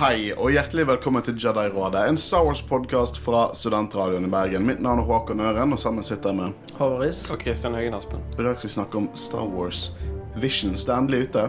Hei, 0.00 0.30
og 0.32 0.48
hjertelig 0.48 0.86
velkommen 0.88 1.20
til 1.20 1.34
Jedi-rådet, 1.36 2.06
en 2.08 2.16
Star 2.16 2.46
Wars-podkast 2.46 3.18
fra 3.20 3.42
Studentradioen 3.52 4.24
i 4.24 4.30
Bergen. 4.32 4.64
Mitt 4.64 4.78
navn 4.80 5.02
er 5.02 5.04
Håkon 5.04 5.42
Øren, 5.44 5.74
og 5.76 5.80
sammen 5.82 6.06
sitter 6.08 6.32
jeg 6.32 6.38
med 6.38 6.70
Håvaris. 6.78 7.18
Og 7.28 7.36
Kristian 7.42 7.76
Høgen 7.76 7.98
Aspen. 7.98 8.22
I 8.32 8.46
dag 8.46 8.56
skal 8.56 8.70
vi 8.70 8.72
snakke 8.78 8.96
om 8.96 9.10
Star 9.12 9.44
Wars 9.44 9.90
Visions. 10.40 10.86
Det 10.88 10.94
er 10.94 11.02
endelig 11.02 11.28
ute 11.28 11.44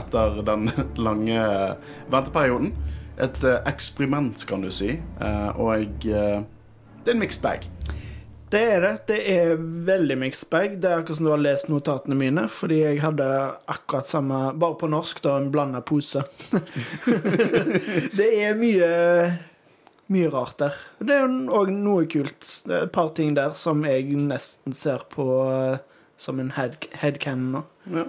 etter 0.00 0.42
den 0.50 0.72
lange 1.06 1.46
venteperioden. 2.10 2.74
Et 3.22 3.46
eh, 3.46 3.60
eksperiment, 3.70 4.42
kan 4.50 4.66
du 4.66 4.72
si. 4.74 4.96
Eh, 4.98 5.50
og 5.54 5.76
jeg 5.76 5.92
det 6.02 7.14
er 7.14 7.14
en 7.14 7.22
mixed 7.22 7.46
bag. 7.46 7.70
Det 8.52 8.60
er 8.60 8.82
det. 8.84 8.96
Det 9.08 9.20
er 9.32 9.54
veldig 9.86 10.18
mixed 10.20 10.50
bag. 10.52 10.74
Det 10.80 10.90
er 10.90 11.00
akkurat 11.00 11.16
som 11.16 11.28
du 11.28 11.32
har 11.32 11.40
lest 11.40 11.70
notatene 11.72 12.18
mine, 12.18 12.44
fordi 12.52 12.82
jeg 12.82 13.00
hadde 13.00 13.28
akkurat 13.72 14.10
samme, 14.10 14.42
bare 14.60 14.76
på 14.80 14.90
norsk, 14.92 15.22
da, 15.24 15.38
en 15.40 15.48
blanda 15.54 15.80
pose. 15.80 16.20
det 18.18 18.28
er 18.42 18.58
mye 18.60 18.90
mye 20.12 20.28
rart 20.28 20.58
der. 20.60 20.76
Det 21.00 21.14
er 21.14 21.22
jo 21.24 21.54
òg 21.56 21.72
noe 21.72 22.04
kult. 22.10 22.44
Et 22.68 22.92
par 22.92 23.14
ting 23.16 23.32
der 23.38 23.54
som 23.56 23.86
jeg 23.88 24.12
nesten 24.20 24.76
ser 24.76 25.06
på 25.12 25.26
eh, 25.48 25.78
som 26.20 26.40
en 26.42 26.52
head, 26.58 26.76
headcanon 27.00 27.56
nå. 27.56 27.64
Ja. 27.94 28.04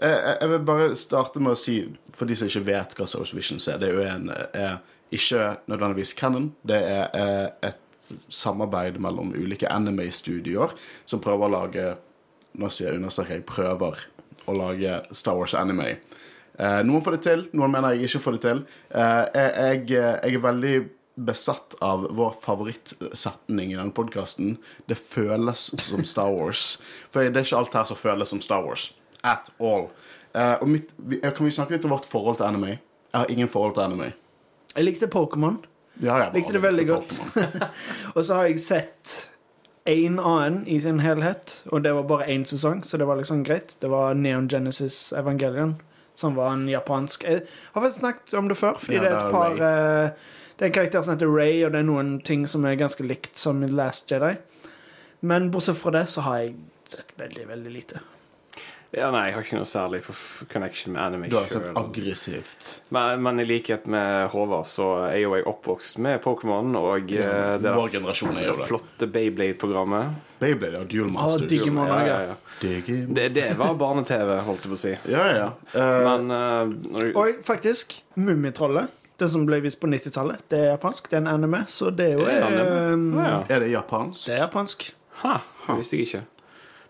Jeg, 0.00 0.18
Jeg 0.40 0.50
vil 0.50 0.66
bare 0.66 0.90
starte 0.98 1.42
med 1.42 1.54
å 1.54 1.58
si, 1.58 1.78
for 2.14 2.30
de 2.30 2.36
som 2.38 2.50
ikke 2.50 2.66
vet 2.66 2.98
hva 2.98 3.06
Social 3.10 3.38
Visions 3.38 3.68
er, 3.68 3.78
det 3.78 3.90
er 3.90 3.98
jo 3.98 4.04
en, 4.08 4.28
er 4.54 4.76
ikke 5.14 5.48
nødvendigvis 5.70 6.14
canon. 6.18 6.50
Det 6.66 6.78
er 6.78 7.14
eh, 7.14 7.48
et 7.70 7.83
samarbeid 8.28 8.98
mellom 9.02 9.32
ulike 9.34 9.68
anime-studioer 9.70 10.74
som 11.06 11.22
prøver 11.24 11.46
å 11.48 11.54
lage 11.58 11.86
Nå 12.54 12.68
sier 12.70 12.92
jeg 12.92 13.00
understreker 13.00 13.34
jeg 13.40 13.46
prøver 13.48 13.98
å 14.46 14.54
lage 14.54 15.00
Star 15.10 15.34
Wars 15.34 15.56
anime. 15.58 15.96
Eh, 16.54 16.82
Noen 16.86 17.02
får 17.02 17.16
det 17.16 17.22
til, 17.24 17.40
noen 17.58 17.72
mener 17.74 17.96
jeg 17.96 18.06
ikke 18.06 18.20
får 18.22 18.36
det 18.36 18.42
til. 18.44 18.60
Eh, 18.94 19.24
Jeg, 19.34 19.88
jeg, 19.90 20.20
jeg 20.22 20.36
er 20.38 20.44
veldig 20.44 20.74
besatt 21.26 21.74
av 21.82 22.06
vår 22.14 22.36
favorittsetning 22.44 23.72
i 23.72 23.76
denne 23.78 23.94
podkasten. 23.94 24.56
Det 24.86 24.94
føles 24.98 25.66
som 25.82 26.04
Star 26.06 26.30
Wars. 26.34 26.76
For 27.10 27.26
det 27.26 27.40
er 27.42 27.46
ikke 27.48 27.58
alt 27.58 27.74
her 27.74 27.90
som 27.90 27.98
føles 27.98 28.30
som 28.30 28.42
Star 28.42 28.62
Wars. 28.66 28.92
At 29.26 29.50
all. 29.58 29.88
Eh, 30.34 30.62
mitt, 30.70 30.94
kan 31.34 31.46
vi 31.46 31.50
snakke 31.54 31.74
litt 31.74 31.84
om 31.86 31.94
vårt 31.94 32.06
forhold 32.10 32.38
til 32.38 32.46
anime? 32.52 32.76
Jeg 33.10 33.18
har 33.18 33.30
ingen 33.30 33.50
forhold 33.50 33.74
til 33.76 33.86
anime. 33.88 34.12
Jeg 34.74 34.84
likte 34.88 35.06
Pokémon, 35.10 35.58
Ja, 36.02 36.18
jeg 36.24 36.34
Likte 36.34 36.56
det 36.56 36.62
veldig 36.64 36.86
godt. 36.88 37.14
Og 38.16 38.24
så 38.24 38.40
har 38.40 38.48
jeg 38.50 38.62
sett 38.64 39.14
én 39.88 40.16
annen 40.18 40.62
i 40.66 40.78
sin 40.80 41.02
helhet, 41.04 41.58
og 41.68 41.82
det 41.84 41.92
var 41.92 42.06
bare 42.08 42.28
én 42.32 42.46
sesong, 42.48 42.80
så 42.88 42.96
det 42.96 43.04
var 43.04 43.18
liksom 43.20 43.42
greit. 43.44 43.76
Det 43.80 43.90
var 43.92 44.14
Neon 44.16 44.48
Genesis 44.48 45.12
Evangelion, 45.12 45.74
som 46.16 46.38
var 46.38 46.54
en 46.54 46.64
japansk 46.70 47.26
Jeg 47.28 47.42
har 47.74 47.84
vel 47.84 47.92
snakket 47.92 48.32
om 48.38 48.48
det 48.48 48.56
før, 48.56 48.78
fordi 48.80 48.96
Ja, 48.96 49.02
det 49.02 49.10
er 49.10 49.18
et 49.18 49.34
par 49.34 49.60
eh, 49.60 50.10
Det 50.56 50.64
er 50.64 50.70
en 50.70 50.76
karakter 50.78 51.02
som 51.02 51.14
heter 51.14 51.28
Ray, 51.28 51.60
og 51.66 51.74
det 51.74 51.82
er 51.82 51.88
noen 51.90 52.16
ting 52.24 52.46
som 52.48 52.64
er 52.64 52.80
ganske 52.80 53.04
likt 53.04 53.36
som 53.38 53.60
i 53.66 53.68
Last 53.68 54.10
Jedi. 54.10 54.36
Men 55.20 55.50
bortsett 55.50 55.76
fra 55.76 55.92
det 55.98 56.06
så 56.08 56.24
har 56.24 56.38
jeg 56.44 56.56
sett 56.88 57.12
veldig, 57.20 57.48
veldig 57.48 57.76
lite. 57.76 58.00
Ja, 58.94 59.08
nei, 59.10 59.24
jeg 59.28 59.34
har 59.34 59.46
ikke 59.46 59.58
noe 59.58 59.68
særlig 59.68 60.00
for 60.06 60.46
connection 60.52 60.94
med 60.94 61.02
anime. 61.02 61.28
Du 61.32 61.36
har 61.38 61.48
sett 61.50 61.64
selv. 61.66 61.78
aggressivt. 61.80 62.68
Men, 62.94 63.22
men 63.26 63.42
i 63.42 63.46
likhet 63.48 63.88
med 63.90 64.28
Håvard 64.30 64.68
så 64.70 64.88
er 65.08 65.18
jo 65.24 65.34
jeg 65.34 65.46
oppvokst 65.50 65.98
med 66.04 66.20
Pokémon 66.22 66.76
og 66.78 67.10
Ja, 67.10 67.26
eh, 67.26 67.56
det 67.58 67.72
der 67.74 68.46
er 68.46 68.62
flotte 68.68 69.08
Beyblade-programmet. 69.10 70.14
Beyblade 70.38 70.78
ja. 70.78 70.84
Duel 70.84 71.16
Ah, 71.18 71.36
Digimon. 71.38 71.88
Ja, 71.88 72.00
ja, 72.06 72.18
ja. 72.30 72.34
Digimon. 72.62 73.14
Det, 73.14 73.28
det 73.34 73.48
var 73.58 73.74
barne-TV, 73.80 74.36
holdt 74.46 74.66
jeg 74.66 74.74
på 74.74 74.78
å 74.78 74.82
si. 74.84 74.92
Ja, 75.10 75.24
ja. 75.32 75.48
Uh, 75.74 76.02
Men 76.06 76.30
uh, 76.30 77.00
du, 77.00 77.08
Og 77.18 77.40
faktisk, 77.46 77.98
Mummitrollet, 78.14 78.92
den 79.18 79.30
som 79.30 79.46
ble 79.46 79.60
vist 79.64 79.80
på 79.82 79.90
90-tallet, 79.90 80.46
det 80.50 80.60
er 80.60 80.70
japansk. 80.74 81.10
Det 81.10 81.18
er 81.18 81.24
en 81.24 81.32
anime, 81.34 81.64
så 81.70 81.90
det 81.94 82.12
er 82.12 82.16
jo 82.18 82.28
Det 82.28 82.36
er 82.36 82.62
en 82.92 83.08
eh, 83.14 83.18
ja, 83.18 83.26
ja. 83.30 83.42
er 83.48 83.66
det 83.66 83.72
japansk? 83.74 84.26
Det 84.26 84.36
er 84.36 84.42
japansk. 84.46 84.88
Ha, 85.22 85.36
ha. 85.66 85.76
visste 85.78 85.98
jeg 85.98 86.08
ikke. 86.08 86.22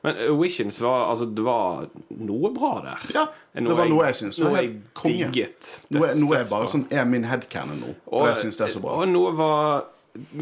Men 0.04 0.18
uh, 0.20 0.34
Visions 0.36 0.80
var 0.84 1.08
Altså, 1.10 1.26
det 1.32 1.44
var 1.46 1.86
noe 2.20 2.50
bra 2.54 2.74
der. 2.84 3.08
Ja, 3.14 3.24
det 3.56 3.78
var 3.78 3.88
noe 3.88 4.10
jeg 4.10 4.20
syns 4.20 4.40
var 4.42 4.52
Noe 4.52 4.62
jeg 4.62 4.76
digget. 5.00 5.72
Noe, 5.94 6.12
noe 6.20 6.38
er 6.42 6.46
bare 6.50 6.68
sånn 6.70 6.86
er 6.92 7.08
min 7.08 7.24
headcanon 7.30 7.80
nå. 7.80 7.96
For 8.10 8.28
jeg 8.32 8.42
syns 8.44 8.60
det 8.60 8.68
er 8.68 8.74
så 8.76 8.84
bra. 8.84 8.98
Og 9.00 9.10
noe 9.10 9.32
var 9.38 9.86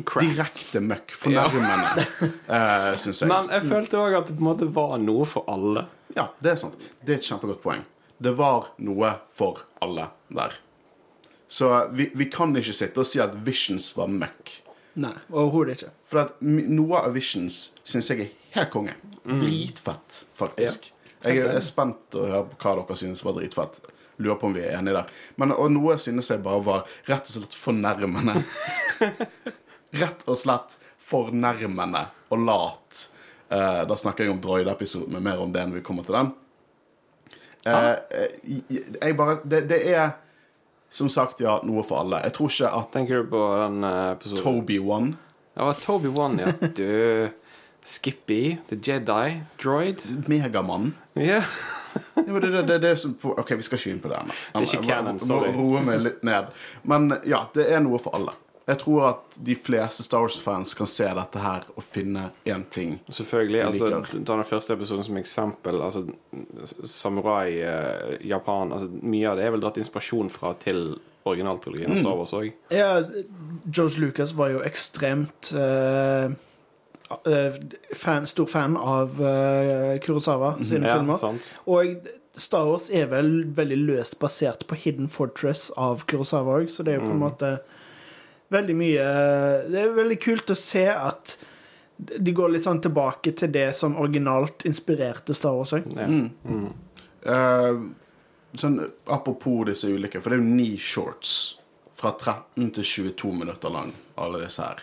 crap. 0.08 0.26
Direkte 0.26 0.82
møkk. 0.84 1.14
Fornærmende, 1.16 2.06
uh, 2.50 2.90
syns 3.02 3.22
jeg. 3.22 3.30
Men 3.30 3.52
jeg 3.54 3.68
følte 3.70 4.02
òg 4.02 4.18
at 4.18 4.28
det 4.32 4.36
på 4.36 4.44
en 4.44 4.50
måte 4.50 4.68
var 4.74 4.98
noe 5.02 5.28
for 5.28 5.48
alle. 5.52 5.86
Ja, 6.16 6.28
det 6.44 6.56
er 6.56 6.60
sant. 6.60 6.90
Det 7.00 7.14
er 7.16 7.22
et 7.22 7.30
kjempegodt 7.30 7.62
poeng. 7.62 7.86
Det 8.22 8.34
var 8.38 8.72
noe 8.82 9.14
for 9.34 9.64
alle 9.82 10.10
der. 10.30 10.58
Så 11.52 11.68
vi, 11.92 12.10
vi 12.16 12.26
kan 12.32 12.54
ikke 12.56 12.74
sitte 12.76 13.02
og 13.02 13.08
si 13.08 13.20
at 13.20 13.34
Visions 13.46 13.90
var 13.96 14.08
møkk. 14.08 14.52
Nei, 15.02 15.14
overhodet 15.30 15.78
ikke. 15.78 15.90
For 16.08 16.26
at 16.26 16.38
noe 16.44 17.00
av 17.00 17.16
Visions 17.16 17.58
syns 17.84 18.10
jeg 18.12 18.24
er 18.24 18.30
helt 18.56 18.72
konge. 18.72 18.94
Dritfett, 19.22 20.24
faktisk. 20.34 20.92
Jeg 21.22 21.42
er, 21.44 21.60
spent 21.62 22.16
å 22.18 22.24
høre 22.26 22.46
hva 22.58 22.76
dere 22.80 22.98
synes 22.98 23.22
var 23.22 23.36
dritfett. 23.36 23.78
Lurer 24.22 24.38
på 24.40 24.48
om 24.50 24.56
vi 24.56 24.64
er 24.64 24.78
enige 24.78 24.98
der. 24.98 25.12
Men, 25.40 25.54
og 25.54 25.70
noe 25.72 25.96
synes 26.02 26.30
jeg 26.32 26.42
bare 26.44 26.62
var 26.66 26.96
rett 27.08 27.30
og 27.30 27.36
slett 27.36 27.56
fornærmende. 27.56 28.42
rett 30.02 30.26
og 30.26 30.38
slett 30.38 30.76
fornærmende 31.02 32.06
og 32.32 32.42
lat. 32.46 33.04
Eh, 33.52 33.82
da 33.88 33.98
snakker 33.98 34.26
jeg 34.26 34.34
om 34.34 34.42
droid-episoden, 34.42 35.14
men 35.16 35.26
mer 35.26 35.42
om 35.42 35.52
det 35.54 35.64
når 35.68 35.80
vi 35.80 35.86
kommer 35.86 36.06
til 36.06 36.18
den. 36.18 36.32
Eh, 37.62 37.94
eh, 38.10 38.36
jeg 38.98 39.16
bare 39.18 39.38
det, 39.44 39.66
det 39.70 39.82
er 39.92 40.16
som 40.92 41.08
sagt, 41.12 41.40
ja, 41.40 41.60
noe 41.64 41.84
for 41.86 42.02
alle. 42.02 42.20
Jeg 42.26 42.34
tror 42.36 42.50
ikke 42.52 42.72
at 42.80 42.90
Tenker 42.92 43.22
du 43.22 43.30
på 43.32 43.44
den 43.62 43.86
episoden? 43.86 44.42
Toby 44.42 44.76
One 44.82 45.14
Ja, 45.56 45.70
Toby 45.78 46.10
One, 46.10 46.42
ja. 46.42 46.52
Du 46.78 47.30
Skippy, 47.82 48.56
The 48.68 48.76
Jedi, 48.76 49.40
Droid. 49.62 50.02
Megamann 50.28 50.94
Ja. 51.12 51.42
Jo, 52.26 52.38
det, 52.40 52.48
det, 52.48 52.62
det, 52.62 52.78
det 52.78 52.96
OK, 53.22 53.50
vi 53.50 53.62
skal 53.62 53.78
ikke 53.78 53.90
inn 53.90 54.00
på 54.00 54.08
det 54.08 54.20
ennå. 54.22 54.36
Det 54.52 54.62
er 54.62 54.68
ikke 54.68 54.86
canon, 54.86 55.18
sorry. 55.20 55.50
Roe 55.56 55.82
meg 55.84 56.00
litt 56.00 56.22
ned. 56.24 56.48
Men 56.88 57.10
ja, 57.28 57.42
det 57.52 57.66
er 57.68 57.82
noe 57.84 58.00
for 58.00 58.16
alle. 58.16 58.32
Jeg 58.62 58.78
tror 58.78 59.06
at 59.08 59.36
de 59.42 59.54
fleste 59.58 60.04
Star 60.06 60.22
Wars-fans 60.22 60.74
kan 60.78 60.86
se 60.86 61.08
dette 61.18 61.40
her 61.42 61.64
og 61.74 61.82
finne 61.82 62.28
én 62.46 62.62
ting. 62.70 62.94
Selvfølgelig. 63.10 63.62
Altså. 63.66 63.90
Ta 64.22 64.36
den 64.38 64.46
første 64.46 64.76
episoden 64.76 65.04
som 65.04 65.18
eksempel. 65.18 65.80
Altså 65.82 66.04
Samurai, 66.86 67.58
eh, 67.58 68.28
Japan 68.30 68.72
altså, 68.72 68.88
Mye 69.02 69.32
av 69.32 69.40
det 69.40 69.48
er 69.48 69.56
vel 69.56 69.64
dratt 69.64 69.82
inspirasjon 69.82 70.30
fra 70.30 70.54
til 70.62 70.94
originaltrilogien 71.26 71.90
mm. 71.90 72.00
Star 72.02 72.16
Wars 72.18 72.34
òg. 72.38 72.48
Ja, 72.70 73.02
George 73.66 74.00
Lucas 74.02 74.34
var 74.38 74.54
jo 74.54 74.62
ekstremt 74.66 75.52
eh, 75.58 76.30
fan, 77.98 78.26
stor 78.26 78.46
fan 78.50 78.76
av 78.76 79.20
uh, 79.20 79.98
Kurosawa 80.04 80.54
sine 80.64 80.86
Ja, 80.88 80.98
filmer. 80.98 81.16
sant. 81.20 81.52
Og 81.66 82.08
Star 82.34 82.64
Wars 82.70 82.88
er 82.90 83.06
vel 83.10 83.44
veldig 83.52 83.76
løst 83.86 84.18
basert 84.22 84.66
på 84.70 84.78
Hidden 84.80 85.08
Fortress 85.12 85.70
av 85.76 86.04
Kurosawa 86.08 86.60
òg, 86.62 86.70
så 86.72 86.84
det 86.86 86.94
er 86.94 87.00
jo 87.00 87.08
på 87.10 87.16
en 87.16 87.20
måte 87.26 87.50
veldig 88.52 88.76
mye 88.76 89.04
Det 89.72 89.80
er 89.82 89.94
veldig 89.96 90.18
kult 90.20 90.52
å 90.52 90.56
se 90.56 90.86
at 90.92 91.36
de 92.02 92.32
går 92.34 92.54
litt 92.54 92.64
sånn 92.64 92.80
tilbake 92.82 93.34
til 93.38 93.52
det 93.54 93.68
som 93.78 93.94
originalt 94.00 94.64
inspirerte 94.66 95.34
Star 95.36 95.54
Wars 95.54 95.74
òg. 95.76 95.84
Ja. 95.94 96.08
Uh, 97.22 97.82
sånn, 98.58 98.80
apropos 99.06 99.68
disse 99.68 99.92
ulike, 99.92 100.20
for 100.20 100.32
det 100.32 100.40
er 100.40 100.42
jo 100.42 100.56
ni 100.56 100.70
shorts 100.82 101.34
fra 101.94 102.14
13 102.18 102.72
til 102.78 102.88
22 103.12 103.30
minutter 103.44 103.70
lang, 103.70 103.92
alle 104.18 104.40
disse 104.42 104.64
her. 104.64 104.82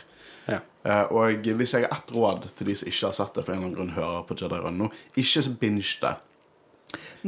Ja. 0.50 0.60
Eh, 0.84 1.06
og 1.12 1.48
hvis 1.60 1.76
jeg 1.76 1.86
har 1.86 1.98
ett 1.98 2.12
råd 2.16 2.50
til 2.56 2.70
de 2.70 2.76
som 2.80 2.90
ikke 2.92 3.12
har 3.12 3.18
sett 3.18 3.38
det, 3.38 3.46
for 3.46 3.54
en 3.54 3.60
eller 3.60 3.68
annen 3.68 3.78
grunn 3.78 3.96
hører 3.98 4.26
på 4.28 4.38
Jedi 4.40 4.60
Run 4.64 4.80
nå, 4.82 4.90
ikke 5.20 5.46
binge 5.62 5.96
det. 6.04 6.16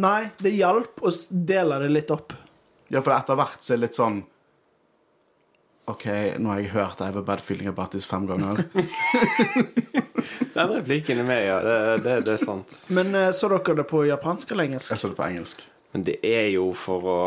Nei, 0.01 0.31
det 0.41 0.55
hjalp 0.55 1.03
å 1.05 1.11
dele 1.29 1.81
det 1.83 1.89
litt 1.91 2.13
opp. 2.13 2.33
Ja, 2.91 3.01
for 3.01 3.15
etter 3.15 3.37
hvert 3.39 3.63
så 3.63 3.73
er 3.73 3.79
det 3.79 3.87
litt 3.89 3.99
sånn 3.99 4.21
OK, 5.91 6.05
nå 6.39 6.51
har 6.51 6.59
jeg 6.61 6.71
hørt 6.75 7.01
I 7.01 7.07
have 7.09 7.19
a 7.19 7.25
bad 7.25 7.41
feeling 7.41 7.67
about 7.67 7.91
this 7.91 8.05
fem 8.05 8.27
ganger. 8.29 8.61
Den 10.55 10.73
replikken 10.75 11.19
er 11.23 11.27
med, 11.27 11.41
ja. 11.47 11.57
Det, 11.65 11.77
det, 12.05 12.15
det 12.27 12.35
er 12.35 12.43
sant. 12.43 12.75
Men 12.93 13.15
eh, 13.17 13.31
så 13.35 13.49
dere 13.51 13.75
det 13.81 13.87
på 13.89 14.03
japansk 14.05 14.53
eller 14.53 14.69
engelsk? 14.69 14.91
Jeg 14.93 15.01
så 15.01 15.11
det 15.11 15.17
på 15.17 15.25
engelsk. 15.25 15.63
Men 15.91 16.05
det 16.07 16.19
er 16.27 16.51
jo 16.53 16.69
for 16.77 17.07
å 17.07 17.21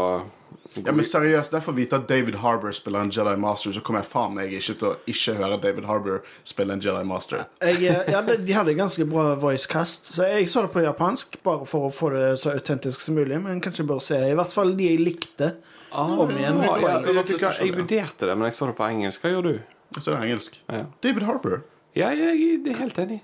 Ja, 0.75 0.93
men 0.93 1.06
seriøst, 1.06 1.53
når 1.53 1.61
jeg 1.61 1.65
får 1.69 1.75
vite 1.76 1.99
at 2.00 2.09
David 2.09 2.38
Harbour 2.43 2.73
spiller 2.75 3.05
en 3.05 3.12
Jedi 3.15 3.35
Master, 3.41 3.73
så 3.73 3.82
kommer 3.85 4.03
jeg 4.03 4.11
faen 4.11 4.35
meg 4.35 4.55
ikke 4.56 4.75
til 4.81 4.88
å 4.88 4.94
ikke 5.11 5.35
høre 5.38 5.59
David 5.62 5.87
Harbour 5.87 6.25
spille 6.43 6.75
en 6.75 6.82
Jedi 6.82 7.05
Master. 7.06 7.44
Jeg, 7.62 7.79
eh, 7.82 8.11
ja, 8.11 8.23
de 8.26 8.37
de 8.43 8.56
hadde 8.56 8.75
ganske 8.75 9.06
bra 9.06 9.35
voicecast, 9.38 10.11
så 10.17 10.26
jeg 10.32 10.49
så 10.50 10.65
det 10.67 10.73
på 10.75 10.82
japansk 10.82 11.38
bare 11.47 11.69
for 11.71 11.88
å 11.88 11.93
få 11.94 12.11
det 12.15 12.25
så 12.43 12.56
autentisk 12.56 13.05
som 13.05 13.15
mulig. 13.15 13.38
Men 13.43 13.62
kanskje 13.62 13.85
jeg 13.85 13.91
bør 13.93 14.03
se 14.03 14.19
i 14.19 14.35
hvert 14.35 14.53
fall 14.53 14.75
de 14.79 14.91
jeg 14.91 15.03
likte. 15.05 15.55
Om 15.94 16.31
igjen. 16.35 16.59
Ah, 16.59 16.81
ja, 16.82 16.94
jeg, 17.06 17.15
jeg? 17.29 17.50
Jeg 17.61 17.75
vurderte 17.76 18.26
det, 18.26 18.35
men 18.35 18.49
jeg 18.49 18.56
så 18.56 18.67
det 18.67 18.75
på 18.81 18.87
engelsk. 18.88 19.23
Hva 19.23 19.31
gjør 19.31 19.47
du? 19.47 19.53
Jeg 19.94 20.03
så 20.03 20.11
det 20.11 20.23
engelsk. 20.26 20.56
Ja, 20.67 20.87
David 21.06 21.29
Harbour. 21.29 21.61
ja 21.94 22.11
jeg 22.19 22.56
er 22.67 22.81
helt 22.81 22.99
enig. 22.99 23.21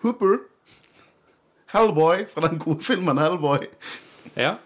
Hooper. 0.00 0.38
Hellboy 1.74 2.24
fra 2.32 2.48
den 2.48 2.62
gode 2.62 2.80
filmen 2.84 3.20
Hellboy. 3.20 3.68
Ja. 4.38 4.56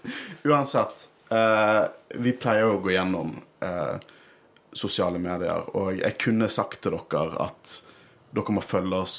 Uansett. 0.46 1.08
Eh, 1.32 1.84
Vi 2.22 2.34
pleier 2.36 2.68
å 2.68 2.80
gå 2.82 2.92
gjennom 2.92 3.32
uh, 3.64 3.96
sosiale 4.72 5.20
medier, 5.20 5.64
og 5.76 5.96
jeg 6.00 6.18
kunne 6.20 6.48
sagt 6.52 6.82
til 6.84 6.96
dere 6.96 7.40
at 7.44 7.78
dere 8.32 8.54
må 8.56 8.64
følge 8.64 9.00
oss 9.04 9.18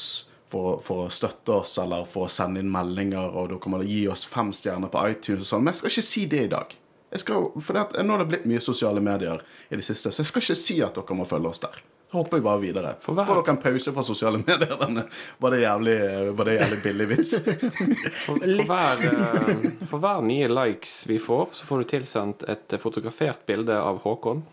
for, 0.49 0.79
for 0.85 1.05
å 1.05 1.13
støtte 1.13 1.59
oss, 1.61 1.77
eller 1.81 2.05
for 2.09 2.27
å 2.27 2.31
sende 2.31 2.61
inn 2.61 2.71
meldinger, 2.73 3.33
og 3.33 3.51
dere 3.51 3.73
må 3.73 3.81
gi 3.85 4.03
oss 4.11 4.25
fem 4.29 4.53
stjerner 4.53 4.91
på 4.93 5.03
iTunes 5.09 5.45
og 5.45 5.49
sånn, 5.49 5.65
men 5.65 5.73
jeg 5.73 5.81
skal 5.81 5.93
ikke 5.93 6.07
si 6.09 6.25
det 6.29 6.45
i 6.45 6.53
dag. 6.53 6.77
Skal, 7.21 7.49
for 7.61 7.77
det 7.77 8.03
nå 8.05 8.15
har 8.15 8.23
det 8.23 8.31
blitt 8.31 8.45
mye 8.49 8.61
sosiale 8.63 9.01
medier 9.03 9.41
i 9.69 9.77
det 9.77 9.85
siste, 9.85 10.09
så 10.09 10.23
jeg 10.23 10.31
skal 10.31 10.45
ikke 10.45 10.61
si 10.63 10.79
at 10.85 10.97
dere 10.97 11.17
må 11.17 11.27
følge 11.29 11.51
oss 11.53 11.61
der. 11.61 11.81
Hopper 12.13 12.37
jeg 12.37 12.43
bare 12.45 12.61
videre. 12.61 12.91
For 13.01 13.13
Så 13.13 13.17
hver- 13.17 13.25
får 13.31 13.39
dere 13.41 13.53
en 13.55 13.61
pause 13.63 13.91
fra 13.95 14.03
sosiale 14.05 14.37
medier. 14.43 14.75
Denne. 14.79 15.03
Var 15.41 15.49
det 15.55 15.61
jævlig, 15.63 15.95
var 16.37 16.45
det 16.49 16.53
jævlig 16.59 16.77
billig 16.83 17.07
vits? 17.09 17.31
For, 18.23 18.37
for, 18.37 18.65
hver, 18.69 19.01
eh, 19.09 19.63
for 19.89 19.97
hver 20.03 20.21
nye 20.27 20.47
likes 20.51 20.93
vi 21.09 21.17
får, 21.19 21.49
så 21.57 21.65
får 21.65 21.81
du 21.83 21.87
tilsendt 21.95 22.45
et 22.53 22.75
fotografert 22.79 23.41
bilde 23.49 23.73
av 23.75 23.97
Håkon 24.05 24.43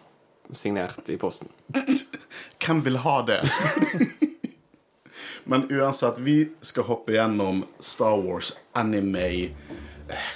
signert 0.57 1.12
i 1.12 1.19
posten. 1.21 1.53
Hvem 2.65 2.81
vil 2.89 2.97
ha 3.05 3.19
det? 3.29 3.43
Men 5.45 5.69
uansett, 5.73 6.19
vi 6.19 6.49
skal 6.61 6.85
hoppe 6.89 7.12
gjennom 7.15 7.62
Star 7.81 8.17
Wars 8.25 8.53
anime 8.73 9.51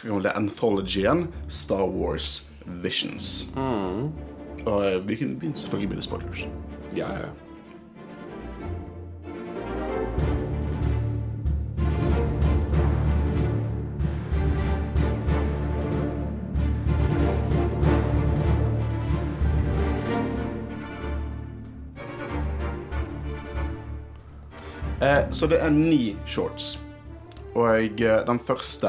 Anthologyen 0.05 0.23
det, 0.23 0.33
anthologien 0.39 1.25
Star 1.49 1.87
Wars 1.91 2.45
Visions. 2.65 3.47
Og 3.57 4.77
eh, 4.87 5.01
vi 5.07 5.17
kan 5.19 5.35
selvfølgelig 5.57 5.89
bli 5.97 6.05
spoilers. 6.07 6.45
Ja, 6.95 7.09
ja. 7.09 7.29
Eh, 25.05 25.31
så 25.31 25.47
det 25.47 25.61
er 25.61 25.71
ni 25.71 26.17
shorts. 26.27 26.81
Og 27.55 28.01
eh, 28.01 28.27
den 28.27 28.41
første, 28.41 28.89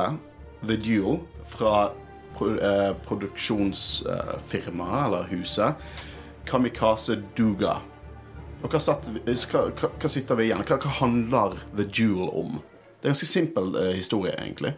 The 0.64 0.78
Duel, 0.78 1.20
fra 1.46 1.92
pro 2.36 2.46
eh, 2.56 2.96
produksjonsfirmaet, 3.04 5.06
eller 5.06 5.28
huset, 5.32 5.74
Kamikaze 6.46 7.24
Duga. 7.38 7.80
Og 8.66 8.74
hva, 8.74 8.82
satt, 8.82 9.12
hva, 9.14 10.10
sitter 10.10 10.40
vi 10.40 10.50
igjen? 10.50 10.64
Hva, 10.66 10.80
hva 10.82 10.94
handler 11.00 11.60
The 11.76 11.86
Duel 11.86 12.32
om? 12.34 12.56
Det 12.98 13.06
er 13.06 13.12
en 13.12 13.14
ganske 13.14 13.30
simpel 13.30 13.76
eh, 13.78 13.92
historie, 14.00 14.34
egentlig. 14.42 14.74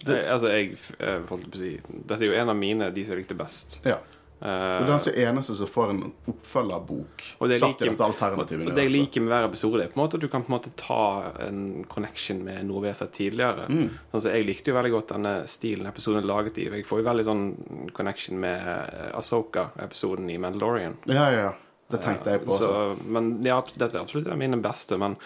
Det, 0.00 0.16
altså, 0.32 0.48
jeg 0.54 0.78
eh, 0.98 1.20
holdt 1.28 1.50
på 1.52 1.58
å 1.58 1.60
si 1.60 1.74
Dette 1.86 2.24
er 2.24 2.32
jo 2.32 2.38
en 2.40 2.50
av 2.50 2.56
mine, 2.58 2.88
de 2.90 3.04
som 3.04 3.14
jeg 3.14 3.26
likte 3.26 3.36
best. 3.38 3.78
Ja. 3.86 4.00
Uh, 4.40 4.80
Og 4.80 4.86
det 4.88 4.94
er 4.94 5.02
den 5.04 5.26
eneste 5.28 5.52
som 5.58 5.68
får 5.68 5.90
en 5.92 5.98
oppfølgerbok 6.32 7.26
satt 7.60 7.82
i 7.84 7.90
dette 7.90 8.06
alternativet. 8.06 8.70
Og 8.70 8.78
det 8.78 8.86
jeg 8.86 8.94
liker 8.94 9.20
med 9.26 9.34
hver 9.34 9.50
episode, 9.50 9.82
er 9.84 9.92
på 9.92 9.98
en 9.98 10.02
måte 10.06 10.16
at 10.16 10.24
du 10.24 10.30
kan 10.32 10.46
på 10.46 10.48
en 10.48 10.56
måte 10.56 10.72
ta 10.80 11.02
en 11.44 11.84
connection 11.92 12.40
med 12.46 12.64
noe 12.70 12.86
vi 12.86 12.88
har 12.88 12.96
sett 12.96 13.12
tidligere. 13.18 13.68
Mm. 13.68 13.90
Altså, 14.08 14.32
Jeg 14.32 14.48
likte 14.48 14.72
jo 14.72 14.78
veldig 14.80 14.94
godt 14.96 15.12
denne 15.12 15.34
stilen 15.44 15.90
episoden 15.92 16.22
er 16.22 16.30
laget 16.32 16.56
i. 16.56 16.70
Jeg 16.72 16.88
får 16.88 17.02
jo 17.02 17.10
veldig 17.12 17.26
sånn 17.28 17.44
connection 17.92 18.40
med 18.40 19.12
Asoka-episoden 19.20 20.32
i 20.32 20.40
Mandalorian. 20.40 20.96
Ja, 21.12 21.28
ja, 21.28 21.50
ja. 21.50 21.58
Det 21.90 22.02
tenkte 22.04 22.34
jeg 22.34 22.44
på. 22.46 22.58
Så, 22.58 22.72
men 23.06 23.32
ja, 23.46 23.60
dette 23.74 23.98
er 23.98 24.04
absolutt 24.04 24.30
mine 24.38 24.60
beste. 24.62 24.98
Men 25.00 25.16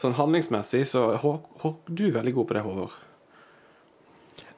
sånn 0.00 0.16
handlingsmessig 0.18 0.84
så 0.90 1.08
Hå, 1.22 1.38
Du 1.86 2.06
er 2.08 2.18
veldig 2.20 2.36
god 2.36 2.50
på 2.50 2.58
det, 2.58 2.66
Håvard. 2.66 3.00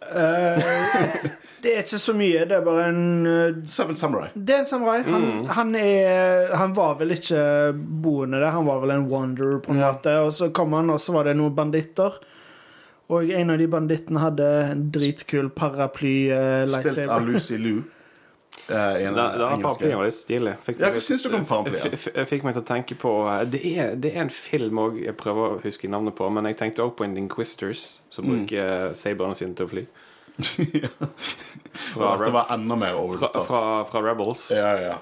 Uh, 0.05 0.61
det 1.64 1.70
er 1.72 1.81
ikke 1.81 2.00
så 2.02 2.14
mye. 2.16 2.44
Det 2.49 2.58
er 2.58 2.64
bare 2.66 2.88
en 2.90 3.02
uh, 3.25 3.62
Seven 3.64 3.96
Samurai. 3.96 4.28
Det 4.34 4.58
er 4.58 4.62
en 4.64 4.69
samurai. 4.69 5.00
Han, 5.08 5.26
han, 5.49 5.75
er, 5.81 6.52
han 6.52 6.76
var 6.76 6.99
vel 7.00 7.16
ikke 7.16 7.40
boende 7.75 8.43
der, 8.43 8.52
han 8.52 8.69
var 8.69 8.82
vel 8.84 8.96
en 8.99 9.08
wanderer, 9.11 9.61
på 9.64 9.72
en 9.72 9.81
måte. 9.81 10.19
Og 10.26 10.32
så 10.37 10.50
kom 10.55 10.76
han, 10.76 10.93
og 10.93 11.00
så 11.00 11.16
var 11.16 11.31
det 11.31 11.38
noen 11.40 11.56
banditter. 11.56 12.20
Og 13.12 13.32
en 13.37 13.52
av 13.52 13.61
de 13.61 13.69
bandittene 13.69 14.20
hadde 14.22 14.46
en 14.70 14.87
dritkul 14.93 15.50
paraply 15.56 16.16
uh, 16.32 16.64
Spilt 16.69 17.05
av. 17.08 17.25
Lucy 17.28 17.61
Liu. 17.61 17.82
eh, 18.69 19.06
en 19.08 19.14
engelske- 19.14 19.62
paraplyen 19.62 19.96
var 19.99 20.05
litt 20.08 20.14
stilig. 20.19 20.55
Fikk 20.64 20.81
Ja, 20.81 20.90
hva 20.90 21.00
syns 21.00 21.22
du 21.22 21.28
om 21.34 21.44
paraplyen? 21.44 22.26
fikk 22.26 22.44
meg 22.44 22.55
til 22.55 22.62
å 22.62 22.66
tenke 22.66 22.94
på 22.96 23.12
Det 23.50 23.61
er, 23.76 23.94
det 23.96 24.14
er 24.14 24.20
en 24.22 24.31
film 24.31 24.78
òg 24.78 25.02
jeg 25.05 25.16
prøver 25.16 25.56
å 25.56 25.61
huske 25.62 25.88
navnet 25.88 26.14
på, 26.16 26.31
men 26.32 26.44
jeg 26.46 26.56
tenkte 26.56 26.82
også 26.87 26.96
på 26.96 27.05
en 27.05 27.16
Inquisitors 27.16 28.00
som 28.11 28.25
Mm. 28.25 28.31
bruker 28.46 28.94
saberne 28.94 29.34
sine 29.37 29.55
til 29.55 29.66
å 29.66 29.70
fly. 29.70 29.87
ja. 30.82 30.88
fra, 31.94 32.16
det 32.25 32.32
var 32.32 32.46
enda 32.50 32.75
mer 32.76 32.94
over 32.99 33.19
Fra, 33.19 33.28
fra, 33.46 33.61
fra 33.84 34.00
Rebels. 34.02 34.49
Ja, 34.50 34.72
ja. 34.81 34.96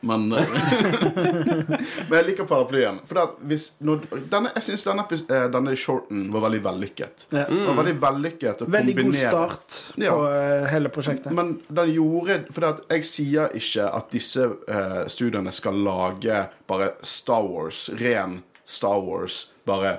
Men, 0.00 0.26
eh, 0.32 0.48
men 2.08 2.16
jeg 2.18 2.26
liker 2.30 2.48
paraplyen. 2.48 3.00
For 3.08 3.22
at 3.22 3.36
hvis, 3.50 3.70
når, 3.84 4.06
denne, 4.30 4.52
jeg 4.56 4.66
syns 4.68 4.86
denne, 4.88 5.04
eh, 5.18 5.46
denne 5.54 5.76
shorten 5.78 6.26
var 6.34 6.46
veldig 6.48 6.62
vellykket. 6.66 7.26
Ja. 7.34 7.46
Mm. 7.48 7.64
var 7.70 7.80
veldig 7.82 7.96
vellykket 8.02 8.64
å 8.64 8.70
Veldig 8.78 8.96
god 8.98 9.18
start 9.20 9.78
på 9.94 10.02
ja. 10.04 10.16
hele 10.72 10.92
prosjektet. 10.94 11.32
Men 11.36 11.58
den 11.68 11.94
gjorde 11.94 12.40
For 12.54 12.68
at 12.68 12.84
jeg 12.92 13.06
sier 13.08 13.54
ikke 13.56 13.88
at 13.94 14.12
disse 14.12 14.44
uh, 14.44 15.04
studiene 15.10 15.52
skal 15.54 15.78
lage 15.84 16.44
bare 16.68 16.92
Star 17.06 17.46
Wars, 17.46 17.88
ren 18.00 18.42
Star 18.68 19.00
Wars, 19.04 19.48
bare 19.68 19.98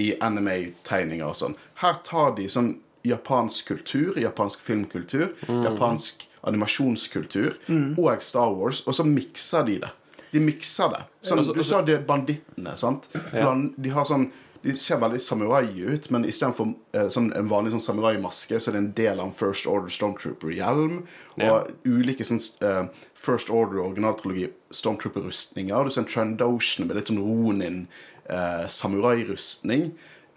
i 0.00 0.12
anime-tegninger 0.22 1.26
og 1.26 1.36
sånn. 1.38 1.56
Her 1.82 1.98
tar 2.06 2.34
de 2.38 2.46
sånn 2.50 2.74
japansk 3.06 3.68
kultur, 3.68 4.18
japansk 4.18 4.62
filmkultur, 4.64 5.34
japansk 5.48 6.26
animasjonskultur 6.46 7.56
og 7.98 8.22
Star 8.22 8.54
Wars, 8.54 8.82
og 8.86 8.94
så 8.94 9.04
mikser 9.06 9.66
de 9.66 9.78
det. 9.84 9.92
De 10.34 10.40
mikser 10.42 10.90
det. 10.90 11.02
Sånn, 11.22 11.44
du 11.54 11.62
sa 11.64 11.82
det 11.86 12.00
bandittene, 12.08 12.74
sant? 12.76 13.06
Ja. 13.32 13.52
De 13.54 13.90
har 13.94 14.04
sånn 14.08 14.30
de 14.64 14.72
ser 14.80 14.96
veldig 14.96 15.18
samurai 15.20 15.66
ut, 15.92 16.06
men 16.08 16.22
istedenfor 16.24 16.70
eh, 16.96 17.10
sånn 17.12 17.26
en 17.36 17.50
vanlig 17.50 17.74
sånn 17.74 17.82
samuraimaske, 17.84 18.56
så 18.56 18.70
er 18.70 18.72
det 18.72 18.80
en 18.80 18.92
del 18.96 19.18
av 19.20 19.26
en 19.26 19.34
First 19.36 19.66
Order 19.68 19.92
Stormtrooper-hjelm. 19.92 21.02
Og 21.36 21.42
Ja. 21.44 21.58
ulike 21.84 22.24
sånn 22.24 22.40
eh, 22.64 22.86
First 23.12 23.50
Order 23.52 23.82
originaltrilogi 23.84 24.48
Stormtrooper-rustninger. 24.72 25.84
Du 25.84 25.90
ser 25.92 26.00
en 26.06 26.08
Trandoshan 26.08 26.88
med 26.88 26.96
litt 26.96 27.12
sånn 27.12 27.20
Ronin 27.20 27.82
eh, 28.24 28.64
samurai-rustning. 28.72 29.90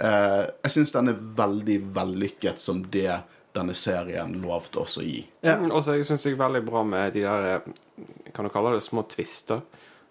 Eh, 0.03 0.43
jeg 0.65 0.71
syns 0.75 0.91
den 0.91 1.07
er 1.13 1.23
veldig 1.39 1.79
vellykket 1.95 2.59
som 2.59 2.83
det 2.91 3.21
denne 3.57 3.73
serien 3.77 4.33
lovte 4.43 4.79
oss 4.83 4.97
å 5.01 5.03
gi. 5.05 5.23
Ja. 5.45 5.57
Og 5.71 5.81
så 5.83 5.97
syns 6.05 6.25
jeg 6.25 6.37
veldig 6.39 6.63
bra 6.67 6.83
med 6.87 7.13
de 7.17 7.25
der 7.25 7.47
eh, 7.55 7.67
Kan 8.33 8.45
du 8.45 8.51
kalle 8.53 8.75
det 8.77 8.83
små 8.85 9.03
twister? 9.09 9.61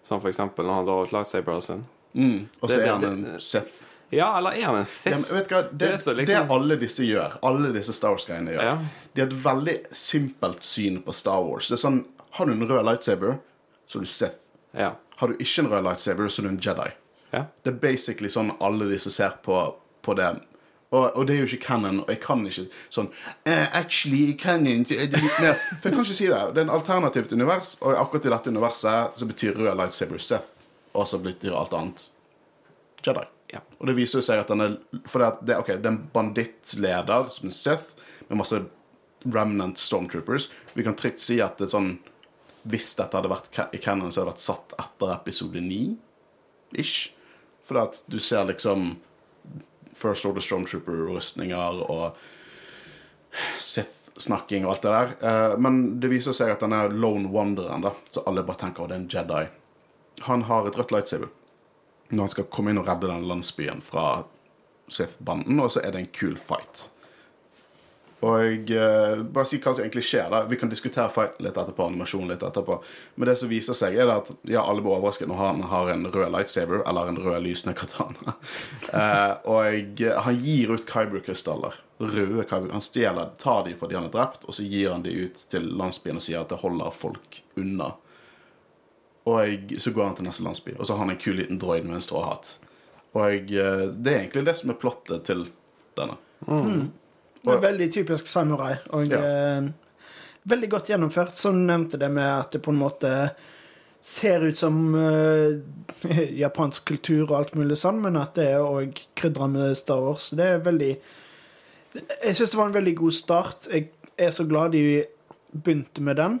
Som 0.03 0.21
for 0.23 0.29
eksempel 0.31 0.65
når 0.67 0.73
han 0.81 0.85
drar 0.87 1.07
ut 1.07 1.11
lightsaberen 1.15 1.61
sin. 1.63 1.85
Mm. 2.13 2.47
Og 2.61 2.69
så 2.71 2.79
er 2.81 2.91
han 2.93 3.03
en 3.03 3.39
Sith. 3.43 3.83
Ja, 4.09 4.29
eller 4.37 4.55
er 4.55 4.69
han 4.69 4.77
en 4.79 4.85
Sith? 4.87 5.11
Ja, 5.11 5.17
men 5.19 5.35
vet 5.35 5.49
du 5.49 5.55
hva? 5.55 5.61
Det, 5.67 5.77
Det 5.81 5.89
er 5.93 5.97
så 5.97 6.13
liksom- 6.15 6.47
det 6.47 6.55
alle 6.55 6.77
disse 6.79 7.03
gjør, 7.03 7.33
alle 7.43 7.73
disse 7.75 7.93
Star 7.93 8.13
Wars-greiene 8.15 8.53
gjør, 8.55 8.63
Ja. 8.63 8.77
de 9.13 9.21
har 9.21 9.27
et 9.27 9.33
veldig 9.43 9.75
simpelt 9.91 10.63
syn 10.63 11.01
på 11.03 11.13
Star 11.13 11.41
Wars. 11.43 11.67
Det 11.67 11.75
er 11.79 11.83
sånn 11.89 12.05
Har 12.37 12.45
du 12.45 12.51
en 12.53 12.67
rød 12.67 12.85
lightsaber, 12.85 13.39
så 13.87 13.97
er 13.97 13.99
du 14.01 14.05
Sith. 14.05 14.47
Ja. 14.77 14.91
Har 15.17 15.27
du 15.27 15.33
ikke 15.35 15.59
en 15.65 15.69
rød 15.71 15.83
lightsaber, 15.83 16.27
så 16.29 16.39
er 16.39 16.43
du 16.43 16.49
en 16.49 16.59
Jedi. 16.59 16.91
ja. 17.33 17.45
Det 17.63 17.73
er 17.73 17.77
basically 17.79 18.29
sånn 18.29 18.55
alle 18.61 18.85
disse 18.89 19.09
ser 19.11 19.33
på, 19.43 19.73
på 20.03 20.15
det. 20.15 20.41
Og, 20.87 21.17
og 21.19 21.25
det 21.27 21.35
er 21.35 21.41
jo 21.41 21.47
ikke 21.49 21.65
canon, 21.65 21.99
og 22.05 22.11
jeg 22.13 22.21
kan 22.23 22.43
ikke 22.47 22.63
sånn 22.95 23.09
eh, 23.43 23.65
Actually, 23.75 24.37
canon 24.39 24.85
er 24.87 25.09
mer 25.11 25.57
For 25.57 25.89
jeg 25.89 25.95
kan 25.97 26.03
ikke 26.05 26.15
si 26.15 26.29
det. 26.31 26.43
Det 26.55 26.61
er 26.61 26.67
en 26.67 26.75
alternativt 26.77 27.33
univers, 27.35 27.73
og 27.81 27.97
akkurat 27.99 28.27
i 28.29 28.31
dette 28.31 28.53
universet 28.55 29.19
så 29.19 29.27
betyr 29.27 29.57
rød 29.59 29.73
lightsaber 29.81 30.21
Sith, 30.23 30.63
og 30.95 31.09
så 31.11 31.19
betyr 31.19 31.57
alt 31.59 31.75
annet 31.75 32.05
Jedi. 33.03 33.25
Ja. 33.51 33.61
Og 33.79 33.89
det 33.89 33.97
viser 33.99 34.23
seg 34.23 34.41
at 34.41 34.49
den 34.51 34.63
er 34.63 34.73
For 35.07 35.23
det, 35.23 35.27
at 35.27 35.43
det, 35.47 35.57
ok, 35.59 35.73
det 35.75 35.87
er 35.87 35.93
en 35.93 36.05
bandittleder 36.13 37.31
som 37.35 37.49
er 37.51 37.55
Sith, 37.55 38.13
med 38.27 38.39
masse 38.39 38.61
remnant 39.27 39.79
stormtroopers. 39.79 40.49
Vi 40.75 40.85
kan 40.87 40.95
trygt 40.95 41.19
si 41.23 41.41
at 41.43 41.59
det 41.59 41.67
er 41.67 41.75
sånn 41.75 41.91
Hvis 42.67 42.93
dette 42.99 43.15
hadde 43.15 43.31
vært 43.31 43.75
i 43.75 43.79
canon, 43.83 44.11
så 44.11 44.21
hadde 44.21 44.31
det 44.31 44.37
vært 44.37 44.45
satt 44.47 44.77
etter 44.79 45.13
episode 45.17 45.61
9 45.63 46.79
ish. 46.79 47.11
For 47.67 47.79
at 47.79 48.01
du 48.11 48.17
ser 48.23 48.47
liksom 48.47 48.93
First 49.97 50.25
Order 50.29 50.43
Stormtrooper-rustninger 50.45 51.81
og 51.89 52.19
Sith-snakking 53.59 54.65
og 54.65 54.75
alt 54.75 54.85
det 54.85 54.93
der. 54.93 55.15
Eh, 55.29 55.55
men 55.61 55.81
det 56.01 56.11
viser 56.13 56.35
seg 56.37 56.53
at 56.53 56.63
denne 56.63 56.85
Lone 56.93 57.31
Wonderen, 57.33 57.85
da, 57.85 57.93
så 58.13 58.25
alle 58.29 58.45
bare 58.47 58.61
tenker 58.65 58.85
at 58.85 58.93
det 58.93 58.97
er 58.97 59.03
en 59.03 59.11
Jedi, 59.17 59.43
han 60.27 60.47
har 60.49 60.67
et 60.67 60.77
rødt 60.77 60.93
lightsaber 60.95 61.33
når 62.07 62.23
han 62.23 62.31
skal 62.31 62.47
komme 62.51 62.71
inn 62.71 62.79
og 62.79 62.87
redde 62.87 63.09
den 63.09 63.25
landsbyen 63.27 63.81
fra 63.83 64.23
Sith-banden, 64.87 65.59
og 65.59 65.73
så 65.73 65.81
er 65.83 65.91
det 65.91 66.05
en 66.05 66.13
kul 66.15 66.37
fight. 66.39 66.87
Og 68.25 68.71
uh, 68.73 69.19
bare 69.21 69.45
si 69.45 69.59
hva 69.61 69.75
som 69.75 69.83
egentlig 69.83 70.01
skjer. 70.07 70.31
da 70.33 70.39
Vi 70.49 70.57
kan 70.57 70.71
diskutere 70.71 71.09
fighten 71.13 71.45
litt 71.45 71.57
etterpå, 71.57 71.85
animasjon 71.85 72.31
litt 72.31 72.41
etterpå. 72.43 72.79
Men 73.15 73.29
det 73.29 73.35
som 73.37 73.51
viser 73.51 73.77
seg, 73.77 73.97
er 74.01 74.09
at 74.09 74.31
ja, 74.49 74.63
alle 74.63 74.81
blir 74.81 74.95
overrasket 74.95 75.29
når 75.29 75.41
han 75.43 75.61
har 75.69 75.91
en 75.93 76.07
rød 76.09 76.33
lightsaber 76.33 76.81
eller 76.81 77.11
en 77.11 77.21
rød 77.21 77.45
lysende 77.45 77.75
katana. 77.77 78.33
uh, 78.89 79.35
og 79.53 80.01
han 80.25 80.41
gir 80.41 80.73
ut 80.73 80.89
Kyber-krystaller. 80.89 81.77
Røde 82.01 82.47
Kyber. 82.49 82.73
Han 82.73 82.85
stjeler, 82.85 83.31
tar 83.37 83.63
de 83.69 83.77
fordi 83.77 83.99
han 83.99 84.09
er 84.09 84.17
drept, 84.17 84.49
og 84.49 84.57
så 84.57 84.65
gir 84.65 84.95
han 84.95 85.05
de 85.05 85.13
ut 85.27 85.47
til 85.53 85.69
landsbyen 85.77 86.17
og 86.17 86.25
sier 86.25 86.41
at 86.41 86.49
det 86.53 86.61
holder 86.65 86.93
folk 86.97 87.41
unna. 87.61 87.93
Og 89.29 89.73
så 89.77 89.91
går 89.93 90.05
han 90.07 90.15
til 90.17 90.25
neste 90.25 90.45
landsby, 90.45 90.77
og 90.79 90.87
så 90.87 90.95
har 90.95 91.05
han 91.05 91.13
en 91.13 91.21
kul 91.21 91.35
liten 91.37 91.59
droid 91.61 91.85
med 91.85 91.99
en 91.99 92.05
stråhatt. 92.05 92.55
Og 93.13 93.51
uh, 93.53 93.89
det 93.93 94.13
er 94.13 94.23
egentlig 94.23 94.49
det 94.49 94.57
som 94.57 94.73
er 94.73 94.81
plottet 94.81 95.27
til 95.29 95.51
denne. 95.99 96.17
Det 97.47 97.57
er 97.57 97.65
veldig 97.71 97.87
typisk 97.93 98.27
samurai. 98.27 98.73
Og 98.93 99.07
Ja. 99.11 99.19
eh, 99.19 99.69
veldig 100.47 100.69
godt 100.69 100.87
gjennomført. 100.91 101.35
Som 101.37 101.65
nevnte 101.67 101.97
det 101.99 102.09
med 102.11 102.27
at 102.39 102.51
det 102.51 102.61
på 102.61 102.71
en 102.71 102.79
måte 102.79 103.13
ser 104.01 104.39
ut 104.47 104.57
som 104.57 104.95
eh, 104.95 105.57
japansk 106.43 106.85
kultur 106.85 107.25
og 107.31 107.37
alt 107.39 107.55
mulig 107.55 107.77
sånn, 107.77 108.01
men 108.01 108.15
at 108.17 108.35
det 108.35 108.45
er 108.53 108.59
òg 108.63 109.01
krydra 109.15 109.47
med 109.51 109.75
Star 109.77 109.99
Wars. 109.99 110.29
Det 110.29 110.45
er 110.45 110.59
veldig 110.63 110.97
Jeg 112.23 112.35
syns 112.35 112.51
det 112.51 112.57
var 112.59 112.67
en 112.69 112.73
veldig 112.77 112.95
god 112.99 113.13
start. 113.13 113.67
Jeg 113.73 113.89
er 114.17 114.29
så 114.35 114.45
glad 114.47 114.71
de 114.75 115.05
begynte 115.55 116.01
med 116.01 116.15
den. 116.19 116.39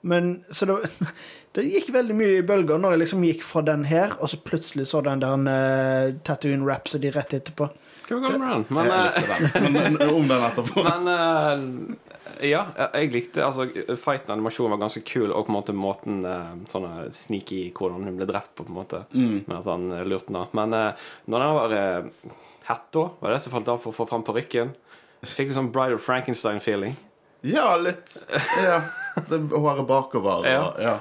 Men 0.00 0.44
så 0.50 0.66
det, 0.66 0.76
det 1.56 1.66
gikk 1.68 1.92
veldig 1.94 2.16
mye 2.16 2.40
i 2.40 2.46
bølger 2.46 2.80
når 2.80 2.96
jeg 2.96 3.02
liksom 3.04 3.24
gikk 3.28 3.46
fra 3.46 3.64
den 3.66 3.86
her, 3.90 4.16
og 4.18 4.32
så 4.32 4.40
plutselig 4.44 4.88
så 4.90 5.02
den 5.04 5.22
der 5.22 5.46
uh, 5.46 6.18
Tatooine 6.26 6.66
Rhapsody 6.66 7.12
rett 7.14 7.36
etterpå. 7.36 7.70
Hva 8.10 8.18
med 8.26 8.40
den? 8.42 8.64
Men, 8.74 8.88
jeg 8.90 9.26
likte 9.42 9.60
den. 9.60 9.74
Men 9.76 10.00
eh, 10.00 10.14
om 10.14 10.24
den 10.26 10.46
etterpå. 10.48 10.82
Men 10.88 11.10
eh, 11.12 12.48
ja, 12.50 12.64
jeg 12.96 13.12
likte 13.14 13.44
altså 13.44 13.68
Fighten 14.00 14.32
animasjonen 14.34 14.74
var 14.74 14.80
ganske 14.82 15.04
kul, 15.06 15.28
og 15.30 15.46
på 15.46 15.52
en 15.52 15.58
måte 15.58 15.74
måten 15.76 16.24
uh, 16.26 16.56
sånne 16.72 17.10
sneaky 17.14 17.68
hvordan 17.76 18.08
hun 18.08 18.18
ble 18.18 18.26
drept 18.26 18.54
på, 18.56 18.64
på 18.64 18.72
en 18.72 18.78
måte. 18.80 19.04
Med 19.14 19.54
at 19.60 19.68
han 19.68 19.86
lurte 20.08 20.32
henne. 20.32 20.46
Men 20.58 20.74
uh, 20.74 21.10
når 21.30 21.44
den 21.44 21.58
var 21.60 21.76
uh, 21.76 22.34
hetta, 22.66 23.06
var 23.20 23.34
det 23.34 23.42
som 23.44 23.54
falt 23.54 23.70
av 23.70 23.84
for 23.84 23.92
å 23.92 23.98
få 24.00 24.08
fram 24.10 24.26
parykken. 24.26 24.74
Fikk 25.20 25.50
litt 25.50 25.58
sånn 25.58 25.70
Bride 25.74 25.98
of 25.98 26.02
Frankenstein-feeling. 26.02 26.96
Ja, 27.40 27.76
litt. 27.76 28.26
Ja. 28.62 28.80
Det 29.28 29.38
håret 29.50 29.86
bakover. 29.86 30.46
Ja. 30.48 30.62
Og, 30.68 30.82
ja. 30.82 30.98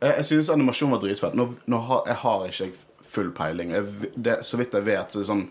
Jeg, 0.00 0.14
jeg 0.18 0.26
synes 0.30 0.50
animasjonen 0.52 0.96
var 0.96 1.02
dritfett. 1.04 1.36
Nå, 1.38 1.48
nå 1.64 1.80
har, 1.88 2.02
jeg 2.10 2.20
har 2.22 2.44
ikke 2.48 2.68
full 3.16 3.30
peiling. 3.36 3.72
Jeg, 3.76 4.10
det, 4.14 4.40
så 4.46 4.60
vidt 4.60 4.76
jeg 4.76 4.86
vet, 4.86 5.12
så 5.12 5.20
er 5.20 5.24
det 5.24 5.30
sånn 5.30 5.46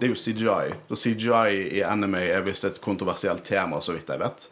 Det 0.00 0.08
er 0.08 0.12
jo 0.14 0.18
CGI. 0.18 0.76
Så 0.88 1.00
CGI 1.02 1.62
i 1.78 1.84
anime 1.84 2.22
er 2.24 2.44
visst 2.46 2.64
et 2.64 2.80
kontroversielt 2.82 3.44
tema, 3.44 3.80
så 3.82 3.96
vidt 3.96 4.10
jeg 4.12 4.22
vet. 4.22 4.48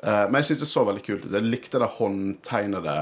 Uh, 0.00 0.26
men 0.30 0.40
jeg 0.40 0.50
syns 0.50 0.64
det 0.64 0.70
så 0.70 0.84
veldig 0.88 1.04
kult 1.04 1.24
ut. 1.26 1.32
Jeg 1.34 1.48
likte 1.48 1.80
det 1.82 1.90
håndtegnede 1.98 2.98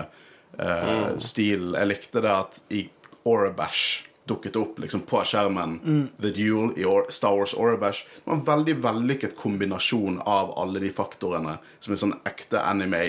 uh, 0.59 1.11
stilen. 1.23 1.75
Jeg 1.77 1.91
likte 1.93 2.25
det 2.25 2.33
at 2.35 2.61
i 2.75 2.87
Orabash 3.29 4.08
dukket 4.29 4.59
opp 4.61 4.79
liksom 4.83 5.03
på 5.09 5.23
skjermen 5.27 5.79
The 6.23 6.31
Duel 6.37 6.75
i 6.79 6.85
Or 6.89 7.09
Star 7.15 7.37
Wars 7.39 7.55
Orabash. 7.55 8.05
Det 8.19 8.29
var 8.31 8.39
en 8.39 8.45
veldig 8.47 8.77
vellykket 8.85 9.37
kombinasjon 9.39 10.21
av 10.25 10.53
alle 10.61 10.83
de 10.85 10.93
faktorene 10.93 11.59
som 11.81 11.95
er 11.95 12.03
sånn 12.05 12.15
ekte 12.29 12.63
anime 12.63 13.03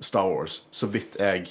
Star 0.00 0.28
Wars, 0.30 0.62
så 0.70 0.86
vidt 0.90 1.16
jeg 1.18 1.48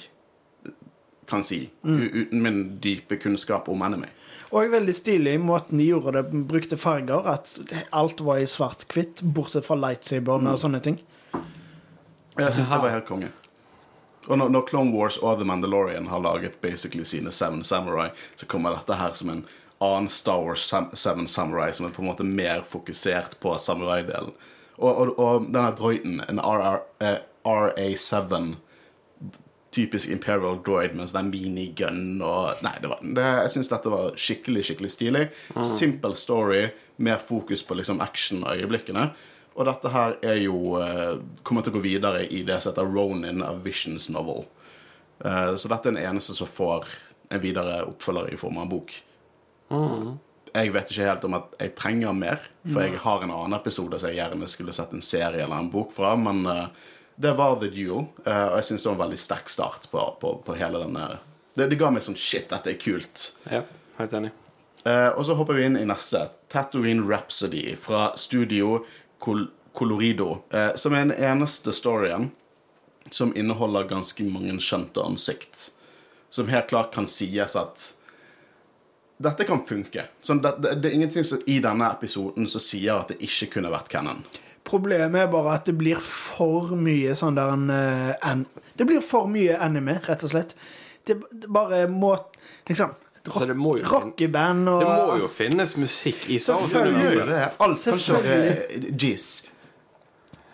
kan 1.28 1.44
si. 1.44 1.70
Mm. 1.84 2.00
Uten 2.12 2.42
min 2.42 2.62
dype 2.80 3.18
kunnskap 3.20 3.68
om 3.68 3.82
anime. 3.84 4.08
Og 4.48 4.70
veldig 4.72 4.94
stilig 4.96 5.34
i 5.36 5.40
måten 5.42 5.80
de 5.80 5.90
gjorde 5.90 6.14
det, 6.16 6.22
brukte 6.48 6.78
farger. 6.80 7.26
At 7.28 7.52
alt 7.92 8.22
var 8.24 8.40
i 8.40 8.46
svart-hvitt, 8.48 9.20
bortsett 9.22 9.66
fra 9.66 9.76
lightsaberne 9.76 10.54
og 10.54 10.62
sånne 10.62 10.80
ting. 10.84 10.96
Jeg 12.38 12.54
syns 12.54 12.70
det 12.70 12.80
var 12.80 12.94
helt 12.94 13.08
konge. 13.08 13.28
Og 14.28 14.38
når, 14.38 14.52
når 14.52 14.68
Clone 14.68 14.92
Wars 14.92 15.16
og 15.24 15.40
The 15.40 15.46
Mandalorian 15.48 16.06
har 16.12 16.20
laget 16.20 16.60
basically 16.60 17.04
sine 17.04 17.32
Seven 17.32 17.64
Samurai, 17.64 18.10
så 18.36 18.46
kommer 18.46 18.76
dette 18.76 18.98
her 19.00 19.16
som 19.16 19.32
en 19.32 19.42
annen 19.80 20.08
Star 20.12 20.42
Wars 20.44 20.66
Sam 20.68 20.90
Seven 20.92 21.26
Samurai, 21.26 21.72
som 21.72 21.86
er 21.86 21.94
på 21.96 22.02
en 22.02 22.10
måte 22.10 22.26
mer 22.26 22.62
fokusert 22.66 23.38
på 23.40 23.54
samurai-delen. 23.58 24.34
Og, 24.78 24.90
og, 24.92 25.12
og 25.18 25.48
denne 25.48 25.70
droiden, 25.74 26.20
en 26.28 26.38
eh, 27.02 27.20
RA7 27.48 28.56
Typisk 29.70 30.08
Imperial 30.08 30.62
droid 30.64 30.94
med 30.96 31.04
en 31.04 31.10
sånn 31.10 31.28
minigun 31.28 32.22
og 32.24 32.62
Nei, 32.64 32.72
det 32.80 32.88
var, 32.88 33.02
det, 33.02 33.24
jeg 33.42 33.50
syns 33.52 33.68
dette 33.68 33.90
var 33.92 34.14
skikkelig 34.16 34.62
skikkelig 34.64 34.92
stilig. 34.94 35.24
Simple 35.60 36.16
story, 36.16 36.62
mer 37.04 37.20
fokus 37.20 37.62
på 37.66 37.76
liksom 37.76 38.00
action-øyeblikkene. 38.00 39.10
Og 39.58 39.66
dette 39.66 39.90
her 39.90 40.14
er 40.22 40.38
jo 40.38 40.78
eh, 40.78 41.18
kommer 41.42 41.66
til 41.66 41.74
å 41.74 41.78
gå 41.78 41.82
videre 41.82 42.22
i 42.30 42.44
det 42.46 42.60
som 42.62 42.70
heter 42.70 42.86
Ronin 42.86 43.42
of 43.42 43.64
Visions 43.64 44.06
novel. 44.14 44.44
Eh, 45.24 45.54
så 45.58 45.70
dette 45.70 45.90
er 45.90 45.96
den 45.96 46.04
eneste 46.04 46.36
som 46.36 46.50
får 46.50 46.86
en 47.34 47.42
videre 47.42 47.82
oppfølger 47.88 48.32
i 48.32 48.38
form 48.38 48.60
av 48.60 48.66
en 48.66 48.72
bok. 48.76 48.94
Jeg 50.54 50.70
vet 50.72 50.92
ikke 50.92 51.08
helt 51.10 51.26
om 51.28 51.34
at 51.36 51.58
jeg 51.60 51.74
trenger 51.76 52.14
mer, 52.16 52.44
for 52.70 52.86
jeg 52.86 53.02
har 53.02 53.24
en 53.24 53.34
annen 53.34 53.56
episode 53.58 53.98
som 54.00 54.08
jeg 54.08 54.20
gjerne 54.20 54.48
skulle 54.48 54.74
sett 54.76 54.94
en 54.96 55.04
serie 55.04 55.42
eller 55.42 55.58
en 55.58 55.72
bok 55.72 55.90
fra, 55.92 56.14
men 56.16 56.46
eh, 56.48 56.86
det 57.18 57.34
var 57.36 57.58
The 57.58 57.68
eh, 57.68 57.90
og 57.90 58.56
jeg 58.60 58.68
syns 58.70 58.86
det 58.86 58.88
var 58.92 58.96
en 58.96 59.04
veldig 59.08 59.20
sterk 59.20 59.50
start 59.50 59.90
på, 59.90 60.04
på, 60.22 60.36
på 60.46 60.56
hele 60.56 60.84
denne 60.86 61.16
det, 61.58 61.66
det 61.72 61.80
ga 61.80 61.90
meg 61.90 62.06
sånn 62.06 62.16
Shit, 62.16 62.46
dette 62.52 62.70
er 62.70 62.78
kult. 62.78 63.32
Ja, 63.50 63.64
helt 63.98 64.12
enig. 64.14 64.30
Og 64.86 65.24
så 65.26 65.34
hopper 65.34 65.56
vi 65.58 65.64
inn 65.66 65.74
i 65.76 65.82
neste. 65.84 66.20
Tatooine 66.48 67.02
Rhapsody 67.02 67.72
fra 67.76 68.12
studio 68.16 68.84
Col 69.18 69.46
Colorido. 69.78 70.42
Eh, 70.50 70.74
som 70.74 70.94
er 70.94 71.04
den 71.06 71.12
eneste 71.12 71.72
storyen 71.72 72.30
som 73.10 73.30
inneholder 73.36 73.86
ganske 73.88 74.24
mange 74.26 74.56
skjønte 74.60 75.04
ansikt. 75.04 75.70
Som 76.30 76.50
helt 76.50 76.68
klart 76.68 76.90
kan 76.94 77.06
sies 77.08 77.54
at 77.56 77.84
dette 79.18 79.44
kan 79.44 79.62
funke. 79.66 80.04
Det, 80.26 80.52
det, 80.58 80.74
det 80.82 80.90
er 80.90 80.94
ingenting 80.94 81.24
som, 81.24 81.40
i 81.46 81.58
denne 81.62 81.88
episoden 81.90 82.46
som 82.50 82.62
sier 82.62 83.00
at 83.00 83.12
det 83.12 83.20
ikke 83.24 83.52
kunne 83.56 83.72
vært 83.72 83.90
canon. 83.92 84.22
Problemet 84.68 85.24
er 85.24 85.30
bare 85.32 85.56
at 85.56 85.70
det 85.70 85.74
blir 85.78 86.02
for 86.04 86.74
mye 86.76 87.14
sånn 87.16 87.38
der 87.38 87.54
en 87.54 87.70
en 87.70 88.44
Det 88.78 88.86
blir 88.86 89.00
for 89.02 89.26
mye 89.26 89.56
anime, 89.58 89.96
rett 90.06 90.22
og 90.22 90.30
slett. 90.30 90.54
Det, 91.06 91.16
det 91.32 91.48
bare 91.50 91.86
må 91.88 92.16
Liksom 92.68 92.90
Så 93.26 93.44
det 93.50 93.56
må 93.58 93.76
jo 93.80 93.84
Rockeband 93.88 94.70
og 94.72 94.82
Det 94.84 94.88
må 94.88 95.20
jo 95.24 95.28
finnes 95.32 95.76
musikk 95.80 96.28
i 96.30 96.38
Star 96.42 96.62
Selvfølgelig. 96.64 97.04
Wars-universet. 97.04 97.28
Det 97.28 97.38
er 97.44 97.50
alt 97.66 97.86
kan 98.88 98.98
jizz. 99.04 99.30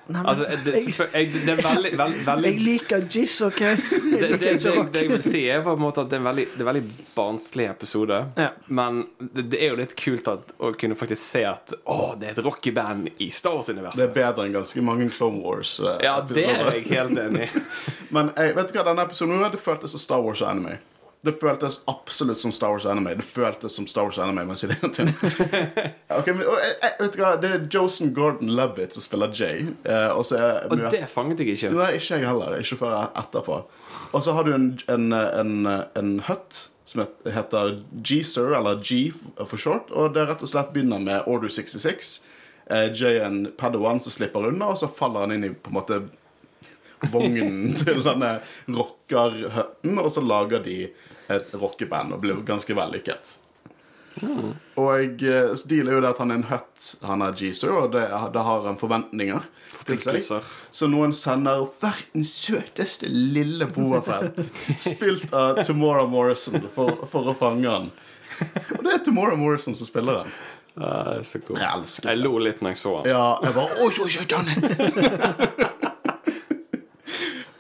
Nei, 0.07 0.21
men, 0.21 0.27
Altså, 0.29 0.45
det, 0.65 0.73
jeg, 0.75 0.95
jeg, 1.15 1.29
det 1.47 1.53
er 1.55 1.61
veldig, 1.65 1.91
veldig, 1.97 2.25
veldig 2.29 2.49
jeg 2.51 2.61
liker 2.61 3.05
jizz, 3.09 3.39
OK? 3.47 3.61
Jeg 3.63 3.79
det, 3.81 4.29
liker 4.35 4.59
det, 4.59 4.59
det, 4.61 4.83
det 4.93 5.03
jeg 5.03 5.11
vil 5.15 5.25
si, 5.25 5.41
er 5.49 5.63
på 5.65 5.73
en 5.73 5.81
måte 5.81 6.03
at 6.05 6.11
det 6.11 6.19
er 6.19 6.21
en 6.21 6.29
veldig, 6.29 6.45
det 6.53 6.61
er 6.65 6.69
veldig 6.69 6.83
barnslig 7.17 7.69
episode. 7.71 8.19
Ja. 8.37 8.51
Men 8.69 9.01
det, 9.19 9.47
det 9.55 9.63
er 9.63 9.73
jo 9.73 9.79
litt 9.81 9.97
kult 9.97 10.29
at, 10.29 10.53
å 10.61 10.75
kunne 10.77 10.99
faktisk 11.01 11.23
se 11.25 11.45
at 11.49 11.73
Å, 11.73 11.99
det 12.21 12.29
er 12.29 12.37
et 12.37 12.45
rockeband 12.45 13.15
i 13.17 13.31
Star 13.33 13.57
Wars-universet. 13.57 14.03
Det 14.03 14.11
er 14.11 14.17
bedre 14.19 14.45
enn 14.45 14.59
ganske 14.59 14.85
mange 14.85 15.09
Clone 15.15 15.41
Wars-episoder. 15.41 16.05
Ja, 16.05 16.19
det 16.29 16.49
er 16.53 16.69
jeg 16.75 16.89
helt 16.93 17.23
enig 17.25 17.49
i. 17.49 17.65
Men 18.15 18.35
jeg 18.37 18.59
vet 18.59 18.69
du 18.69 18.77
hva, 18.77 18.89
denne 18.91 19.09
episoden 19.09 19.47
det 19.55 19.63
føltes 19.63 19.97
som 19.97 20.05
Star 20.05 20.25
Wars 20.25 20.45
og 20.45 20.53
anime. 20.53 20.83
Det 21.25 21.33
føltes 21.41 21.79
absolutt 21.89 22.41
som 22.43 22.53
Star 22.53 22.75
Wars 22.75 22.85
anime. 22.87 23.15
Det 23.17 23.25
føltes 23.25 23.77
som 23.79 23.87
Star 23.89 24.09
Wars 24.09 24.19
anime. 24.21 24.45
Men 24.45 24.59
jeg 24.61 24.75
det 24.75 24.79
en 24.85 24.93
til. 24.93 25.13
Ok, 26.19 26.29
men, 26.29 26.45
og, 26.47 26.59
jeg, 26.61 26.75
jeg, 26.83 26.93
vet 27.01 27.17
du 27.17 27.23
hva, 27.23 27.31
Det 27.41 27.51
er 27.51 27.65
Josen 27.73 28.13
Gordon-Levitt 28.17 28.95
som 28.97 29.05
spiller 29.07 29.33
Jay. 29.33 29.65
eh, 29.89 30.11
og 30.13 30.27
så 30.29 30.37
er 30.39 30.69
Og 30.69 30.85
det 30.93 31.07
fanget 31.11 31.41
jeg 31.41 31.57
ikke. 31.57 31.73
Nei, 31.79 31.95
ikke 31.97 32.21
jeg 32.21 32.29
heller. 32.29 32.59
Ikke 32.61 32.79
før 32.85 33.09
etterpå. 33.09 33.59
Og 34.13 34.23
så 34.23 34.37
har 34.37 34.47
du 34.47 34.53
en, 34.55 34.69
en, 34.93 35.13
en, 35.17 35.55
en 35.97 36.15
hut 36.29 36.61
som 36.85 37.07
heter 37.33 37.79
G-Sir, 38.05 38.53
eller 38.59 38.83
G 38.85 39.09
for 39.41 39.57
short. 39.57 39.91
Og 39.91 40.13
det 40.15 40.27
rett 40.29 40.45
og 40.45 40.51
slett 40.51 40.75
begynner 40.75 41.01
med 41.03 41.25
Order 41.31 41.49
66. 41.49 42.19
Eh, 42.71 42.93
Jay 42.93 43.19
en 43.25 43.47
Padawan 43.57 44.01
som 44.05 44.13
slipper 44.13 44.51
unna, 44.53 44.71
og 44.73 44.79
så 44.79 44.89
faller 44.93 45.25
han 45.25 45.35
inn 45.35 45.49
i 45.49 45.55
på 45.57 45.73
en 45.73 45.79
måte 45.79 46.03
vognen 47.13 47.75
til 47.83 48.05
denne 48.05 48.37
rockerhøtten, 48.69 49.99
og 49.99 50.13
så 50.13 50.25
lager 50.25 50.63
de 50.65 50.79
et 51.33 51.55
rockeband 51.57 52.15
og 52.17 52.23
ble 52.25 52.37
ganske 52.47 52.77
vellykket. 52.77 53.39
Og 54.79 55.23
eh, 55.27 55.55
deal 55.67 55.89
er 55.89 55.97
jo 55.97 56.03
det 56.05 56.11
at 56.13 56.21
han 56.23 56.31
er 56.31 56.39
en 56.39 56.47
hut, 56.47 56.89
han 57.03 57.23
er 57.27 57.35
Jeezer, 57.39 57.73
og 57.75 57.93
det, 57.97 58.05
det 58.35 58.45
har 58.47 58.67
han 58.69 58.79
forventninger 58.79 59.47
til 59.89 60.01
seg. 60.05 60.47
Så 60.71 60.89
noen 60.91 61.15
sender 61.17 61.65
verdens 61.83 62.35
søteste 62.45 63.11
lille 63.11 63.67
Boafett, 63.75 64.39
spilt 64.79 65.35
av 65.35 65.65
Tomorrow 65.65 66.07
Morrison, 66.11 66.63
for, 66.75 67.07
for 67.11 67.33
å 67.33 67.37
fange 67.39 67.71
han. 67.71 67.91
Og 68.79 68.85
det 68.87 68.99
er 68.99 69.03
Tomorrow 69.07 69.39
Morrison 69.41 69.75
som 69.75 69.89
spiller 69.89 70.23
den. 70.23 70.37
Er 70.75 71.21
så 71.23 71.39
cool. 71.47 71.59
Jeg 71.63 71.71
elsker 71.71 72.11
Jeg 72.11 72.19
lo 72.19 72.33
litt 72.43 72.63
når 72.65 72.73
jeg 72.73 72.81
så 72.81 72.97
han. 72.97 73.07
Ja, 73.07 73.27
jeg 73.45 73.55
bare 73.55 73.77
Oi, 73.85 73.93
oi, 74.03 74.11
oi, 74.19 74.27
Danne! 74.31 74.55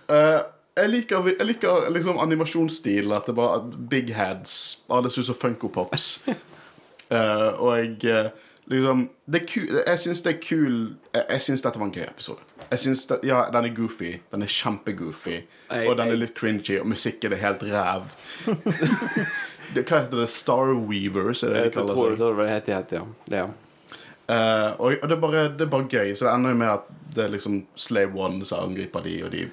Eh, 0.05 0.41
jeg 0.77 0.91
liker, 0.91 1.29
jeg 1.39 1.47
liker 1.47 1.91
liksom 1.95 2.19
animasjonsstil, 2.19 3.13
at 3.15 3.29
det 3.29 3.37
bare 3.39 3.61
big 3.91 4.15
heads 4.15 4.83
Alle 4.91 5.11
ser 5.11 5.23
ut 5.23 5.27
som 5.31 5.39
Funko 5.39 5.69
Pops. 5.69 6.25
uh, 6.27 7.55
og 7.63 7.79
jeg, 7.79 8.05
eh, 8.11 8.31
liksom 8.67 9.09
det 9.31 9.45
kul, 9.49 9.69
Jeg 9.87 9.99
syns 9.99 10.23
det 10.23 10.35
er 10.35 10.41
kul 10.43 10.75
Jeg, 11.15 11.25
jeg 11.31 11.43
syns 11.47 11.63
dette 11.63 11.79
var 11.79 11.87
en 11.87 11.95
gøy 11.95 12.07
episode. 12.09 12.43
Jeg 12.71 12.79
synes 12.79 13.07
det, 13.07 13.21
Ja, 13.23 13.45
den 13.53 13.71
er 13.71 13.75
goofy. 13.77 14.13
Den 14.33 14.43
er 14.43 14.51
kjempegoofy. 14.51 15.41
Og 15.71 15.97
den 15.99 16.09
er 16.11 16.19
litt 16.19 16.35
cringy, 16.39 16.81
og 16.81 16.89
musikken 16.91 17.33
er 17.33 17.43
helt 17.43 17.63
ræv. 17.63 18.11
hva 19.75 20.01
heter 20.01 20.19
det? 20.21 20.29
Star 20.29 20.75
Weavers? 20.75 21.43
Er 21.43 21.55
det 21.55 21.63
det 21.63 21.71
de 21.71 21.79
kaller 21.79 21.97
seg? 21.97 22.09
seg? 22.09 22.19
tror 22.19 22.41
det 22.41 22.47
det 22.47 22.55
heter, 22.55 22.97
ja. 22.99 23.05
Det, 23.29 23.45
ja. 23.45 23.47
Eh, 24.27 24.71
og 24.81 24.95
det, 25.03 25.13
er 25.13 25.21
bare, 25.21 25.49
det 25.53 25.67
er 25.67 25.73
bare 25.73 25.89
gøy. 25.91 26.15
Så 26.15 26.27
det 26.27 26.33
ender 26.33 26.55
jo 26.55 26.61
med 26.63 26.73
at 26.73 26.91
det 27.15 27.27
er 27.27 27.35
liksom 27.35 27.61
Slave 27.79 28.19
One 28.19 28.47
som 28.49 28.69
angriper 28.69 29.05
de, 29.05 29.15
og, 29.27 29.31
de, 29.35 29.45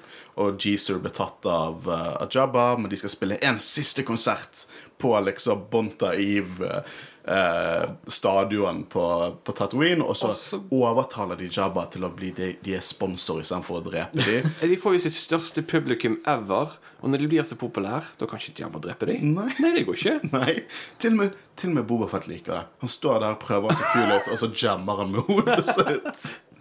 og 0.42 0.62
Jeezer 0.62 0.98
blir 1.02 1.14
tatt 1.14 1.46
av, 1.46 1.86
uh, 1.86 2.16
Ajaba, 2.24 2.72
men 2.80 2.90
de 2.90 2.98
skal 2.98 3.12
spille 3.12 3.38
en 3.44 3.60
siste 3.62 4.02
konsert 4.06 4.64
på 5.02 5.12
liksom 5.22 5.68
Bonta 5.70 6.10
Eve 6.18 6.80
eh, 7.24 7.90
stadion 8.06 8.84
på, 8.84 9.36
på 9.44 9.52
Tatooine, 9.52 10.04
og 10.04 10.16
så 10.16 10.30
Også... 10.32 10.60
overtaler 10.74 11.38
de 11.38 11.48
Jabba 11.52 11.86
til 11.92 12.06
å 12.06 12.12
bli 12.14 12.32
de, 12.36 12.52
de 12.62 12.76
er 12.78 12.84
sponsor 12.84 13.42
istedenfor 13.42 13.80
å 13.80 13.84
drepe 13.86 14.26
dem. 14.26 14.50
De 14.72 14.78
får 14.80 14.96
jo 14.96 15.02
sitt 15.04 15.18
største 15.18 15.64
publikum 15.68 16.16
ever, 16.28 16.76
og 17.02 17.12
når 17.12 17.24
de 17.24 17.28
blir 17.32 17.46
så 17.46 17.58
populære, 17.60 18.14
da 18.18 18.28
kan 18.30 18.40
ikke 18.40 18.64
Jabba 18.64 18.80
drepe 18.82 19.10
dem. 19.10 19.34
Nei. 19.36 19.50
Nei, 19.60 19.74
det 19.76 19.84
går 19.88 19.98
ikke. 19.98 20.14
Nei, 20.36 20.54
til 21.02 21.16
og 21.16 21.20
med, 21.20 21.36
til 21.58 21.72
og 21.72 21.80
med 21.80 21.88
Bobafett 21.90 22.30
liker 22.30 22.56
det. 22.56 22.62
Han 22.84 22.94
står 22.94 23.20
der 23.20 23.36
og 23.36 23.42
prøver 23.42 23.72
å 23.74 23.76
se 23.76 23.92
kul 23.92 24.16
ut, 24.16 24.32
og 24.32 24.40
så 24.40 24.50
jammer 24.64 25.02
han 25.02 25.14
med 25.14 25.28
hodet 25.28 25.60
sitt. 25.68 26.51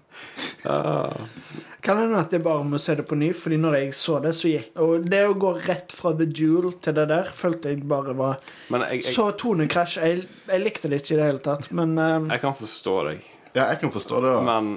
Kan 1.82 1.98
hende 1.98 2.20
at 2.22 2.34
jeg 2.34 2.44
bare 2.46 2.64
må 2.68 2.78
se 2.82 2.94
det 3.00 3.08
på 3.10 3.18
ny, 3.18 3.32
Fordi 3.34 3.58
når 3.58 3.78
jeg 3.80 3.94
så 3.98 4.20
det, 4.22 4.36
så 4.38 4.52
gikk 4.52 4.78
Og 4.84 5.08
det 5.10 5.22
å 5.26 5.34
gå 5.42 5.54
rett 5.66 5.94
fra 5.96 6.12
The 6.18 6.28
Jewel 6.30 6.76
til 6.84 6.94
det 7.00 7.08
der, 7.10 7.32
følte 7.34 7.74
jeg 7.74 7.82
bare 7.90 8.14
var 8.18 8.38
Men 8.70 8.86
jeg, 8.86 9.02
jeg, 9.02 9.16
Så 9.16 9.32
tonekrasj. 9.42 9.98
Jeg, 10.06 10.28
jeg 10.52 10.64
likte 10.64 10.92
det 10.92 11.02
ikke 11.02 11.16
i 11.16 11.20
det 11.22 11.30
hele 11.32 11.44
tatt, 11.48 11.72
men 11.78 11.96
um, 11.98 12.30
jeg 12.30 12.44
kan 12.44 12.58
forstå 12.58 12.96
deg, 13.10 13.24
Ja, 13.56 13.66
jeg 13.74 13.82
kan 13.82 13.92
forstå 13.92 14.22
det. 14.24 14.34
Ja. 14.38 14.42
men 14.48 14.72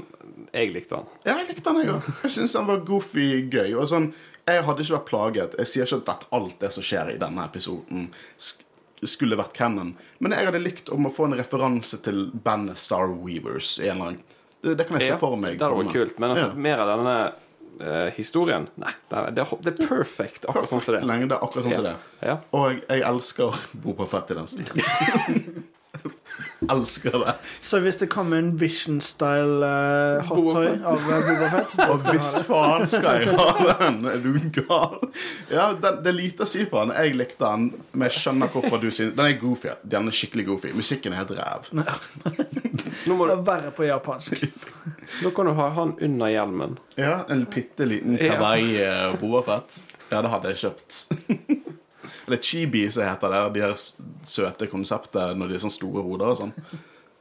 jeg 0.54 0.72
likte 0.74 0.98
han. 0.98 1.10
Ja, 1.26 1.36
jeg 1.42 1.52
likte 1.52 1.70
han, 1.70 1.82
jeg 1.82 1.92
òg. 1.94 2.08
Jeg 2.24 2.32
syns 2.34 2.54
han 2.58 2.66
var 2.66 2.80
goofy 2.86 3.26
gøy. 3.50 3.74
Og 3.78 3.88
sånn, 3.90 4.08
jeg 4.46 4.64
hadde 4.66 4.82
ikke 4.84 4.96
vært 4.96 5.08
plaget. 5.10 5.54
Jeg 5.60 5.70
sier 5.70 5.86
ikke 5.88 6.14
at 6.14 6.26
alt 6.34 6.56
det 6.62 6.70
som 6.74 6.84
skjer 6.86 7.12
i 7.14 7.18
denne 7.20 7.44
episoden, 7.46 8.08
skulle 9.04 9.38
vært 9.38 9.54
canon. 9.56 9.92
Men 10.22 10.34
jeg 10.34 10.48
hadde 10.48 10.62
likt 10.62 10.90
om 10.94 11.06
å 11.06 11.12
få 11.12 11.28
en 11.28 11.36
referanse 11.38 11.98
til 12.06 12.28
bandet 12.34 12.78
Star 12.80 13.10
Weavers. 13.12 13.76
I 13.82 13.90
en 13.90 13.96
eller 13.98 14.14
annen. 14.14 14.33
Det, 14.64 14.86
kan 14.88 15.00
jeg 15.00 15.12
se 15.12 15.20
for 15.20 15.36
meg. 15.36 15.58
det 15.58 15.66
hadde 15.66 15.80
vært 15.82 15.92
kult. 15.92 16.20
Men 16.22 16.34
altså, 16.34 16.48
mer 16.66 16.80
av 16.84 16.92
denne 16.94 17.16
uh, 17.82 18.08
historien 18.16 18.68
Nei, 18.80 18.94
det 19.10 19.20
er, 19.20 19.30
det 19.36 19.44
er, 19.44 19.52
perfect, 19.84 20.46
akkurat 20.46 20.64
perfect, 20.64 20.72
sånn 20.72 20.84
som 20.86 20.96
det. 20.96 21.04
Lengde, 21.10 21.38
akkurat 21.38 21.68
sånn 21.68 21.76
som 21.76 21.88
det. 21.90 21.94
Ja. 22.24 22.38
Og 22.56 22.80
jeg 22.80 23.06
elsker 23.10 23.64
Boba 23.84 24.08
Fett 24.08 24.32
i 24.32 24.38
den 24.40 24.50
stilen. 24.50 25.64
elsker 26.74 27.14
det. 27.24 27.34
Så 27.62 27.78
hvis 27.84 27.98
det 28.00 28.08
kommer 28.12 28.40
en 28.40 28.52
Vision-style 28.60 29.68
uh, 29.68 30.28
Boba 30.28 30.54
hottoy 30.54 30.70
av 30.90 31.04
uh, 31.04 31.18
Boba 31.28 31.48
Fett 31.52 31.74
Og 31.84 32.04
det. 32.08 32.16
faen 32.48 32.86
skal 32.90 33.20
jeg 33.22 33.36
ha 33.38 33.46
den! 33.82 34.00
Er 34.10 34.18
du 34.24 34.38
gal? 34.56 34.98
Ja, 35.52 35.68
den, 35.74 36.00
Det 36.04 36.12
er 36.12 36.18
lite 36.18 36.46
å 36.46 36.50
si 36.50 36.64
på 36.70 36.82
den. 36.84 36.94
Jeg 36.96 37.16
likte 37.20 37.44
den, 37.44 37.68
men 37.92 38.06
jeg 38.08 38.16
skjønner 38.18 38.52
hvorfor 38.54 38.82
du 38.82 38.88
sier 38.94 39.12
Den 39.14 39.24
er 39.28 39.38
goofy. 39.40 39.74
Den 39.84 40.10
er 40.10 40.18
skikkelig 40.20 40.46
goofy. 40.50 40.72
Musikken 40.76 41.14
er 41.14 41.22
helt 41.22 41.34
ræv. 41.38 41.70
Nå, 41.74 41.84
må 43.14 43.28
Det 43.28 43.34
du, 43.34 43.38
er 43.38 43.46
verre 43.46 43.72
på 43.76 43.86
japansk. 43.88 44.44
nå 45.24 45.32
kan 45.36 45.48
du 45.50 45.54
ha 45.60 45.68
han 45.78 45.94
under 46.02 46.32
hjelmen. 46.32 46.78
Ja, 47.00 47.20
En 47.28 47.46
bitte 47.50 47.86
liten 47.88 48.18
ja. 48.20 49.12
Boba 49.20 49.44
Fett. 49.46 49.80
Ja, 50.10 50.20
det 50.24 50.30
hadde 50.34 50.52
jeg 50.54 50.62
kjøpt. 50.66 51.80
Eller 52.26 52.36
chibi, 52.42 52.90
som 52.90 53.02
heter 53.08 53.30
det. 53.34 53.42
De 53.54 53.60
her 53.64 53.74
søte 54.24 54.66
konseptet 54.70 55.36
når 55.36 55.48
de 55.48 55.54
er 55.54 55.64
sånn 55.64 55.70
store 55.74 56.02
hoder 56.02 56.32
og 56.34 56.36
sånn. 56.42 56.52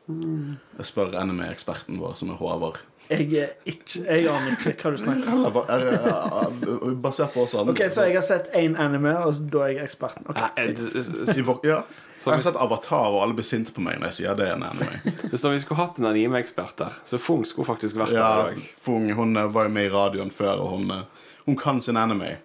Jeg 0.09 0.85
spør 0.89 1.13
anime-eksperten 1.15 1.99
vår, 2.01 2.13
som 2.19 2.33
er 2.33 2.35
Håvard. 2.35 2.81
Jeg 3.09 3.27
er 3.39 3.49
ikke 3.67 4.01
Jeg 4.03 4.27
aner 4.31 4.53
ikke 4.55 4.73
hva 4.83 4.91
du 4.91 4.97
snakker 4.99 5.33
om. 5.33 5.43
Er- 5.45 5.71
er- 5.75 6.87
er- 6.89 6.95
Basert 7.03 7.33
på 7.33 7.43
sånn 7.47 7.69
Ok, 7.71 7.81
Så 7.91 8.05
jeg 8.07 8.15
har 8.15 8.21
sett 8.23 8.49
én 8.55 8.75
anime, 8.79 9.13
og 9.25 9.39
da 9.51 9.63
er 9.63 9.73
jeg 9.75 9.83
eksperten. 9.87 10.25
Ok, 10.29 10.35
Nei, 10.39 10.49
fint. 10.65 10.77
det- 10.93 11.25
det- 11.27 11.37
I 11.37 11.41
vår- 11.41 11.63
Ja. 11.63 11.83
Så 12.19 12.29
Jeg 12.31 12.33
har 12.35 12.41
sett 12.41 12.55
Avatar, 12.55 13.11
og 13.11 13.21
alle 13.23 13.33
blir 13.33 13.43
sinte 13.43 13.73
på 13.73 13.81
meg 13.81 13.99
når 13.99 14.05
jeg 14.07 14.13
sier 14.13 14.35
det 14.35 14.47
er 14.47 14.53
en 14.55 14.63
anime. 14.63 15.01
Det 15.29 15.39
står 15.39 15.51
vi 15.51 15.59
skulle 15.59 15.77
hatt 15.81 15.97
en 15.99 16.05
anime-ekspert 16.05 16.75
der, 16.77 16.93
så 17.05 17.19
Fung 17.19 17.43
skulle 17.45 17.65
faktisk 17.67 17.95
vært 17.97 18.11
Ja, 18.13 18.43
der 18.45 18.51
Ja. 18.51 18.61
Fung 18.79 19.09
hun 19.13 19.35
eh, 19.37 19.43
var 19.47 19.63
jo 19.63 19.69
med 19.69 19.85
i 19.91 19.93
radioen 19.93 20.31
før, 20.31 20.59
og 20.61 20.69
hun, 20.69 20.91
eh, 20.91 21.03
hun 21.45 21.55
kan 21.57 21.81
sin 21.81 21.97
anime. 21.97 22.37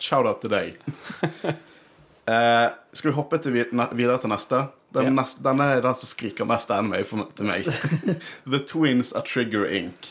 Shout-out 0.00 0.40
til 0.40 0.50
deg. 0.50 0.76
Eh, 2.28 2.66
skal 2.92 3.10
vi 3.10 3.14
hoppe 3.16 3.38
til, 3.40 3.54
vid- 3.56 3.72
videre 3.96 4.18
til 4.20 4.28
neste? 4.32 4.66
Den, 4.94 5.04
Ja. 5.04 5.10
neste, 5.22 5.42
denne 5.44 5.64
er 5.76 5.80
den 5.84 5.94
som 5.94 6.08
skriker 6.08 6.44
mest 6.48 6.70
anime 6.70 7.02
for, 7.04 7.26
til 7.36 7.46
meg. 7.48 7.64
The 8.50 8.58
Twins 8.68 9.12
are 9.16 9.24
Trigger 9.24 9.64
Ink. 9.78 10.10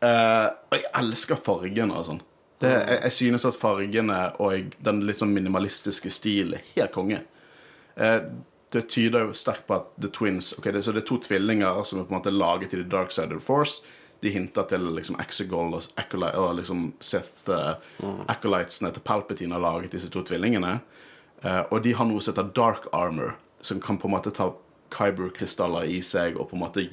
Eh, 0.00 0.46
og 0.70 0.76
jeg 0.78 0.84
elsker 1.00 1.36
fargene 1.36 1.96
og 1.98 2.06
sånn. 2.08 2.20
Det, 2.60 2.70
jeg, 2.72 3.00
jeg 3.04 3.12
synes 3.12 3.44
at 3.46 3.54
fargene 3.58 4.18
og 4.42 4.72
den 4.82 5.02
litt 5.06 5.20
sånn 5.20 5.34
minimalistiske 5.34 6.10
stilen 6.10 6.56
er 6.58 6.64
helt 6.74 6.92
konge. 6.96 7.20
Eh, 7.96 8.20
det 8.72 8.82
tyder 8.92 9.24
jo 9.28 9.36
sterkt 9.38 9.66
på 9.68 9.76
at 9.78 9.92
The 10.00 10.10
Twins 10.12 10.50
okay, 10.58 10.72
det, 10.74 10.82
Så 10.84 10.92
det 10.92 11.02
er 11.02 11.08
to 11.08 11.16
tvillinger 11.24 11.78
som 11.88 12.00
er 12.00 12.04
på 12.08 12.12
en 12.12 12.18
måte 12.18 12.32
laget 12.34 12.74
i 12.74 12.82
The 12.82 12.88
Dark 12.90 13.12
Side 13.14 13.32
of 13.32 13.40
the 13.40 13.46
Force. 13.46 13.80
De 14.20 14.28
hinter 14.34 14.66
til 14.68 14.82
liksom 14.96 15.16
Exegol 15.22 15.72
og, 15.78 15.86
Acolyte, 15.96 16.36
og 16.42 16.56
liksom 16.58 16.88
Sith 17.00 17.48
uh, 17.48 17.76
Acolytesene 18.28 18.90
til 18.92 19.04
Palpatine 19.06 19.54
har 19.54 19.62
laget 19.62 19.92
disse 19.94 20.10
to 20.10 20.24
tvillingene. 20.26 20.80
Eh, 21.42 21.62
og 21.70 21.82
de 21.84 21.94
har 21.94 22.08
noe 22.08 22.22
som 22.22 22.34
heter 22.34 22.52
Dark 22.56 22.88
Armor, 22.92 23.36
som 23.60 23.80
kan 23.82 23.98
på 23.98 24.08
en 24.08 24.16
måte 24.16 24.34
ta 24.34 24.52
Kyber-krystaller 24.94 25.88
i 25.92 26.00
seg 26.04 26.38
og 26.38 26.50
på 26.50 26.58
en 26.58 26.64
måte 26.64 26.86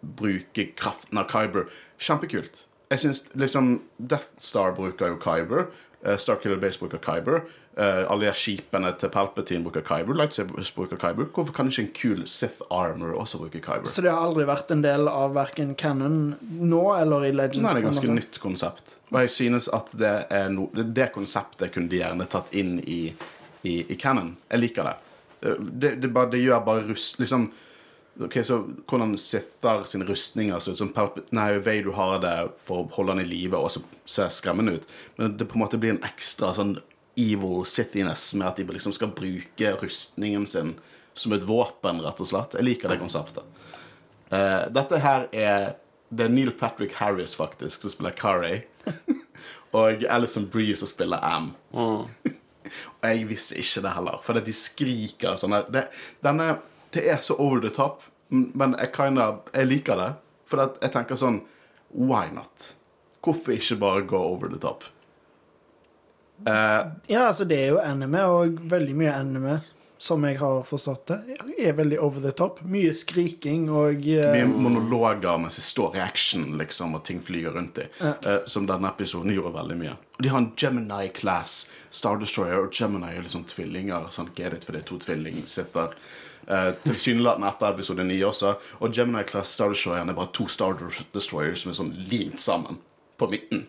bruke 0.00 0.70
kraften 0.78 1.20
av 1.20 1.30
Kyber. 1.30 1.68
Kjempekult. 1.98 2.66
Jeg 2.88 3.04
synes 3.04 3.24
liksom 3.36 3.78
Death 3.98 4.32
Star 4.40 4.72
bruker 4.76 5.12
jo 5.12 5.20
Kyber. 5.22 5.68
Uh, 6.06 6.16
Starkiller 6.16 6.60
Base 6.62 6.80
bruker 6.80 7.00
Kyber. 7.02 7.42
Eh, 7.78 8.10
alle 8.10 8.26
de 8.26 8.34
skipene 8.34 8.90
til 8.98 9.10
Palpatine 9.14 9.62
bruker 9.62 9.84
Kyber. 9.86 10.16
Lightsabers 10.18 10.72
bruker 10.74 10.98
Kyber. 10.98 11.28
Hvorfor 11.30 11.54
kan 11.54 11.68
ikke 11.70 11.84
en 11.84 11.90
kul 11.94 12.24
Sith 12.26 12.64
Armor 12.74 13.12
også 13.14 13.38
bruke 13.38 13.60
Kyber? 13.62 13.86
Så 13.86 14.02
det 14.02 14.10
har 14.10 14.24
aldri 14.26 14.48
vært 14.48 14.72
en 14.74 14.82
del 14.82 15.06
av 15.06 15.36
verken 15.36 15.76
canon 15.78 16.34
nå 16.42 16.82
eller 16.96 17.28
i 17.28 17.30
Legends? 17.30 17.62
Nei, 17.68 17.76
det 17.76 17.84
er 17.84 17.86
ganske 17.86 18.16
nytt 18.16 18.40
konsept. 18.42 18.96
Og 19.12 19.20
jeg 19.22 19.30
synes 19.30 19.70
at 19.70 19.94
det 19.94 20.14
no, 20.50 20.66
det, 20.74 20.88
det 20.96 21.12
konseptet 21.14 21.70
kunne 21.74 21.92
de 21.92 22.00
gjerne 22.00 22.26
tatt 22.26 22.50
inn 22.58 22.80
i, 22.82 23.12
i, 23.68 23.78
i 23.92 23.96
canon. 24.00 24.34
Jeg 24.48 24.64
liker 24.64 24.88
det. 24.88 24.96
Det, 25.40 25.94
det, 26.02 26.10
bare, 26.10 26.32
det 26.32 26.40
gjør 26.42 26.64
bare 26.66 26.86
rust 26.88 27.20
Liksom 27.22 27.44
Ok, 28.26 28.40
så 28.42 28.56
Hvordan 28.90 29.12
Sither 29.22 29.84
sine 29.86 30.06
rustninger 30.08 30.58
ser 30.58 30.74
ut 30.74 30.80
som 30.80 30.90
Nei, 31.30 31.52
Vader 31.62 31.92
har 31.94 32.16
det 32.24 32.32
for 32.58 32.82
å 32.82 32.88
holde 32.96 33.14
han 33.14 33.22
i 33.22 33.28
live 33.28 33.60
og 33.60 33.70
så 33.70 33.84
ser 34.08 34.32
skremmende 34.34 34.78
ut. 34.78 34.88
Men 35.16 35.36
det 35.38 35.46
på 35.46 35.54
en 35.54 35.62
måte 35.62 35.78
blir 35.78 35.94
en 35.94 36.02
ekstra 36.06 36.50
sånn 36.56 36.80
evil 37.18 37.62
sittiness 37.66 38.32
med 38.34 38.48
at 38.48 38.58
de 38.58 38.66
liksom 38.66 38.94
skal 38.94 39.12
bruke 39.14 39.74
rustningen 39.82 40.46
sin 40.50 40.74
som 41.18 41.34
et 41.34 41.46
våpen, 41.46 42.02
rett 42.04 42.20
og 42.22 42.30
slett. 42.30 42.54
Jeg 42.58 42.66
liker 42.66 42.92
det 42.92 43.00
konseptet. 43.00 43.46
Uh, 44.30 44.66
dette 44.74 45.00
her 45.02 45.28
er 45.32 45.76
Det 46.08 46.24
er 46.24 46.30
Neil 46.32 46.54
Patrick 46.56 46.94
Harris, 46.96 47.34
faktisk, 47.36 47.82
som 47.82 47.92
spiller 47.92 48.14
Carrie. 48.16 48.62
og 49.76 50.04
Alison 50.08 50.46
Bree 50.48 50.76
som 50.76 50.88
spiller 50.88 51.20
Am. 51.20 51.50
Og 52.66 53.04
jeg 53.06 53.28
visste 53.30 53.58
ikke 53.60 53.84
det 53.84 53.94
heller, 53.96 54.18
for 54.24 54.40
de 54.44 54.54
skriker 54.56 55.38
sånn 55.40 55.56
her. 55.56 55.68
Det, 55.72 55.84
denne, 56.24 56.50
det 56.94 57.04
er 57.12 57.22
så 57.24 57.36
over 57.40 57.62
the 57.64 57.72
top, 57.74 58.02
men 58.30 58.74
jeg, 58.78 58.92
kinda, 58.96 59.30
jeg 59.54 59.70
liker 59.70 60.00
det. 60.00 60.10
For 60.48 60.64
jeg 60.80 60.92
tenker 60.94 61.18
sånn 61.20 61.42
Why 61.92 62.28
not? 62.32 62.72
Hvorfor 63.24 63.54
ikke 63.54 63.76
bare 63.80 64.04
gå 64.08 64.18
over 64.20 64.52
the 64.52 64.60
top? 64.60 64.84
Uh, 66.46 66.92
Ja, 67.10 67.26
altså 67.26 67.44
det 67.48 67.58
er 67.64 67.72
jo 67.74 67.80
anime, 67.82 68.22
og 68.28 68.60
veldig 68.70 68.94
mye 68.96 69.14
anime, 69.16 69.58
som 69.98 70.22
jeg 70.24 70.38
har 70.38 70.62
forstått 70.62 71.10
det, 71.10 71.16
er 71.58 71.72
veldig 71.74 71.98
over 72.00 72.22
the 72.22 72.30
top. 72.30 72.60
Mye 72.62 72.92
skriking 72.94 73.66
og 73.66 74.04
uh... 74.06 74.28
Mye 74.30 74.46
monologer 74.46 75.40
mens 75.42 75.58
de 75.58 75.64
står 75.66 75.98
i 75.98 76.02
action, 76.04 76.52
liksom, 76.60 76.94
og 76.94 77.02
ting 77.08 77.18
flyr 77.24 77.50
rundt 77.56 77.80
dem. 77.80 77.90
Uh, 77.98 78.44
som 78.46 78.68
denne 78.68 78.92
episoden 78.92 79.34
gjorde 79.34 79.56
veldig 79.56 79.78
mye. 79.80 79.96
Og 80.18 80.22
de 80.22 80.30
har 80.30 80.42
en 80.44 80.52
Gemini-class 80.58 81.58
Star 81.90 82.22
Destroyer, 82.22 82.62
og 82.68 82.78
Gemini 82.78 83.10
er 83.16 83.26
liksom 83.26 83.42
tvillinger. 83.50 84.06
Sånn, 84.14 84.30
get 84.38 84.54
it, 84.54 84.66
for 84.66 84.76
det 84.76 84.84
er 84.84 84.88
to 84.92 85.00
tvilling-sither. 85.02 85.98
Uh, 86.46 86.70
Tilsynelatende 86.86 87.50
etter 87.50 87.74
episode 87.74 88.06
9 88.06 88.22
også. 88.30 88.54
Og 88.78 88.94
Gemini-class 88.94 89.58
Star 89.58 89.74
Destroyer 89.74 90.06
er 90.06 90.14
bare 90.14 90.30
to 90.38 90.46
Star 90.46 90.78
Destroyers 91.10 91.66
som 91.66 91.74
er 91.74 91.80
sånn 91.82 91.94
limt 92.06 92.38
sammen 92.44 92.78
på 93.18 93.32
midten. 93.34 93.66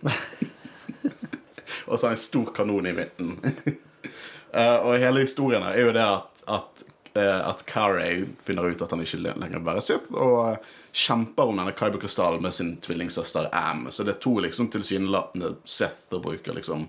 og 1.90 1.98
så 1.98 2.06
har 2.06 2.14
en 2.14 2.22
stor 2.22 2.54
kanon 2.54 2.86
i 2.86 2.98
midten. 3.02 3.40
Eh, 4.54 4.78
og 4.78 4.98
hele 5.02 5.26
historien 5.26 5.66
er 5.68 5.78
jo 5.82 5.92
det 5.94 6.06
at, 6.06 6.44
at, 6.50 6.86
eh, 7.14 7.42
at 7.50 7.64
Carey 7.70 8.24
finner 8.42 8.72
ut 8.72 8.82
at 8.82 8.94
han 8.96 9.04
ikke 9.04 9.22
lenger 9.28 9.60
vil 9.60 9.68
være 9.68 9.84
Sith, 9.86 10.10
og 10.14 10.38
eh, 10.48 10.72
kjemper 10.90 11.52
om 11.52 11.60
denne 11.60 11.76
Kyber-krystallen 11.78 12.42
med 12.44 12.56
sin 12.56 12.76
tvillingsøster 12.84 13.52
Am. 13.56 13.88
Så 13.94 14.06
det 14.06 14.16
er 14.16 14.24
to 14.24 14.40
liksom 14.42 14.72
tilsynelatende 14.74 15.56
Sith 15.70 16.10
og 16.16 16.26
bruker 16.26 16.58
liksom 16.58 16.88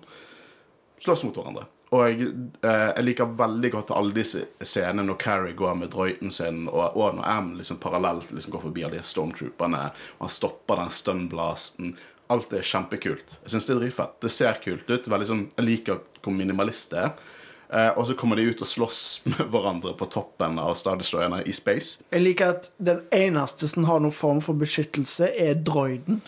slåss 1.01 1.27
mot 1.27 1.37
hverandre. 1.37 1.67
Og 1.91 2.05
jeg, 2.07 2.29
jeg 2.63 3.03
liker 3.03 3.33
veldig 3.35 3.71
godt 3.75 3.89
alle 3.97 4.15
disse 4.15 4.45
scenene 4.63 5.03
når 5.09 5.17
Carrie 5.19 5.57
går 5.59 5.75
med 5.81 5.91
drøyten 5.91 6.31
sin, 6.31 6.63
og, 6.71 6.95
og 6.95 7.17
når 7.19 7.27
Am 7.27 7.49
liksom 7.59 7.81
parallelt 7.83 8.31
liksom 8.31 8.55
går 8.55 8.63
forbi 8.69 8.85
alle 8.87 9.01
de 9.01 9.09
stormtrooperne, 9.11 9.81
og 10.21 10.23
han 10.23 10.33
stopper 10.33 10.79
den 10.85 10.93
stunblasten. 10.95 11.97
Alt 12.31 12.55
er 12.55 12.63
kjempekult. 12.63 13.35
Jeg 13.43 13.53
syns 13.57 13.67
det 13.67 13.75
er 13.75 13.83
dritfett. 13.83 14.15
Det 14.23 14.31
ser 14.31 14.63
kult 14.63 14.87
ut. 14.87 15.11
Veldig 15.11 15.29
sånn, 15.33 15.45
jeg 15.57 15.67
liker 15.67 15.99
hvor 16.23 16.37
minimalist 16.37 16.95
det 16.95 17.03
er. 17.09 17.35
Eh, 17.73 17.89
og 17.99 18.07
så 18.07 18.17
kommer 18.19 18.37
de 18.37 18.49
ut 18.51 18.63
og 18.65 18.67
slåss 18.67 19.01
med 19.31 19.43
hverandre 19.53 19.93
på 19.99 20.09
toppen 20.11 20.59
av 20.59 20.75
Star 20.79 20.99
Destroyerne 20.99 21.43
i 21.47 21.55
space. 21.55 22.01
Jeg 22.11 22.25
liker 22.25 22.57
at 22.57 22.71
den 22.83 23.05
eneste 23.15 23.69
som 23.71 23.87
har 23.87 24.03
noen 24.03 24.15
form 24.15 24.41
for 24.43 24.59
beskyttelse, 24.59 25.31
er 25.39 25.61
droiden. 25.67 26.21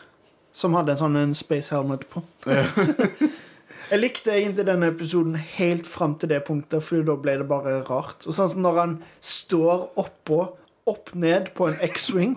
Som 0.54 0.76
hadde 0.76 0.94
en 0.94 1.00
sånn 1.00 1.18
en 1.18 1.34
space 1.34 1.72
helmet 1.74 2.04
på. 2.12 2.22
jeg 3.90 3.98
likte 3.98 4.34
egentlig 4.36 4.68
denne 4.68 4.92
episoden 4.92 5.34
helt 5.56 5.88
fram 5.88 6.14
til 6.20 6.30
det 6.30 6.42
punktet, 6.46 6.84
for 6.84 7.02
da 7.06 7.16
ble 7.18 7.38
det 7.40 7.48
bare 7.50 7.80
rart. 7.88 8.28
Og 8.28 8.36
sånn 8.36 8.52
som 8.52 8.62
når 8.62 8.82
han 8.82 8.98
står 9.18 9.88
oppå, 9.98 10.44
opp 10.90 11.12
ned 11.14 11.52
på 11.54 11.68
en 11.70 11.76
X-wing 11.86 12.32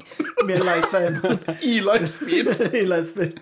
med 0.46 0.62
lightsaber. 0.68 1.38
I 1.66 1.80
lightspeed! 1.82 2.52
i 2.82 2.84
lightspeed. 2.86 3.40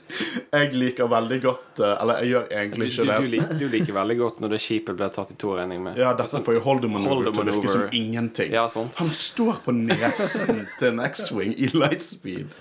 Jeg 0.54 0.70
liker 0.80 1.10
veldig 1.12 1.40
godt 1.44 1.82
eh, 1.84 1.96
Eller 2.02 2.22
jeg 2.22 2.30
gjør 2.32 2.46
egentlig 2.62 2.88
Du, 2.88 3.02
ikke 3.02 3.04
du, 3.04 3.12
det. 3.26 3.32
lik- 3.34 3.54
du 3.60 3.66
liker 3.76 3.98
veldig 3.98 4.18
godt 4.22 4.40
når 4.44 4.54
det 4.56 4.62
skipet 4.64 4.96
blir 5.00 5.12
tatt 5.16 5.34
i 5.36 5.38
to, 5.44 5.52
regner 5.58 5.82
med. 5.84 6.00
Ja, 6.00 6.14
dette 6.16 6.40
får 6.46 6.56
jo 6.60 6.64
Holder 6.70 6.88
til 6.88 7.44
å 7.44 7.48
virke 7.52 7.74
som 7.76 7.86
ingenting. 7.92 8.54
Ja, 8.56 8.68
sant. 8.72 8.96
Han 9.02 9.12
står 9.12 9.60
på 9.66 9.76
nesen 9.76 10.64
til 10.80 10.94
en 10.94 11.04
X-Wing 11.10 11.52
i 11.60 11.68
lightspeed. 11.76 12.56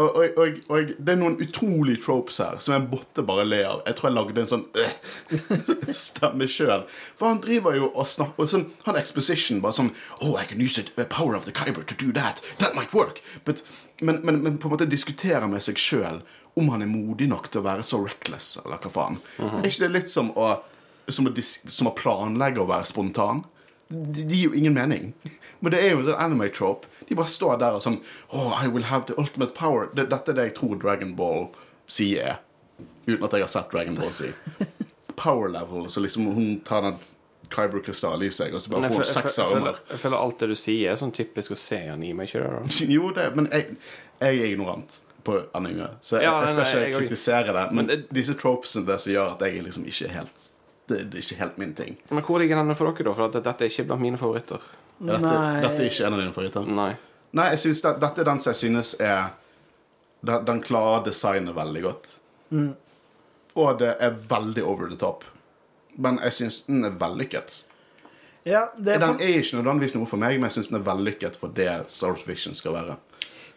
Og, 0.00 0.16
og, 0.16 0.38
og, 0.40 0.58
og 0.72 0.92
det 0.96 1.12
er 1.12 1.18
noen 1.20 1.36
utrolig 1.42 1.98
tropes 2.04 2.40
her 2.42 2.58
som 2.62 2.74
jeg 2.76 2.86
måtte 2.88 3.24
bare 3.26 3.44
le 3.46 3.60
av. 3.66 3.82
Jeg 3.86 3.98
tror 3.98 4.08
jeg 4.10 4.16
lagde 4.16 4.42
en 4.42 4.50
sånn 4.50 4.64
øh, 4.80 5.94
stemme 6.06 6.48
sjøl. 6.50 6.86
For 7.18 7.30
han 7.30 7.42
driver 7.44 7.76
jo 7.76 7.90
og 7.90 8.08
snakker 8.08 8.50
sånn, 8.50 8.68
Han 8.86 8.98
exposition 9.00 9.62
bare 9.64 9.76
sånn 9.76 9.92
Oh, 10.20 10.34
I 10.40 10.46
can 10.48 10.62
use 10.62 10.80
it, 10.80 10.94
the 10.96 11.06
power 11.08 11.36
of 11.36 11.46
the 11.48 11.54
Kyber 11.54 11.84
to 11.86 11.98
do 11.98 12.12
that. 12.16 12.42
That 12.58 12.76
might 12.78 12.94
work. 12.96 13.22
But, 13.44 13.62
men, 14.00 14.20
men, 14.24 14.42
men 14.42 14.58
på 14.58 14.68
en 14.68 14.76
måte 14.76 14.88
diskuterer 14.88 15.46
med 15.50 15.62
seg 15.64 15.80
sjøl 15.80 16.22
om 16.58 16.68
han 16.72 16.82
er 16.82 16.90
modig 16.90 17.28
nok 17.30 17.46
til 17.50 17.62
å 17.62 17.66
være 17.68 17.84
så 17.86 18.00
reckless, 18.02 18.56
eller 18.64 18.80
hva 18.82 18.90
faen. 18.90 19.20
Er 19.38 19.68
ikke 19.68 19.84
det 19.84 19.94
litt 19.94 20.10
som 20.10 20.32
å, 20.34 20.50
som 21.08 21.28
å, 21.30 21.34
som 21.46 21.90
å 21.90 21.94
planlegge 21.96 22.62
å 22.62 22.68
være 22.68 22.88
spontan? 22.88 23.44
De, 23.90 24.22
de 24.24 24.36
gir 24.36 24.44
jo 24.48 24.52
ingen 24.56 24.74
mening. 24.76 25.12
Men 25.60 25.74
det 25.74 25.80
er 25.84 25.90
jo 25.96 26.00
en 26.04 26.14
anime-trope. 26.14 26.86
De 27.08 27.16
bare 27.18 27.26
står 27.30 27.58
der 27.60 27.76
og 27.78 27.82
sånn 27.84 27.98
Oh, 28.30 28.52
I 28.54 28.68
will 28.70 28.86
have 28.90 29.06
the 29.10 29.16
ultimate 29.18 29.52
power. 29.58 29.88
Det, 29.94 30.08
dette 30.12 30.30
er 30.32 30.38
det 30.38 30.48
jeg 30.50 30.56
tror 30.60 30.78
Dragon 30.82 31.14
Ball 31.18 31.48
Sier, 31.90 32.36
er. 32.36 32.86
Uten 33.08 33.24
at 33.26 33.32
jeg 33.34 33.42
har 33.42 33.50
sett 33.50 33.72
Dragon 33.74 33.96
Ball 33.98 34.12
Si. 34.14 34.30
Power 35.18 35.48
level. 35.50 35.88
Så 35.90 36.00
liksom 36.04 36.30
hun 36.36 36.60
tar 36.64 36.86
den 36.86 37.00
Kyber-krystallen 37.50 38.22
i 38.22 38.30
seg, 38.30 38.54
og 38.54 38.62
så 38.62 38.70
bare 38.70 38.86
får 38.92 39.00
hun 39.02 39.08
seks 39.10 39.38
armer. 39.42 39.80
jeg 39.90 39.98
føler 40.04 40.22
alt 40.22 40.38
det 40.38 40.48
du 40.52 40.54
sier, 40.54 40.92
er 40.92 40.98
sånn 41.00 41.10
typisk 41.16 41.50
å 41.50 41.58
se 41.58 41.80
anime. 41.90 42.28
Ikke 42.28 42.44
det. 42.46 42.76
Jo, 42.94 43.10
det, 43.16 43.24
men 43.34 43.48
jeg, 43.50 43.74
jeg 44.22 44.38
er 44.38 44.46
ignorant 44.52 45.00
på 45.26 45.40
anime, 45.58 45.88
så 46.00 46.20
jeg, 46.20 46.28
Ja, 46.28 46.36
jeg 46.44 46.52
skal 46.54 46.62
ikke 46.68 46.78
nei, 46.78 46.84
jeg- 46.92 47.00
kritisere 47.02 47.52
det. 47.58 47.64
Men, 47.74 47.76
Men 47.80 47.90
det- 47.90 48.14
disse 48.20 48.38
tropesene 48.38 48.86
det 48.86 49.00
som 49.02 49.12
gjør 49.12 49.34
at 49.34 49.42
jeg 49.48 49.64
liksom 49.66 49.84
ikke 49.90 50.06
er 50.08 50.14
helt 50.20 50.46
det, 50.90 51.00
er 51.14 51.22
ikke 51.22 51.38
helt 51.40 51.58
min 51.62 51.74
ting. 51.78 51.96
Men 52.10 52.24
hvor 52.26 52.38
ligger 52.42 52.60
denne 52.60 52.74
for 52.78 52.90
dere, 52.90 53.06
da? 53.08 53.14
For 53.16 53.26
at 53.30 53.38
dette 53.38 53.64
er 53.66 53.70
ikke 53.72 53.86
blant 53.90 54.02
mine 54.04 54.18
favoritter. 54.20 54.60
Dette, 55.00 55.22
Nei. 55.24 55.60
dette 55.64 55.80
er 55.80 55.88
ikke 55.88 56.06
en 56.10 56.16
av 56.16 56.20
dine 56.20 56.34
favoritter? 56.36 56.66
Nei. 56.80 56.90
Nei, 57.38 57.46
jeg 57.54 57.62
synes 57.62 57.80
det, 57.86 57.94
dette 58.02 58.20
er 58.24 58.28
den 58.28 58.40
som 58.42 58.50
jeg 58.52 58.58
synes 58.64 58.94
er 59.00 59.30
Den, 60.26 60.42
den 60.44 60.58
klarer 60.60 61.04
designet 61.06 61.54
veldig 61.56 61.82
godt. 61.86 62.08
Og 63.56 63.78
det 63.80 63.94
er 64.04 64.16
veldig 64.28 64.64
over 64.68 64.90
the 64.90 64.98
top. 65.00 65.24
Men 65.96 66.18
jeg 66.22 66.32
synes 66.36 66.58
den 66.66 66.84
er 66.84 66.96
vellykket. 67.00 67.62
Ja, 68.44 68.66
det 68.76 68.94
er, 68.94 68.98
Den 69.02 69.16
er 69.20 69.38
ikke 69.40 69.56
nødvendigvis 69.60 69.94
noe 69.96 70.08
for 70.08 70.20
meg, 70.20 70.36
men 70.36 70.48
jeg 70.48 70.58
synes 70.58 70.68
den 70.72 70.78
er 70.80 70.84
vellykket 70.86 71.36
for 71.40 71.52
det 71.56 71.68
Star 71.92 72.12
Wars 72.14 72.22
Fiction 72.24 72.54
skal 72.56 72.72
være. 72.76 72.96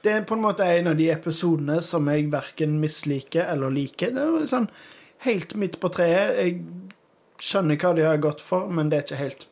det 0.04 0.12
er 0.12 0.24
på 0.28 0.36
en 0.36 0.42
måte 0.44 0.66
en 0.68 0.88
av 0.92 0.98
de 1.00 1.06
episodene 1.14 1.78
som 1.82 2.08
jeg 2.12 2.26
verken 2.32 2.80
misliker 2.82 3.46
eller 3.54 3.72
liker. 3.72 4.12
Det 4.12 4.24
er 4.24 4.50
sånn 4.52 4.68
helt 5.24 5.56
midt 5.56 5.78
på 5.80 5.92
treet. 5.96 6.34
Jeg 6.40 6.58
skjønner 7.42 7.80
hva 7.80 7.94
de 7.98 8.06
har 8.08 8.22
gått 8.24 8.42
for, 8.44 8.70
men 8.70 8.90
det 8.92 9.00
er 9.00 9.06
ikke 9.08 9.22
helt 9.22 9.46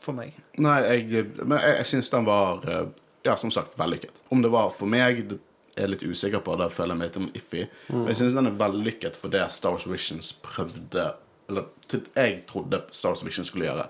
for 0.00 0.16
meg. 0.16 0.36
Nei, 0.60 0.78
jeg, 0.86 1.26
men 1.42 1.58
jeg, 1.58 1.76
jeg 1.80 1.90
synes 1.92 2.10
den 2.14 2.26
var 2.28 2.64
eh, 2.68 2.88
Ja, 3.26 3.34
som 3.36 3.50
sagt, 3.52 3.74
vellykket. 3.78 4.22
Om 4.32 4.42
det 4.44 4.50
var 4.54 4.70
for 4.72 4.88
meg, 4.88 5.24
det 5.28 5.40
er 5.76 5.86
jeg 5.88 5.92
litt 5.92 6.04
usikker 6.06 6.42
på. 6.46 6.54
Der 6.56 6.72
føler 6.72 6.94
jeg 6.94 7.00
meg 7.00 7.10
litt 7.10 7.36
iffy. 7.40 7.64
Men 7.90 8.12
jeg 8.12 8.20
synes 8.22 8.36
den 8.38 8.48
er 8.50 8.58
vellykket 8.60 9.18
for 9.18 9.34
det 9.34 9.42
Star 9.52 9.74
Wars 9.74 9.88
Visions 9.90 10.30
prøvde 10.44 11.10
Eller 11.48 11.66
til, 11.90 12.04
jeg 12.16 12.42
trodde 12.48 12.82
Star 12.94 13.14
Wars 13.14 13.24
Vision 13.26 13.46
skulle 13.46 13.68
gjøre. 13.68 13.88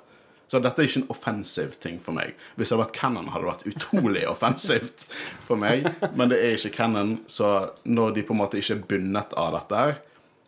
Så 0.49 0.63
dette 0.65 0.81
er 0.81 0.89
ikke 0.89 1.03
en 1.03 1.11
offensiv 1.13 1.75
ting 1.83 1.99
for 2.01 2.17
meg. 2.17 2.33
Hvis 2.57 2.71
det 2.71 2.77
hadde 2.77 2.87
vært 2.87 2.97
canon, 2.97 3.29
hadde 3.35 3.45
det 3.45 3.51
vært 3.51 3.67
utrolig 3.69 4.25
offensivt 4.35 5.05
for 5.45 5.61
meg. 5.61 5.85
Men 6.17 6.33
det 6.33 6.39
er 6.41 6.57
ikke 6.57 6.73
canon, 6.79 7.19
så 7.29 7.51
når 7.85 8.17
de 8.17 8.25
på 8.25 8.33
en 8.33 8.41
måte 8.41 8.61
ikke 8.61 8.79
er 8.79 8.87
bundet 8.95 9.35
av 9.37 9.53
dette 9.59 9.83
her, 9.83 9.99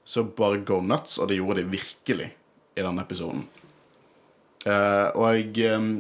så 0.09 0.24
bare 0.24 0.62
go 0.66 0.80
nuts, 0.80 1.18
og 1.20 1.28
det 1.28 1.37
gjorde 1.37 1.61
de 1.61 1.74
virkelig 1.76 2.30
i 2.81 2.87
denne 2.87 3.05
episoden. 3.05 3.45
Uh, 4.66 5.09
og 5.16 5.25
jeg 5.37 5.73
um, 5.73 5.93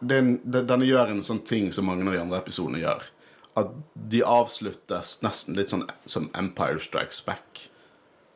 den, 0.00 0.34
den, 0.44 0.66
Denne 0.68 0.86
gjør 0.86 1.14
en 1.14 1.24
sånn 1.24 1.40
ting 1.48 1.70
som 1.72 1.88
mange 1.88 2.06
av 2.06 2.14
de 2.14 2.22
andre 2.22 2.42
episodene 2.42 2.82
gjør. 2.82 3.06
At 3.58 3.72
de 4.12 4.22
avsluttes 4.22 5.18
nesten 5.24 5.56
litt 5.58 5.72
sånn 5.72 5.88
som 6.06 6.28
Empire 6.38 6.82
Strikes 6.82 7.22
Back. 7.26 7.64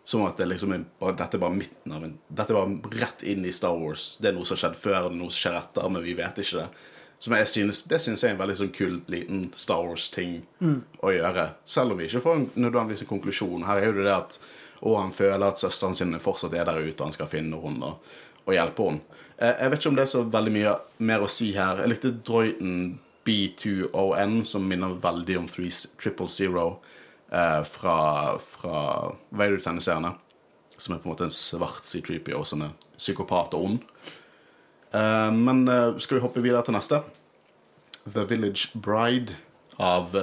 Som 0.04 0.24
at 0.26 0.40
det 0.40 0.48
liksom 0.50 0.72
er 0.74 0.86
bare, 0.98 1.14
dette 1.20 1.38
er 1.38 1.44
bare 1.44 1.54
midten 1.54 1.92
av 1.94 2.02
en 2.02 2.16
Dette 2.26 2.50
er 2.50 2.58
bare 2.58 3.02
rett 3.04 3.22
inn 3.22 3.46
i 3.46 3.54
Star 3.54 3.76
Wars. 3.78 4.16
Det 4.18 4.32
er 4.32 4.34
noe 4.34 4.48
som 4.48 4.56
har 4.56 4.64
skjedd 4.64 4.80
før, 4.80 4.98
og 5.06 5.14
noe 5.14 5.30
som 5.30 5.44
skjer 5.44 5.60
etter, 5.60 5.92
men 5.92 6.04
vi 6.06 6.16
vet 6.18 6.42
ikke 6.42 6.64
det. 6.64 6.88
Som 7.22 7.36
jeg 7.38 7.48
synes, 7.52 7.84
Det 7.86 8.00
synes 8.02 8.22
jeg 8.22 8.32
er 8.32 8.34
en 8.34 8.40
veldig 8.40 8.56
sånn 8.58 8.72
kul 8.74 8.96
liten 9.06 9.44
Star 9.54 9.84
Wars-ting 9.86 10.40
å 10.98 11.12
gjøre. 11.14 11.52
Selv 11.64 11.94
om 11.94 12.00
vi 12.00 12.08
ikke 12.08 12.24
får 12.24 12.40
en, 12.40 12.48
nødvendigvis 12.56 13.04
en 13.04 13.12
konklusjon. 13.12 13.62
Her 13.68 13.78
er 13.78 13.86
jo 13.86 13.92
det 14.00 14.08
det 14.08 14.16
at 14.16 14.40
å, 14.82 14.96
han 14.98 15.12
føler 15.14 15.46
at 15.46 15.62
søsteren 15.62 15.94
sin 15.96 16.14
fortsatt 16.20 16.54
er 16.58 16.66
der 16.68 16.80
ute, 16.82 16.98
og 16.98 17.06
han 17.08 17.14
skal 17.16 17.30
finne 17.30 17.60
henne 17.62 17.92
og, 17.92 18.12
og 18.46 18.54
hjelpe 18.56 18.88
henne. 18.88 19.20
Eh, 19.38 19.54
Jeg 19.62 19.70
vet 19.70 19.80
ikke 19.80 19.92
om 19.92 19.98
det 20.00 20.04
er 20.06 20.12
så 20.12 20.24
veldig 20.34 20.54
mye 20.56 20.74
mer 21.10 21.22
å 21.24 21.30
si 21.30 21.52
her. 21.56 21.82
Jeg 21.84 21.92
likte 21.94 22.14
Droyton 22.26 22.76
B2ON, 23.26 24.40
som 24.48 24.66
minner 24.66 24.96
veldig 25.02 25.38
om 25.38 25.46
3 25.46 25.70
Triple 26.02 26.28
Zero 26.32 26.66
eh, 27.30 27.62
fra, 27.68 27.96
fra 28.42 28.82
Vader-tegneseriene. 29.30 30.14
Som 30.76 30.96
er 30.96 31.02
på 31.02 31.06
en 31.06 31.14
måte 31.14 31.28
en 31.28 31.34
svart 31.34 31.86
C3PO 31.86 32.42
som 32.48 32.64
er 32.66 32.74
psykopat 32.98 33.54
og 33.54 33.68
ond. 33.68 33.84
Eh, 34.92 35.30
men 35.34 35.62
eh, 35.70 35.98
skal 36.02 36.18
vi 36.18 36.24
hoppe 36.26 36.42
videre 36.42 36.64
til 36.66 36.74
neste? 36.74 37.02
The 38.02 38.24
Village 38.26 38.74
Bride 38.82 39.36
av, 39.78 40.16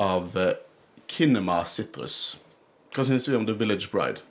av 0.00 0.36
eh, 0.40 0.54
Kinema 1.10 1.60
Citrus. 1.68 2.38
Hva 2.94 3.06
syns 3.06 3.28
vi 3.28 3.38
om 3.38 3.46
The 3.46 3.54
Village 3.58 3.90
Bride? 3.92 4.24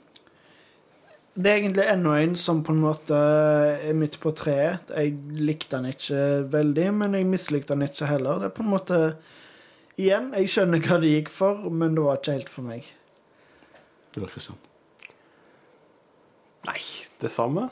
Det 1.40 1.48
er 1.48 1.60
egentlig 1.60 1.86
enda 1.88 2.16
en 2.20 2.34
som 2.36 2.60
på 2.66 2.74
en 2.74 2.82
måte 2.82 3.16
er 3.16 3.96
midt 3.96 4.18
på 4.20 4.32
treet. 4.36 4.90
Jeg 4.90 5.14
likte 5.38 5.78
den 5.78 5.94
ikke 5.94 6.22
veldig, 6.52 6.88
men 7.00 7.16
jeg 7.16 7.28
mislikte 7.30 7.76
den 7.76 7.86
ikke 7.86 8.10
heller. 8.10 8.42
Det 8.42 8.50
er 8.50 8.56
på 8.56 8.66
en 8.66 8.74
måte 8.76 9.02
Igjen, 10.00 10.30
jeg 10.32 10.48
skjønner 10.48 10.80
hva 10.80 10.96
det 11.02 11.10
gikk 11.10 11.28
for, 11.28 11.66
men 11.76 11.92
det 11.92 12.00
var 12.00 12.16
ikke 12.16 12.32
helt 12.38 12.48
for 12.48 12.64
meg. 12.64 12.86
Du 14.14 14.22
da, 14.22 14.28
Kristian? 14.30 14.56
Nei, 16.64 16.80
det 17.20 17.28
samme? 17.34 17.66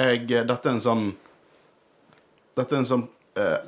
jeg, 0.00 0.24
eh, 0.30 0.46
dette 0.46 0.68
er 0.68 0.76
en 0.76 0.84
sånn 0.84 1.08
Dette 2.58 2.74
er 2.74 2.82
en 2.82 2.88
sånn 2.88 3.06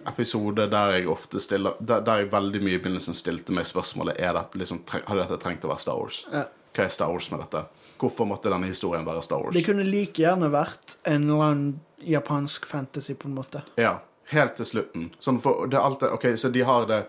episode 0.08 0.66
der 0.70 0.96
jeg 0.96 1.08
ofte 1.10 1.40
stiller 1.42 1.78
der, 1.80 2.02
der 2.04 2.22
jeg 2.22 2.32
veldig 2.32 2.62
mye 2.64 2.76
i 2.76 2.80
begynnelsen 2.82 3.16
stilte 3.16 3.54
meg 3.56 3.68
spørsmålet 3.68 4.20
Er 4.20 4.34
dette 4.36 4.60
liksom, 4.60 4.82
Hadde 4.90 5.22
dette 5.22 5.38
trengt 5.42 5.64
å 5.66 5.70
være 5.70 5.84
Star 5.84 6.00
Wars. 6.00 6.24
Ja. 6.32 6.46
Hva 6.72 6.84
er 6.86 6.92
Star 6.94 7.12
Wars 7.12 7.30
med 7.32 7.42
dette? 7.44 7.64
Hvorfor 8.02 8.26
måtte 8.26 8.50
denne 8.50 8.70
historien 8.70 9.04
være 9.06 9.22
Star 9.22 9.42
Wars? 9.42 9.54
Det 9.54 9.64
kunne 9.66 9.84
like 9.86 10.22
gjerne 10.22 10.48
vært 10.52 10.96
en 11.06 11.28
eller 11.28 11.44
annen 11.46 11.74
japansk 12.02 12.66
fantasy, 12.66 13.14
på 13.14 13.28
en 13.28 13.36
måte. 13.36 13.62
Ja, 13.78 14.00
helt 14.32 14.56
til 14.58 14.66
slutten. 14.66 15.10
Sånn 15.22 15.38
for, 15.44 15.68
det 15.70 15.78
er 15.78 15.86
alltid, 15.86 16.08
ok, 16.16 16.32
Så 16.40 16.50
de 16.50 16.64
har 16.66 16.88
det 16.90 17.04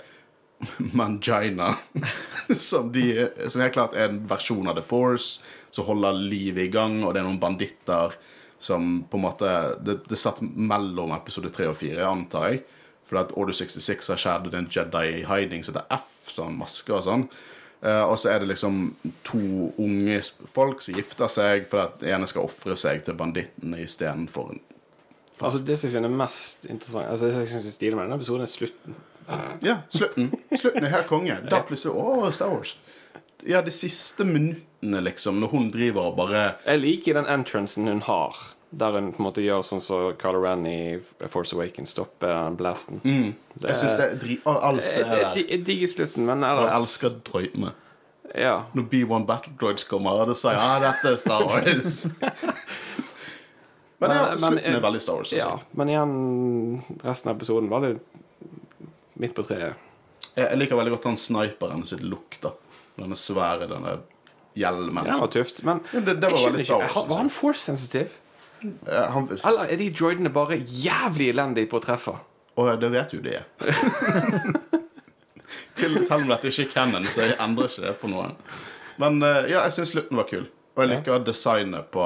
Mangina, 0.99 1.73
som, 2.69 2.91
de, 2.93 3.27
som 3.47 3.63
helt 3.63 3.73
klart 3.73 3.97
er 3.97 4.11
en 4.11 4.21
versjon 4.29 4.69
av 4.69 4.77
The 4.77 4.85
Force, 4.85 5.41
som 5.73 5.87
holder 5.89 6.19
livet 6.19 6.67
i 6.67 6.73
gang, 6.73 7.01
og 7.03 7.15
det 7.15 7.23
er 7.23 7.27
noen 7.27 7.41
banditter 7.41 8.13
som 8.63 9.03
på 9.09 9.19
en 9.19 9.25
måte 9.25 9.49
Det, 9.83 9.99
det 10.09 10.19
satt 10.19 10.39
mellom 10.41 11.11
episode 11.15 11.51
3 11.53 11.67
og 11.71 11.77
4, 11.79 11.99
antar 12.07 12.49
jeg. 12.49 12.63
For 13.03 13.19
at 13.19 13.33
Order 13.35 13.55
66 13.57 14.13
har 14.13 14.21
skjedd, 14.21 14.45
og 14.47 14.53
det 14.53 14.57
er 14.57 14.63
en 14.63 14.71
Jedi 14.71 15.07
i 15.19 15.25
hiding 15.27 15.65
som 15.65 15.75
heter 15.75 15.97
F, 15.99 16.29
sånn 16.31 16.55
maske 16.57 16.93
og 16.95 17.03
sånn. 17.03 17.25
Eh, 17.83 18.03
og 18.07 18.15
så 18.19 18.31
er 18.31 18.39
det 18.39 18.53
liksom 18.53 18.93
to 19.27 19.41
unge 19.83 20.21
folk 20.47 20.81
som 20.81 20.95
gifter 20.95 21.31
seg 21.31 21.67
for 21.67 21.83
at 21.83 21.97
den 21.99 22.15
ene 22.15 22.29
skal 22.31 22.47
ofre 22.47 22.77
seg 22.79 23.03
til 23.03 23.17
bandittene 23.19 23.81
istedenfor 23.83 24.53
for... 25.33 25.49
Altså, 25.49 25.59
det 25.65 25.77
som 25.79 25.89
jeg 25.89 25.97
finner 25.97 26.13
mest 26.13 26.67
interessant 26.69 27.09
Altså, 27.09 27.25
det 27.25 27.33
som 27.33 27.43
jeg 27.43 27.51
synes 27.55 27.67
er 27.67 27.75
stilig 27.75 27.97
med 27.97 28.05
denne 28.05 28.19
episoden, 28.21 28.45
er 28.45 28.51
slutten. 28.51 28.95
Ja, 29.63 29.77
slutten. 29.89 30.29
Slutten 30.51 30.85
er 30.85 30.93
helt 30.93 31.09
konge. 31.09 31.37
Da 31.49 31.63
plutselig 31.65 31.95
Å, 31.95 32.29
Star 32.35 32.51
Wars. 32.53 32.75
ja, 33.47 33.61
de 33.65 33.71
siste 33.75 34.23
minuttene, 34.83 35.03
liksom, 35.03 35.39
når 35.39 35.47
hun 35.51 35.69
driver 35.71 36.11
og 36.11 36.15
bare 36.17 36.55
Jeg 36.65 36.79
liker 36.79 37.13
den 37.13 37.25
entrancen 37.25 37.87
hun 37.87 38.01
har, 38.01 38.35
der 38.71 38.91
hun 38.97 39.11
på 39.13 39.19
en 39.21 39.25
måte 39.27 39.41
gjør 39.43 39.61
sånn 39.63 39.81
som 39.81 40.13
Carlo 40.17 40.41
Ran 40.43 40.65
i 40.65 40.99
Force 41.29 41.53
Awakens, 41.55 41.91
stopper 41.93 42.27
den 42.33 42.55
blasten. 42.57 43.01
Det- 43.03 43.69
Jeg 43.69 43.75
syns 43.75 43.95
det 43.97 44.07
er 44.11 44.15
dri... 44.17 44.39
Alt 44.45 44.81
det 44.81 44.91
Jeg, 44.91 45.01
er 45.01 45.15
der. 45.23 45.35
jeg, 45.49 45.65
digger 45.65 45.87
slutten, 45.87 46.25
men 46.25 46.43
ellers 46.43 46.71
jeg 46.71 46.81
elsker 46.81 47.09
drøytene. 47.23 47.73
Ja. 48.35 48.63
Når 48.73 48.83
B1 48.89 49.25
Battle 49.27 49.53
Droids 49.59 49.83
kommer, 49.85 50.11
og 50.23 50.27
det 50.27 50.37
sier 50.37 50.53
ja, 50.57 50.79
dette 50.81 51.11
er 51.11 51.15
Star 51.21 51.43
Wars. 51.45 52.07
Men 54.03 54.11
ja, 54.11 54.23
slutten 54.37 54.55
men- 54.55 54.75
er 54.75 54.81
veldig 54.83 54.99
Star 55.01 55.15
Wars. 55.15 55.31
ja. 55.31 55.59
Men 55.71 55.87
igjen, 55.89 56.81
resten 57.05 57.29
av 57.31 57.37
episoden 57.37 57.69
var 57.71 57.79
litt 57.85 58.01
midt 59.15 59.35
på 59.37 59.45
treet. 59.47 59.75
Jeg, 60.35 60.49
jeg 60.49 60.57
liker 60.59 60.75
veldig 60.75 60.91
godt 60.97 61.05
han 61.07 61.15
sniperen 61.17 61.85
sitt 61.87 62.01
da. 62.41 62.51
Denne 62.97 63.15
svære, 63.15 63.67
denne 63.69 63.93
hjelmen. 64.55 65.05
Ja, 65.05 65.11
det 65.13 65.19
var 65.21 65.31
tøft, 65.33 65.63
men 65.67 65.79
Ja, 65.93 65.99
det- 65.99 66.19
det 66.21 66.31
var 66.31 66.43
veldig 66.49 66.63
Star 66.65 66.79
Wars, 66.83 67.07
Var 67.09 67.17
han 67.17 67.29
force-sensitiv? 67.29 68.07
Eh, 68.63 69.07
han, 69.11 69.27
Eller 69.43 69.65
er 69.73 69.75
de 69.77 69.89
droidene 69.91 70.29
bare 70.31 70.57
jævlig 70.63 71.29
elendige 71.33 71.67
på 71.69 71.79
å 71.81 71.83
treffe? 71.83 72.15
og 72.55 72.79
det 72.79 72.91
vet 72.91 73.11
jo 73.13 73.19
de 73.19 73.31
er. 73.33 73.45
Til 75.75 75.95
selv 76.05 76.21
om 76.23 76.29
dette 76.29 76.51
ikke 76.51 76.67
er 76.67 76.71
canon, 76.73 77.05
så 77.09 77.23
jeg 77.25 77.37
endrer 77.41 77.65
ikke 77.71 77.81
det 77.87 77.93
på 78.01 78.09
noe. 78.11 78.27
Men 79.01 79.17
eh, 79.25 79.47
ja, 79.51 79.63
jeg 79.65 79.73
syns 79.79 79.93
slutten 79.95 80.19
var 80.19 80.27
kul. 80.29 80.45
Og 80.75 80.83
jeg 80.83 80.91
liker 80.91 81.23
designet 81.25 81.89
på, 81.93 82.05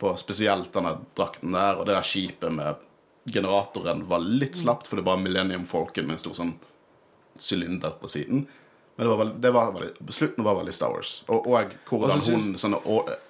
på 0.00 0.12
spesielt 0.20 0.70
denne 0.72 0.94
drakten 1.16 1.52
der, 1.56 1.80
og 1.80 1.86
det 1.88 1.96
der 1.96 2.06
skipet 2.06 2.52
med 2.52 2.84
generatoren 3.28 4.04
var 4.08 4.20
litt 4.24 4.56
slapt, 4.56 4.86
for 4.88 4.96
det 5.00 5.04
var 5.08 5.16
Millennium 5.20 5.64
Falcon 5.68 6.06
med 6.08 6.16
en 6.16 6.22
stor 6.22 6.36
sånn 6.38 6.54
sylinder 7.38 7.96
på 8.00 8.08
siden. 8.12 8.46
Men 8.98 9.06
det 9.06 9.16
var 9.16 9.28
det 9.46 9.50
var 9.54 9.68
veldig, 9.72 10.12
slutten 10.12 10.44
var 10.44 10.56
veldig 10.58 10.72
Star 10.74 10.90
Wars. 10.90 11.10
Og, 11.28 11.44
og 11.46 11.74
hvordan 11.86 12.16
Og 12.18 12.24
hun 12.32 12.56
sånn, 12.58 12.74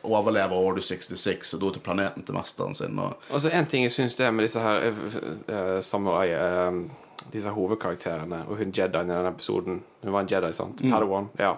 overlever 0.08 0.56
Order 0.56 0.80
66 0.80 1.50
og 1.58 1.60
dro 1.60 1.72
til 1.74 1.82
planeten 1.84 2.24
til 2.24 2.36
mesteren 2.38 2.72
sin. 2.74 2.96
Og, 2.96 3.18
Altså 3.28 3.52
En 3.52 3.68
ting 3.68 3.84
jeg 3.84 3.92
syns 3.92 4.16
det 4.16 4.24
er 4.24 4.32
med 4.32 4.48
disse 4.48 4.62
her 4.64 4.88
uh, 4.88 5.76
samurai 5.84 6.30
eh, 6.32 6.78
Disse 7.34 7.52
hovedkarakterene 7.52 8.44
og 8.46 8.56
hun 8.62 8.72
Jedien 8.72 9.10
i 9.10 9.12
denne 9.12 9.28
episoden 9.28 9.82
Hun 10.04 10.14
var 10.14 10.24
en 10.24 10.30
Jedi, 10.32 10.52
sant? 10.56 10.80
Padawan. 10.80 11.28
Ja. 11.36 11.52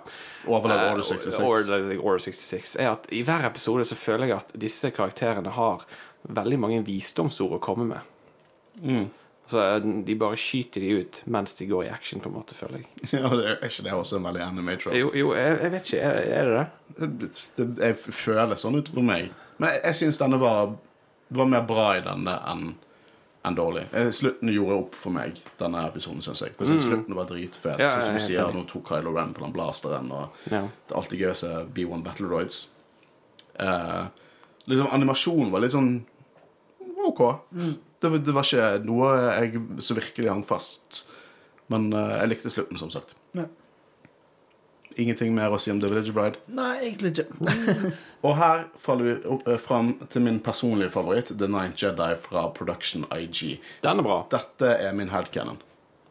overlever 0.49 0.88
Eh, 0.88 0.92
Order 0.96 1.07
66. 1.12 1.40
Order, 1.46 1.87
Order 2.01 2.27
66 2.27 2.77
er 2.83 2.90
at 2.96 3.07
I 3.14 3.23
hver 3.23 3.46
episode 3.46 3.87
så 3.87 3.94
føler 3.94 4.33
jeg 4.33 4.40
at 4.40 4.55
disse 4.59 4.90
karakterene 4.90 5.55
har 5.55 5.87
veldig 6.27 6.59
mange 6.59 6.83
visdomsord 6.87 7.61
å 7.61 7.62
komme 7.62 7.87
med. 7.94 9.07
Så 9.51 9.59
eh, 9.63 9.81
De 10.07 10.15
bare 10.19 10.37
skyter 10.39 10.85
de 10.85 10.91
ut 11.01 11.23
mens 11.27 11.55
de 11.59 11.67
går 11.71 11.87
i 11.89 11.91
action, 11.93 12.21
på 12.23 12.31
en 12.31 12.37
måte, 12.39 12.55
føler 12.59 12.83
jeg. 12.85 12.91
Ja, 13.19 13.31
det 13.35 13.47
er 13.57 13.65
ikke 13.67 13.87
det 13.89 13.95
også 13.97 14.21
en 14.21 14.29
veldig 14.29 14.45
anime 14.47 14.77
trope? 14.79 14.99
Jo, 14.99 15.11
jo 15.17 15.33
jeg, 15.35 15.57
jeg 15.65 15.73
vet 15.75 15.89
ikke. 15.91 16.05
Er, 16.05 16.21
er 16.37 16.53
det 16.53 16.61
det? 17.01 17.33
det, 17.57 17.71
jeg 17.83 17.99
føles 17.99 18.63
sånn 18.67 18.79
ut 18.79 18.93
for 18.95 19.07
meg. 19.07 19.33
Men 19.59 19.75
jeg, 19.75 19.83
jeg 19.89 19.99
syns 20.05 20.21
denne 20.23 20.39
var, 20.41 20.77
var 21.35 21.51
mer 21.51 21.67
bra 21.69 21.91
i 21.99 22.05
denne 22.07 22.37
enn 22.53 22.71
en 23.49 23.55
dårlig. 23.57 23.87
Eh, 23.97 24.11
Slutten 24.13 24.51
gjorde 24.53 24.75
opp 24.83 24.97
for 25.01 25.15
meg, 25.17 25.39
denne 25.57 25.81
episoden, 25.89 26.21
syns 26.25 26.43
jeg. 26.45 26.53
Mm. 26.61 26.75
Slutten 26.85 27.17
var 27.17 27.29
dritfet. 27.31 27.81
Ja, 27.81 27.95
som 28.05 28.13
du 28.19 28.21
sier, 28.21 28.51
nå 28.53 28.67
tok 28.69 28.91
Kylo 28.93 29.15
Ren 29.17 29.33
på 29.37 29.41
den 29.47 29.55
blasteren, 29.57 30.11
og 30.13 30.37
Ja. 30.53 30.67
det 30.69 30.93
er 30.93 30.99
alltid 31.01 31.23
gøy 31.23 31.31
å 31.33 31.39
se 31.41 31.53
B1 31.73 32.03
Battle 32.05 32.29
Roids. 32.29 32.59
Eh, 33.57 34.05
liksom, 34.69 34.91
animasjonen 34.93 35.51
var 35.55 35.65
litt 35.65 35.73
sånn 35.73 35.95
OK. 37.09 37.23
Det, 38.01 38.09
var- 38.09 38.23
det 38.25 38.33
var 38.37 38.47
ikke 38.49 38.85
noe 38.89 39.09
jeg 39.21 39.61
så 39.85 39.95
virkelig 39.99 40.31
hang 40.33 40.45
fast. 40.49 41.03
Men 41.71 41.91
uh, 41.95 42.17
jeg 42.21 42.31
likte 42.33 42.51
slutten, 42.53 42.79
som 42.81 42.91
sagt. 42.91 43.15
Ja. 43.37 43.45
Ingenting 44.99 45.31
mer 45.37 45.53
å 45.55 45.59
si 45.63 45.71
om 45.71 45.79
The 45.81 45.87
Village 45.89 46.13
Bride. 46.13 46.41
Nei, 46.51 46.73
egentlig 46.89 47.13
ikke. 47.15 47.27
Og 48.27 48.35
her 48.37 48.65
faller 48.83 49.07
vi 49.07 49.13
opp, 49.33 49.45
eh, 49.49 49.61
fram 49.63 49.93
til 50.11 50.25
min 50.25 50.41
personlige 50.45 50.91
favoritt, 50.93 51.31
The 51.39 51.47
Ninth 51.49 51.79
Jedi 51.85 52.09
fra 52.21 52.49
Production 52.57 53.07
IG. 53.15 53.61
Den 53.85 54.03
er 54.03 54.07
bra. 54.09 54.17
Dette 54.35 54.73
er 54.83 54.97
min 54.99 55.13
headcanon. 55.15 55.61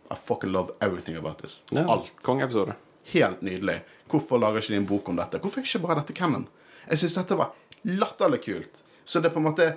I 0.09 0.15
fucking 0.17 0.53
love 0.55 0.71
everything 0.81 1.19
about 1.19 1.43
this. 1.43 1.59
Ja, 1.75 1.83
Alt. 1.91 2.13
Kongeepisode. 2.25 2.77
Helt 3.11 3.43
nydelig. 3.45 3.81
Hvorfor 4.09 4.39
lager 4.41 4.63
ikke 4.63 4.73
de 4.73 4.79
en 4.79 4.87
bok 4.89 5.11
om 5.11 5.19
dette? 5.19 5.41
Hvorfor 5.43 5.61
er 5.61 5.67
ikke 5.67 5.83
bare 5.83 5.99
dette 5.99 6.15
canon? 6.17 6.47
Jeg 6.87 7.03
syns 7.03 7.19
dette 7.19 7.37
var 7.37 7.51
latterlig 7.85 8.39
kult. 8.47 8.81
Så 9.05 9.19
det 9.21 9.29
er 9.29 9.35
på 9.35 9.41
en 9.43 9.49
måte 9.51 9.67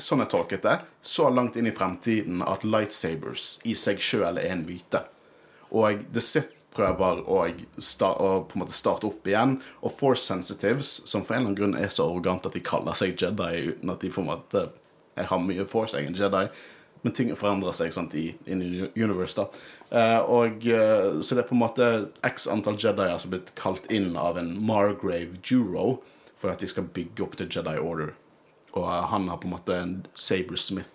Sånn 0.00 0.24
jeg 0.24 0.32
tolket 0.32 0.64
det, 0.66 0.78
så 1.06 1.28
langt 1.30 1.56
inn 1.56 1.68
i 1.70 1.74
fremtiden 1.74 2.42
at 2.42 2.64
lightsabers 2.66 3.58
i 3.62 3.76
seg 3.78 4.00
sjøl 4.02 4.40
er 4.42 4.50
en 4.50 4.64
myte. 4.66 5.04
Og 5.74 6.02
The 6.14 6.22
Sith 6.22 6.64
prøver 6.74 7.22
å, 7.30 7.40
start, 7.78 8.18
å 8.18 8.42
på 8.48 8.58
en 8.58 8.64
måte 8.64 8.74
starte 8.74 9.08
opp 9.08 9.26
igjen. 9.26 9.58
Og 9.82 9.94
Force 9.94 10.26
Sensitives, 10.26 10.90
som 11.10 11.22
for 11.22 11.36
en 11.36 11.44
eller 11.44 11.50
annen 11.52 11.58
grunn 11.60 11.76
er 11.78 11.92
så 11.94 12.08
arrogante 12.08 12.50
at 12.50 12.56
de 12.58 12.62
kaller 12.64 12.98
seg 12.98 13.14
Jedi 13.20 13.68
uten 13.70 13.92
at 13.94 14.02
de 14.02 14.10
på 14.10 14.22
en 14.24 14.32
måte 14.32 14.68
Jeg 15.14 15.28
har 15.30 15.38
mye 15.38 15.66
Force, 15.70 15.94
jeg 15.94 16.08
er 16.08 16.10
en 16.10 16.18
Jedi. 16.18 16.48
Men 17.04 17.12
ting 17.14 17.30
forandrer 17.36 17.74
seg 17.76 17.92
sant, 17.94 18.14
i, 18.18 18.32
in 18.50 18.64
universe. 18.96 19.36
da. 19.38 19.46
Eh, 19.94 20.20
og 20.26 20.66
eh, 20.66 21.20
Så 21.20 21.36
det 21.36 21.44
er 21.44 21.48
på 21.50 21.54
en 21.54 21.62
måte 21.62 21.90
x 22.26 22.48
antall 22.50 22.80
Jedier 22.80 23.14
som 23.18 23.30
er 23.30 23.36
blitt 23.36 23.54
kalt 23.60 23.86
inn 23.92 24.16
av 24.18 24.40
en 24.40 24.50
Margrave 24.58 25.38
Juro 25.44 26.00
for 26.34 26.50
at 26.50 26.64
de 26.64 26.70
skal 26.70 26.88
bygge 26.90 27.22
opp 27.22 27.36
til 27.38 27.50
Jedi 27.52 27.76
Order. 27.78 28.16
Og 28.74 28.88
eh, 28.90 29.06
han 29.10 29.28
har 29.30 29.40
på 29.40 29.48
en 29.48 29.56
måte 29.56 29.78
en 29.78 29.96
Sabersmith 30.14 30.90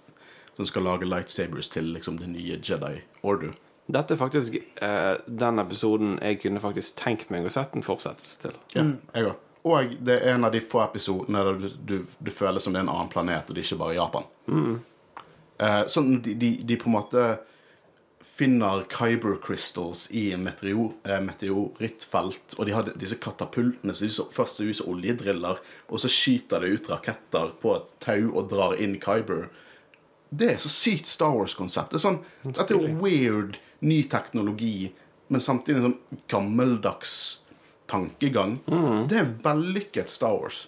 som 0.55 0.67
skal 0.67 0.83
lage 0.83 1.07
lightsabers 1.07 1.71
til 1.71 1.93
liksom 1.95 2.19
det 2.19 2.27
nye 2.33 2.59
Jedi 2.59 2.95
Order. 3.23 3.53
Dette 3.89 4.13
er 4.13 4.19
faktisk 4.19 4.57
eh, 4.59 5.13
den 5.25 5.61
episoden 5.63 6.17
jeg 6.21 6.41
kunne 6.43 6.61
faktisk 6.61 6.99
tenkt 6.99 7.31
meg 7.33 7.47
å 7.47 7.53
sette 7.53 7.79
en 7.79 7.85
fortsettelse 7.85 8.41
til. 8.43 8.57
Ja, 8.75 8.83
jeg 9.15 9.31
også. 9.31 9.45
Og 9.69 9.95
det 10.07 10.21
er 10.21 10.35
en 10.35 10.47
av 10.47 10.53
de 10.55 10.61
få 10.63 10.79
episodene 10.85 11.41
der 11.43 11.57
du, 11.59 11.71
du, 11.83 11.95
du 12.19 12.31
føler 12.31 12.63
som 12.63 12.73
det 12.73 12.79
er 12.79 12.85
en 12.85 12.93
annen 12.93 13.09
planet, 13.11 13.49
og 13.49 13.55
det 13.57 13.63
er 13.63 13.67
ikke 13.67 13.81
bare 13.81 13.97
Japan. 13.97 14.27
Eh, 15.59 15.81
sånn 15.91 16.13
de, 16.23 16.35
de, 16.39 16.51
de 16.63 16.77
på 16.79 16.87
en 16.87 16.95
måte 16.95 17.25
finner 18.39 18.85
Kyber 18.89 19.35
crystals 19.43 20.05
i 20.15 20.29
en 20.33 20.43
meteor, 20.45 20.93
eh, 21.05 21.19
meteorittfelt, 21.19 22.55
og 22.57 22.65
de 22.65 22.73
har 22.75 22.83
disse 22.95 23.17
katapultene 23.19 23.93
som 23.95 24.07
så- 24.09 24.29
først 24.31 24.61
ut 24.63 24.75
som 24.75 24.93
oljedriller, 24.93 25.57
og 25.89 25.99
så 25.99 26.07
skyter 26.09 26.61
det 26.61 26.69
ut 26.69 26.89
raketter 26.89 27.51
på 27.61 27.75
et 27.75 27.91
tau 27.99 28.31
og 28.37 28.49
drar 28.49 28.77
inn 28.79 28.99
Kyber. 28.99 29.49
Det 30.31 30.51
er 30.53 30.57
så 30.57 30.69
sykt 30.69 31.05
Star 31.07 31.33
Wars-konsept. 31.35 31.89
Det 31.91 31.95
er 32.03 32.09
sånn, 32.09 32.23
Dette 32.43 32.71
er 32.75 32.95
weird, 33.01 33.57
ny 33.81 34.03
teknologi, 34.03 34.91
men 35.29 35.41
samtidig 35.41 35.75
en 35.77 35.91
sånn 35.93 35.99
gammeldags 36.29 37.39
tankegang. 37.87 38.59
Det 39.09 39.17
er 39.19 39.33
vellykket 39.43 40.07
Star 40.09 40.35
Wars. 40.39 40.67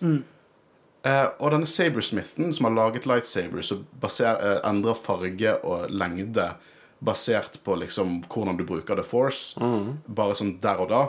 Eh, 1.03 1.27
og 1.39 1.51
denne 1.51 1.65
Sabersmithen, 1.67 2.53
som 2.53 2.65
har 2.65 2.73
laget 2.91 3.05
lightsabers 3.05 3.71
og 3.71 3.85
baser, 3.99 4.35
eh, 4.41 4.59
endrer 4.69 4.93
farge 4.95 5.55
og 5.63 5.89
lengde 5.89 6.55
basert 7.01 7.57
på 7.65 7.75
liksom 7.81 8.19
hvordan 8.29 8.59
du 8.59 8.63
bruker 8.69 8.95
The 8.99 9.03
Force, 9.05 9.57
bare 10.05 10.37
sånn 10.37 10.59
der 10.61 10.83
og 10.83 10.91
da, 10.91 11.01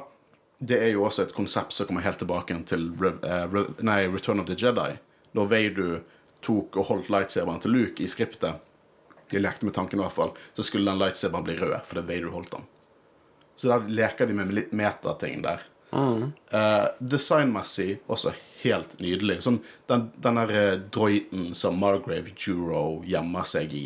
det 0.62 0.78
er 0.78 0.92
jo 0.94 1.05
også 1.05 1.26
et 1.26 1.35
konsept 1.37 1.74
som 1.74 1.88
kommer 1.88 2.05
helt 2.07 2.20
tilbake 2.22 2.55
til 2.70 2.92
Re 3.00 3.16
eh, 3.26 3.46
Re 3.50 3.64
nei, 3.83 4.05
Return 4.09 4.40
of 4.40 4.46
the 4.46 4.55
Jedi. 4.55 4.92
Da 5.35 5.46
Vader 5.50 6.02
tok 6.42 6.76
og 6.78 6.87
holdt 6.88 7.11
lightsaberen 7.11 7.61
til 7.62 7.74
Luke 7.74 8.02
i 8.02 8.11
skriptet, 8.11 8.61
de 9.33 9.40
lekte 9.40 9.66
med 9.66 9.74
tanken 9.74 9.98
i 9.98 10.05
hvert 10.05 10.14
fall, 10.14 10.33
så 10.55 10.64
skulle 10.66 10.90
den 10.90 11.00
lightsaberen 11.00 11.46
bli 11.46 11.57
rød 11.59 11.81
fordi 11.88 12.07
Vader 12.09 12.33
holdt 12.35 12.55
den. 12.55 12.66
Så 13.57 13.68
der 13.68 13.88
leker 13.88 14.26
de 14.28 14.37
med 14.37 14.52
litt 14.55 14.72
metating 14.76 15.42
der. 15.44 15.64
Eh, 15.92 16.87
designmessig 16.98 17.98
også 18.07 18.33
helt 18.62 18.94
nydelig. 19.00 19.40
Sånn, 19.44 19.61
den, 19.90 20.07
den 20.24 20.40
der 20.40 20.55
eh, 20.57 20.78
droiden 20.94 21.50
som 21.59 21.78
Margrave 21.81 22.33
Juro 22.37 23.02
gjemmer 23.07 23.44
seg 23.48 23.74
i, 23.76 23.85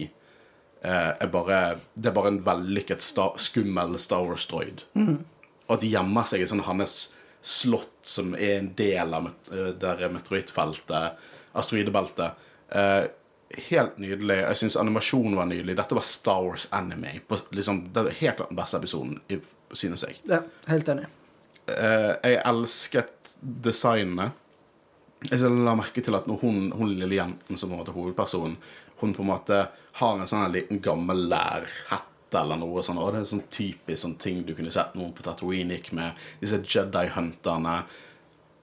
er 0.86 1.26
bare 1.32 1.78
Det 1.94 2.06
er 2.10 2.14
bare 2.14 2.28
en 2.34 2.42
vellykket 2.46 3.02
star, 3.02 3.34
skummel 3.42 3.98
Star 3.98 4.22
Wars-droid. 4.26 4.84
Og 5.66 5.74
at 5.74 5.80
de 5.82 5.88
gjemmer 5.90 6.26
seg 6.30 6.42
i 6.44 6.46
sånn 6.46 6.62
hans 6.66 7.08
slott 7.46 8.02
som 8.06 8.34
er 8.34 8.58
en 8.60 8.72
del 8.78 9.14
av 9.14 9.22
met 9.26 9.48
eh, 9.54 9.72
der 9.78 10.08
meteorittfeltet, 10.10 11.16
asteroidebeltet. 11.58 12.32
Eh, 12.70 13.04
helt 13.70 13.98
nydelig. 14.02 14.36
Jeg 14.42 14.56
syns 14.60 14.76
animasjonen 14.80 15.36
var 15.38 15.46
nydelig. 15.50 15.76
Dette 15.78 15.94
var 15.98 16.02
Star 16.06 16.42
Wars 16.42 16.66
anime. 16.74 17.20
På, 17.28 17.38
liksom, 17.54 17.84
det 17.94 18.02
er 18.02 18.16
helt 18.20 18.36
klart 18.40 18.50
den 18.50 18.58
beste 18.58 18.80
episoden, 18.80 19.20
i- 19.30 19.40
synes 19.78 20.02
jeg. 20.06 20.18
Ja, 20.26 20.40
helt 20.68 20.88
enig. 20.88 21.06
Eh, 21.68 22.12
jeg 22.24 22.42
elsket 22.44 23.34
designene. 23.42 24.32
Jeg 25.30 25.40
la 25.50 25.74
merke 25.78 26.02
til 26.04 26.14
at 26.14 26.26
når 26.28 26.38
hun, 26.42 26.72
hun 26.76 26.90
lille 26.94 27.16
jenten 27.16 27.56
som 27.58 27.72
er 27.72 27.86
hovedpersonen, 27.94 28.56
hun 29.00 29.14
på 29.14 29.22
en 29.22 29.30
måte 29.30 29.68
har 29.96 30.18
en 30.18 30.28
sånn 30.28 30.52
liten 30.52 30.82
gammel 30.84 31.26
lærhette 31.30 32.40
eller 32.40 32.58
noe 32.60 32.82
sånt. 32.84 33.00
og 33.00 33.14
det 33.14 33.22
er 33.22 33.30
sånn 33.30 33.46
typisk 33.52 34.02
sånn 34.02 34.18
ting 34.20 34.42
du 34.44 34.52
kunne 34.56 34.72
sett 34.74 34.96
noen 34.98 35.14
på 35.16 35.24
Tatooine 35.24 35.78
gikk 35.78 35.92
med. 35.96 36.18
Disse 36.42 36.58
Jedi-hunterne 36.60 37.78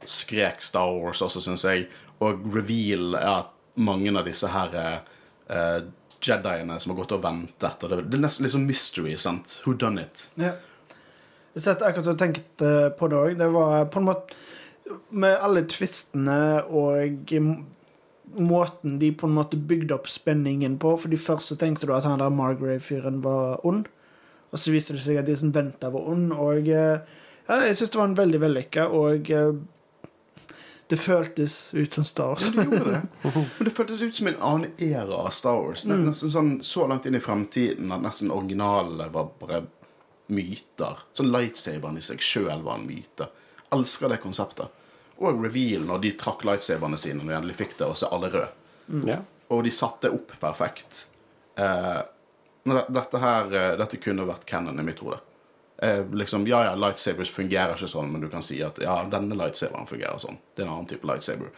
skrek 0.06 0.62
Star 0.62 0.92
Wars 1.00 1.24
også, 1.26 1.42
syns 1.42 1.66
jeg. 1.66 1.88
Og 2.22 2.44
reveal 2.54 3.18
er 3.18 3.30
at 3.32 3.80
mange 3.82 4.12
av 4.14 4.28
disse 4.28 4.52
her 4.52 4.76
uh, 4.78 5.80
Jediene 6.24 6.78
som 6.80 6.94
har 6.94 7.00
gått 7.02 7.16
og 7.16 7.24
ventet, 7.24 7.82
og 7.84 7.90
det, 7.90 8.04
det 8.12 8.20
er 8.20 8.26
nesten 8.28 8.46
litt 8.46 8.54
sånn 8.54 8.68
mystery, 8.68 9.16
sant? 9.20 9.58
Who 9.66 9.74
done 9.80 10.06
it? 10.06 10.28
Ja. 10.40 10.54
Jeg 11.54 11.66
satt 11.66 11.84
akkurat 11.86 12.14
og 12.14 12.20
tenkt 12.22 12.64
på 12.98 13.10
det 13.10 13.18
òg. 13.18 13.34
Det 13.40 13.50
var 13.54 13.90
på 13.94 14.02
en 14.02 14.08
måte 14.10 14.42
Med 15.16 15.38
alle 15.40 15.62
tvistene 15.72 16.60
og 16.68 17.32
måten 18.40 19.00
de 19.00 19.12
på 19.16 19.28
en 19.28 19.36
måte 19.36 19.58
bygde 19.58 19.96
opp 19.96 20.08
spenningen 20.10 20.78
på 20.82 20.96
Fordi 20.98 21.18
først 21.18 21.52
så 21.52 21.58
tenkte 21.60 21.88
du 21.88 21.94
at 21.96 22.08
han 22.08 22.22
der 22.22 22.34
Margrave-fyren 22.34 23.22
var 23.24 23.66
ond, 23.66 23.86
og 24.52 24.60
så 24.60 24.74
viste 24.74 24.96
det 24.98 25.04
seg 25.06 25.20
at 25.22 25.30
de 25.30 25.36
som 25.38 25.54
venta, 25.54 25.90
var 25.94 26.10
ond. 26.10 26.32
Og 26.34 26.70
eh, 26.70 27.00
ja, 27.48 27.60
jeg 27.68 27.78
syns 27.78 27.94
det 27.94 28.00
var 28.00 28.10
en 28.10 28.18
veldig 28.18 28.42
vellykka, 28.44 28.88
og 28.94 29.32
eh, 29.34 29.54
det 30.94 31.00
føltes 31.02 31.74
ut 31.74 31.94
som 31.94 32.06
Star 32.06 32.34
Wars. 32.34 32.50
Det 32.54 32.64
gjorde 32.64 32.92
det. 32.92 33.02
Men 33.58 33.66
det 33.66 33.74
føltes 33.74 34.02
ut 34.02 34.16
som 34.16 34.28
en 34.28 34.42
annen 34.42 34.72
era 34.78 35.24
av 35.24 35.32
Star 35.34 35.58
Wars. 35.58 35.86
Mm. 35.86 36.04
Nesten 36.10 36.34
sånn 36.34 36.52
så 36.62 36.88
langt 36.88 37.08
inn 37.10 37.18
i 37.18 37.24
fremtiden 37.24 37.92
at 37.96 38.04
nesten 38.04 38.34
originalene 38.36 39.10
var 39.14 39.32
bare 39.40 39.64
myter. 40.34 41.02
Sånn 41.18 41.32
lightsaberen 41.34 41.98
i 41.98 42.06
seg 42.06 42.22
sjøl 42.22 42.62
var 42.66 42.78
en 42.78 42.88
myte. 42.88 43.30
Elsker 43.74 44.12
det 44.14 44.22
konseptet. 44.22 44.83
Og 45.20 45.44
reveal 45.44 45.86
når 45.86 46.02
de 46.02 46.12
trakk 46.18 46.42
lightsaberne 46.48 46.98
sine 46.98 47.22
når 47.22 47.30
de 47.30 47.38
endelig 47.38 47.56
fikk 47.60 47.78
det, 47.78 47.88
og 47.88 47.98
så 48.00 48.10
alle 48.12 48.30
røde. 48.34 48.50
Ja. 49.08 49.20
Og 49.54 49.64
de 49.64 49.72
satte 49.72 50.10
opp 50.12 50.32
perfekt. 50.42 51.06
Eh, 51.56 52.02
det- 52.66 52.88
dette 52.90 53.20
her 53.20 53.54
eh, 53.54 53.76
Dette 53.78 53.98
kunne 54.02 54.26
vært 54.26 54.46
canon 54.50 54.80
i 54.80 54.84
mitt 54.84 55.00
hode. 55.00 55.20
Eh, 55.84 56.04
liksom, 56.12 56.48
ja, 56.48 56.64
ja, 56.64 56.76
lightsabers 56.76 57.30
fungerer 57.32 57.76
ikke 57.76 57.88
sånn, 57.92 58.12
men 58.12 58.22
du 58.22 58.30
kan 58.30 58.42
si 58.42 58.62
at 58.64 58.78
ja, 58.82 59.04
denne 59.12 59.36
lightsaberen 59.36 59.88
fungerer 59.88 60.18
sånn. 60.20 60.38
Det 60.56 60.64
er 60.64 60.68
en 60.68 60.74
annen 60.74 60.88
type 60.90 61.06
lightsaber. 61.08 61.50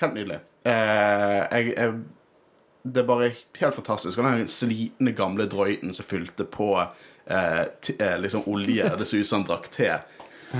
Helt 0.00 0.14
nydelig. 0.16 0.40
Eh, 0.64 1.40
jeg, 1.52 1.74
jeg, 1.76 1.94
det 2.84 3.02
er 3.02 3.08
bare 3.08 3.28
helt 3.60 3.76
fantastisk. 3.76 4.18
Og 4.18 4.24
den 4.26 4.48
slitne, 4.50 5.12
gamle 5.16 5.46
drøyten 5.48 5.94
som 5.96 6.04
fylte 6.08 6.44
på 6.44 6.70
eh, 6.80 7.62
eh, 7.98 8.16
liksom 8.20 8.44
olje 8.50 8.90
Det 8.98 9.06
så 9.08 9.20
ut 9.20 9.28
som 9.28 9.42
han 9.42 9.48
drakk 9.48 9.68
te. 9.72 9.90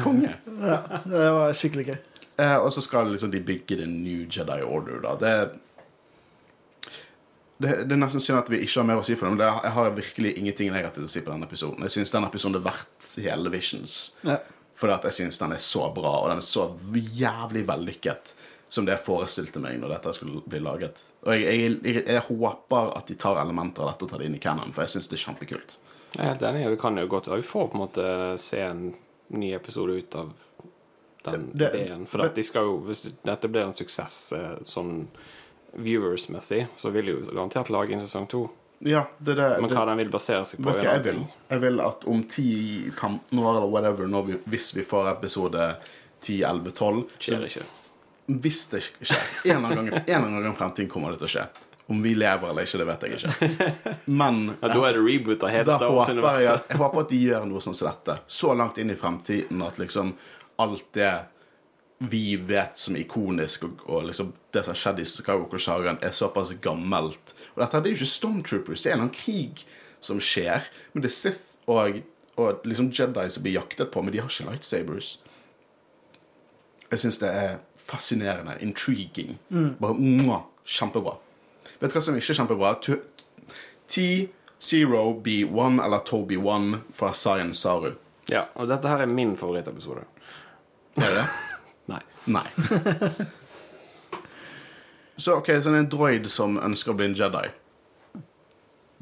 Konge. 0.02 0.32
Ja, 0.60 0.78
det 1.04 1.28
var 1.36 1.54
skikkelig 1.56 1.86
gøy. 1.90 1.98
Eh, 2.36 2.56
og 2.56 2.72
så 2.74 2.82
skal 2.82 3.12
liksom 3.12 3.30
de 3.30 3.42
bygge 3.44 3.78
The 3.78 3.86
New 3.86 4.24
Jedi 4.26 4.62
Order, 4.62 4.98
da. 5.04 5.14
Det, 5.20 5.34
det, 7.62 7.74
det 7.86 7.94
er 7.94 8.00
nesten 8.00 8.22
synd 8.22 8.40
at 8.40 8.50
vi 8.50 8.64
ikke 8.64 8.80
har 8.80 8.88
mer 8.88 9.02
å 9.02 9.06
si 9.06 9.14
på 9.14 9.26
det, 9.26 9.34
men 9.36 9.42
det, 9.42 9.50
jeg 9.68 9.76
har 9.76 9.94
virkelig 10.00 10.34
ingenting 10.40 10.72
negativt 10.74 11.06
å 11.06 11.12
si 11.12 11.22
på 11.22 11.30
denne 11.30 11.46
episoden. 11.46 11.86
Jeg 11.86 11.94
syns 11.98 12.14
denne 12.14 12.30
episoden 12.32 12.58
er 12.58 12.66
verdt 12.66 13.14
hele 13.22 13.52
Visions. 13.54 14.00
Ja. 14.26 14.40
Fordi 14.74 14.96
at 14.96 15.06
jeg 15.06 15.18
syns 15.20 15.38
den 15.38 15.54
er 15.54 15.62
så 15.62 15.86
bra, 15.94 16.16
og 16.24 16.32
den 16.32 16.42
er 16.42 16.46
så 16.46 16.66
jævlig 17.14 17.62
vellykket 17.68 18.34
som 18.74 18.86
det 18.86 18.96
jeg 18.96 19.04
forestilte 19.04 19.60
meg 19.62 19.78
når 19.78 19.92
dette 19.94 20.16
skulle 20.16 20.42
bli 20.50 20.58
laget. 20.64 20.98
Og 21.22 21.30
jeg, 21.36 21.44
jeg, 21.46 21.74
jeg, 21.86 22.04
jeg 22.10 22.26
håper 22.26 22.90
at 22.98 23.06
de 23.06 23.14
tar 23.20 23.38
elementer 23.38 23.84
av 23.84 23.92
dette 23.92 24.08
og 24.08 24.10
tar 24.10 24.22
det 24.22 24.26
inn 24.26 24.38
i 24.40 24.42
canon, 24.42 24.74
for 24.74 24.82
jeg 24.82 24.96
syns 24.96 25.10
det 25.12 25.20
er 25.20 25.24
kjempekult. 25.28 25.76
Jeg 26.14 26.22
er 26.24 26.32
helt 26.32 26.44
enig. 26.48 26.66
og 26.66 26.74
du 26.74 26.80
kan 26.82 26.98
jo 26.98 27.10
godt 27.10 27.30
òg 27.30 27.46
får 27.46 27.70
på 27.70 27.78
en 27.78 27.84
måte 27.84 28.08
se 28.42 28.60
en 28.62 28.84
ny 29.28 29.52
episode 29.54 29.92
ut 29.92 30.14
av 30.14 30.32
den 31.24 31.50
Det- 31.54 31.72
det- 31.72 31.86
ideen. 31.86 32.06
For 32.06 32.20
at 32.20 32.34
de 32.34 32.42
skal 32.42 32.62
jo, 32.64 32.78
hvis 32.86 33.06
dette 33.24 33.48
blir 33.48 33.62
en 33.62 33.72
suksess 33.72 34.32
eh, 34.32 34.56
sånn 34.64 35.06
viewers-messig, 35.76 36.66
så 36.76 36.90
vil 36.90 37.06
de 37.06 37.12
jo 37.12 37.20
garantert 37.32 37.70
lage 37.70 37.92
en 37.92 38.00
sesong 38.00 38.28
to. 38.28 38.50
Ja, 38.80 39.06
det 39.18 39.36
det. 39.36 39.60
Men 39.60 39.70
det 39.70 39.76
hva 39.78 39.86
den 39.86 39.96
vil 40.02 40.10
basere 40.10 40.44
seg 40.44 40.60
på, 40.60 40.70
Vet 40.72 40.82
en 40.84 40.84
jeg 40.84 41.02
vil? 41.04 41.26
Jeg 41.50 41.60
vil 41.60 41.80
at 41.80 42.04
om 42.10 42.22
10-15 42.24 43.38
år 43.40 43.56
eller 43.56 43.70
whatever, 43.70 44.06
vi, 44.26 44.34
hvis 44.50 44.74
vi 44.76 44.82
får 44.82 45.12
episode 45.16 45.76
10-11-12 46.20 47.04
Skjer 47.18 47.46
ikke. 47.48 47.64
Hvis 48.26 48.70
det 48.70 48.80
skjer 48.82 49.24
en 49.52 49.64
eller 49.64 49.78
annen 49.78 50.42
gang 50.42 50.52
i 50.52 50.56
fremtiden 50.56 50.88
kommer 50.90 51.12
det 51.12 51.18
til 51.22 51.28
å 51.28 51.32
skje. 51.34 51.46
Om 51.86 52.00
vi 52.02 52.14
lever 52.16 52.48
eller 52.48 52.64
ikke, 52.64 52.78
det 52.80 52.86
vet 52.88 53.02
jeg 53.04 53.18
ikke. 53.18 53.68
Men 54.20 54.38
Ja, 54.62 54.70
da 54.72 54.86
er 54.88 54.96
det 54.96 55.02
reboot 55.04 55.42
av 55.44 55.52
hele 55.52 55.76
Star 55.76 55.92
håper 55.92 56.40
jeg, 56.40 56.62
jeg 56.70 56.80
håper 56.80 57.02
at 57.02 57.12
de 57.12 57.18
gjør 57.26 57.46
noe 57.50 57.60
sånn 57.60 57.76
som 57.76 57.90
dette. 57.90 58.16
Så 58.26 58.54
langt 58.56 58.80
inn 58.80 58.92
i 58.94 58.96
fremtiden 58.96 59.60
at 59.66 59.80
liksom 59.82 60.14
alt 60.64 60.86
det 60.96 61.12
vi 62.04 62.36
vet 62.36 62.78
som 62.78 62.96
er 62.96 63.04
ikonisk, 63.04 63.64
og, 63.68 63.84
og 63.88 64.08
liksom 64.08 64.32
det 64.52 64.64
som 64.64 64.74
har 64.74 64.80
skjedd 64.80 65.00
i 65.00 65.06
Skywalker-sagaen, 65.08 66.00
er 66.04 66.14
såpass 66.16 66.52
gammelt. 66.64 67.34
Og 67.54 67.62
dette 67.62 67.80
det 67.80 67.90
er 67.90 67.94
jo 67.94 68.00
ikke 68.00 68.12
Stormtroopers, 68.14 68.82
det 68.82 68.90
er 68.90 68.96
en 68.96 69.04
eller 69.04 69.10
annen 69.10 69.18
krig 69.18 69.62
som 70.04 70.20
skjer. 70.20 70.66
Men 70.92 71.04
det 71.04 71.12
er 71.12 71.16
Sith 71.16 71.54
og, 71.70 72.00
og 72.40 72.66
liksom 72.68 72.90
Jedi 72.92 73.28
som 73.30 73.44
blir 73.44 73.56
jaktet 73.58 73.92
på, 73.94 74.02
men 74.04 74.12
de 74.14 74.20
har 74.20 74.32
ikke 74.32 74.50
lightsabers. 74.50 75.14
Jeg 76.90 77.02
syns 77.02 77.18
det 77.22 77.30
er 77.30 77.54
fascinerende. 77.80 78.58
Intriguing. 78.62 79.38
Bare 79.80 79.96
mwah, 79.98 80.44
kjempebra. 80.68 81.16
Vet 81.84 81.92
du 81.92 81.98
hva 81.98 82.00
som 82.00 82.16
ikke 82.16 82.32
er 82.32 82.36
kjempebra? 82.38 82.68
T0B1 84.64 85.74
eller 85.84 86.00
Toby 86.08 86.38
1 86.40 86.78
fra 86.96 87.10
Sayan 87.12 87.52
Saru. 87.52 87.90
Ja, 88.32 88.46
og 88.56 88.70
dette 88.70 88.88
her 88.88 89.02
er 89.04 89.10
min 89.12 89.34
favorittepisode. 89.36 90.00
Er 90.96 91.04
det 91.04 91.18
det? 91.18 91.26
Nei. 91.92 92.00
Nei. 92.24 92.48
Så 95.20 95.36
ok, 95.36 95.46
så 95.46 95.68
det 95.68 95.76
er 95.76 95.82
en 95.82 95.92
droid 95.92 96.24
som 96.32 96.56
ønsker 96.56 96.94
å 96.94 96.96
bli 96.96 97.10
en 97.10 97.18
Jedi. 97.20 97.52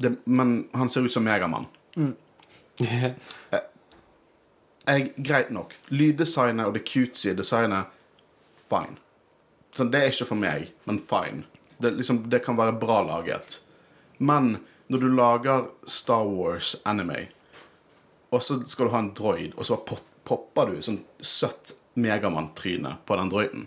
Det, 0.03 0.11
men 0.27 0.67
han 0.75 0.91
ser 0.91 1.07
ut 1.07 1.15
som 1.15 1.23
Megamann. 1.23 1.71
Jeg, 4.83 5.15
greit 5.15 5.55
nok. 5.55 5.71
Lyddesignet 5.87 6.67
og 6.67 6.75
det 6.75 6.83
cutesy 6.91 7.31
designet, 7.39 7.87
fine. 8.67 8.99
Så 9.73 9.87
det 9.87 10.03
er 10.03 10.11
ikke 10.11 10.27
for 10.35 10.39
meg, 10.43 10.75
men 10.83 10.99
fine. 10.99 11.47
Det, 11.77 11.91
liksom, 11.97 12.23
det 12.29 12.43
kan 12.45 12.57
være 12.57 12.75
bra 12.79 13.01
laget. 13.07 13.61
Men 14.17 14.57
når 14.91 14.99
du 14.99 15.07
lager 15.15 15.69
Star 15.89 16.25
Wars 16.27 16.75
anime, 16.85 17.27
og 18.33 18.43
så 18.43 18.59
skal 18.67 18.87
du 18.87 18.93
ha 18.93 19.01
en 19.03 19.13
droid, 19.13 19.53
og 19.57 19.65
så 19.67 19.77
popper 20.25 20.71
du 20.73 20.81
sånn 20.85 21.01
søtt 21.21 21.75
Megamann-tryne 21.99 22.95
på 23.05 23.17
den 23.19 23.29
droiden. 23.29 23.65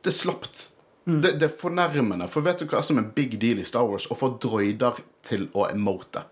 Det 0.00 0.12
er 0.12 0.16
slapt. 0.16 0.70
Det, 1.04 1.34
det 1.40 1.48
er 1.48 1.56
fornærmende. 1.60 2.28
For 2.30 2.44
vet 2.44 2.62
du 2.62 2.68
hva 2.70 2.80
som 2.84 3.00
er 3.00 3.10
big 3.16 3.36
deal 3.42 3.60
i 3.60 3.66
Star 3.68 3.84
Wars? 3.88 4.06
Å 4.08 4.16
få 4.16 4.32
droider 4.40 5.00
til 5.26 5.48
å 5.52 5.66
emote. 5.68 6.22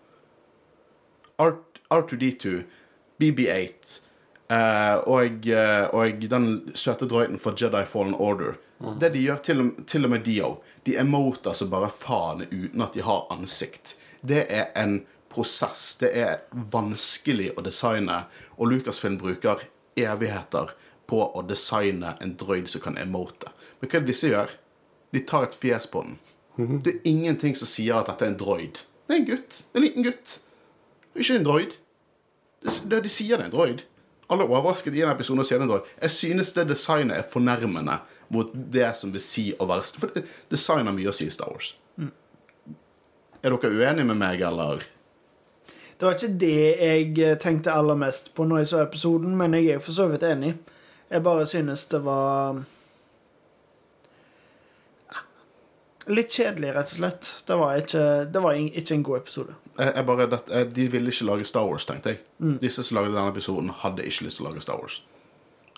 R- 1.41 1.59
R2D2, 1.93 2.55
BB8 3.21 4.08
eh, 4.51 4.97
og, 5.07 5.47
uh, 5.47 5.95
og 5.95 6.21
den 6.31 6.73
søte 6.75 7.07
droiden 7.09 7.39
for 7.39 7.55
Jedi 7.59 7.85
Fallen 7.87 8.15
Order. 8.15 8.57
Det 9.01 9.13
de 9.13 9.23
gjør, 9.27 9.39
til, 9.43 9.61
og- 9.61 9.87
til 9.87 10.05
og 10.05 10.11
med 10.11 10.25
de 10.25 10.37
òg. 10.47 10.57
De 10.87 10.97
emoter 10.97 11.53
som 11.53 11.71
bare 11.71 11.91
faen 11.91 12.45
uten 12.53 12.83
at 12.83 12.93
de 12.95 13.03
har 13.03 13.27
ansikt. 13.35 13.97
Det 14.25 14.47
er 14.51 14.69
en 14.77 15.01
prosess. 15.29 15.97
Det 15.99 16.13
er 16.17 16.39
vanskelig 16.53 17.51
å 17.59 17.63
designe, 17.67 18.25
og 18.57 18.69
Lucasfilm 18.71 19.19
bruker 19.19 19.65
evigheter 19.99 20.71
på 21.09 21.21
å 21.35 21.43
designe 21.49 22.17
en 22.23 22.37
droid 22.37 22.69
som 22.69 22.81
kan 22.81 22.97
emote. 22.99 23.51
Men 23.81 23.91
hva 23.91 23.97
er 23.97 24.01
det 24.07 24.13
disse 24.15 24.31
gjør? 24.31 24.49
De 25.13 25.21
tar 25.27 25.43
et 25.49 25.55
fjes 25.59 25.87
på 25.91 26.03
den. 26.05 26.19
Det 26.83 26.95
er 26.95 27.01
ingenting 27.09 27.55
som 27.57 27.67
sier 27.71 27.95
at 28.01 28.07
dette 28.11 28.25
er 28.27 28.33
en 28.33 28.39
droid. 28.41 28.81
Det 29.09 29.15
er 29.15 29.21
en 29.21 29.27
gutt. 29.29 29.63
En 29.75 29.83
liten 29.83 30.03
gutt. 30.05 30.39
Ikke 31.17 31.37
en 31.39 31.45
droid. 31.47 31.77
Det, 32.63 32.75
det, 32.91 33.03
de 33.05 33.09
sier 33.09 33.37
det 33.39 33.47
er 33.47 33.51
en 33.51 33.55
droid. 33.55 33.85
Alle 34.29 34.45
er 34.45 34.53
overrasket 34.53 34.95
i 34.95 35.03
en 35.03 35.11
episode 35.13 35.45
av 35.57 35.69
droid. 35.71 35.89
Jeg 36.03 36.13
synes 36.13 36.53
det 36.53 36.69
designet 36.69 37.17
er 37.17 37.29
fornærmende 37.29 37.99
mot 38.29 38.51
det 38.53 38.91
som 38.97 39.13
vil 39.15 39.25
si 39.25 39.51
å 39.57 39.69
være 39.69 40.01
For 40.03 40.23
design 40.53 40.87
har 40.87 40.97
mye 40.97 41.09
å 41.09 41.17
si 41.17 41.29
i 41.29 41.33
Star 41.33 41.49
Wars. 41.49 41.77
Er 43.39 43.55
dere 43.55 43.71
uenige 43.71 44.05
med 44.05 44.19
meg, 44.19 44.43
eller? 44.43 44.85
Det 45.99 46.07
var 46.07 46.15
ikke 46.15 46.39
det 46.39 46.57
jeg 46.79 47.07
eh, 47.25 47.37
tenkte 47.43 47.75
aller 47.75 47.97
mest 47.99 48.33
på 48.35 48.45
når 48.47 48.63
jeg 48.63 48.71
så 48.71 48.83
episoden, 48.85 49.33
men 49.39 49.55
jeg 49.57 49.75
er 49.75 49.81
for 49.83 49.97
så 49.97 50.07
vidt 50.11 50.27
enig. 50.27 50.53
Jeg 51.11 51.25
bare 51.25 51.47
synes 51.47 51.87
det 51.91 52.05
var 52.05 52.65
Litt 56.09 56.33
kjedelig, 56.33 56.71
rett 56.73 56.89
og 56.89 56.97
slett. 56.97 57.27
Det 57.45 57.57
var 57.61 57.81
ikke, 57.83 58.05
det 58.33 58.41
var 58.41 58.57
ikke 58.57 58.95
en 58.95 59.03
god 59.05 59.19
episode. 59.19 59.57
Jeg, 59.79 59.93
jeg 59.95 60.07
bare, 60.09 60.27
det, 60.33 60.63
de 60.75 60.89
ville 60.91 61.13
ikke 61.13 61.27
lage 61.29 61.45
Star 61.47 61.67
Wars, 61.69 61.85
tenkte 61.87 62.11
jeg. 62.17 62.21
Disse 62.63 62.83
som 62.83 62.97
lagde 62.99 63.13
denne 63.15 63.31
episoden, 63.31 63.71
hadde 63.85 64.03
ikke 64.09 64.27
lyst 64.27 64.41
til 64.41 64.47
å 64.47 64.51
lage 64.51 64.63
Star 64.65 64.81
Wars. 64.81 65.01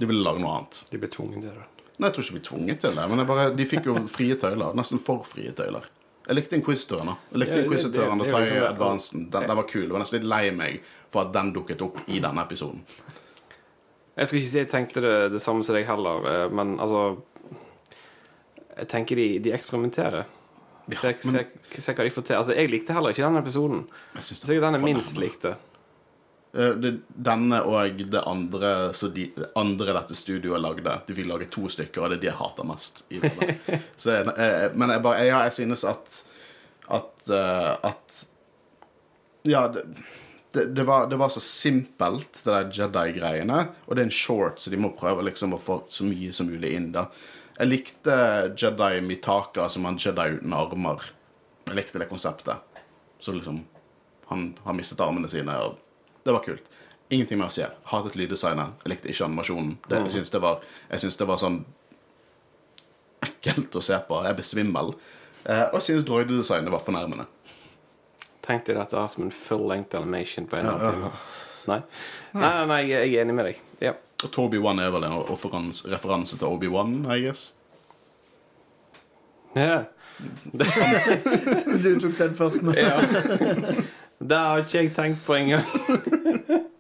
De 0.01 0.07
ville 0.09 0.23
lage 0.25 0.41
noe 0.41 0.55
annet. 0.57 0.79
De 0.91 0.99
ble 1.03 1.11
tvunget 1.13 1.43
til 1.45 1.51
det. 1.53 1.67
Nei, 2.01 2.09
jeg 2.09 2.15
tror 2.17 2.25
ikke 2.25 2.33
de 2.33 2.39
ble 2.39 2.47
tvunget 2.49 2.81
til 2.81 2.95
det, 2.97 3.09
men 3.13 3.21
jeg 3.21 3.29
bare, 3.29 3.49
de 3.59 3.67
fikk 3.69 3.89
jo 3.91 3.97
frie 4.17 4.37
tøyler. 4.41 4.77
Nesten 4.81 5.03
for 5.05 5.21
frie 5.29 5.53
tøyler. 5.53 5.85
Jeg 6.31 6.37
likte 6.39 6.57
Inquisitoren. 6.57 7.11
Jeg 7.33 7.41
likte 7.43 7.53
Ja, 7.53 7.59
det- 7.61 7.67
Inquisitoren 7.69 8.21
og 8.23 8.27
er 8.27 8.33
TIE 8.33 8.49
sånn 8.55 8.67
Advancen. 8.71 9.23
Den, 9.35 9.47
den 9.51 9.57
var 9.61 9.67
kul. 9.69 9.83
Jeg 9.85 9.93
var 9.93 10.03
nesten 10.05 10.21
litt 10.21 10.29
lei 10.33 10.43
meg 10.57 10.81
for 11.13 11.27
at 11.27 11.33
den 11.37 11.53
dukket 11.57 11.83
opp 11.85 12.01
i 12.09 12.21
denne 12.23 12.45
episoden. 12.47 12.81
Jeg 14.21 14.29
skal 14.29 14.39
ikke 14.41 14.51
si 14.53 14.59
jeg 14.61 14.69
tenkte 14.73 15.03
det, 15.05 15.15
det 15.33 15.41
samme 15.45 15.65
som 15.65 15.77
deg 15.77 15.87
heller, 15.89 16.27
eh, 16.29 16.49
men 16.53 16.77
altså 16.81 17.03
Jeg 18.79 18.89
tenker 18.89 19.17
de, 19.21 19.27
de 19.45 19.53
eksperimenterer. 19.53 20.25
Se, 20.97 21.15
se, 21.23 21.47
se 21.81 21.93
hva 21.95 22.05
de 22.07 22.11
får 22.15 22.25
til. 22.27 22.37
Altså, 22.41 22.55
jeg 22.57 22.71
likte 22.71 22.93
heller 22.97 23.11
ikke 23.15 23.27
denne 23.27 23.43
episoden. 23.45 23.83
Jeg 24.17 24.25
synes 24.25 24.41
det 24.47 24.61
den 24.63 24.79
jeg 24.79 24.85
minst 24.85 25.19
likte. 25.21 25.55
Eh, 26.51 26.73
denne 27.15 27.61
og 27.63 28.01
det 28.11 28.23
andre 28.27 28.71
så 28.97 29.07
de 29.15 29.29
andre 29.57 29.93
dette 29.95 30.17
studioet 30.19 30.61
lagde. 30.65 30.97
De 31.07 31.15
fikk 31.15 31.29
lage 31.31 31.47
to 31.55 31.69
stykker, 31.71 32.03
og 32.03 32.11
det 32.11 32.17
er 32.19 32.25
de 32.25 32.31
jeg 32.33 32.39
hater 32.41 32.67
mest. 32.67 33.05
Så, 34.03 34.11
jeg- 34.17 34.73
men 34.75 34.91
jeg, 34.91 35.03
bare, 35.05 35.21
jeg, 35.23 35.31
jeg 35.37 35.53
synes 35.61 35.85
at 35.85 36.23
at, 36.91 37.29
eh, 37.31 37.77
at 37.87 38.27
Ja, 39.47 39.69
det, 39.69 39.85
det, 40.53 40.65
det, 40.75 40.83
var, 40.85 41.07
det 41.07 41.17
var 41.17 41.29
så 41.31 41.41
simpelt, 41.41 42.33
det 42.45 42.51
der 42.51 42.71
Jedi-greiene. 42.75 43.61
Og 43.87 43.95
det 43.97 44.03
er 44.03 44.09
en 44.09 44.11
short, 44.11 44.59
så 44.61 44.71
de 44.75 44.77
må 44.77 44.91
prøve 44.99 45.23
liksom 45.23 45.55
å 45.55 45.61
få 45.63 45.85
så 45.89 46.03
mye 46.05 46.33
som 46.35 46.51
mulig 46.51 46.73
inn. 46.75 46.91
da 46.93 47.07
Jeg 47.61 47.69
likte 47.69 48.15
Jedi 48.57 49.01
Mitaka 49.05 49.67
som 49.69 49.85
en 49.87 49.99
Jedi 50.01 50.39
uten 50.39 50.53
armer. 50.57 51.03
Jeg 51.69 51.77
likte 51.77 52.01
det 52.01 52.09
konseptet. 52.09 52.57
Så 53.21 53.35
liksom 53.37 53.65
Han 54.31 54.55
har 54.65 54.73
mistet 54.79 55.01
armene 55.05 55.29
sine, 55.29 55.53
og 55.59 55.77
det 56.25 56.33
var 56.33 56.41
kult. 56.45 56.69
Ingenting 57.11 57.39
mer 57.41 57.49
å 57.51 57.53
si. 57.53 57.65
Hatet 57.91 58.15
lyddesignet. 58.17 58.77
Jeg 58.85 58.93
likte 58.95 59.11
ikke 59.11 59.25
animasjonen. 59.27 59.73
Det, 59.89 59.99
jeg 60.07 60.13
syns 60.15 60.31
det, 60.31 60.41
var- 60.41 60.61
det 60.91 61.27
var 61.29 61.37
sånn 61.43 61.65
ekkelt 63.27 63.75
å 63.77 63.83
se 63.83 63.99
på. 64.09 64.21
Jeg 64.25 64.37
ble 64.39 64.45
svimmel. 64.47 64.93
Eh, 65.45 65.65
og 65.73 65.75
jeg 65.81 65.87
syns 65.89 66.07
droidedesignet 66.09 66.71
var 66.73 66.83
fornærmende. 66.85 67.27
Tenkte 68.47 68.75
dette 68.79 68.97
var 68.97 69.09
som 69.13 69.25
en 69.27 69.35
full 69.35 69.67
length 69.69 69.97
animation 69.99 70.47
på 70.49 70.57
en 70.61 70.67
eller 70.67 70.79
annen 70.79 71.03
time. 71.03 71.11
Nei. 71.69 71.81
Nei, 72.35 72.51
nei, 72.55 72.67
nei, 72.71 72.81
jeg 72.89 73.11
er 73.15 73.25
enig 73.25 73.35
med 73.37 73.45
deg. 73.51 73.59
Ja. 73.85 73.93
Og 74.25 74.33
Toby 74.35 74.61
One 74.61 74.85
er 74.85 74.93
vel 74.93 75.07
en 75.09 75.23
referanse 75.93 76.37
til 76.37 76.47
Obi-Wan, 76.49 76.99
I 77.09 77.23
guess. 77.25 77.53
Ja. 79.57 79.85
Du 81.81 81.95
tok 82.01 82.19
den 82.19 82.35
først 82.37 82.63
nå. 82.67 82.75
ja. 82.77 82.99
Det 84.21 84.37
har 84.37 84.61
ikke 84.61 84.83
jeg 84.83 84.93
tenkt 84.93 85.23
på 85.25 85.39
engang. 85.39 85.65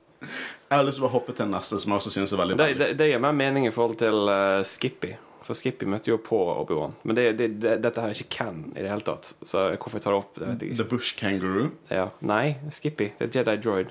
Jeg 0.70 0.78
har 0.78 0.84
lyst 0.86 1.00
til 1.00 1.06
å 1.08 1.10
hoppe 1.10 1.32
til 1.34 1.48
neste, 1.50 1.80
som 1.82 1.90
jeg 1.90 1.98
også 1.98 2.10
synes 2.14 2.30
er 2.30 2.38
veldig 2.38 2.56
Det, 2.60 2.66
det, 2.78 2.86
det 3.00 3.06
gir 3.10 3.22
mer 3.24 3.32
mening 3.34 3.64
i 3.66 3.72
forhold 3.74 3.96
til 3.98 4.28
uh, 4.30 4.60
Skippy. 4.62 5.16
For 5.42 5.58
Skippy 5.58 5.88
møtte 5.90 6.12
jo 6.12 6.18
på 6.22 6.38
Obi-Wan. 6.38 6.92
Men 7.02 7.18
det, 7.18 7.24
det, 7.40 7.48
det, 7.64 7.72
dette 7.82 8.04
her 8.04 8.12
er 8.12 8.20
ikke 8.20 8.36
can 8.36 8.60
i 8.76 8.84
det 8.84 8.92
hele 8.92 9.02
tatt. 9.02 9.32
Så 9.42 9.64
hvorfor 9.72 9.98
jeg 9.98 10.04
tar 10.04 10.14
det 10.14 10.20
opp, 10.20 10.38
det 10.38 10.46
vet 10.46 10.62
jeg 10.62 10.70
ikke. 10.70 10.78
The 10.78 10.86
Bush 10.92 11.16
Kangaroo. 11.18 11.64
Ja. 11.90 12.04
Nei, 12.22 12.44
Skippy. 12.70 13.08
Det 13.18 13.26
er 13.26 13.40
Jedi 13.40 13.56
Droid. 13.64 13.90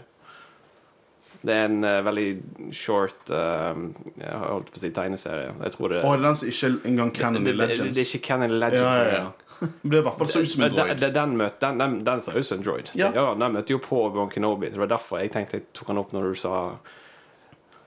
Det 1.41 1.53
er 1.55 1.69
en 1.69 1.83
uh, 1.85 1.99
veldig 2.03 2.27
short 2.75 3.31
uh, 3.31 3.77
Jeg 4.19 4.39
holdt 4.41 4.71
på 4.73 4.75
å 4.75 4.81
si 4.81 4.89
tegneserie. 4.95 5.53
Jeg 5.63 5.75
tror 5.75 5.93
det 5.93 6.01
er 6.03 6.23
den 6.25 6.39
som 6.39 6.49
ikke 6.51 6.71
engang 6.89 7.13
det, 7.13 7.21
Canon 7.21 7.45
det, 7.45 7.53
det, 7.53 7.59
Legends. 7.61 7.93
det 7.95 8.03
er 8.03 8.09
ikke 8.09 8.25
Canon 8.27 8.55
Legends. 8.59 8.81
ja, 8.83 9.03
ja, 9.03 9.21
ja. 9.23 9.49
Men 9.81 9.91
det 9.91 9.97
er 9.97 10.01
i 10.01 10.05
hvert 10.05 10.19
fall 10.19 10.29
så 10.31 10.39
ut 10.39 10.51
som 10.51 10.63
en 10.63 10.71
droid. 10.71 11.01
den, 11.01 11.13
den, 11.15 11.35
møt, 11.37 11.61
den, 11.61 11.79
den, 11.79 11.99
den 12.07 12.21
ser 12.23 12.37
ut 12.39 12.47
som 12.47 12.59
en 12.59 12.63
droid. 12.63 12.91
Ja. 12.95 13.11
Den 13.11 13.55
møtte 13.55 13.75
jo 13.75 13.81
på 13.83 14.05
Obi-Wan 14.05 14.31
Kenobi. 14.31 14.71
Det 14.71 14.79
var 14.79 14.91
derfor 14.91 15.19
jeg 15.19 15.33
tenkte 15.35 15.59
jeg 15.59 15.67
tok 15.75 15.91
han 15.91 15.99
opp 15.99 16.13
når 16.15 16.29
du 16.31 16.39
sa 16.39 16.53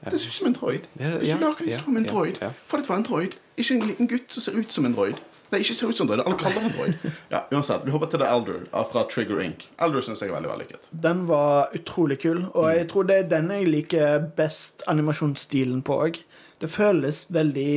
Det 0.04 0.20
ser 0.20 0.28
ut 0.28 0.38
som 0.40 0.50
en 0.50 0.56
droid. 0.58 0.88
Hvis 0.98 1.32
du 1.32 1.40
lager 1.40 1.64
en 1.64 1.68
ja, 1.68 1.70
historie 1.70 1.94
om 1.94 2.00
en 2.02 2.08
droid, 2.08 2.42
For 2.66 2.82
det 2.82 2.90
var 2.90 3.00
en 3.00 3.06
droid. 3.08 3.38
Ikke 3.56 3.78
en 3.78 3.86
liten 3.88 4.10
gutt 4.10 4.32
som 4.32 4.44
ser 4.44 4.58
ut 4.58 4.72
som 4.72 4.88
en 4.88 4.96
droid. 4.96 5.20
Nei, 5.52 5.58
ikke 5.60 5.74
ser 5.76 5.90
ut 5.92 5.98
som 5.98 6.08
Android. 6.08 6.22
Alle 6.24 6.38
kaller 6.40 6.62
han 6.64 6.70
Android. 6.70 7.16
Ja, 7.28 7.42
uansett, 7.52 7.82
Vi 7.84 7.92
hopper 7.92 8.08
til 8.08 8.22
The 8.22 8.28
Elder 8.32 8.86
fra 8.88 9.02
Trigger 9.12 9.42
Inc. 9.44 9.66
Elder 9.84 10.04
syns 10.04 10.22
jeg 10.24 10.30
er 10.30 10.36
veldig 10.38 10.48
vellykket. 10.48 10.88
Den 11.04 11.26
var 11.28 11.74
utrolig 11.76 12.16
kul, 12.22 12.46
og 12.54 12.70
jeg 12.72 12.86
tror 12.88 13.08
det 13.10 13.18
er 13.20 13.28
den 13.28 13.50
jeg 13.52 13.68
liker 13.68 14.30
best 14.38 14.80
animasjonsstilen 14.88 15.82
på 15.84 15.98
òg. 16.06 16.22
Det 16.62 16.70
føles 16.72 17.26
veldig 17.34 17.74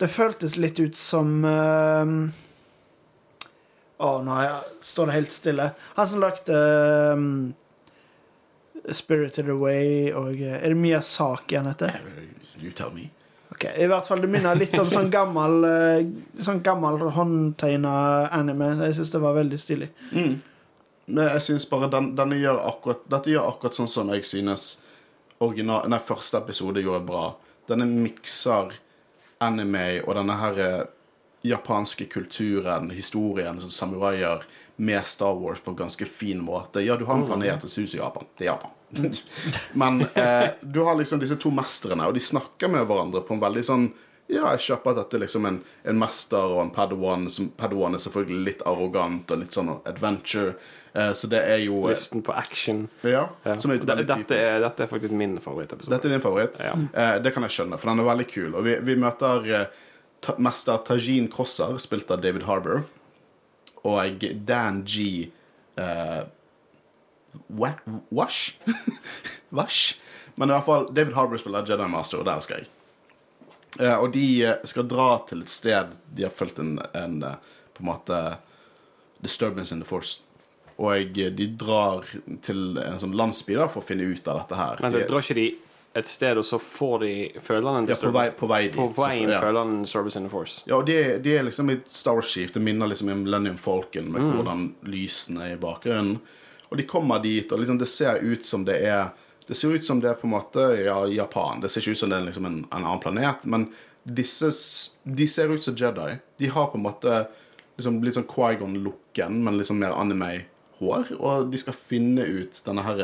Det 0.00 0.08
føltes 0.08 0.56
litt 0.56 0.80
ut 0.80 0.96
som 0.96 1.44
ehm, 1.44 2.14
Å, 4.00 4.10
nå 4.24 4.36
står 4.80 5.10
det 5.10 5.16
helt 5.18 5.34
stille. 5.36 5.70
Han 6.00 6.08
som 6.08 6.22
lagde 6.24 6.60
um, 7.14 7.30
Spirited 8.96 9.50
Away 9.52 10.08
og 10.16 10.40
eh, 10.40 10.56
Er 10.56 10.72
det 10.72 10.80
Miyazaki 10.80 11.60
han 11.60 11.68
heter? 11.68 12.00
You 12.58 12.72
tell 12.72 12.90
me. 12.96 13.10
Ok, 13.60 13.66
I 13.76 13.86
hvert 13.86 14.06
fall, 14.06 14.20
Det 14.20 14.28
minner 14.32 14.56
litt 14.56 14.72
om 14.80 14.88
sånn 14.88 15.10
gammel 15.12 15.64
eh, 15.68 16.06
Sånn 16.40 16.62
gammel 16.64 17.02
håndtegna 17.12 17.92
anime. 18.32 18.70
Jeg 18.86 18.96
syns 18.96 19.12
det 19.12 19.20
var 19.20 19.36
veldig 19.36 19.58
stilig. 19.60 19.90
Mm. 20.16 20.38
Men 21.10 21.28
jeg 21.34 21.42
synes 21.44 21.66
bare 21.68 21.90
den, 21.92 22.14
denne 22.16 22.38
gjør 22.40 22.62
akkurat, 22.70 23.02
Dette 23.10 23.34
gjør 23.34 23.50
akkurat 23.50 23.76
sånn 23.76 23.90
som 23.90 24.12
jeg 24.14 24.24
synes 24.24 24.70
original, 25.40 25.84
nei, 25.88 25.98
første 26.00 26.40
episode 26.40 26.80
gjorde 26.84 27.04
bra. 27.04 27.26
Denne 27.68 27.88
mikser 27.88 28.72
anime 29.44 29.84
og 30.06 30.16
denne 30.16 30.40
her 30.40 30.64
eh, 30.64 30.80
japanske 31.44 32.08
kulturen, 32.12 32.90
historien 32.96 33.60
som 33.60 33.72
samuraier, 33.72 34.44
med 34.76 35.04
Star 35.08 35.36
Wars 35.36 35.60
på 35.60 35.74
en 35.74 35.82
ganske 35.84 36.08
fin 36.08 36.40
måte. 36.40 36.80
Ja, 36.84 36.96
du 36.96 37.04
har 37.04 37.20
en 37.20 37.28
planet 37.28 37.64
og 37.64 37.72
ser 37.72 37.84
ut 37.84 37.92
som 37.92 38.00
Japan. 38.00 38.28
Det 38.38 38.46
er 38.46 38.54
Japan. 38.54 38.76
Men 39.80 40.00
eh, 40.14 40.50
du 40.62 40.80
har 40.86 40.96
liksom 40.98 41.20
disse 41.22 41.36
to 41.40 41.50
mestrene, 41.54 42.06
og 42.08 42.14
de 42.16 42.22
snakker 42.24 42.70
med 42.72 42.86
hverandre 42.88 43.22
på 43.26 43.36
en 43.36 43.42
veldig 43.42 43.66
sånn 43.66 43.90
ja, 44.30 44.44
jeg 44.54 44.60
kjøper 44.62 44.92
at 44.92 44.98
dette 45.00 45.16
er 45.18 45.22
liksom 45.24 45.46
en, 45.48 45.56
en 45.90 45.96
mester 45.98 46.52
og 46.54 46.60
en 46.62 46.68
padawan. 46.70 47.24
Som, 47.34 47.48
padawan 47.58 47.96
er 47.98 48.02
selvfølgelig 48.04 48.44
litt 48.46 48.60
arrogant 48.62 49.32
og 49.34 49.40
litt 49.40 49.56
sånn 49.56 49.72
adventure. 49.90 50.52
Eh, 50.94 51.08
så 51.18 51.26
det 51.32 51.40
er 51.50 51.58
jo 51.64 51.80
eh, 51.88 51.90
Lysten 51.96 52.22
på 52.22 52.36
action. 52.38 52.84
Ja, 53.02 53.24
Ja. 53.42 53.56
som 53.58 53.72
er 53.74 53.80
Dette, 53.82 54.06
typisk. 54.06 54.38
er, 54.46 54.60
dette 54.62 54.84
er 54.86 54.90
faktisk 54.92 55.16
min 55.18 55.34
favorittepisode. 55.42 55.96
Dette 55.96 56.06
er 56.06 56.14
din 56.14 56.22
favoritt? 56.22 56.60
Ja. 56.62 56.76
Eh, 56.78 57.16
det 57.24 57.32
kan 57.34 57.42
jeg 57.48 57.56
skjønne, 57.56 57.80
for 57.82 57.90
den 57.90 58.04
er 58.04 58.06
veldig 58.12 58.28
kul. 58.30 58.54
Og 58.54 58.68
vi, 58.68 58.76
vi 58.86 58.96
møter 59.02 59.50
eh, 59.50 59.66
ta, 60.22 60.36
mester 60.38 60.78
Tajin 60.86 61.26
Crosser, 61.34 61.74
spilt 61.82 62.14
av 62.14 62.22
David 62.22 62.46
Harbour, 62.46 62.84
og 63.82 64.28
Dan 64.46 64.84
G. 64.86 65.08
Eh, 65.74 66.20
Wash? 68.10 68.54
Wash? 69.50 69.98
Men 70.36 70.50
i 70.50 70.52
hvert 70.54 70.64
fall, 70.66 70.86
David 70.94 71.14
Harbour 71.14 71.38
spiller 71.38 71.66
Jedi 71.68 71.88
Master, 71.90 72.18
og 72.22 72.24
der 72.28 72.38
skal 72.44 72.62
jeg. 72.62 72.68
Eh, 73.80 73.94
og 73.96 74.12
de 74.14 74.24
eh, 74.44 74.56
skal 74.66 74.86
dra 74.90 75.10
til 75.28 75.42
et 75.44 75.50
sted 75.52 75.92
de 76.14 76.24
har 76.26 76.32
følt 76.34 76.58
en, 76.62 76.78
en 76.96 77.22
eh, 77.22 77.36
på 77.76 77.84
en 77.84 77.90
måte 77.92 78.20
disturbance 79.22 79.72
in 79.74 79.80
the 79.82 79.86
force. 79.88 80.20
Og 80.80 81.18
eh, 81.18 81.30
de 81.36 81.46
drar 81.60 82.06
til 82.42 82.78
en 82.80 82.98
sånn 83.02 83.14
landsby 83.18 83.58
da, 83.58 83.68
for 83.70 83.82
å 83.84 83.86
finne 83.90 84.06
ut 84.10 84.26
av 84.32 84.42
dette 84.42 84.58
her. 84.58 84.80
Men 84.82 84.96
det 84.96 85.04
De- 85.04 85.10
drar 85.12 85.22
ikke 85.26 85.38
de 85.38 85.48
et 85.98 86.06
sted, 86.06 86.38
og 86.38 86.44
så 86.46 86.58
får 86.62 86.98
de 87.02 87.12
føler 87.42 87.66
han 87.66 87.80
en 87.82 87.88
ja, 87.90 87.96
på 87.98 88.12
vei, 88.14 88.28
på 88.38 88.46
vei 88.46 88.60
dit. 88.68 88.76
På 88.78 88.92
veien 88.94 89.26
så- 89.26 89.32
ja. 89.34 89.40
føler 89.42 89.58
han 89.64 89.72
en 89.80 89.86
service 89.90 90.16
in 90.16 90.22
the 90.28 90.30
force. 90.30 90.62
Ja, 90.70 90.76
og 90.78 90.86
de, 90.86 91.18
de 91.18 91.32
er 91.36 91.42
liksom 91.48 91.70
i 91.74 91.80
Starship. 91.90 92.52
Det 92.54 92.62
minner 92.62 92.86
liksom 92.86 93.10
om 93.10 93.24
Millennium 93.24 93.56
Falcon 93.58 94.06
Mm. 94.06 94.12
med 94.14 94.36
hvordan 94.38 94.74
lysene 94.86 95.48
er 95.48 95.56
i 95.56 95.60
bakgrunnen. 95.60 96.20
Og 96.70 96.78
de 96.78 96.86
kommer 96.86 97.18
dit, 97.22 97.50
og 97.52 97.58
liksom 97.58 97.78
det 97.80 97.88
ser 97.90 98.20
ut 98.22 98.46
som 98.46 98.64
det 98.64 98.78
er 98.86 99.10
Det 99.50 99.56
ser 99.58 99.72
ut 99.74 99.84
som 99.84 99.98
det 99.98 100.06
er 100.06 100.14
på 100.14 100.28
en 100.28 100.36
måte 100.36 100.62
ja, 100.84 101.00
Japan. 101.10 101.58
Det 101.60 101.70
ser 101.70 101.80
ikke 101.82 101.96
ut 101.96 101.98
som 101.98 102.10
det 102.12 102.18
er 102.20 102.26
liksom 102.28 102.44
en, 102.46 102.58
en 102.70 102.84
annen 102.84 103.00
planet, 103.02 103.46
men 103.50 103.64
disse 104.06 104.50
De 105.04 105.26
ser 105.26 105.50
ut 105.50 105.62
som 105.62 105.74
Jedi. 105.74 106.18
De 106.38 106.46
har 106.46 106.68
på 106.70 106.78
en 106.78 106.84
måte 106.84 107.24
liksom 107.76 107.98
litt 108.04 108.14
sånn 108.14 108.28
Quaigon-looken, 108.30 109.40
men 109.42 109.58
liksom 109.58 109.80
mer 109.82 109.96
anime-hår. 109.98 111.10
Og 111.18 111.50
de 111.50 111.58
skal 111.58 111.74
finne 111.74 112.22
ut 112.22 112.62
denne 112.66 112.84
her 112.86 113.02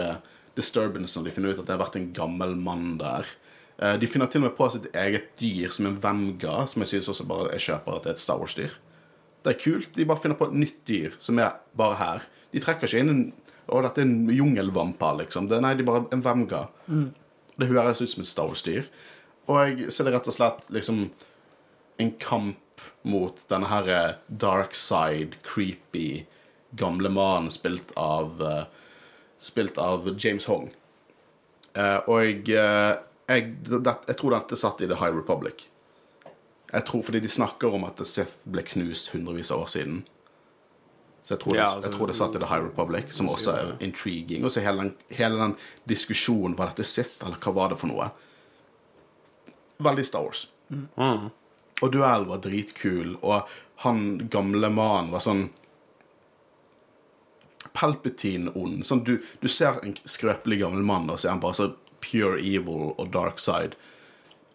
disturbancen. 0.57 1.25
De 1.25 1.31
finner 1.35 1.53
ut 1.53 1.61
at 1.61 1.67
det 1.67 1.75
har 1.75 1.83
vært 1.83 1.99
en 1.99 2.13
gammel 2.17 2.55
mann 2.57 2.97
der. 3.01 3.27
Eh, 3.79 3.97
De 4.01 4.07
finner 4.09 4.31
til 4.31 4.43
og 4.43 4.49
med 4.49 4.57
på 4.57 4.69
sitt 4.73 4.89
eget 4.95 5.33
dyr, 5.41 5.71
som 5.75 5.89
en 5.91 5.99
venga, 6.01 6.67
som 6.67 6.83
jeg 6.85 6.95
synes 6.95 7.11
også 7.13 7.27
bare 7.29 7.51
jeg 7.57 7.67
kjøper 7.71 7.97
at 7.97 8.07
det 8.07 8.13
er 8.13 8.17
et 8.17 8.23
Star 8.25 8.41
Wars-dyr. 8.41 8.77
Det 9.45 9.53
er 9.55 9.61
kult. 9.63 9.91
De 9.97 10.07
bare 10.09 10.23
finner 10.23 10.39
på 10.39 10.49
et 10.49 10.57
nytt 10.63 10.79
dyr 10.89 11.17
som 11.19 11.39
er 11.43 11.59
bare 11.77 11.99
her. 12.01 12.25
De 12.53 12.63
trekker 12.63 12.89
ikke 12.89 13.03
inn 13.05 13.13
en 13.13 13.25
Å, 13.67 13.81
dette 13.83 14.03
er 14.03 14.07
en 14.07 14.31
jungelvampa, 14.31 15.13
liksom. 15.23 15.49
Det, 15.51 15.59
nei, 15.63 15.75
de 15.75 15.83
er 15.83 15.89
bare 15.89 16.05
en 16.15 16.23
Vemga. 16.23 16.67
Det 17.57 17.69
høres 17.71 18.03
ut 18.03 18.13
som 18.13 18.23
et 18.23 18.31
stavsdyr. 18.31 18.89
Og 19.51 19.87
så 19.89 20.03
er 20.03 20.09
det 20.09 20.15
rett 20.17 20.31
og 20.31 20.35
slett 20.37 20.71
liksom 20.75 21.05
en 22.03 22.13
kamp 22.23 22.83
mot 23.07 23.43
denne 23.49 23.69
her 23.71 23.89
eh, 23.89 24.17
dark 24.29 24.75
side, 24.75 25.39
creepy, 25.47 26.27
gamle 26.77 27.11
mannen 27.15 27.51
spilt 27.55 27.95
av 27.97 28.43
eh, 28.43 28.65
Spilt 29.37 29.77
av 29.77 30.07
James 30.17 30.47
Hong. 30.49 30.71
Eh, 31.77 31.99
og 32.09 32.23
jeg, 32.25 32.47
jeg, 33.29 33.51
det, 33.69 33.93
jeg 34.09 34.17
tror 34.17 34.33
dette 34.33 34.57
satt 34.57 34.81
i 34.81 34.89
The 34.89 34.97
High 34.97 35.13
Republic. 35.13 35.67
Jeg 36.73 36.87
tror 36.89 37.05
fordi 37.05 37.21
de 37.21 37.29
snakker 37.29 37.77
om 37.77 37.85
at 37.85 37.99
The 38.01 38.07
Sith 38.09 38.49
ble 38.49 38.65
knust 38.65 39.13
hundrevis 39.13 39.53
av 39.53 39.67
år 39.67 39.71
siden. 39.75 40.01
Så 41.27 41.35
jeg 41.35 41.41
tror, 41.43 41.57
Ja, 41.57 41.63
det, 41.65 41.71
altså- 41.75 41.91
jeg 41.91 41.99
tror 41.99 42.07
det 42.07 42.17
satt 42.17 42.37
i 42.37 42.39
The 42.39 42.47
High 42.47 42.65
Republic, 42.65 43.09
som 43.11 43.27
også 43.27 43.53
er 43.59 43.77
intriguing. 43.83 44.45
Og 44.47 44.53
så 44.55 44.63
hele 44.63 44.79
den, 44.85 44.93
hele 45.11 45.39
den 45.41 45.57
diskusjonen 45.89 46.55
Var 46.57 46.71
dette 46.71 46.85
Sith, 46.87 47.25
eller 47.27 47.37
hva 47.43 47.53
var 47.57 47.69
det 47.73 47.79
for 47.81 47.91
noe? 47.91 48.11
Veldig 49.83 50.07
Star 50.07 50.23
Wars. 50.23 50.47
Mm. 50.71 51.31
Og 51.83 51.93
duell 51.93 52.25
var 52.31 52.39
dritkul, 52.39 53.17
og 53.23 53.43
han 53.83 54.29
gamle 54.33 54.71
mannen 54.71 55.11
var 55.11 55.21
sånn 55.21 55.51
Palpatine-ond. 57.77 58.85
Sånn, 58.87 59.03
du, 59.05 59.19
du 59.43 59.49
ser 59.53 59.81
en 59.85 59.97
skrøpelig 60.09 60.61
gammel 60.63 60.85
mann, 60.87 61.11
og 61.11 61.19
så 61.19 61.29
er 61.29 61.35
han 61.35 61.43
bare 61.43 61.59
så 61.59 61.67
pure 62.01 62.39
evil 62.41 62.93
og 62.97 63.11
dark 63.13 63.39
side. 63.43 63.75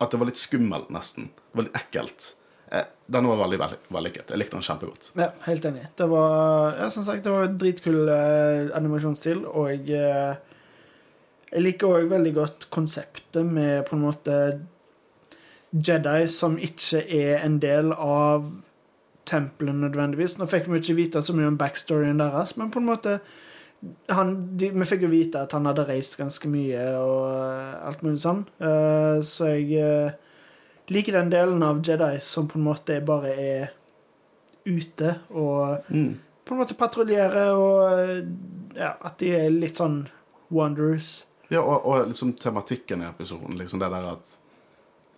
At 0.01 0.11
det 0.13 0.21
var 0.21 0.31
litt 0.31 0.41
skummelt, 0.41 0.89
nesten. 0.89 1.29
Det 1.51 1.59
var 1.59 1.67
litt 1.67 1.77
ekkelt. 1.83 2.31
Eh, 2.71 2.85
den 3.11 3.27
var 3.27 3.41
veldig 3.41 3.59
vell- 3.59 3.79
vellykket. 3.91 4.29
Jeg 4.31 4.39
likte 4.39 4.55
den 4.55 4.63
kjempegodt. 4.67 5.09
Ja, 5.19 5.27
helt 5.47 5.65
enig. 5.67 5.87
Det 5.99 6.07
var 6.09 6.77
ja, 6.79 6.89
som 6.93 7.03
sagt, 7.03 7.25
det 7.25 7.33
var 7.33 7.51
dritkul 7.59 8.07
eh, 8.07 8.69
animasjonsstil, 8.77 9.43
og 9.45 9.89
eh, 9.91 10.35
jeg 11.51 11.65
liker 11.65 11.97
òg 11.97 12.09
veldig 12.13 12.33
godt 12.37 12.69
konseptet 12.71 13.43
med 13.45 13.83
på 13.89 13.97
en 13.97 14.05
måte 14.07 14.37
Jedi 15.71 16.25
som 16.27 16.57
ikke 16.59 16.99
er 17.15 17.45
en 17.45 17.57
del 17.63 17.93
av 17.93 18.47
tempelet 19.27 19.77
nødvendigvis. 19.79 20.37
Nå 20.39 20.47
fikk 20.51 20.67
vi 20.67 20.79
ikke 20.81 20.97
vite 20.97 21.21
så 21.23 21.35
mye 21.35 21.47
om 21.51 21.59
backstoryen 21.59 22.19
deres, 22.19 22.57
men 22.59 22.71
på 22.73 22.81
en 22.81 22.89
måte 22.89 23.19
han, 24.13 24.35
de, 24.59 24.67
Vi 24.77 24.85
fikk 24.85 25.07
jo 25.07 25.09
vite 25.09 25.39
at 25.41 25.55
han 25.55 25.65
hadde 25.65 25.87
reist 25.87 26.13
ganske 26.19 26.49
mye 26.51 26.83
og 26.99 27.31
eh, 27.33 27.77
alt 27.87 28.03
mulig 28.05 28.19
sånn. 28.21 28.43
uh, 28.61 29.17
så 29.25 29.47
jeg 29.55 29.71
eh, 29.81 30.11
liker 30.91 31.15
den 31.15 31.29
delen 31.31 31.63
av 31.63 31.79
Jedi 31.87 32.17
som 32.23 32.47
på 32.51 32.59
en 32.59 32.65
måte 32.67 32.97
bare 33.05 33.31
er 33.39 33.69
ute 34.67 35.15
og 35.31 35.87
Mm. 35.89 36.19
på 36.45 36.53
en 36.53 36.59
måte 36.61 36.75
patruljerer 36.77 37.53
og 37.55 37.99
eh, 37.99 38.23
ja, 38.77 38.91
at 39.01 39.17
de 39.21 39.31
er 39.35 39.49
litt 39.49 39.79
sånn 39.79 40.03
wonders. 40.51 41.23
Ja, 41.51 41.61
og, 41.63 41.85
og 41.85 42.07
liksom 42.11 42.33
tematikken 42.39 43.01
i 43.03 43.07
episoden, 43.09 43.57
liksom 43.59 43.79
det 43.81 43.89
der 43.91 44.11
at 44.13 44.37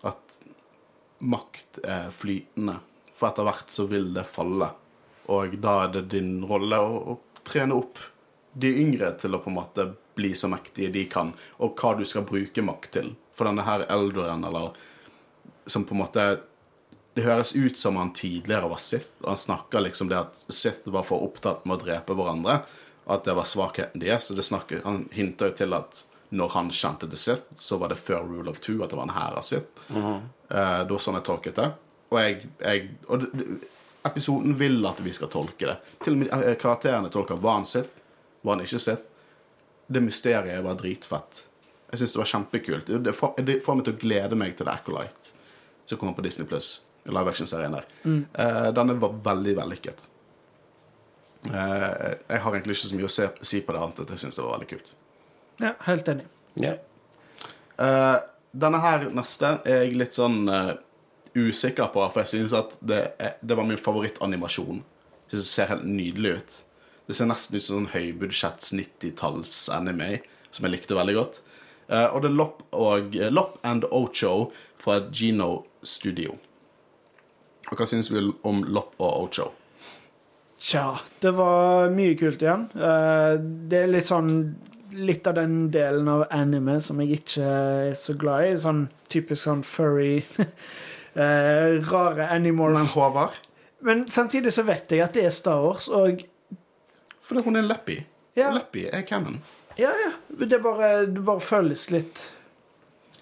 At 0.03 0.39
makt 1.23 1.77
er 1.87 2.09
flytende. 2.11 2.73
For 3.15 3.29
etter 3.29 3.45
hvert 3.47 3.69
så 3.71 3.85
vil 3.87 4.09
det 4.13 4.25
falle. 4.27 4.67
Og 5.31 5.53
da 5.63 5.77
er 5.85 5.93
det 5.93 6.01
din 6.11 6.41
rolle 6.49 6.75
å, 6.83 6.97
å 7.13 7.43
trene 7.47 7.77
opp 7.77 8.01
de 8.53 8.73
yngre 8.81 9.13
til 9.21 9.33
å 9.37 9.39
på 9.39 9.47
en 9.49 9.55
måte 9.61 9.85
bli 10.17 10.33
så 10.35 10.49
mektige 10.51 10.91
de 10.91 11.05
kan, 11.09 11.31
og 11.63 11.79
hva 11.79 11.93
du 11.97 12.03
skal 12.05 12.25
bruke 12.27 12.61
makt 12.61 12.91
til. 12.97 13.13
For 13.33 13.47
denne 13.47 13.63
her 13.65 13.85
eldoren, 13.89 14.43
eller 14.45 14.75
som 15.65 15.85
på 15.87 15.95
en 15.95 16.03
måte 16.03 16.25
Det 17.13 17.21
høres 17.27 17.53
ut 17.55 17.77
som 17.77 17.95
han 17.95 18.09
tidligere 18.13 18.71
var 18.71 18.79
Sith, 18.81 19.11
og 19.21 19.27
han 19.27 19.37
snakker 19.37 19.83
liksom 19.85 20.09
det 20.09 20.17
at 20.17 20.39
Sith 20.49 20.89
var 20.89 21.03
for 21.05 21.21
opptatt 21.21 21.67
med 21.69 21.75
å 21.77 21.83
drepe 21.83 22.15
hverandre, 22.17 22.55
at 23.05 23.27
det 23.27 23.35
var 23.37 23.45
svakheten 23.45 24.01
deres. 24.01 24.25
Så 24.25 24.33
det 24.33 24.45
snakker, 24.47 24.81
han 24.81 25.03
hinter 25.13 25.51
jo 25.51 25.57
til 25.59 25.77
at 25.77 25.99
når 26.33 26.49
han 26.55 26.71
kjente 26.73 27.09
The 27.09 27.19
Sith, 27.19 27.53
så 27.55 27.77
var 27.77 27.93
det 27.93 27.99
før 28.01 28.25
Rule 28.25 28.49
of 28.49 28.59
Two, 28.65 28.79
at 28.81 28.89
det 28.89 28.97
var 28.97 29.05
en 29.05 29.13
hær 29.13 29.37
av 29.37 29.45
Sith. 29.45 29.85
Eh, 29.93 30.79
det 30.87 30.89
var 30.89 31.03
sånn 31.05 31.19
jeg 31.19 31.27
tolket 31.27 31.61
det. 31.61 31.69
Og, 32.09 32.17
jeg, 32.17 32.49
jeg, 32.57 32.89
og 33.05 33.21
det, 33.21 33.29
det, 33.37 33.71
episoden 34.09 34.57
vil 34.57 34.81
at 34.89 35.01
vi 35.05 35.13
skal 35.13 35.29
tolke 35.31 35.69
det. 35.69 35.77
Til 36.03 36.17
og 36.17 36.23
med 36.23 36.33
eh, 36.33 36.55
karakterene 36.59 37.13
tolker 37.13 37.37
var 37.41 37.59
han 37.59 37.69
Sith, 37.69 38.01
var 38.41 38.57
han 38.57 38.65
ikke 38.65 38.81
Sith. 38.81 39.05
Det 39.87 40.01
mysteriet 40.01 40.65
var 40.65 40.79
dritfett. 40.81 41.45
Jeg 41.91 42.01
syns 42.01 42.15
det 42.15 42.21
var 42.23 42.31
kjempekult. 42.33 42.89
Det, 42.89 42.99
det, 43.05 43.13
får, 43.13 43.35
det 43.45 43.59
får 43.61 43.77
meg 43.77 43.87
til 43.87 43.93
å 43.93 44.01
glede 44.01 44.39
meg 44.39 44.57
til 44.57 44.65
The 44.65 44.73
Acolyte, 44.73 45.32
som 45.85 45.99
kommer 45.99 46.17
på 46.17 46.25
Disney 46.25 46.47
Pluss. 46.47 46.81
Live 47.03 47.29
action-serien 47.29 47.73
der. 47.75 47.87
Eh, 48.07 48.67
denne 48.75 48.95
var 48.99 49.15
veldig 49.25 49.57
vellykket. 49.59 50.07
Uh, 51.43 52.15
jeg 52.29 52.39
har 52.39 52.55
egentlig 52.55 52.77
ikke 52.77 52.87
så 52.87 52.95
mye 52.95 53.07
å 53.09 53.11
se, 53.11 53.25
si 53.43 53.59
på 53.65 53.73
det, 53.75 53.79
annet 53.83 53.97
enn 53.99 54.05
at 54.07 54.13
jeg 54.15 54.21
syns 54.21 54.37
det 54.39 54.45
var 54.45 54.53
veldig 54.55 54.69
kult. 54.69 54.93
Ja, 55.59 55.73
helt 55.89 56.11
enig. 56.13 56.27
Yeah. 56.55 56.77
Uh, 57.75 58.23
denne 58.53 58.79
her 58.83 59.09
neste 59.11 59.57
er 59.67 59.83
jeg 59.83 59.97
litt 59.97 60.13
sånn 60.15 60.43
eh, 60.51 60.75
usikker 61.33 61.89
på, 61.93 62.03
for 62.13 62.21
jeg 62.21 62.29
synes 62.35 62.53
at 62.53 62.75
det, 62.85 62.99
er, 63.17 63.33
det 63.41 63.57
var 63.57 63.65
min 63.65 63.81
favorittanimasjon. 63.81 64.83
Jeg 65.25 65.33
synes 65.33 65.47
det 65.47 65.49
ser 65.49 65.71
helt 65.71 65.87
nydelig 65.89 66.35
ut. 66.37 66.57
Det 67.09 67.17
ser 67.17 67.27
nesten 67.31 67.57
ut 67.57 67.65
som 67.65 67.79
sånn 67.79 67.89
høybudsjetts 67.95 68.75
90-talls-anime, 68.77 70.11
som 70.53 70.67
jeg 70.67 70.75
likte 70.75 70.99
veldig 70.99 71.17
godt. 71.17 71.41
Eh, 71.89 72.05
og 72.15 72.21
det 72.23 72.29
er 72.31 72.35
Lopp, 72.37 72.63
og, 72.71 73.15
eh, 73.15 73.29
Lop 73.31 73.57
and 73.63 73.85
Ocho 73.91 74.51
fra 74.79 74.99
Gino 75.11 75.63
Studio. 75.83 76.37
Og 77.71 77.77
hva 77.79 77.87
synes 77.87 78.09
vi 78.11 78.21
om 78.43 78.63
Lopp 78.63 78.93
og 78.99 79.23
Ocho? 79.27 79.49
Tja, 80.63 80.99
det 81.19 81.33
var 81.35 81.89
mye 81.91 82.15
kult 82.19 82.41
igjen. 82.43 82.69
Eh, 82.75 83.37
Det 83.67 83.83
er 83.83 83.87
litt 83.91 84.05
sånn 84.07 84.55
Litt 84.93 85.25
av 85.25 85.33
den 85.33 85.71
delen 85.73 86.07
av 86.07 86.27
anime 86.29 86.75
som 86.79 86.99
jeg 87.01 87.15
ikke 87.17 87.41
er 87.41 87.93
så 87.97 88.13
glad 88.15 88.43
i. 88.45 88.51
Sånn 88.61 88.83
typisk 89.09 89.41
sånn 89.47 89.63
furry 89.65 90.19
Rare 91.15 92.27
animals. 92.29 92.73
Men 92.77 92.85
Håvard? 92.85 93.39
Men 93.81 94.07
samtidig 94.07 94.53
så 94.53 94.63
vet 94.67 94.91
jeg 94.91 95.01
at 95.01 95.13
det 95.17 95.25
er 95.25 95.33
Star 95.33 95.61
Wars, 95.65 95.87
og 95.89 96.21
Fordi 97.23 97.41
hun 97.43 97.55
er 97.55 97.65
Leppy. 97.65 97.97
Ja. 98.35 98.51
Leppy 98.53 98.85
er 98.93 99.01
canon. 99.01 99.39
Ja, 99.79 99.89
ja. 99.97 100.11
Det 100.39 100.59
bare, 100.63 101.05
det 101.05 101.21
bare 101.21 101.43
føles 101.43 101.89
litt 101.93 102.31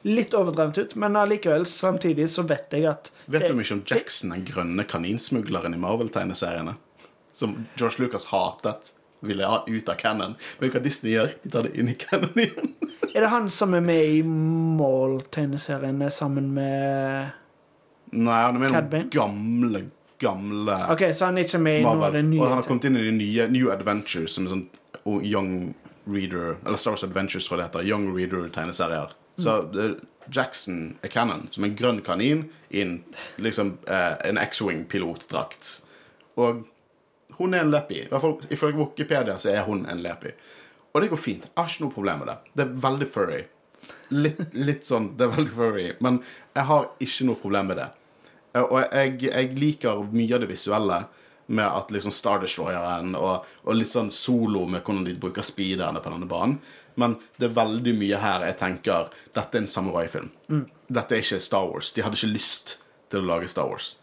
Litt 0.02 0.34
overdrevet 0.34 0.78
ut, 0.78 0.94
men 0.98 1.16
allikevel, 1.20 1.66
samtidig 1.70 2.26
så 2.34 2.42
vet 2.50 2.72
jeg 2.74 2.88
at 2.90 3.12
Vet 3.30 3.44
du 3.46 3.54
mye 3.54 3.76
om 3.76 3.84
Jackson, 3.86 4.32
den 4.34 4.48
grønne 4.48 4.82
kaninsmugleren 4.90 5.76
i 5.78 5.82
Marvel-tegneseriene? 5.82 6.74
Som 7.38 7.68
George 7.78 8.02
Lucas 8.02 8.26
hatet. 8.32 8.96
Ville 9.22 9.46
ha 9.46 9.60
ut 9.68 9.90
av 9.94 10.00
canon. 10.02 10.34
Men 10.58 10.72
hva 10.74 10.82
Disney 10.82 11.14
gjør? 11.14 11.36
De 11.44 11.52
tar 11.54 11.68
det 11.68 11.76
inn 11.78 11.92
i 11.92 11.94
Cannon 12.02 12.42
igjen. 12.42 12.74
Er 13.14 13.26
det 13.26 13.30
han 13.30 13.50
som 13.52 13.76
er 13.76 13.84
med 13.86 14.02
i 14.08 14.22
Maul-tegneseriene 14.26 16.08
sammen 16.16 16.48
med 16.56 17.30
Nei, 18.16 18.38
han 18.42 18.56
er 18.56 18.62
med 18.64 18.72
i 18.72 18.82
den 18.96 19.10
gamle, 19.14 19.82
gamle 20.20 20.78
OK, 20.94 21.04
så 21.16 21.28
han 21.28 21.38
er 21.40 21.46
ikke 21.46 21.60
med 21.62 21.82
i 21.82 21.84
noe 21.86 22.08
av 22.08 22.16
det 22.16 22.24
nye? 22.28 22.40
Og 22.40 22.48
han 22.48 22.62
har 22.62 22.68
kommet 22.68 22.88
inn 22.88 22.98
i 22.98 23.04
de 23.06 23.14
nye 23.16 23.48
New 23.52 23.70
Adventures, 23.74 24.34
som 24.36 24.48
er 24.48 24.56
sånn 24.56 24.66
Young 25.28 25.52
Reader 26.14 26.58
Eller 26.66 26.78
Star 26.78 26.92
Wars 26.96 27.04
Adventures, 27.04 27.48
tror 27.48 27.58
jeg 27.60 27.64
det 27.64 27.70
heter. 27.70 27.90
Young 27.90 28.10
Reader-tegneserier. 28.16 29.14
Så 29.42 29.56
eh, 29.80 29.94
Jackson 30.32 30.98
er 31.02 31.10
canon, 31.10 31.48
som 31.52 31.64
en 31.66 31.76
grønn 31.76 32.02
kanin 32.06 32.44
i 32.70 32.82
en, 32.84 32.98
liksom, 33.42 33.78
eh, 33.88 34.14
en 34.30 34.38
X-Wing-pilotdrakt. 34.38 35.82
Og 36.38 36.64
hun 37.38 37.54
er 37.58 37.64
en 37.66 37.72
leppy. 37.72 38.04
I 38.06 38.10
hvert 38.12 38.22
fall 38.22 38.38
Ifølge 38.54 38.78
Wikipedia 38.84 39.38
så 39.42 39.50
er 39.56 39.64
hun 39.68 39.86
en 39.90 40.04
leppy. 40.04 40.34
Og 40.94 41.02
det 41.02 41.10
går 41.14 41.20
fint. 41.24 41.48
Jeg 41.48 41.56
har 41.58 41.72
ikke 41.72 41.86
noe 41.86 41.96
problem 41.96 42.22
med 42.22 42.28
det. 42.32 42.38
Det 42.54 42.66
er 42.66 42.76
veldig 42.86 43.08
furry. 43.12 43.42
Litt, 44.14 44.42
litt 44.54 44.84
sånn 44.86 45.08
Det 45.18 45.26
er 45.26 45.32
veldig 45.34 45.56
furry. 45.56 45.88
Men 46.06 46.20
jeg 46.54 46.68
har 46.70 46.90
ikke 47.02 47.28
noe 47.30 47.40
problem 47.42 47.72
med 47.72 47.80
det. 47.82 47.90
Eh, 48.54 48.62
Og 48.68 48.78
jeg, 48.84 49.18
jeg 49.32 49.54
liker 49.58 50.04
mye 50.12 50.36
av 50.38 50.44
det 50.46 50.52
visuelle 50.52 51.02
med 51.52 51.68
at 51.68 51.92
liksom 51.92 52.14
Star 52.16 52.42
Destroyeren 52.42 53.16
og, 53.20 53.48
og 53.66 53.78
litt 53.78 53.92
sånn 53.92 54.12
solo 54.14 54.64
med 54.66 54.84
hvordan 54.86 55.06
de 55.08 55.18
bruker 55.20 55.46
speederne 55.46 56.02
på 56.04 56.14
denne 56.14 56.30
banen. 56.30 56.60
Men 57.00 57.16
det 57.40 57.50
er 57.50 57.58
veldig 57.58 57.94
mye 57.98 58.20
her 58.20 58.46
jeg 58.50 58.60
tenker 58.60 59.10
dette 59.32 59.58
er 59.58 59.64
en 59.64 59.72
samuraifilm. 59.72 60.32
Dette 60.92 61.16
er 61.16 61.24
ikke 61.24 61.42
Star 61.44 61.68
Wars. 61.70 61.94
De 61.96 62.04
hadde 62.04 62.20
ikke 62.20 62.34
lyst 62.34 62.78
til 63.12 63.24
å 63.24 63.30
lage 63.32 63.50
Star 63.52 63.70
Wars. 63.72 63.96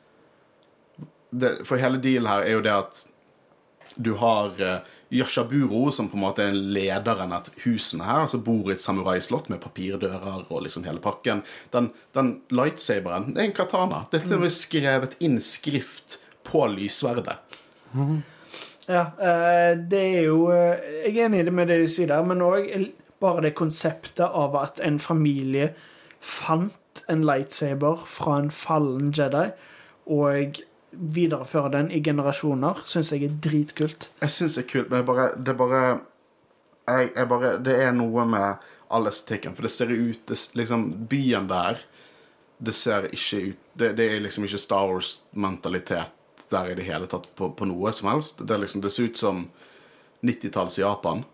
Det, 1.28 1.58
for 1.68 1.80
hele 1.80 2.00
dealen 2.00 2.30
her 2.30 2.46
er 2.46 2.56
jo 2.56 2.64
det 2.64 2.74
at 2.74 3.04
du 3.98 4.12
har 4.20 4.54
uh, 4.62 4.78
Yashaburo, 5.10 5.88
som 5.90 6.06
på 6.08 6.16
en 6.16 6.22
måte 6.22 6.44
er 6.44 6.54
lederen 6.54 7.32
av 7.34 7.48
husene 7.64 8.06
her, 8.06 8.28
som 8.30 8.44
bor 8.46 8.68
i 8.68 8.76
et 8.76 8.84
samuraislott 8.84 9.48
med 9.50 9.62
papirdører 9.64 10.44
og 10.46 10.62
liksom 10.64 10.86
hele 10.86 11.02
pakken. 11.02 11.42
Den, 11.72 11.90
den 12.14 12.36
lightsaberen, 12.54 13.32
det 13.34 13.42
er 13.42 13.50
en 13.50 13.56
katana. 13.56 14.04
Det 14.12 14.20
er 14.20 14.28
til 14.28 14.38
og 14.38 14.44
med 14.44 14.54
skrevet 14.54 15.18
inn 15.24 15.40
skrift 15.42 16.20
på 16.48 16.64
lysverdet. 16.72 17.36
Ja, 18.88 19.04
eh, 19.20 19.74
det 19.76 20.00
er 20.00 20.22
jo 20.24 20.48
eh, 20.52 20.80
Jeg 21.04 21.18
er 21.18 21.26
enig 21.26 21.42
i 21.42 21.46
det 21.48 21.52
med 21.52 21.68
det 21.68 21.82
du 21.82 21.88
sier 21.92 22.08
der, 22.08 22.24
men 22.24 22.40
òg 22.44 22.70
bare 23.20 23.44
det 23.48 23.56
konseptet 23.58 24.24
av 24.24 24.56
at 24.56 24.80
en 24.84 24.98
familie 25.02 25.72
fant 26.24 27.02
en 27.08 27.24
lightsaber 27.26 28.04
fra 28.08 28.38
en 28.42 28.50
fallen 28.54 29.12
Jedi, 29.14 29.50
og 30.08 30.60
videreføre 30.92 31.72
den 31.74 31.90
i 31.92 32.00
generasjoner, 32.04 32.80
syns 32.88 33.12
jeg 33.12 33.26
er 33.26 33.36
dritkult. 33.44 34.08
Jeg 34.22 34.34
syns 34.34 34.56
det 34.56 34.64
er 34.64 34.70
kult, 34.72 34.90
men 34.90 35.02
jeg 35.02 35.08
bare, 35.10 35.28
det 35.36 35.52
er 35.52 35.58
bare 35.58 35.82
jeg, 36.88 37.10
jeg 37.14 37.28
bare 37.28 37.50
Det 37.60 37.74
er 37.84 37.90
noe 37.92 38.24
med 38.24 38.68
all 38.88 39.10
estetikken, 39.10 39.54
for 39.54 39.66
det 39.66 39.72
ser 39.74 39.92
ut 39.92 40.22
det, 40.30 40.38
Liksom, 40.56 40.86
byen 41.10 41.48
der 41.50 41.82
Det 42.58 42.72
ser 42.74 43.10
ikke 43.12 43.42
ut 43.50 43.58
Det, 43.74 43.90
det 43.98 44.06
er 44.08 44.22
liksom 44.24 44.46
ikke 44.48 44.60
Star 44.62 44.88
Wars-mentalitet 44.88 46.14
der 46.52 46.72
i 46.72 46.76
det 46.78 46.86
hele 46.88 47.08
tatt 47.10 47.28
på, 47.38 47.50
på 47.56 47.68
noe 47.68 47.92
som 47.96 48.10
helst. 48.12 48.42
Det, 48.46 48.58
liksom, 48.62 48.82
det 48.84 48.92
ser 48.94 49.10
ut 49.10 49.20
som 49.20 49.46
90-talls 50.26 50.78
Japan. 50.80 51.24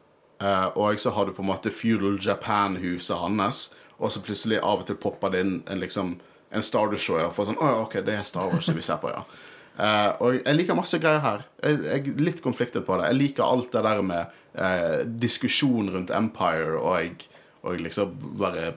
Uh, 0.43 0.69
og 0.77 1.01
så 1.01 1.13
har 1.15 1.27
du 1.27 1.33
på 1.33 1.45
en 1.45 1.53
måte 1.53 1.73
Feudal 1.73 2.19
Japan-huset 2.23 3.17
hans, 3.17 3.65
og 3.97 4.13
så 4.13 4.23
plutselig 4.25 4.59
av 4.61 4.83
og 4.83 4.89
til 4.89 4.99
popper 5.01 5.33
det 5.33 5.45
inn 5.45 5.59
en 5.71 5.81
liksom 5.81 6.17
en 6.55 6.63
Star 6.63 6.91
Destroyer 6.91 7.33
for 7.35 7.49
sånn 7.49 7.59
oh, 7.63 7.85
OK, 7.85 7.99
det 8.07 8.15
er 8.19 8.27
Star 8.27 8.51
Wars 8.51 8.69
vi 8.71 8.83
ser 8.85 9.01
på, 9.03 9.11
ja. 9.11 9.25
Uh, 9.75 10.11
og 10.23 10.37
jeg 10.39 10.55
liker 10.55 10.77
masse 10.79 10.99
greier 11.03 11.23
her. 11.23 11.47
Jeg, 11.65 11.81
jeg 11.83 12.03
er 12.13 12.27
litt 12.29 12.43
konfliktet 12.45 12.85
på 12.87 12.99
det. 12.99 13.09
Jeg 13.11 13.19
liker 13.19 13.43
alt 13.47 13.73
det 13.75 13.83
der 13.83 14.03
med 14.07 14.37
uh, 14.55 15.01
diskusjon 15.19 15.91
rundt 15.91 16.13
Empire 16.15 16.79
og, 16.79 17.25
og 17.67 17.83
liksom 17.83 18.13
være 18.39 18.69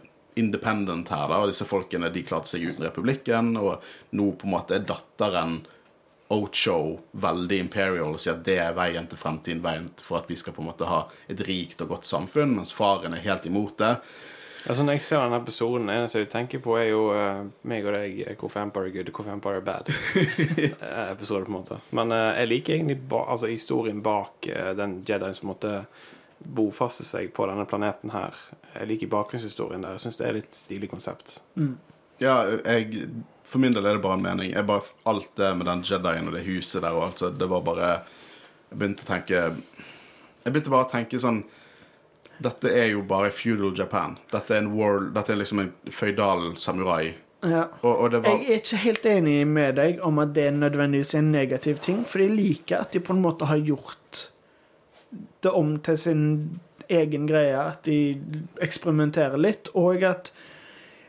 independent 0.41 1.11
her. 1.13 1.27
da, 1.29 1.41
og 1.41 1.51
Disse 1.51 1.67
folkene 1.69 2.09
de 2.13 2.25
klarte 2.25 2.49
seg 2.49 2.65
uten 2.65 2.87
republikken, 2.87 3.53
og 3.61 3.83
nå 4.17 4.31
på 4.37 4.49
en 4.49 4.55
måte 4.55 4.77
er 4.77 4.87
datteren 4.89 5.59
Ocho 6.33 6.97
veldig 7.11 7.59
imperial 7.63 8.15
og 8.15 8.19
sier 8.19 8.35
at 8.35 8.43
det 8.43 8.57
er 8.59 8.73
veien 8.75 9.05
til 9.07 9.19
fremtiden, 9.19 9.61
veien 9.63 9.91
for 10.03 10.19
at 10.19 10.27
vi 10.27 10.35
skal 10.35 10.55
på 10.55 10.63
en 10.63 10.71
måte 10.71 10.89
ha 10.89 11.05
et 11.31 11.43
rikt 11.47 11.81
og 11.85 11.93
godt 11.93 12.09
samfunn, 12.09 12.57
mens 12.57 12.73
faren 12.75 13.15
er 13.15 13.23
helt 13.23 13.47
imot 13.47 13.77
det. 13.79 13.93
Altså 14.67 14.83
Når 14.83 14.97
jeg 14.97 15.01
ser 15.01 15.21
denne 15.23 15.39
episoden, 15.39 15.87
det 15.87 15.95
eneste 15.95 16.19
jeg 16.19 16.29
tenker 16.33 16.59
på, 16.59 16.75
er 16.75 16.89
jo 16.89 17.03
uh, 17.15 17.45
meg 17.63 17.85
og 17.87 17.95
deg, 17.95 18.19
hvorfor 18.39 18.65
Empire 18.65 18.89
er 18.89 18.95
good, 18.97 19.11
hvorfor 19.15 19.31
Empire 19.31 19.61
er 19.61 19.65
bad. 19.67 19.91
Eh, 20.67 21.11
episode 21.11 21.45
på 21.45 21.51
en 21.51 21.55
måte 21.55 21.77
Men 21.95 22.11
uh, 22.11 22.33
jeg 22.35 22.47
liker 22.47 22.73
egentlig 22.75 22.97
ba 23.09 23.23
altså 23.31 23.47
historien 23.47 24.01
bak 24.03 24.47
uh, 24.49 24.73
den 24.77 24.99
Jedien 25.07 25.35
som 25.35 25.51
måtte 25.53 25.85
bofaste 26.37 27.05
seg 27.07 27.31
på 27.33 27.47
denne 27.49 27.65
planeten 27.65 28.11
her. 28.13 28.35
Jeg 28.73 28.87
liker 28.91 29.09
bakgrunnshistorien 29.13 29.83
der. 29.83 29.95
Jeg 29.95 30.03
syns 30.05 30.19
det 30.19 30.27
er 30.27 30.35
et 30.35 30.41
litt 30.41 30.57
stilig 30.57 30.89
konsept. 30.91 31.39
Ja, 32.21 32.35
jeg, 32.65 33.07
for 33.47 33.63
min 33.63 33.75
del 33.75 33.85
er 33.85 33.95
det 33.95 34.03
bare 34.03 34.17
en 34.19 34.25
mening. 34.25 34.51
Jeg 34.51 34.67
bare, 34.67 34.83
alt 35.07 35.29
det 35.39 35.53
med 35.55 35.69
den 35.69 35.83
Jedien 35.87 36.27
og 36.27 36.35
det 36.35 36.43
huset 36.47 36.83
der 36.83 36.95
og 36.95 37.05
alt, 37.07 37.21
så 37.21 37.31
det 37.31 37.47
var 37.49 37.63
bare 37.65 37.91
Jeg 38.67 38.79
begynte 38.81 39.05
å 39.05 39.07
tenke 39.07 39.37
Jeg 39.37 40.51
begynte 40.51 40.73
bare 40.73 40.87
å 40.87 40.91
tenke 40.91 41.21
sånn 41.23 41.45
Dette 42.43 42.69
er 42.69 42.91
jo 42.91 42.99
bare 43.07 43.31
feudal 43.33 43.71
Japan. 43.73 44.17
Dette 44.29 44.53
er 44.53 44.61
en 44.61 44.73
world, 44.75 45.13
dette 45.15 45.33
er 45.33 45.39
liksom 45.39 45.63
en 45.63 45.71
føydal 45.89 46.51
samurai. 46.61 47.15
Ja. 47.41 47.63
Og, 47.81 47.93
og 47.93 48.11
det 48.13 48.19
var 48.25 48.35
Jeg 48.35 48.51
er 48.51 48.61
ikke 48.61 48.81
helt 48.83 49.07
enig 49.09 49.37
med 49.49 49.79
deg 49.79 50.03
om 50.05 50.21
at 50.21 50.35
det 50.35 50.51
nødvendigvis 50.53 51.15
er 51.15 51.23
en 51.23 51.31
negativ 51.33 51.79
ting, 51.81 52.03
for 52.05 52.21
jeg 52.21 52.35
liker 52.35 52.83
at 52.83 52.93
de 52.93 53.01
på 53.01 53.15
en 53.15 53.23
måte 53.23 53.49
har 53.49 53.57
gjort 53.57 54.27
det 55.41 55.53
om 55.55 55.75
til 55.81 55.97
sin 55.97 56.23
egen 56.93 57.25
greie, 57.27 57.57
at 57.57 57.83
de 57.87 58.17
eksperimenterer 58.63 59.39
litt, 59.41 59.71
og 59.73 60.05
at 60.07 60.31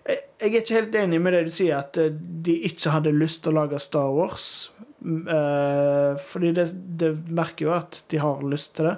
jeg 0.09 0.48
er 0.48 0.59
ikke 0.62 0.78
helt 0.78 0.96
enig 0.96 1.20
med 1.20 1.34
det 1.36 1.44
du 1.48 1.52
sier, 1.52 1.82
at 1.82 1.98
eh, 2.00 2.12
de 2.14 2.56
ikke 2.68 2.94
hadde 2.94 3.14
lyst 3.16 3.44
til 3.44 3.52
å 3.52 3.62
lage 3.62 3.80
Star 3.82 4.11
Wars. 4.14 4.70
Eh, 5.04 6.18
fordi 6.30 6.52
det, 6.56 6.66
det 7.00 7.12
merker 7.28 7.68
jo 7.68 7.74
at 7.76 8.02
de 8.11 8.20
har 8.22 8.44
lyst 8.46 8.76
til 8.78 8.90
det. 8.90 8.96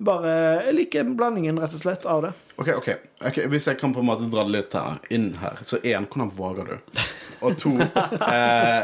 Bare 0.00 0.30
Jeg 0.64 0.74
liker 0.78 1.10
blandingen, 1.12 1.58
rett 1.60 1.74
og 1.76 1.82
slett, 1.82 2.06
av 2.08 2.22
det. 2.24 2.32
Ok, 2.56 2.70
ok. 2.78 2.88
okay 3.20 3.50
Hvis 3.52 3.68
jeg 3.68 3.76
kan 3.80 3.92
på 3.92 4.00
en 4.00 4.08
måte 4.08 4.30
dra 4.32 4.46
det 4.48 4.54
litt 4.54 4.76
her, 4.76 4.96
inn 5.12 5.34
her 5.42 5.60
Så 5.68 5.76
én, 5.84 6.06
hvordan 6.08 6.30
våger 6.32 6.70
du? 6.70 7.02
Og 7.44 7.58
to 7.60 7.74
eh, 8.32 8.80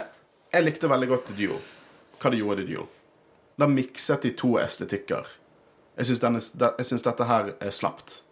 Jeg 0.52 0.66
likte 0.66 0.92
veldig 0.92 1.08
godt 1.08 1.32
Duel. 1.38 1.56
Hva 2.20 2.32
de 2.32 2.42
gjorde 2.42 2.66
i 2.66 2.68
Duel. 2.68 2.86
Da 3.56 3.68
mikset 3.68 4.28
de 4.28 4.34
to 4.36 4.58
estetikker. 4.60 5.28
Jeg 5.96 6.10
syns 6.12 7.04
dette 7.04 7.28
her 7.28 7.54
er 7.56 7.72
slapt. 7.72 8.25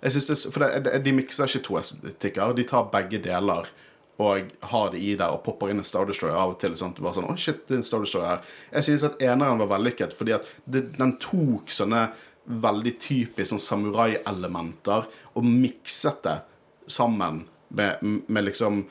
Det, 0.00 0.38
for 0.54 0.62
det, 0.62 0.98
de 1.02 1.12
mikser 1.16 1.50
ikke 1.50 1.64
to 1.66 1.78
estetikker. 1.80 2.54
De 2.54 2.66
tar 2.68 2.90
begge 2.92 3.20
deler 3.22 3.70
og 4.18 4.50
har 4.70 4.88
det 4.90 4.98
i 4.98 5.12
der 5.14 5.30
og 5.30 5.44
popper 5.46 5.70
inn 5.70 5.78
en 5.78 5.86
Star 5.86 6.06
Destroyer 6.08 6.38
av 6.38 6.56
og 6.56 6.58
til. 6.62 6.74
Sånn, 6.78 6.96
bare 6.98 7.14
sånn, 7.14 7.28
oh 7.30 7.38
shit, 7.38 7.60
det 7.68 7.76
er 7.76 7.80
en 7.80 7.86
Star 7.86 8.02
Destroyer 8.02 8.32
her. 8.32 8.48
Jeg 8.72 8.88
synes 8.88 9.06
at 9.06 9.22
eneren 9.22 9.62
var 9.62 9.70
vellykket, 9.76 10.16
fordi 10.18 10.34
at 10.34 10.48
det, 10.66 10.88
den 10.98 11.14
tok 11.22 11.70
sånne 11.74 12.08
veldig 12.48 12.94
typiske 13.02 13.52
sånn 13.52 13.62
samurai-elementer 13.62 15.06
og 15.36 15.46
mikset 15.46 16.22
det 16.24 16.38
sammen 16.90 17.44
med, 17.68 18.02
med 18.26 18.46
liksom 18.48 18.86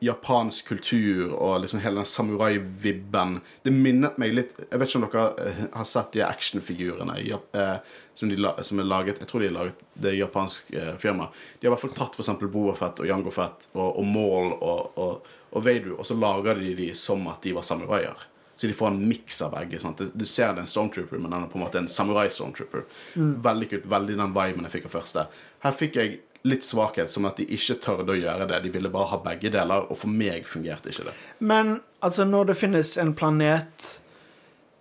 japansk 0.00 0.68
kultur 0.68 1.32
og 1.34 1.60
liksom 1.60 1.80
hele 1.80 2.00
den 2.00 2.08
samurai-vibben. 2.08 3.40
Det 3.62 3.72
minnet 3.74 4.16
meg 4.20 4.32
litt 4.34 4.54
Jeg 4.62 4.80
vet 4.80 4.88
ikke 4.88 5.00
om 5.00 5.06
dere 5.06 5.24
eh, 5.44 5.60
har 5.74 5.88
sett 5.88 6.14
de 6.16 6.22
actionfigurene 6.24 7.18
eh, 7.20 7.74
som, 8.14 8.32
de, 8.32 8.38
som 8.64 8.80
er 8.80 8.88
laget 8.88 9.20
Jeg 9.20 9.28
tror 9.28 9.44
de 9.44 9.50
er 9.50 9.54
laget 9.56 9.84
Det 9.92 10.12
er 10.12 10.18
japansk 10.22 10.72
eh, 10.72 10.94
firma. 11.02 11.28
De 11.60 11.66
har 11.66 11.70
i 11.70 11.74
hvert 11.74 11.84
fall 11.84 11.96
tatt 11.98 12.16
for 12.16 12.24
eksempel 12.24 12.52
Boba 12.52 12.74
Fett 12.78 13.04
og 13.04 13.10
Jango 13.10 13.34
Fett 13.34 13.68
og, 13.74 14.00
og 14.00 14.08
Maul 14.08 14.54
og, 14.56 14.98
og, 15.00 15.30
og 15.50 15.64
Veidu, 15.66 15.94
og 15.98 16.06
så 16.06 16.16
lager 16.16 16.60
de 16.62 16.74
de 16.78 16.92
som 16.96 17.26
at 17.28 17.42
de 17.44 17.54
var 17.56 17.66
samuraier. 17.66 18.26
Så 18.60 18.68
de 18.68 18.76
får 18.76 18.90
en 18.92 19.08
miks 19.08 19.38
av 19.42 19.54
begge. 19.54 19.78
Sant? 19.80 20.00
Du 20.12 20.26
ser 20.28 20.50
det 20.52 20.60
er 20.60 20.66
en 20.66 20.68
stormtrooper, 20.68 21.16
men 21.16 21.32
den 21.32 21.46
er 21.46 21.48
på 21.48 21.56
en 21.56 21.62
måte 21.64 21.80
en 21.80 21.88
samurai-stormtrooper. 21.88 22.82
Veldig 23.16 23.68
kult. 23.70 23.86
Veldig 23.88 24.18
den 24.18 24.34
viben 24.36 24.66
jeg 24.68 24.74
fikk 24.74 24.90
av 24.90 24.96
første. 24.98 25.24
Her 25.64 25.72
fikk 25.78 25.96
jeg 25.96 26.18
litt 26.48 26.64
svakhet, 26.64 27.10
som 27.10 27.26
at 27.28 27.36
de 27.40 27.44
ikke 27.52 27.76
tørde 27.84 28.14
å 28.14 28.18
gjøre 28.18 28.46
det. 28.48 28.62
De 28.64 28.72
ville 28.72 28.90
bare 28.92 29.10
ha 29.12 29.18
begge 29.24 29.52
deler, 29.52 29.86
og 29.90 29.98
for 30.00 30.12
meg 30.12 30.48
fungerte 30.48 30.92
ikke 30.92 31.10
det. 31.10 31.14
Men 31.44 31.80
altså, 32.00 32.24
når 32.24 32.52
det 32.52 32.58
finnes 32.60 32.96
en 33.00 33.14
planet 33.14 34.00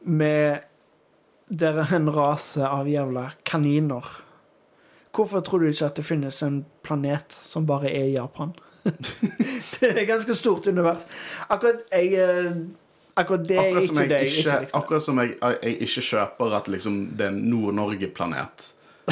med 0.07 0.65
Der 1.49 1.79
er 1.81 1.95
en 1.95 2.11
rase 2.13 2.61
av 2.61 2.87
jævla 2.87 3.31
kaniner 3.43 4.05
Hvorfor 5.11 5.41
tror 5.41 5.59
du 5.59 5.71
ikke 5.71 5.87
at 5.89 5.97
det 5.97 6.05
finnes 6.05 6.37
en 6.45 6.59
planet 6.85 7.33
som 7.33 7.65
bare 7.67 7.89
er 7.89 8.11
Japan? 8.13 8.53
det 8.85 9.89
er 9.89 9.97
et 10.03 10.07
ganske 10.07 10.35
stort 10.37 10.67
univers. 10.69 11.07
Akkurat 11.49 11.81
jeg 11.91 12.13
eh, 12.13 12.51
Akkurat 13.19 13.47
det 13.49 13.57
Akkurat 13.59 13.81
er 13.81 13.87
ikke 13.89 14.05
det 14.05 14.19
jeg 14.19 14.29
ikke, 14.29 14.39
ikke 14.39 14.59
likte. 14.61 14.77
akkurat 14.77 15.03
som 15.03 15.19
jeg, 15.19 15.33
jeg 15.41 15.77
ikke 15.87 16.03
kjøper 16.11 16.55
at 16.61 16.69
liksom, 16.71 16.99
det 17.17 17.25
er 17.25 17.33
en 17.33 17.41
Nord-Norge-planet. 17.49 18.69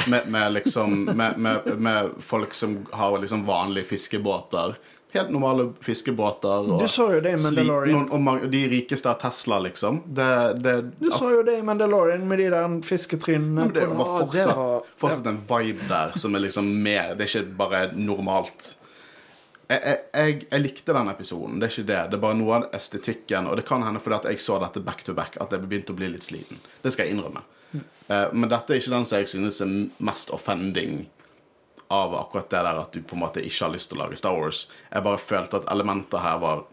Med, 0.07 0.27
med, 0.31 0.53
liksom, 0.53 1.03
med, 1.05 1.37
med, 1.37 1.71
med 1.79 2.09
folk 2.23 2.53
som 2.53 2.77
har 2.93 3.17
liksom 3.19 3.45
vanlige 3.47 3.83
fiskebåter. 3.93 4.75
Helt 5.13 5.29
normale 5.31 5.69
fiskebåter. 5.81 6.67
Og 6.71 6.81
Du 6.83 6.87
så 6.91 7.05
jo 7.15 7.21
det 7.23 7.31
i 7.37 7.43
Mandalorian. 7.43 8.09
Noen, 8.11 8.27
og 8.43 8.49
de 8.51 8.63
rikeste 8.67 9.07
har 9.09 9.15
Tesla, 9.21 9.59
liksom. 9.63 10.01
Det, 10.05 10.27
det, 10.61 10.73
Du 10.99 11.07
så 11.11 11.29
jo 11.31 11.43
det 11.47 11.55
i 11.59 11.63
Mandalorian 11.65 12.25
med 12.27 12.39
de 12.43 12.49
der 12.53 12.75
fisketrynene. 12.83 13.69
det 13.73 13.87
var 13.87 14.11
fortsatt, 14.19 14.51
det 14.51 14.57
var- 14.59 14.83
fortsatt 14.99 15.31
en 15.31 15.39
vibe 15.49 15.87
der 15.89 16.11
som 16.19 16.35
er 16.35 16.43
liksom 16.43 16.67
mer 16.83 17.15
Det 17.15 17.23
er 17.29 17.39
ikke 17.39 17.57
bare 17.63 17.81
normalt. 17.95 18.75
Jeg, 19.67 19.81
jeg, 19.83 19.97
jeg, 20.13 20.47
jeg 20.51 20.61
likte 20.63 20.93
den 20.95 21.09
episoden, 21.11 21.57
det 21.59 21.67
er 21.67 21.73
ikke 21.73 21.87
det. 21.87 22.01
Det 22.11 22.15
er 22.19 22.23
bare 22.23 22.37
noe 22.39 22.53
av 22.61 22.67
estetikken. 22.77 23.47
Og 23.51 23.57
det 23.59 23.65
kan 23.67 23.83
hende 23.83 23.99
fordi 24.03 24.15
at 24.21 24.27
jeg 24.31 24.39
så 24.43 24.59
dette 24.63 24.79
back 24.83 25.03
to 25.03 25.15
back, 25.17 25.35
at 25.43 25.51
jeg 25.51 25.63
begynte 25.67 25.91
å 25.95 25.97
bli 25.97 26.07
litt 26.13 26.23
sliten. 26.27 26.59
Det 26.83 26.93
skal 26.93 27.07
jeg 27.09 27.15
innrømme. 27.17 27.41
Eh, 28.07 28.27
men 28.33 28.49
dette 28.51 28.73
er 28.73 28.81
ikke 28.81 28.95
den 28.95 29.07
som 29.07 29.21
jeg 29.21 29.31
synes 29.33 29.61
er 29.63 29.75
mest 30.03 30.31
offending 30.35 31.05
av 31.93 32.15
akkurat 32.15 32.49
det 32.51 32.63
der 32.67 32.81
at 32.81 32.95
du 32.95 33.01
på 33.01 33.15
en 33.15 33.23
måte 33.23 33.43
ikke 33.43 33.65
har 33.65 33.73
lyst 33.73 33.91
til 33.91 33.99
å 33.99 34.05
lage 34.05 34.19
Star 34.19 34.35
Wars. 34.35 34.65
Jeg 34.91 35.05
bare 35.05 35.21
følte 35.21 35.61
at 35.61 35.69
elementer 35.71 36.23
her 36.23 36.41
var 36.43 36.65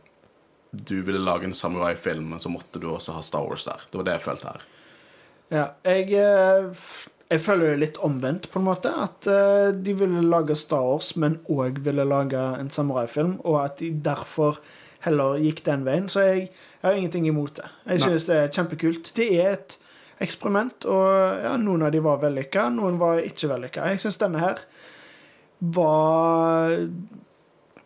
Du 0.74 1.04
ville 1.06 1.20
lage 1.22 1.46
en 1.46 1.54
samurai-film, 1.54 2.32
men 2.32 2.40
så 2.42 2.50
måtte 2.50 2.80
du 2.82 2.88
også 2.90 3.12
ha 3.14 3.20
Star 3.22 3.44
Wars 3.46 3.62
der. 3.62 3.84
Det 3.90 3.98
var 4.00 4.06
det 4.08 4.16
jeg 4.16 4.22
følte 4.24 4.48
her. 4.48 4.64
Ja, 5.54 5.66
jeg, 5.86 6.08
eh, 6.18 6.88
jeg 7.30 7.42
føler 7.44 7.68
det 7.70 7.76
litt 7.78 8.00
omvendt, 8.02 8.48
på 8.50 8.58
en 8.58 8.66
måte. 8.66 8.90
At 8.90 9.28
eh, 9.30 9.68
de 9.70 9.94
ville 9.94 10.24
lage 10.26 10.56
Star 10.58 10.82
Wars, 10.82 11.12
men 11.14 11.38
òg 11.46 11.78
ville 11.86 12.02
lage 12.10 12.42
en 12.58 12.72
samuraifilm, 12.74 13.36
og 13.44 13.60
at 13.60 13.78
de 13.78 13.92
derfor 14.02 14.58
heller 15.06 15.38
gikk 15.38 15.62
den 15.68 15.86
veien. 15.86 16.10
Så 16.10 16.26
jeg, 16.26 16.48
jeg 16.80 16.88
har 16.88 16.98
ingenting 16.98 17.30
imot 17.30 17.60
det. 17.60 17.70
Jeg 17.84 18.00
Nei. 18.00 18.08
synes 18.08 18.26
det 18.26 18.40
er 18.40 18.52
kjempekult. 18.58 19.12
Det 19.14 19.30
er 19.30 19.52
et 19.52 19.78
eksperiment, 20.22 20.84
og 20.86 21.42
ja, 21.44 21.56
noen 21.58 21.82
av 21.86 21.92
de 21.94 22.02
var 22.04 22.20
vellykka, 22.22 22.68
noen 22.74 22.98
var 23.00 23.22
ikke 23.24 23.50
vellykka. 23.50 23.88
Jeg 23.90 24.02
syns 24.04 24.20
denne 24.22 24.42
her 24.42 24.60
var 25.58 26.74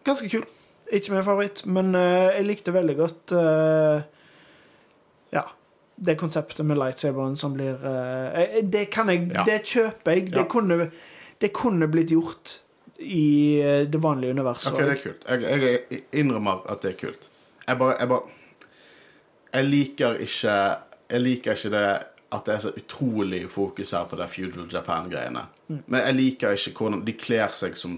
ganske 0.04 0.28
kul. 0.32 0.44
Ikke 0.92 1.12
min 1.12 1.24
favoritt, 1.24 1.66
men 1.68 1.92
uh, 1.94 2.30
jeg 2.32 2.46
likte 2.48 2.72
veldig 2.72 2.94
godt 2.96 3.32
uh, 3.36 3.98
Ja, 5.34 5.42
det 6.00 6.14
konseptet 6.16 6.64
med 6.64 6.78
lightsaberen 6.80 7.36
som 7.36 7.52
blir 7.52 7.76
eh, 7.84 8.62
Det 8.64 8.86
kan 8.90 9.10
jeg 9.12 9.26
Ja. 9.34 9.44
Det 9.44 9.58
kjøper 9.68 10.14
jeg. 10.14 10.30
Det, 10.30 10.40
Ja. 10.40 10.46
kunne, 10.48 10.90
det 11.40 11.52
kunne 11.52 11.88
blitt 11.92 12.10
gjort 12.14 12.60
i 12.98 13.60
det 13.86 14.00
vanlige 14.02 14.32
universet. 14.32 14.72
Ok, 14.72 14.80
det 14.80 14.90
er 14.90 15.02
kult. 15.02 15.26
Jeg, 15.28 15.60
jeg 15.90 16.02
innrømmer 16.12 16.64
at 16.72 16.82
det 16.82 16.94
er 16.94 16.96
kult. 16.98 17.28
Jeg 17.68 17.78
bare, 17.78 17.96
jeg 18.00 18.08
bare 18.08 18.22
Jeg 19.52 19.64
liker 19.64 20.12
ikke 20.24 20.56
Jeg 21.10 21.20
liker 21.20 21.52
ikke 21.52 21.70
det 21.76 21.88
at 22.34 22.44
det 22.44 22.54
er 22.54 22.62
så 22.66 22.72
utrolig 22.76 23.42
fokus 23.50 23.94
her 23.96 24.04
på 24.08 24.18
det 24.20 24.28
feudal 24.28 24.68
Japan-greiene. 24.72 25.46
Men 25.86 26.02
jeg 26.02 26.16
liker 26.18 26.58
ikke 26.58 26.74
hvordan 26.76 27.04
de 27.06 27.14
kler 27.16 27.54
seg 27.56 27.78
som 27.80 27.96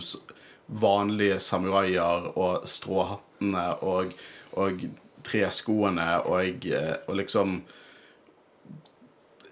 vanlige 0.81 1.41
samuraier 1.43 2.31
og 2.39 2.69
stråhattene 2.71 3.65
og, 3.83 4.13
og 4.55 4.85
treskoene 5.27 6.07
og, 6.31 6.67
eh, 6.71 6.95
og 7.09 7.19
liksom 7.19 7.59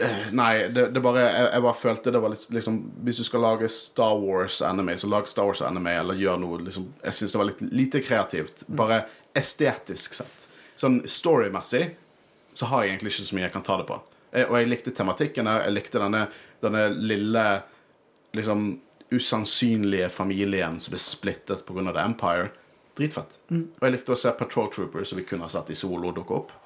Eh, 0.00 0.32
Nei, 0.32 0.68
det, 0.68 0.88
det 0.94 1.00
bare, 1.02 1.24
jeg, 1.24 1.46
jeg 1.52 1.62
bare 1.64 1.78
følte 1.78 2.12
det 2.14 2.20
var 2.22 2.30
litt 2.30 2.44
liksom, 2.54 2.76
Hvis 3.06 3.18
du 3.18 3.24
skal 3.26 3.42
lage 3.42 3.68
Star 3.72 4.18
Wars-anime, 4.22 4.94
så 4.98 5.10
lag 5.10 5.26
Star 5.28 5.48
Wars-anime, 5.48 5.94
eller 6.02 6.18
gjør 6.18 6.38
noe 6.42 6.60
liksom, 6.62 6.86
Jeg 7.02 7.16
syns 7.18 7.34
det 7.34 7.40
var 7.40 7.48
litt 7.50 7.64
lite 7.66 8.02
kreativt. 8.04 8.62
Bare 8.68 9.02
estetisk 9.36 10.14
sett. 10.20 10.46
Sånn 10.78 11.00
storymessig 11.10 11.88
så 12.54 12.70
har 12.70 12.84
jeg 12.84 12.94
egentlig 12.94 13.12
ikke 13.14 13.26
så 13.26 13.36
mye 13.36 13.44
jeg 13.46 13.54
kan 13.54 13.66
ta 13.66 13.76
det 13.80 13.88
på. 13.90 13.98
Jeg, 14.32 14.48
og 14.48 14.58
jeg 14.58 14.70
likte 14.70 14.94
tematikken 14.94 15.50
her. 15.50 15.64
Jeg 15.66 15.76
likte 15.76 16.02
denne, 16.02 16.26
denne 16.64 16.84
lille 16.94 17.44
liksom 18.36 18.70
usannsynlige 19.10 20.08
familien 20.12 20.80
som 20.80 20.92
ble 20.92 21.00
splittet 21.00 21.64
pga. 21.66 21.92
The 21.92 22.04
Empire. 22.04 22.48
Dritfett. 22.98 23.38
Og 23.48 23.84
jeg 23.86 23.94
likte 23.94 24.12
å 24.12 24.18
se 24.18 24.32
Patrol 24.36 24.72
Troopers, 24.74 25.12
som 25.12 25.20
vi 25.20 25.26
kunne 25.28 25.46
ha 25.46 25.52
sett 25.52 25.70
i 25.72 25.78
solo, 25.78 26.12
dukke 26.12 26.40
opp 26.40 26.56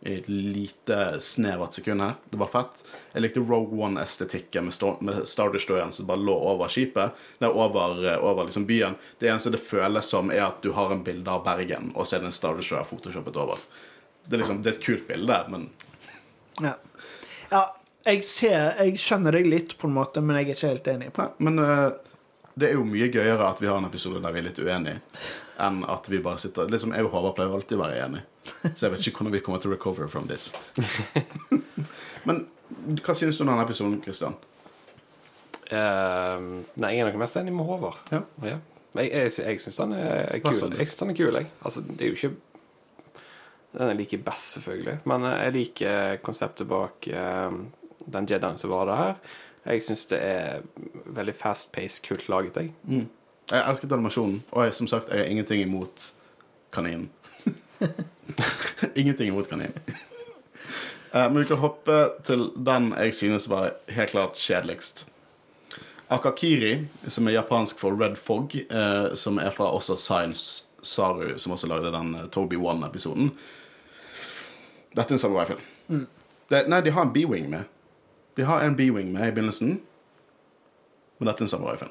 i 0.00 0.14
et 0.14 0.28
lite 0.28 1.20
snevert 1.20 1.72
sekund 1.72 2.00
her. 2.00 2.14
Det 2.30 2.38
var 2.40 2.48
fett. 2.48 2.84
Jeg 3.12 3.22
likte 3.22 3.40
Rogue 3.44 3.76
One-estetikken 3.84 4.64
med, 4.64 5.02
med 5.04 5.26
Star 5.28 5.52
Destroyeren 5.52 5.92
som 5.92 6.06
bare 6.08 6.22
lå 6.24 6.36
over 6.52 6.72
skipet. 6.72 7.18
Er 7.38 7.52
over, 7.52 7.98
eh, 8.08 8.24
over 8.24 8.48
liksom 8.48 8.64
byen. 8.66 8.96
Det 9.18 9.28
eneste 9.28 9.52
det 9.52 9.60
føles 9.60 10.08
som, 10.08 10.32
er 10.32 10.46
at 10.46 10.62
du 10.64 10.72
har 10.72 10.94
en 10.94 11.04
bilde 11.04 11.30
av 11.30 11.44
Bergen, 11.44 11.92
og 11.94 12.08
så 12.08 12.16
er 12.16 12.24
det 12.24 12.30
en 12.30 12.38
Star 12.38 12.56
Destroyer 12.56 12.88
photoshoppet 12.88 13.36
over. 13.42 13.60
Det 14.24 14.38
er 14.38 14.42
liksom, 14.44 14.62
det 14.64 14.72
er 14.72 14.78
et 14.78 14.86
kult 14.86 15.06
bilde, 15.08 15.40
men 15.52 15.70
Ja. 16.60 16.74
Ja 17.50 17.66
jeg, 18.04 18.22
ser, 18.24 18.70
jeg 18.80 19.00
skjønner 19.00 19.36
deg 19.36 19.48
litt, 19.50 19.76
på 19.78 19.88
en 19.88 19.96
måte, 19.96 20.22
men 20.24 20.38
jeg 20.38 20.48
er 20.48 20.54
ikke 20.54 20.72
helt 20.72 20.90
enig. 20.94 21.10
på 21.14 21.24
Nei, 21.24 21.48
men 21.48 21.60
uh, 21.60 21.90
det 22.54 22.70
er 22.70 22.78
jo 22.78 22.86
mye 22.88 23.10
gøyere 23.12 23.48
at 23.48 23.60
vi 23.62 23.68
har 23.70 23.80
en 23.80 23.88
episode 23.88 24.22
der 24.24 24.34
vi 24.34 24.40
er 24.42 24.48
litt 24.48 24.60
uenige, 24.60 25.00
enn 25.60 25.82
at 25.88 26.08
vi 26.10 26.22
bare 26.24 26.40
sitter 26.40 26.70
Liksom, 26.72 26.94
Jeg 26.96 27.06
og 27.06 27.14
Håvard 27.14 27.36
pleier 27.36 27.56
alltid 27.56 27.76
å 27.78 27.82
være 27.82 28.00
enige, 28.06 28.24
så 28.74 28.86
jeg 28.86 28.94
vet 28.94 29.06
ikke 29.06 29.22
hvordan 29.22 29.36
vi 29.36 29.42
kommer 29.44 29.62
til 29.62 29.72
å 29.72 29.76
recover 29.76 30.10
from 30.12 30.30
this. 30.30 30.50
men 32.28 32.46
hva 33.04 33.16
synes 33.18 33.36
du 33.36 33.44
om 33.44 33.52
denne 33.52 33.66
episoden, 33.66 34.00
Christian? 34.04 34.38
Uh, 35.70 36.64
nei, 36.80 36.96
jeg 36.96 37.04
er 37.04 37.10
nok 37.12 37.20
mest 37.20 37.38
enig 37.38 37.54
med 37.54 37.68
Håvard. 37.68 38.00
Ja. 38.10 38.24
Ja. 38.42 38.58
Jeg, 38.96 39.10
jeg, 39.12 39.34
jeg 39.38 39.60
syns 39.62 39.76
den 39.78 39.92
er 39.94 40.40
kul. 40.42 40.56
Jeg 40.56 40.88
synes 40.88 40.96
den 40.98 41.12
er 41.12 41.18
kul, 41.20 41.36
jeg. 41.36 41.50
Altså, 41.62 41.82
det 41.86 42.02
er 42.02 42.10
jo 42.10 42.16
ikke 42.16 42.32
Den 43.72 43.92
jeg 43.92 44.00
liker 44.00 44.24
best, 44.26 44.56
selvfølgelig. 44.56 44.98
Men 45.04 45.24
eh, 45.28 45.44
jeg 45.44 45.56
liker 45.58 46.18
konseptet 46.26 46.68
bak 46.70 47.06
eh, 47.06 47.56
den 48.06 48.28
Jedien 48.30 48.58
som 48.58 48.72
var 48.72 48.90
der. 48.90 49.14
Jeg 49.64 49.84
syns 49.84 50.06
det 50.10 50.20
er 50.24 50.62
veldig 51.06 51.34
fast-paced, 51.36 52.02
kult 52.06 52.28
laget. 52.32 52.56
Jeg. 52.56 52.72
Mm. 52.88 53.08
Jeg 53.50 53.66
elsket 53.66 53.92
animasjonen, 53.92 54.42
og 54.50 54.64
jeg, 54.64 54.74
som 54.74 54.86
sagt, 54.88 55.10
jeg 55.10 55.18
har 55.18 55.30
ingenting 55.30 55.62
imot 55.62 56.12
kaninen. 56.72 57.10
ingenting 59.00 59.32
imot 59.32 59.50
kaninen. 59.50 59.76
Eh, 61.10 61.24
men 61.26 61.40
vi 61.40 61.44
kan 61.48 61.58
hoppe 61.58 61.94
til 62.22 62.44
den 62.54 62.92
jeg 62.94 63.14
synes 63.18 63.48
var 63.50 63.72
helt 63.90 64.12
klart 64.12 64.38
kjedeligst. 64.38 65.08
Akakiri, 66.06 66.84
som 67.10 67.26
er 67.26 67.34
japansk 67.34 67.80
for 67.82 67.98
Red 67.98 68.14
Fog, 68.14 68.54
eh, 68.54 69.14
som 69.18 69.40
er 69.42 69.50
fra 69.50 69.72
også 69.74 69.96
Science 69.98 70.68
Saru, 70.82 71.32
som 71.34 71.56
også 71.56 71.66
lagde 71.66 71.90
den 71.90 72.14
Toby 72.30 72.60
One-episoden. 72.62 73.32
Dette 74.94 75.12
er 75.12 75.16
en 75.18 75.22
samurai-film. 75.22 76.06
Det- 76.50 76.68
Nei, 76.68 76.80
de 76.80 76.90
har 76.90 77.02
en 77.06 77.12
B-wing 77.12 77.48
med. 77.50 77.64
De 78.36 78.42
har 78.42 78.60
en 78.62 78.76
B-wing 78.76 79.12
med 79.12 79.28
i 79.28 79.32
begynnelsen, 79.32 79.80
men 81.18 81.26
dette 81.28 81.42
er 81.42 81.46
en 81.46 81.48
samurai-film. 81.48 81.90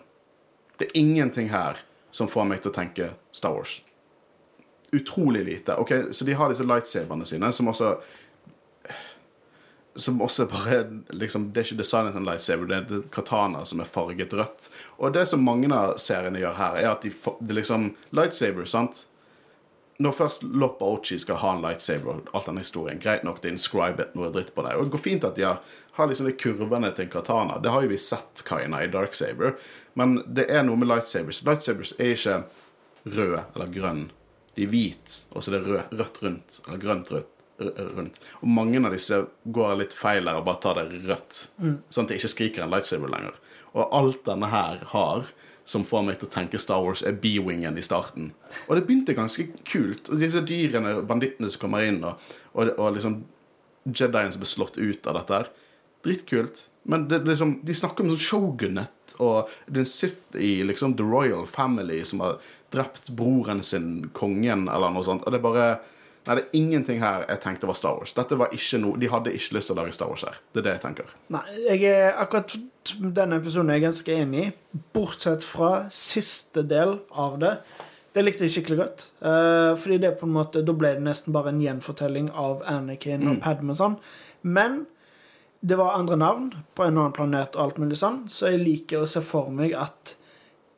Det 0.80 0.88
er 0.90 1.00
ingenting 1.00 1.50
her 1.50 1.78
som 2.12 2.28
får 2.28 2.46
meg 2.48 2.62
til 2.62 2.72
å 2.72 2.76
tenke 2.76 3.10
Star 3.32 3.52
Wars. 3.54 3.82
Utrolig 4.92 5.46
lite. 5.46 5.76
Ok, 5.78 5.90
Så 6.12 6.26
de 6.26 6.34
har 6.34 6.50
disse 6.50 6.64
lightsaberne 6.64 7.26
sine, 7.26 7.52
som 7.54 7.68
også 7.68 7.98
Som 9.96 10.22
også 10.22 10.46
bare 10.48 10.86
liksom, 11.12 11.52
Det 11.52 11.58
er 11.60 11.66
ikke 11.66 11.78
designet 11.82 12.16
en 12.16 12.24
lightsaber, 12.26 12.68
det 12.68 12.78
er 12.92 13.02
katana 13.12 13.66
som 13.66 13.80
er 13.82 13.84
farget 13.90 14.34
rødt. 14.34 14.70
Og 15.00 15.14
det 15.14 15.28
som 15.28 15.42
mange 15.44 15.68
av 15.76 15.98
seriene 15.98 16.40
gjør 16.40 16.54
her, 16.56 16.76
er 16.78 16.92
at 16.92 17.02
de, 17.04 17.12
de 17.42 17.54
liksom 17.58 17.96
Lightsaber, 18.14 18.66
sant? 18.66 19.08
Når 20.00 20.14
først 20.16 20.44
Loppa 20.44 20.88
Ochi 20.88 21.18
skal 21.20 21.42
ha 21.42 21.50
en 21.56 21.64
lightsaber, 21.66 22.22
alt 22.32 22.46
den 22.48 22.62
historien, 22.62 23.02
greit 23.04 23.26
nok, 23.28 23.42
det 23.42 23.50
er 23.50 23.58
inscribet 23.58 24.14
noe 24.16 24.30
dritt 24.32 24.54
på 24.56 24.64
det. 24.64 24.78
Og 24.78 24.88
det 24.88 24.94
går 24.94 25.02
fint 25.04 25.26
at 25.28 25.36
de 25.36 25.44
har, 25.44 25.58
har 25.98 26.08
liksom 26.08 26.30
de 26.30 26.38
kurvene 26.40 26.92
til 26.96 27.04
en 27.08 27.12
katana. 27.12 27.58
Det 27.60 27.74
har 27.74 27.84
jo 27.84 27.92
vi 27.92 27.98
sett, 28.00 28.46
Kaina, 28.48 28.80
i 28.86 28.92
Darksaber. 28.94 29.58
Men 30.00 30.22
det 30.24 30.46
er 30.48 30.64
noe 30.64 30.80
med 30.80 30.88
lightsabers. 30.88 31.42
Lightsabers 31.44 31.92
er 31.98 32.14
ikke 32.16 32.38
rød 33.12 33.36
eller 33.42 33.74
grønn. 33.76 34.06
De 34.56 34.64
er 34.64 34.72
hvit, 34.72 35.18
og 35.34 35.44
så 35.44 35.52
er 35.52 35.58
det 35.58 35.68
rød, 35.68 36.00
rødt 36.00 36.24
rundt. 36.24 36.62
Eller 36.68 36.82
grønt 36.86 37.14
rødt. 37.18 37.36
rundt. 37.60 38.22
Og 38.40 38.48
mange 38.48 38.80
av 38.80 38.94
disse 38.96 39.18
går 39.44 39.74
litt 39.82 39.92
feil 40.00 40.32
her 40.32 40.40
og 40.40 40.46
bare 40.48 40.62
tar 40.64 40.80
det 40.80 41.02
rødt. 41.10 41.42
Sånn 41.92 42.08
at 42.08 42.14
de 42.14 42.16
ikke 42.22 42.32
skriker 42.32 42.64
en 42.64 42.72
lightsaber 42.72 43.12
lenger. 43.12 43.36
Og 43.76 43.92
alt 44.00 44.24
denne 44.24 44.48
her 44.48 44.80
har, 44.94 45.28
som 45.70 45.86
får 45.86 46.06
meg 46.06 46.18
til 46.18 46.26
å 46.26 46.34
tenke 46.34 46.62
Star 46.62 46.82
Wars, 46.82 47.04
er 47.06 47.18
B-wingen 47.22 47.78
i 47.78 47.86
starten. 47.86 48.32
Og 48.68 48.78
det 48.78 48.86
begynte 48.88 49.18
ganske 49.18 49.46
kult. 49.68 50.10
Og 50.10 50.22
disse 50.22 50.42
dyrene, 50.42 50.96
og 50.98 51.10
bandittene 51.10 51.50
som 51.52 51.62
kommer 51.62 51.86
inn, 51.86 52.02
og, 52.08 52.32
og, 52.56 52.72
og 52.78 52.96
liksom 52.98 53.22
Jedien 53.90 54.34
som 54.34 54.42
ble 54.42 54.50
slått 54.50 54.76
ut 54.78 55.08
av 55.08 55.16
dette 55.16 55.38
her. 55.38 55.48
Dritkult. 56.06 56.66
Men 56.90 57.06
det, 57.10 57.22
liksom, 57.26 57.54
de 57.66 57.76
snakker 57.76 58.04
om 58.04 58.12
sånn 58.12 58.26
shogunet, 58.26 59.14
og 59.22 59.50
det 59.68 59.80
er 59.80 59.86
en 59.86 59.90
Sith 59.90 60.36
i 60.38 60.52
liksom 60.68 60.98
The 61.00 61.06
Royal 61.06 61.46
Family 61.50 62.02
som 62.08 62.22
har 62.26 62.42
drept 62.74 63.12
broren 63.18 63.64
sin, 63.66 64.10
kongen, 64.18 64.68
eller 64.70 64.94
noe 64.94 65.06
sånt. 65.06 65.26
Og 65.26 65.34
det 65.34 65.40
er 65.40 65.46
bare 65.46 65.70
Nei, 66.28 66.36
det 66.36 66.44
er 66.44 66.58
ingenting 66.60 67.00
her 67.02 67.24
jeg 67.26 67.42
tenkte 67.44 67.70
var 67.70 67.78
Star 67.80 67.98
Wars. 67.98 68.14
Dette 68.18 68.38
var 68.38 68.54
ikke 68.56 68.80
noe, 68.84 69.00
De 69.00 69.10
hadde 69.10 69.34
ikke 69.34 69.56
lyst 69.56 69.72
til 69.72 69.78
å 69.78 69.80
lage 69.80 69.96
Star 69.96 70.12
Wars 70.12 70.26
her. 70.28 70.40
Det 70.54 70.62
er 70.62 70.68
det 70.68 70.74
jeg 70.76 70.84
tenker. 70.84 71.14
Nei, 71.34 71.44
jeg 71.64 71.86
er 71.90 72.20
akkurat 72.22 72.56
denne 73.00 73.40
episoden 73.40 73.72
er 73.72 73.80
jeg 73.80 73.88
ganske 73.88 74.18
enig 74.24 74.44
i, 74.48 74.52
bortsett 74.96 75.46
fra 75.46 75.72
siste 75.94 76.64
del 76.68 76.98
av 77.12 77.40
det. 77.42 77.56
Det 78.16 78.24
likte 78.26 78.46
jeg 78.46 78.58
skikkelig 78.58 78.80
godt. 78.80 79.08
Uh, 79.22 79.74
fordi 79.80 80.00
det 80.04 80.16
på 80.20 80.28
en 80.28 80.36
måte, 80.36 80.64
Da 80.66 80.74
ble 80.76 80.96
det 80.98 81.06
nesten 81.06 81.36
bare 81.36 81.54
en 81.54 81.62
gjenfortelling 81.62 82.32
av 82.34 82.64
Anakin 82.68 83.28
og 83.30 83.44
Padme 83.44 83.76
og 83.76 83.80
sånn. 83.80 84.00
Men 84.42 84.84
det 85.62 85.78
var 85.80 85.98
andre 85.98 86.18
navn 86.20 86.50
på 86.76 86.86
en 86.86 86.98
annen 86.98 87.16
planet 87.16 87.56
og 87.58 87.64
alt 87.66 87.80
mulig 87.82 88.00
sånn, 88.00 88.24
så 88.32 88.54
jeg 88.54 88.64
liker 88.64 89.04
å 89.04 89.10
se 89.10 89.22
for 89.26 89.52
meg 89.54 89.76
at 89.78 90.16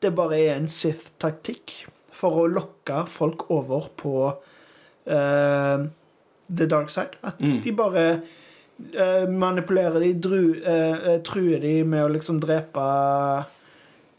det 0.01 0.13
bare 0.17 0.39
er 0.41 0.55
en 0.55 0.69
Sith-taktikk 0.71 1.83
for 2.11 2.41
å 2.41 2.49
lokke 2.49 3.03
folk 3.09 3.45
over 3.53 3.91
på 3.97 4.15
eh, 5.05 5.87
the 6.51 6.67
dark 6.67 6.89
side. 6.89 7.17
At 7.21 7.39
de 7.39 7.73
bare 7.73 8.05
uh, 8.17 9.29
manipulerer 9.29 9.99
de, 9.99 10.13
dru, 10.13 10.43
eh, 10.65 11.17
truer 11.25 11.59
de 11.63 11.81
med 11.87 12.05
å 12.05 12.11
liksom 12.11 12.41
drepe 12.43 12.85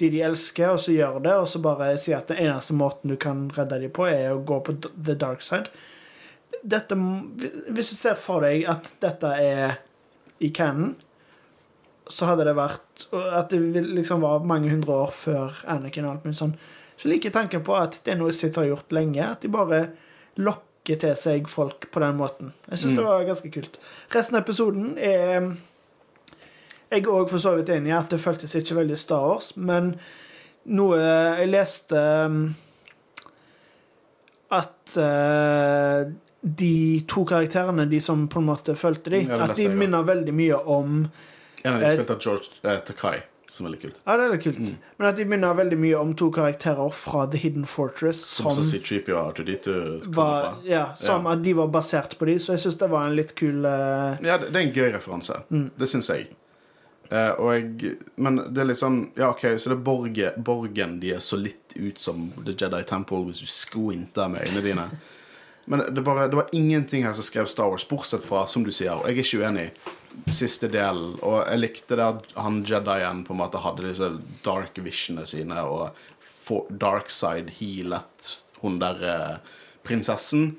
de 0.00 0.10
de 0.10 0.22
elsker, 0.26 0.72
og 0.72 0.80
så 0.82 0.94
gjør 0.94 1.20
det, 1.22 1.34
og 1.38 1.48
så 1.50 1.60
bare 1.62 1.92
sier 2.00 2.18
at 2.18 2.30
den 2.32 2.40
eneste 2.48 2.74
måten 2.74 3.12
du 3.12 3.16
kan 3.20 3.46
redde 3.54 3.78
dem 3.84 3.92
på, 3.94 4.08
er 4.10 4.32
å 4.32 4.42
gå 4.42 4.58
på 4.64 4.74
the 4.82 5.14
dark 5.14 5.44
side. 5.44 5.70
Dette, 6.62 6.96
hvis 6.96 7.92
du 7.92 7.96
ser 7.98 8.18
for 8.18 8.42
deg 8.46 8.66
at 8.70 8.92
dette 9.02 9.30
er 9.38 9.76
i 10.42 10.50
canon, 10.54 10.96
så 12.10 12.26
hadde 12.26 12.44
det 12.48 12.54
vært 12.58 13.04
At 13.14 13.52
det 13.52 13.60
liksom 13.86 14.24
var 14.24 14.42
mange 14.46 14.72
hundre 14.72 14.94
år 15.04 15.12
før 15.14 15.60
Anakin 15.70 16.04
og 16.06 16.10
alt 16.10 16.24
mulig 16.26 16.38
sånn. 16.38 16.56
Så 16.98 17.08
liker 17.08 17.32
tanken 17.34 17.62
på 17.64 17.76
at 17.78 18.00
det 18.04 18.14
er 18.14 18.18
noe 18.18 18.34
Sith 18.34 18.58
har 18.58 18.66
gjort 18.66 18.92
lenge. 18.94 19.22
At 19.22 19.46
de 19.46 19.50
bare 19.52 19.78
lokker 20.42 20.71
til 20.84 21.14
seg 21.16 21.46
folk 21.48 21.90
på 21.94 22.00
den 22.02 22.16
måten. 22.18 22.52
Jeg 22.70 22.78
syns 22.82 22.96
det 22.98 23.04
var 23.06 23.22
ganske 23.28 23.50
kult. 23.54 23.78
Resten 24.14 24.36
av 24.36 24.42
episoden 24.42 24.96
er 24.98 25.52
Jeg 26.92 27.04
er 27.06 27.08
òg 27.08 27.30
for 27.30 27.38
så 27.40 27.54
vidt 27.56 27.70
enig 27.72 27.88
i 27.88 27.96
at 27.96 28.10
det 28.10 28.18
føltes 28.20 28.52
ikke 28.58 28.74
veldig 28.82 28.98
Star 28.98 29.22
Wars, 29.24 29.52
men 29.56 29.94
noe 30.66 30.98
jeg 30.98 31.48
leste 31.48 32.02
At 34.52 34.96
eh, 35.00 36.10
de 36.42 36.74
to 37.08 37.24
karakterene, 37.24 37.86
de 37.88 38.00
som 38.02 38.26
på 38.28 38.42
en 38.42 38.48
måte 38.50 38.74
fulgte 38.76 39.10
dem, 39.14 39.28
Ja, 39.30 39.38
at 39.46 39.56
de 39.56 39.68
minner 39.70 40.02
veldig 40.04 40.34
mye 40.34 40.58
om 40.66 41.04
En 41.64 41.74
av 41.76 41.80
de 41.80 41.86
Eh, 41.86 41.92
spilte 41.94 42.12
av 42.12 42.20
George 42.20 42.50
eh, 42.66 42.80
Takai, 42.84 43.22
som 43.52 43.66
er 43.68 43.74
litt 43.74 43.82
kult. 43.84 44.00
Ja, 44.06 44.16
det 44.16 44.24
er 44.24 44.32
litt 44.32 44.44
kult. 44.46 44.60
Mm. 44.64 44.76
Men 44.96 45.08
at 45.10 45.18
de 45.20 45.26
minner 45.28 45.56
veldig 45.58 45.78
mye 45.80 46.00
om 46.00 46.12
to 46.16 46.30
karakterer 46.32 46.92
fra 46.96 47.26
The 47.30 47.40
Hidden 47.42 47.66
Fortress 47.68 48.22
Som 48.24 48.50
som, 48.56 48.64
C-3PO 48.64 49.12
og 49.12 49.34
R2D2 49.34 49.74
kommer 50.06 50.16
var, 50.16 50.38
fra. 50.46 50.52
ja, 50.68 50.84
som 50.96 51.28
at 51.28 51.42
de 51.44 51.52
var 51.58 51.68
basert 51.74 52.16
på 52.18 52.30
de, 52.30 52.38
så 52.40 52.56
jeg 52.56 52.64
syns 52.64 52.80
det 52.80 52.88
var 52.92 53.08
en 53.08 53.18
litt 53.18 53.34
kul 53.38 53.66
uh... 53.68 54.16
Ja, 54.24 54.38
det, 54.40 54.48
det 54.54 54.56
er 54.56 54.64
en 54.64 54.72
gøy 54.72 54.88
referanse. 54.96 55.42
Mm. 55.52 55.66
Det 55.78 55.90
syns 55.92 56.08
jeg. 56.14 56.30
Uh, 57.12 57.52
jeg. 57.52 57.96
Men 58.16 58.40
det 58.48 58.62
er 58.62 58.70
litt 58.70 58.80
sånn 58.80 59.02
Ja, 59.20 59.34
OK, 59.34 59.44
så 59.60 59.68
det 59.68 59.76
er 59.76 59.82
Borge, 59.84 60.30
Borgen 60.40 60.96
de 61.02 61.12
er 61.12 61.20
så 61.20 61.36
litt 61.36 61.76
ut 61.76 62.00
som 62.00 62.30
The 62.38 62.54
Jedi 62.56 62.80
Temple 62.88 63.26
hvis 63.26 63.42
du 63.44 63.50
squinter 63.52 64.32
med 64.32 64.48
øynene 64.48 64.64
dine. 64.64 64.86
Men 65.64 65.94
det, 65.94 66.02
bare, 66.02 66.26
det 66.28 66.36
var 66.36 66.48
ingenting 66.52 67.04
her 67.06 67.14
som 67.14 67.26
skrev 67.26 67.46
Star 67.46 67.70
Wars, 67.70 67.86
bortsett 67.88 68.24
fra, 68.26 68.46
som 68.50 68.64
du 68.66 68.72
sier, 68.74 68.96
og 68.96 69.06
jeg 69.06 69.14
er 69.14 69.22
ikke 69.22 69.42
uenig, 69.44 69.66
siste 70.32 70.68
delen. 70.72 71.14
Og 71.22 71.38
jeg 71.44 71.60
likte 71.60 71.98
det 71.98 72.08
at 72.08 72.34
han 72.34 72.62
Jedien 72.66 73.22
på 73.26 73.36
en 73.36 73.40
måte 73.44 73.62
hadde 73.62 73.86
disse 73.86 74.10
dark 74.44 74.80
visionene 74.82 75.28
sine, 75.28 75.62
og 75.62 75.94
for, 76.42 76.66
dark 76.68 77.12
side 77.14 77.54
healet 77.60 78.32
hun 78.62 78.80
der 78.82 79.02
eh, 79.06 79.36
prinsessen. 79.86 80.56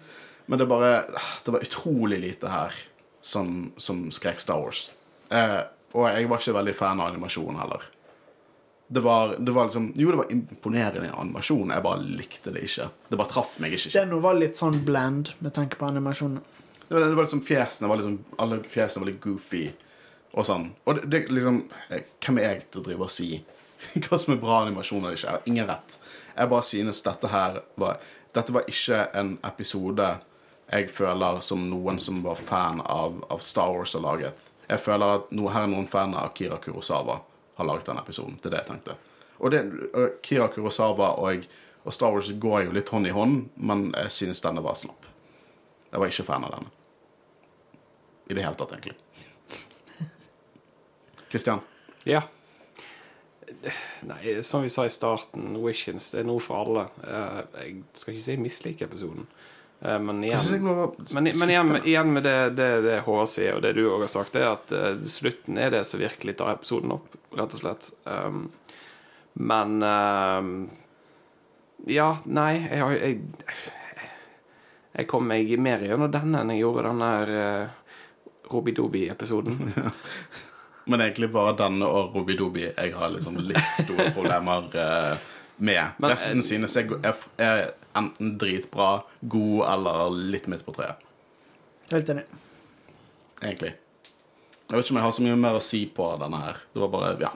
Men 0.48 0.60
det 0.60 0.68
bare 0.68 1.06
Det 1.46 1.52
var 1.52 1.64
utrolig 1.64 2.20
lite 2.20 2.52
her 2.52 2.76
som, 3.22 3.72
som 3.78 4.10
skrek 4.12 4.40
Star 4.40 4.60
Wars. 4.60 4.92
Eh, 5.32 5.62
og 5.94 6.08
jeg 6.10 6.30
var 6.30 6.42
ikke 6.42 6.58
veldig 6.58 6.76
fan 6.76 7.00
av 7.00 7.12
animasjonen 7.12 7.60
heller. 7.62 7.86
Det 8.94 9.02
var, 9.02 9.36
det 9.40 9.52
var 9.52 9.66
liksom 9.66 9.94
Jo, 9.96 10.12
det 10.12 10.18
var 10.18 10.32
imponerende 10.32 11.12
animasjon, 11.12 11.72
jeg 11.74 11.84
bare 11.84 12.02
likte 12.04 12.52
det 12.54 12.62
ikke. 12.68 12.90
Det 13.10 13.18
bare 13.18 13.32
traff 13.32 13.56
meg 13.64 13.74
ikke. 13.74 13.94
Den 13.96 14.12
var 14.22 14.38
litt 14.38 14.60
sånn 14.60 14.84
bland 14.86 15.32
med 15.42 15.56
tanke 15.56 15.80
på 15.80 15.88
animasjonen. 15.88 16.44
Det 16.88 16.94
var, 16.94 17.08
det 17.08 17.18
var 17.18 17.26
liksom 17.26 17.42
Fjesene 17.42 17.90
var 17.90 17.98
liksom 17.98 18.20
Alle 18.44 18.60
fjesene 18.70 19.02
var 19.02 19.10
litt 19.10 19.24
goofy 19.24 19.64
og 20.34 20.46
sånn. 20.46 20.68
Og 20.86 21.00
det, 21.00 21.08
det 21.10 21.24
liksom 21.34 21.64
eh, 21.90 22.06
Hvem 22.22 22.38
er 22.42 22.48
jeg 22.52 22.68
til 22.68 22.84
å 22.84 22.86
drive 22.90 23.08
og 23.08 23.16
si 23.16 23.32
hva 24.06 24.22
som 24.22 24.36
er 24.36 24.44
bra 24.46 24.62
animasjon 24.68 25.02
eller 25.02 25.18
ikke? 25.18 25.26
Jeg 25.26 25.40
har 25.40 25.50
ingen 25.50 25.72
rett. 25.74 25.98
Jeg 26.36 26.54
bare 26.54 26.70
synes 26.70 27.04
dette 27.10 27.34
her 27.34 27.60
var 27.82 28.14
Dette 28.34 28.54
var 28.54 28.70
ikke 28.70 29.04
en 29.18 29.36
episode 29.46 30.14
jeg 30.70 30.88
føler 30.90 31.42
som 31.46 31.66
noen 31.70 32.00
som 32.02 32.22
var 32.24 32.38
fan 32.40 32.80
av, 32.82 33.20
av 33.30 33.42
Star 33.46 33.74
Wars 33.74 33.94
har 33.94 34.02
laget. 34.06 34.48
Jeg 34.70 34.82
føler 34.82 35.20
at 35.20 35.34
noe, 35.36 35.52
her 35.54 35.68
er 35.68 35.70
noen 35.74 35.90
fan 35.90 36.16
av 36.18 36.32
Akira 36.32 36.58
Kurosawa 36.62 37.20
har 37.58 37.68
laget 37.70 37.86
denne 37.90 38.02
episoden. 38.02 38.38
Det 38.42 38.50
er 38.50 38.56
det 38.56 38.62
jeg 38.64 38.70
tenkte. 38.72 38.96
Og 39.44 39.52
det, 39.52 39.64
og 39.94 40.20
Kira 40.26 40.48
Kurosawa 40.54 41.12
og, 41.22 41.48
og 41.84 41.94
Star 41.94 42.14
Wars 42.16 42.30
går 42.40 42.68
jo 42.68 42.76
litt 42.76 42.90
hånd 42.94 43.10
i 43.10 43.14
hånd, 43.16 43.50
men 43.58 43.90
jeg 43.98 44.12
synes 44.22 44.42
denne 44.46 44.64
var 44.64 44.78
slapp. 44.80 45.06
Jeg 45.92 46.02
var 46.02 46.10
ikke 46.10 46.26
fan 46.26 46.46
av 46.48 46.56
denne. 46.56 46.72
I 48.32 48.38
det 48.38 48.46
hele 48.46 48.56
tatt, 48.58 48.72
egentlig. 48.72 48.96
Kristian? 51.34 51.62
Ja. 52.08 52.22
Nei, 54.08 54.42
som 54.44 54.64
vi 54.64 54.70
sa 54.72 54.86
i 54.88 54.92
starten, 54.92 55.54
Wishes 55.64 56.10
det 56.14 56.24
er 56.24 56.28
noe 56.28 56.42
for 56.44 56.64
alle. 56.64 56.88
Eh, 57.04 57.42
Jeg 57.68 57.76
skal 58.00 58.14
ikke 58.16 58.24
si 58.26 58.32
jeg 58.34 58.42
misliker 58.44 58.88
episoden, 58.90 59.28
men 59.84 60.24
igjen 60.24 60.64
men, 60.64 61.24
men 61.40 61.50
igjen, 61.50 61.78
igjen 61.84 62.14
med 62.14 62.24
det, 62.24 62.50
det, 62.56 62.70
det 62.86 63.00
HR 63.04 63.26
sier, 63.28 63.58
og 63.58 63.66
det 63.66 63.74
du 63.76 63.82
òg 63.90 64.06
har 64.06 64.12
sagt, 64.14 64.32
det 64.36 64.44
er 64.46 64.54
at 64.54 64.72
eh, 64.72 65.02
slutten 65.12 65.60
er 65.60 65.74
det 65.76 65.84
som 65.90 66.00
virkelig 66.00 66.38
tar 66.40 66.54
episoden 66.54 66.96
opp, 66.96 67.18
rett 67.36 67.58
og 67.58 67.64
slett. 67.66 67.90
Um, 68.08 68.46
men 69.34 69.84
um, 69.84 70.54
Ja, 71.90 72.14
nei, 72.24 72.62
jeg 72.62 72.80
har 72.80 72.96
jeg, 72.96 73.20
jeg 74.94 75.10
kom 75.12 75.28
meg 75.28 75.52
mer 75.60 75.84
gjennom 75.84 76.12
denne 76.14 76.46
enn 76.46 76.54
jeg 76.54 76.64
gjorde 76.64 76.88
den 76.88 77.04
der 77.04 77.36
uh, 77.36 77.84
Robidobi-episoden. 78.54 79.74
Men 80.86 81.02
egentlig 81.02 81.30
bare 81.32 81.56
denne 81.58 81.88
og 81.88 82.16
Robidobi 82.16 82.66
jeg 82.68 82.92
har 82.96 83.12
liksom 83.14 83.38
litt 83.40 83.78
store 83.78 84.10
problemer 84.16 84.66
eh, 84.76 85.30
med. 85.58 85.96
Men, 85.98 86.14
Resten 86.14 86.42
eh, 86.42 86.48
synes 86.48 86.76
jeg 86.78 86.90
er, 87.04 87.24
er 87.38 87.64
enten 87.98 88.36
dritbra, 88.42 89.04
god 89.22 89.66
eller 89.74 90.18
litt 90.34 90.50
midt 90.52 90.66
på 90.66 90.76
treet. 90.76 91.02
Helt 91.92 92.10
enig. 92.10 92.26
Egentlig. 93.44 93.74
Jeg 94.70 94.78
vet 94.80 94.86
ikke 94.86 94.96
om 94.96 95.02
jeg 95.02 95.06
har 95.06 95.16
så 95.16 95.24
mye 95.26 95.40
mer 95.40 95.60
å 95.60 95.64
si 95.64 95.84
på 95.94 96.10
denne 96.22 96.40
her. 96.46 96.62
Det 96.74 96.82
var 96.82 96.92
bare, 96.94 97.16
ja. 97.22 97.34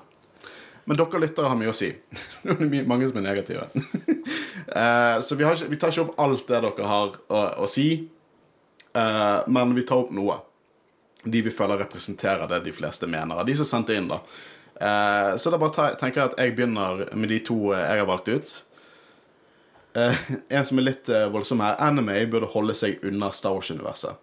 Men 0.88 0.98
dere 0.98 1.20
lyttere 1.20 1.52
har 1.52 1.60
mye 1.60 1.74
å 1.74 1.76
si. 1.76 1.92
Det 2.48 2.56
er 2.56 2.88
mange 2.88 3.10
som 3.10 3.22
er 3.22 3.30
negative. 3.30 3.70
Eh, 4.68 5.20
så 5.24 5.38
vi, 5.40 5.46
har 5.48 5.56
ikke, 5.56 5.70
vi 5.72 5.78
tar 5.80 5.94
ikke 5.94 6.04
opp 6.04 6.18
alt 6.20 6.50
det 6.50 6.58
dere 6.60 6.88
har 6.90 7.14
å, 7.32 7.44
å 7.64 7.68
si, 7.72 7.86
eh, 9.00 9.38
men 9.48 9.72
vi 9.78 9.86
tar 9.88 10.02
opp 10.02 10.10
noe. 10.14 10.36
De 11.24 11.40
vi 11.46 11.54
føler 11.56 11.80
representerer 11.80 12.44
det 12.52 12.60
de 12.66 12.74
fleste 12.76 13.08
mener. 13.08 13.40
De 13.48 13.56
som 13.56 13.70
sendte 13.70 13.96
inn, 13.96 14.10
da. 14.12 14.20
Eh, 14.82 15.36
så 15.38 15.52
da 15.52 15.58
bare 15.62 15.92
tenker 15.98 16.22
jeg 16.22 16.32
at 16.32 16.40
jeg 16.42 16.56
begynner 16.58 17.08
med 17.18 17.32
de 17.34 17.40
to 17.46 17.72
eh, 17.74 17.82
jeg 17.82 18.04
har 18.04 18.10
valgt 18.10 18.30
ut. 18.30 18.54
Eh, 19.98 20.16
en 20.58 20.66
som 20.66 20.78
er 20.78 20.90
litt 20.92 21.10
eh, 21.10 21.26
voldsom 21.34 21.64
her. 21.66 21.80
Anime 21.84 22.20
burde 22.30 22.52
holde 22.54 22.76
seg 22.78 23.02
unna 23.08 23.32
Star 23.34 23.58
Wars-universet. 23.58 24.20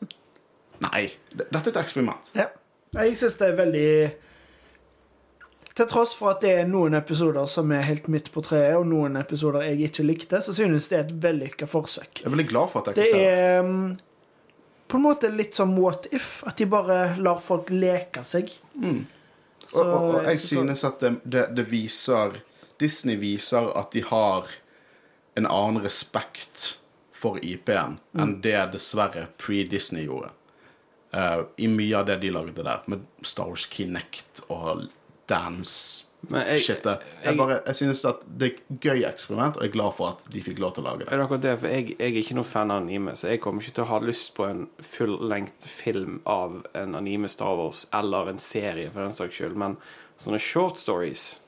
Nei. 0.86 1.06
Dette 1.34 1.66
er 1.66 1.72
et 1.74 1.84
eksperiment. 1.84 2.32
Ja. 2.38 2.50
Jeg 2.96 3.14
syns 3.20 3.36
det 3.38 3.46
er 3.46 3.52
veldig 3.54 3.90
Til 5.78 5.86
tross 5.86 6.10
for 6.18 6.32
at 6.32 6.40
det 6.42 6.50
er 6.58 6.64
noen 6.66 6.96
episoder 6.98 7.46
som 7.46 7.70
er 7.70 7.84
helt 7.86 8.08
midt 8.10 8.32
på 8.34 8.42
treet, 8.42 8.74
og 8.74 8.88
noen 8.90 9.14
episoder 9.20 9.62
jeg 9.68 9.86
ikke 9.86 10.06
likte, 10.08 10.40
så 10.42 10.52
synes 10.56 10.90
det 10.90 10.98
er 10.98 11.04
et 11.04 11.12
vellykka 11.22 11.68
forsøk. 11.70 12.24
Jeg 12.24 12.26
er 12.26 12.34
veldig 12.34 12.48
glad 12.50 12.72
for 12.72 12.82
at 12.82 12.90
det 12.98 13.06
Det 13.06 13.20
er 13.28 13.62
mm, 13.62 13.92
på 14.90 14.98
en 14.98 15.04
måte 15.04 15.30
litt 15.30 15.54
som 15.54 15.76
what 15.78 16.08
if, 16.10 16.40
at 16.50 16.58
de 16.58 16.66
bare 16.66 16.98
lar 17.22 17.38
folk 17.40 17.70
leke 17.70 18.24
seg. 18.26 18.50
Så- 19.70 19.84
og, 19.84 19.94
og, 19.94 20.14
og 20.20 20.24
jeg 20.24 20.40
synes 20.40 20.84
at 20.84 21.00
det, 21.00 21.12
det, 21.24 21.44
det 21.56 21.66
viser 21.70 22.40
Disney 22.80 23.16
viser 23.20 23.70
at 23.78 23.92
de 23.92 24.02
har 24.08 24.48
en 25.36 25.46
annen 25.46 25.82
respekt 25.84 26.78
for 27.12 27.36
IP-en 27.44 27.98
Mm. 28.12 28.20
enn 28.22 28.40
det 28.42 28.72
dessverre 28.72 29.26
pre-Disney 29.38 30.06
gjorde. 30.08 30.30
Uh, 31.14 31.44
I 31.58 31.66
mye 31.68 31.96
av 31.98 32.06
det 32.06 32.16
de 32.22 32.30
lagde 32.30 32.62
der, 32.64 32.80
med 32.86 33.02
Star 33.22 33.46
Wars 33.50 33.66
Kinect 33.66 34.40
og 34.48 34.86
dance 35.28 36.06
jeg, 36.30 36.60
shit. 36.60 36.84
Jeg, 36.84 36.98
jeg- 37.24 37.36
bare, 37.38 37.60
jeg 37.66 37.76
synes 37.76 38.04
at 38.04 38.16
det 38.38 38.46
er 38.48 38.52
et 38.56 38.80
gøy 38.80 39.04
eksperiment, 39.08 39.56
og 39.56 39.62
jeg 39.62 39.68
er 39.68 39.72
glad 39.72 39.92
for 39.96 40.08
at 40.12 40.26
de 40.32 40.42
fikk 40.42 40.58
lov 40.60 40.74
til 40.76 40.84
å 40.84 40.86
lage 40.90 41.02
Er 41.06 41.10
det. 41.10 41.18
det 41.18 41.24
akkurat 41.24 41.42
det, 41.42 41.54
for 41.60 41.68
jeg, 41.68 41.86
jeg 41.98 42.10
er 42.12 42.18
ikke 42.22 42.34
noen 42.38 42.44
fan 42.50 42.70
av 42.70 42.82
anime, 42.82 43.14
så 43.16 43.28
jeg 43.32 43.40
kommer 43.40 43.62
ikke 43.64 43.74
til 43.78 43.84
å 43.84 43.90
ha 43.92 43.98
lyst 44.04 44.34
på 44.36 44.44
en 44.50 44.66
fullengt 44.84 45.64
film 45.66 46.20
av 46.26 46.60
en 46.74 46.94
anime 46.94 47.28
Star 47.28 47.56
Wars, 47.56 47.86
eller 47.94 48.28
en 48.28 48.38
serie 48.38 48.90
for 48.90 49.00
den 49.02 49.14
saks 49.16 49.34
skyld, 49.40 49.56
men 49.56 49.76
sånne 50.20 50.38
short 50.38 50.78
stories, 50.78 51.40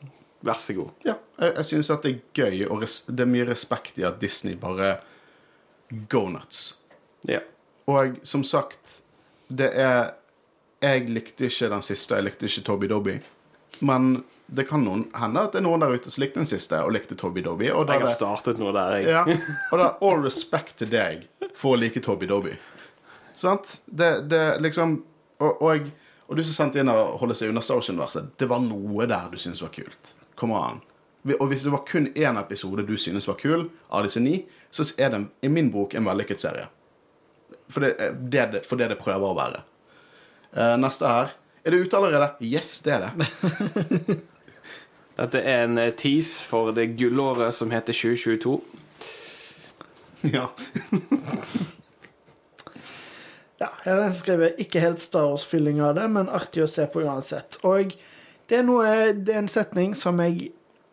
vær 0.43 0.55
så 0.59 0.75
god. 0.75 0.91
Ja, 1.05 1.15
jeg, 1.39 1.55
jeg 1.57 1.65
synes 1.65 1.91
at 1.91 2.03
det 2.03 2.15
er 2.17 2.21
gøy, 2.51 2.65
og 2.71 2.81
res, 2.83 3.03
det 3.07 3.21
er 3.21 3.31
mye 3.31 3.45
respekt 3.53 3.99
i 4.01 4.07
at 4.09 4.19
Disney 4.21 4.57
bare 4.57 4.97
go 6.09 6.25
nuts. 6.33 6.79
Ja. 7.29 7.41
Og 7.87 8.17
som 8.27 8.45
sagt, 8.45 9.03
det 9.49 9.71
er 9.77 10.15
Jeg 10.83 11.05
likte 11.15 11.45
ikke 11.47 11.69
den 11.71 11.83
siste, 11.87 12.17
jeg 12.19 12.25
likte 12.25 12.47
ikke 12.49 12.63
Toby 12.67 12.89
Dobby. 12.91 13.13
Men 13.81 14.25
det 14.47 14.67
kan 14.69 14.85
noen 14.85 15.07
hende 15.17 15.43
at 15.47 15.55
det 15.55 15.63
er 15.63 15.65
noen 15.67 15.81
der 15.83 15.95
ute 15.97 16.11
som 16.13 16.23
likte 16.23 16.39
den 16.43 16.47
siste 16.47 16.79
og 16.85 16.93
likte 16.95 17.17
Tobby 17.19 17.43
Dobby. 17.43 17.71
Og 17.73 17.87
Jeg 17.89 18.01
har 18.03 18.07
det, 18.07 18.13
startet 18.15 18.61
noe 18.61 18.73
der, 18.77 18.99
jeg. 19.01 19.09
ja, 19.11 19.23
og 19.73 19.81
da 19.81 19.89
all 20.05 20.21
respect 20.23 20.77
til 20.83 20.91
deg 20.93 21.25
for 21.57 21.75
å 21.75 21.81
like 21.81 22.01
Tobby 22.05 22.29
Dobby. 22.31 22.53
Sant? 23.33 23.79
Det, 23.87 24.29
det 24.29 24.43
liksom 24.61 24.99
Og, 25.43 25.63
og, 25.65 25.89
og 26.29 26.37
du 26.39 26.43
som 26.45 26.55
sendte 26.55 26.79
inn 26.79 26.91
å 26.93 27.17
holde 27.19 27.35
seg 27.35 27.51
unna 27.51 27.63
Star 27.65 27.81
Wars-universet, 27.81 28.29
det 28.39 28.47
var 28.47 28.61
noe 28.63 29.07
der 29.11 29.33
du 29.33 29.39
syntes 29.41 29.63
var 29.65 29.73
kult. 29.75 30.13
Kom 30.39 30.53
an. 30.55 30.79
Og 31.41 31.49
hvis 31.51 31.65
det 31.67 31.73
var 31.73 31.83
kun 31.89 32.07
én 32.15 32.39
episode 32.39 32.85
du 32.87 32.95
synes 32.97 33.27
var 33.27 33.35
kul, 33.41 33.65
av 33.91 34.05
disse 34.07 34.21
ni, 34.23 34.45
så 34.71 34.87
er 35.03 35.11
det 35.17 35.25
i 35.43 35.51
min 35.51 35.73
bok 35.75 35.95
en 35.99 36.07
vellykket 36.07 36.45
serie. 36.45 36.69
For 37.73 37.83
det, 37.83 37.97
det, 38.31 38.47
det, 38.53 38.63
for 38.69 38.79
det 38.79 38.93
det 38.93 39.01
prøver 39.03 39.33
å 39.33 39.37
være. 39.39 39.65
Eh, 40.55 40.77
neste 40.79 41.11
her. 41.11 41.35
Er 41.65 41.71
det 41.71 41.85
ute 41.87 41.97
allerede? 41.97 42.31
Yes, 42.43 42.81
det 42.85 42.93
er 42.93 43.05
det. 43.07 43.27
Dette 45.21 45.43
er 45.43 45.67
en 45.67 45.79
eh, 45.79 45.93
tease 45.95 46.43
for 46.49 46.73
det 46.75 46.89
gullåret 46.99 47.55
som 47.55 47.71
heter 47.71 47.95
2022. 47.95 48.57
ja. 50.37 50.49
Ja, 53.63 53.69
her 53.85 53.93
er 53.93 54.09
det 54.09 54.17
skrevet 54.19 54.59
ikke 54.59 54.81
helt 54.83 54.99
Star 54.99 55.29
Wars-fylling 55.31 55.77
av 55.87 55.93
det, 55.95 56.09
men 56.11 56.27
artig 56.35 56.65
å 56.65 56.71
se 56.71 56.83
på 56.91 57.05
uansett. 57.05 57.61
Og 57.63 57.93
det 58.51 58.57
er, 58.59 58.65
noe, 58.67 59.13
det 59.15 59.37
er 59.37 59.39
en 59.39 59.51
setning 59.53 59.93
som 59.95 60.19
jeg 60.19 60.49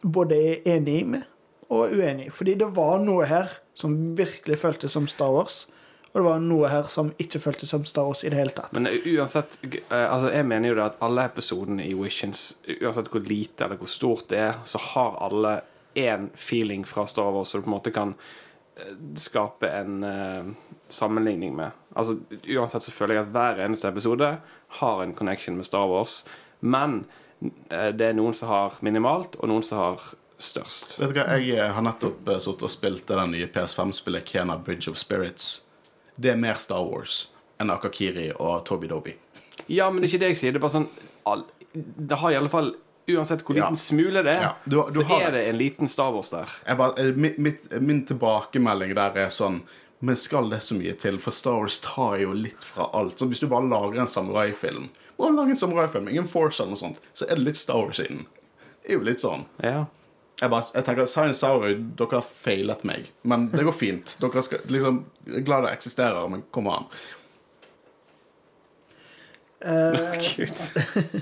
både 0.06 0.38
er 0.38 0.68
enig 0.76 1.00
med 1.16 1.26
og 1.74 1.96
uenig 1.98 2.28
i. 2.28 2.34
Fordi 2.34 2.54
det 2.62 2.68
var 2.76 3.02
noe 3.02 3.26
her 3.26 3.56
som 3.74 3.96
virkelig 4.18 4.60
føltes 4.62 4.94
som 4.94 5.10
Star 5.10 5.34
Wars, 5.34 5.64
og 6.10 6.18
det 6.18 6.26
var 6.26 6.40
noe 6.42 6.70
her 6.72 6.88
som 6.90 7.12
ikke 7.22 7.42
føltes 7.44 7.70
som 7.70 7.84
Star 7.86 8.08
Wars 8.08 8.24
i 8.26 8.32
det 8.34 8.40
hele 8.40 8.54
tatt. 8.56 8.74
Men 8.74 8.90
eh, 8.90 9.06
uansett 9.14 9.60
eh, 9.62 10.06
Altså, 10.10 10.32
jeg 10.34 10.48
mener 10.50 10.72
jo 10.72 10.78
det 10.80 10.88
at 10.88 11.02
alle 11.06 11.28
episodene 11.30 11.86
i 11.86 11.94
Wishens, 11.98 12.48
uansett 12.80 13.12
hvor 13.14 13.26
lite 13.26 13.68
eller 13.68 13.78
hvor 13.78 13.92
stort 13.92 14.30
det 14.32 14.40
er, 14.48 14.58
så 14.66 14.82
har 14.90 15.20
alle 15.28 15.60
én 16.00 16.30
feeling 16.34 16.86
fra 16.88 17.06
Star 17.10 17.30
Wars, 17.36 17.50
så 17.50 17.60
du 17.60 17.68
på 17.68 17.70
en 17.70 17.76
måte 17.76 17.94
kan 17.94 18.16
eh, 18.80 18.96
skape 19.22 19.70
en 19.70 20.04
uh, 20.04 20.50
sammenligning 20.90 21.54
med. 21.58 21.78
Altså, 21.94 22.18
uansett 22.48 22.88
så 22.88 22.96
føler 22.96 23.20
jeg 23.20 23.28
at 23.28 23.34
hver 23.36 23.64
eneste 23.66 23.90
episode 23.90 24.34
har 24.82 25.04
en 25.04 25.14
connection 25.14 25.58
med 25.58 25.70
Star 25.70 25.90
Wars, 25.90 26.24
men 26.62 27.04
uh, 27.44 27.92
det 27.94 28.10
er 28.12 28.18
noen 28.18 28.38
som 28.38 28.50
har 28.50 28.82
minimalt, 28.86 29.38
og 29.38 29.52
noen 29.52 29.66
som 29.66 29.84
har 29.84 30.12
størst. 30.42 30.98
Vet 31.02 31.14
du 31.14 31.22
hva, 31.22 31.38
Jeg 31.38 31.74
har 31.76 31.86
nettopp 31.86 32.30
sittet 32.40 32.66
og 32.66 32.74
spilt 32.74 33.10
det 33.10 33.26
nye 33.30 33.50
PS5-spillet 33.54 34.26
Kena 34.26 34.58
Bridge 34.58 34.90
of 34.90 34.98
Spirits. 34.98 35.60
Det 36.20 36.32
er 36.34 36.36
mer 36.38 36.56
Star 36.60 36.84
Wars 36.84 37.30
enn 37.60 37.70
Akakiri 37.74 38.32
og 38.40 38.66
Toby 38.66 38.88
Doby. 38.88 39.14
Ja, 39.68 39.90
men 39.90 40.02
det 40.02 40.10
er 40.10 40.14
ikke 40.18 40.20
det 40.26 40.30
jeg 40.34 40.38
sier. 40.38 40.52
Det 40.56 40.60
er 40.62 40.66
bare 40.68 40.78
sånn 40.78 40.88
all, 41.26 41.44
Det 41.74 42.18
har 42.18 42.32
i 42.32 42.36
alle 42.40 42.50
fall 42.50 42.74
Uansett 43.10 43.42
hvor 43.42 43.56
liten 43.58 43.74
Ja. 43.74 43.82
smule 43.82 44.22
det 44.24 44.36
er, 44.36 44.42
Ja, 44.42 44.54
du- 44.68 44.92
du 44.92 45.00
så 45.04 45.20
er 45.22 45.32
det 45.32 45.48
en 45.50 45.58
liten 45.58 45.88
Star 45.90 46.12
Wars 46.14 46.30
der. 46.30 46.46
Bare, 46.78 46.94
eh, 46.98 47.12
mitt, 47.16 47.40
mitt, 47.40 47.82
min 47.82 48.06
tilbakemelding 48.06 48.94
der 48.96 49.18
er 49.18 49.30
sånn 49.30 49.62
Men 50.02 50.16
skal 50.16 50.48
det 50.50 50.60
så 50.62 50.76
mye 50.78 50.94
til? 50.98 51.18
For 51.20 51.32
Star 51.32 51.58
Wars 51.58 51.80
tar 51.80 52.18
jo 52.20 52.32
litt 52.34 52.64
fra 52.64 52.90
alt. 52.94 53.18
Så 53.20 53.28
Hvis 53.28 53.40
du 53.42 53.48
bare 53.48 53.68
lager 53.68 54.00
en 54.00 54.08
samuraifilm 54.08 54.90
Bare 55.18 55.34
lag 55.36 55.50
en 55.50 55.56
samuraifilm, 55.56 56.08
ingen 56.10 56.28
Force 56.28 56.62
eller 56.62 56.70
noe 56.72 56.78
sånt, 56.78 56.98
så 57.14 57.24
er 57.30 57.36
det 57.36 57.44
litt 57.44 57.58
Star 57.58 57.76
Wars 57.82 58.00
i 58.00 58.04
den. 58.08 58.26
Det 58.84 58.92
er 58.92 58.94
jo 58.94 59.00
litt 59.04 59.18
sånn. 59.20 59.44
Ja. 59.62 59.86
Jeg, 60.40 60.52
bare, 60.54 60.64
jeg 60.72 60.86
tenker 60.88 61.08
Science 61.10 61.42
Sauri, 61.42 61.74
dere 62.00 62.22
har 62.22 62.28
feilet 62.28 62.84
meg. 62.88 63.10
Men 63.28 63.50
det 63.52 63.66
går 63.68 63.76
fint. 63.76 64.16
Dere 64.22 64.44
skal 64.46 64.62
liksom 64.72 65.02
Jeg 65.26 65.42
er 65.42 65.48
glad 65.48 65.66
det 65.68 65.74
eksisterer, 65.76 66.30
men 66.32 66.46
kom 66.56 66.70
an. 66.72 66.88
Uh, 69.60 70.16
Gud. 70.38 70.62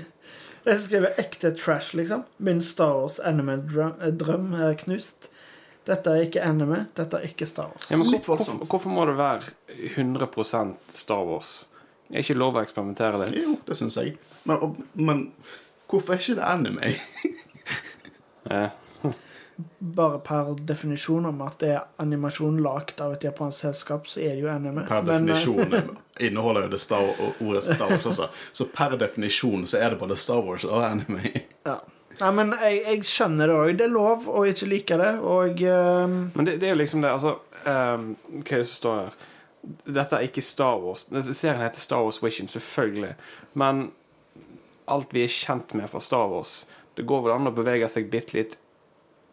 det 0.68 0.78
skriver 0.84 1.18
ekte 1.18 1.50
trash, 1.58 1.96
liksom. 1.98 2.22
Min 2.36 2.62
Star 2.62 2.94
Wars 3.00 3.18
anime-drøm 3.18 4.54
er 4.54 4.78
knust. 4.84 5.32
Dette 5.88 6.12
er 6.12 6.26
ikke 6.28 6.44
anime, 6.44 6.84
dette 6.94 7.18
er 7.18 7.30
ikke 7.30 7.46
Star 7.48 7.72
Wars. 7.72 7.90
Ja, 7.90 7.96
hvorfor, 7.96 8.36
hvorfor, 8.36 8.64
hvorfor 8.70 8.92
må 8.92 9.06
det 9.08 9.16
være 9.18 9.54
100 9.96 10.28
Star 10.94 11.24
Wars? 11.26 11.62
Er 12.12 12.22
ikke 12.22 12.38
lov 12.38 12.56
å 12.56 12.62
eksperimentere 12.62 13.24
litt? 13.24 13.42
Jo, 13.42 13.56
det 13.66 13.76
syns 13.76 13.96
jeg. 13.98 14.14
Men, 14.48 14.60
og, 14.62 14.76
men 14.94 15.30
hvorfor 15.90 16.14
er 16.14 16.22
ikke 16.22 16.38
det 16.38 16.46
anime? 16.46 16.92
Ja. 18.48 18.68
Bare 19.78 20.20
per 20.22 20.52
definisjon 20.62 21.26
om 21.26 21.40
at 21.42 21.58
det 21.58 21.70
er 21.74 21.86
animasjon 21.98 22.60
lagd 22.62 23.00
av 23.02 23.16
et 23.16 23.24
japansk 23.26 23.64
selskap, 23.64 24.06
så 24.06 24.20
er 24.22 24.36
det 24.36 24.44
jo 24.44 24.50
anime. 24.52 24.84
Per 24.86 25.02
Men, 25.02 25.28
eh, 25.28 25.34
definisjon 25.34 25.96
inneholder 26.28 26.68
jo 26.68 26.72
det 26.74 26.78
Star, 26.82 27.08
ordet 27.42 27.64
Star 27.66 27.90
Wars 27.90 28.06
også. 28.06 28.28
Så 28.52 28.68
per 28.74 28.94
definisjon 29.00 29.66
så 29.66 29.80
er 29.80 29.90
det 29.90 29.98
både 29.98 30.16
Star 30.16 30.44
Wars 30.46 30.66
og 30.68 30.84
anime. 30.86 31.32
Ja. 31.66 31.80
Nei, 32.18 32.30
men 32.34 32.54
jeg, 32.58 32.78
jeg 32.84 33.02
skjønner 33.06 33.50
det 33.50 33.56
òg. 33.56 33.72
Det 33.78 33.86
er 33.86 33.92
lov 33.94 34.28
å 34.30 34.44
ikke 34.50 34.70
like 34.70 34.98
det, 34.98 35.10
og 35.18 35.60
um... 35.66 36.16
Men 36.34 36.48
det, 36.48 36.56
det 36.62 36.70
er 36.70 36.74
jo 36.74 36.80
liksom 36.80 37.02
det, 37.04 37.12
altså 37.14 37.36
um, 37.66 38.08
Hva 38.40 38.56
er 38.56 38.62
det 38.62 38.70
som 38.70 38.78
står 38.78 39.02
her? 39.02 39.18
Dette 39.98 40.18
er 40.18 40.26
ikke 40.26 40.42
Star 40.42 40.78
Wars. 40.82 41.06
Serien 41.28 41.62
heter 41.62 41.82
Star 41.82 42.06
Wars 42.06 42.22
Vision, 42.22 42.50
selvfølgelig. 42.50 43.12
Men 43.58 43.88
alt 44.88 45.12
vi 45.14 45.26
er 45.26 45.34
kjent 45.34 45.74
med 45.78 45.90
fra 45.90 46.02
Star 46.02 46.30
Wars, 46.30 46.62
det 46.96 47.06
går 47.06 47.26
vel 47.26 47.36
an 47.36 47.50
å 47.50 47.54
bevege 47.54 47.90
seg 47.90 48.10
bitte 48.10 48.38
litt 48.38 48.58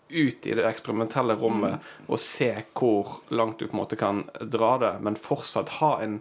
ut 0.09 0.47
i 0.47 0.53
det 0.53 0.65
eksperimentelle 0.67 1.35
rommet 1.39 1.83
og 2.05 2.19
se 2.21 2.51
hvor 2.77 3.19
langt 3.33 3.59
du 3.59 3.67
på 3.67 3.73
en 3.73 3.81
måte 3.81 3.97
kan 3.99 4.23
dra 4.39 4.75
det, 4.81 4.93
men 5.01 5.17
fortsatt 5.17 5.77
ha 5.79 5.91
en, 6.03 6.19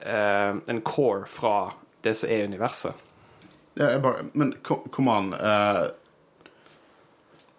eh, 0.00 0.54
en 0.66 0.80
core 0.82 1.26
fra 1.30 1.74
det 2.02 2.16
som 2.18 2.30
er 2.30 2.48
universet. 2.48 2.94
Ja, 3.74 3.90
jeg 3.90 4.02
bare, 4.02 4.26
men 4.32 4.54
kom 4.62 5.08
an. 5.08 5.32
eh, 5.34 5.86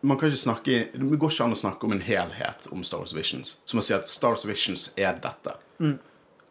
man 0.06 0.18
kan 0.18 0.30
ikke 0.30 0.38
snakke 0.38 0.90
Det 0.94 1.18
går 1.18 1.32
ikke 1.32 1.44
an 1.44 1.56
å 1.56 1.58
snakke 1.58 1.88
om 1.88 1.92
en 1.92 2.02
helhet 2.02 2.68
om 2.72 2.84
Star 2.84 3.02
Wars 3.02 3.14
Visions. 3.14 3.58
Som 3.66 3.80
å 3.80 3.84
si 3.84 3.94
at 3.94 4.10
Star 4.10 4.36
Wars 4.36 4.46
Visions 4.46 4.92
er 4.96 5.18
dette. 5.20 5.56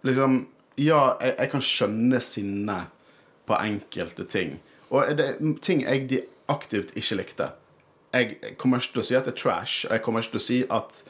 Liksom, 0.02 0.46
ja, 0.76 1.16
jeg, 1.20 1.36
jeg 1.38 1.50
kan 1.52 1.62
skjønne 1.62 2.20
sinnet 2.20 2.90
på 3.46 3.56
enkelte 3.60 4.24
ting. 4.24 4.58
Og 4.90 5.16
det 5.16 5.28
er 5.28 5.54
ting 5.62 5.84
jeg 5.84 6.08
de 6.10 6.20
aktivt 6.50 6.92
ikke 6.98 7.20
likte. 7.20 7.52
Jeg 8.14 8.54
kommer 8.60 8.78
ikke 8.80 8.96
til 8.96 9.02
å 9.02 9.06
si 9.10 9.18
at 9.18 9.26
det 9.28 9.34
er 9.34 9.40
trash. 9.42 9.84
Jeg 9.90 10.02
kommer 10.04 10.22
ikke 10.22 10.36
til 10.36 10.42
å 10.42 10.46
si 10.46 10.58
at 10.70 11.02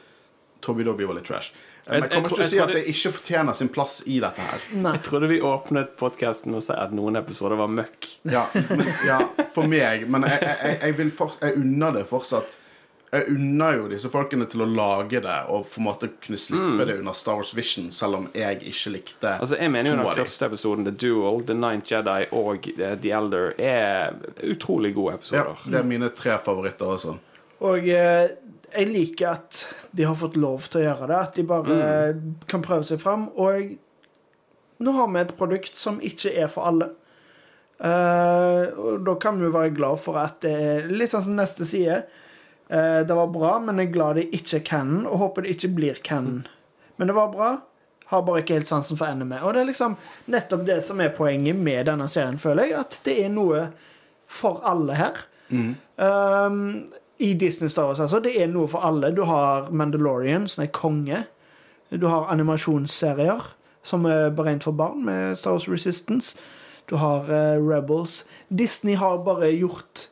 Toby 0.65 0.83
Dobby 0.87 1.05
var 1.05 1.19
litt 1.19 1.27
trash. 1.29 1.51
Men 1.85 2.01
Jeg- 2.01 2.11
kommer 2.11 2.29
ikke 2.31 2.35
til 2.39 2.45
å 2.45 2.49
si 2.49 2.59
at 2.63 2.71
det 2.73 2.83
ikke 2.89 3.11
fortjener 3.13 3.53
sin 3.53 3.69
plass 3.69 3.99
i 4.09 4.19
dette 4.19 4.41
her. 4.41 4.61
Nei. 4.81 4.93
Jeg 4.97 5.03
trodde 5.05 5.27
vi 5.29 5.39
åpnet 5.39 5.95
podkasten 5.99 6.51
med 6.51 6.61
å 6.61 6.65
si 6.65 6.73
at 6.73 6.91
noen 6.97 7.15
episoder 7.19 7.59
var 7.59 7.67
møkk. 7.69 8.07
Ja, 8.23 8.47
men, 8.71 8.87
ja 9.05 9.19
for 9.53 9.67
meg. 9.69 10.07
Men 10.09 10.25
jeg, 10.25 10.41
jeg, 10.41 10.57
jeg, 10.63 10.79
jeg, 10.81 10.97
vil 10.97 11.11
jeg 11.41 11.55
unner 11.61 11.91
det 11.99 12.07
fortsatt. 12.09 12.57
Jeg 13.13 13.29
unner 13.31 13.77
jo 13.77 13.85
disse 13.91 14.09
folkene 14.11 14.47
til 14.51 14.65
å 14.65 14.67
lage 14.67 15.21
det 15.23 15.35
og 15.53 15.67
på 15.69 15.79
en 15.79 15.85
måte 15.85 16.09
kunne 16.23 16.39
slippe 16.41 16.87
det 16.87 16.97
under 16.99 17.15
Star 17.15 17.37
Wars 17.39 17.53
Vision, 17.55 17.91
selv 17.93 18.17
om 18.17 18.25
jeg 18.35 18.59
ikke 18.71 18.91
likte 18.95 19.35
Altså, 19.37 19.59
jeg 19.61 19.71
mener 19.71 19.93
jo 19.93 19.99
den 20.01 20.19
første 20.19 20.49
episoden, 20.49 20.87
The 20.87 20.95
Duel, 21.05 21.45
The 21.47 21.55
Ninth 21.55 21.93
Jedi 21.93 22.25
og 22.35 22.67
eh, 22.73 22.97
The 22.99 23.13
Elder, 23.15 23.53
er 23.61 24.17
utrolig 24.43 24.95
gode 24.97 25.19
episoder. 25.19 25.53
Ja, 25.53 25.71
det 25.71 25.79
er 25.79 25.87
mine 25.93 26.11
tre 26.17 26.35
favoritter 26.43 26.91
også. 26.97 27.15
Og 27.63 27.87
eh, 27.87 28.35
jeg 28.75 28.91
liker 28.91 29.31
at 29.37 29.61
de 29.95 30.05
har 30.09 30.17
fått 30.19 30.35
lov 30.39 30.67
til 30.67 30.81
å 30.81 30.85
gjøre 30.89 31.09
det. 31.11 31.21
At 31.21 31.39
de 31.39 31.47
bare 31.47 31.79
mm. 31.79 32.27
kan 32.51 32.63
prøve 32.65 32.87
seg 32.87 32.99
fram. 33.01 33.29
Og 33.39 33.75
nå 34.83 34.95
har 34.97 35.09
vi 35.11 35.23
et 35.23 35.35
produkt 35.39 35.79
som 35.79 36.01
ikke 36.03 36.33
er 36.35 36.51
for 36.51 36.67
alle. 36.71 36.91
Eh, 37.75 38.75
og 38.75 39.03
da 39.07 39.15
kan 39.21 39.39
vi 39.39 39.47
jo 39.47 39.55
være 39.55 39.73
glad 39.75 40.01
for 40.03 40.19
at 40.19 40.41
det 40.45 40.53
er 40.55 40.91
litt 40.91 41.15
sånn 41.15 41.27
som 41.29 41.39
neste 41.39 41.67
side. 41.67 42.03
Eh, 42.69 43.01
det 43.07 43.13
var 43.13 43.27
bra, 43.27 43.59
men 43.59 43.79
jeg 43.79 43.89
er 43.89 43.93
glad 43.93 44.19
det 44.19 44.27
ikke 44.33 44.59
er 44.59 44.65
canon, 44.65 45.05
og 45.05 45.21
håper 45.21 45.45
det 45.45 45.55
ikke 45.55 45.73
blir 45.77 46.01
canon. 46.03 46.45
Men 46.97 47.11
det 47.11 47.15
var 47.17 47.31
bra. 47.33 47.51
Har 48.05 48.21
bare 48.25 48.41
ikke 48.43 48.59
helt 48.59 48.69
sansen 48.69 48.97
for 48.97 49.09
NME. 49.13 49.41
Og 49.41 49.53
det 49.53 49.61
er 49.61 49.69
liksom 49.71 49.97
nettopp 50.31 50.65
det 50.67 50.81
som 50.85 51.01
er 51.01 51.13
poenget 51.13 51.57
med 51.57 51.87
denne 51.89 52.07
serien, 52.09 52.37
føler 52.41 52.69
jeg. 52.69 52.79
At 52.79 52.99
det 53.05 53.17
er 53.23 53.31
noe 53.33 53.67
for 54.29 54.61
alle 54.65 54.97
her. 54.97 55.25
Um, 55.49 56.85
I 57.17 57.33
Disney 57.33 57.69
Star 57.69 57.89
Wars, 57.89 57.99
altså. 57.99 58.19
Det 58.19 58.35
er 58.41 58.47
noe 58.51 58.69
for 58.69 58.85
alle. 58.85 59.11
Du 59.15 59.23
har 59.25 59.71
Mandalorian, 59.71 60.47
som 60.47 60.63
er 60.63 60.73
konge. 60.73 61.23
Du 61.89 62.07
har 62.07 62.29
animasjonsserier 62.33 63.51
som 63.85 64.05
er 64.09 64.31
beregnet 64.33 64.65
for 64.65 64.73
barn, 64.73 65.03
med 65.05 65.37
Star 65.37 65.57
Wars 65.57 65.67
Resistance. 65.69 66.37
Du 66.89 66.95
har 67.01 67.29
uh, 67.29 67.57
Rebels. 67.61 68.23
Disney 68.49 68.95
har 68.95 69.23
bare 69.25 69.51
gjort 69.53 70.09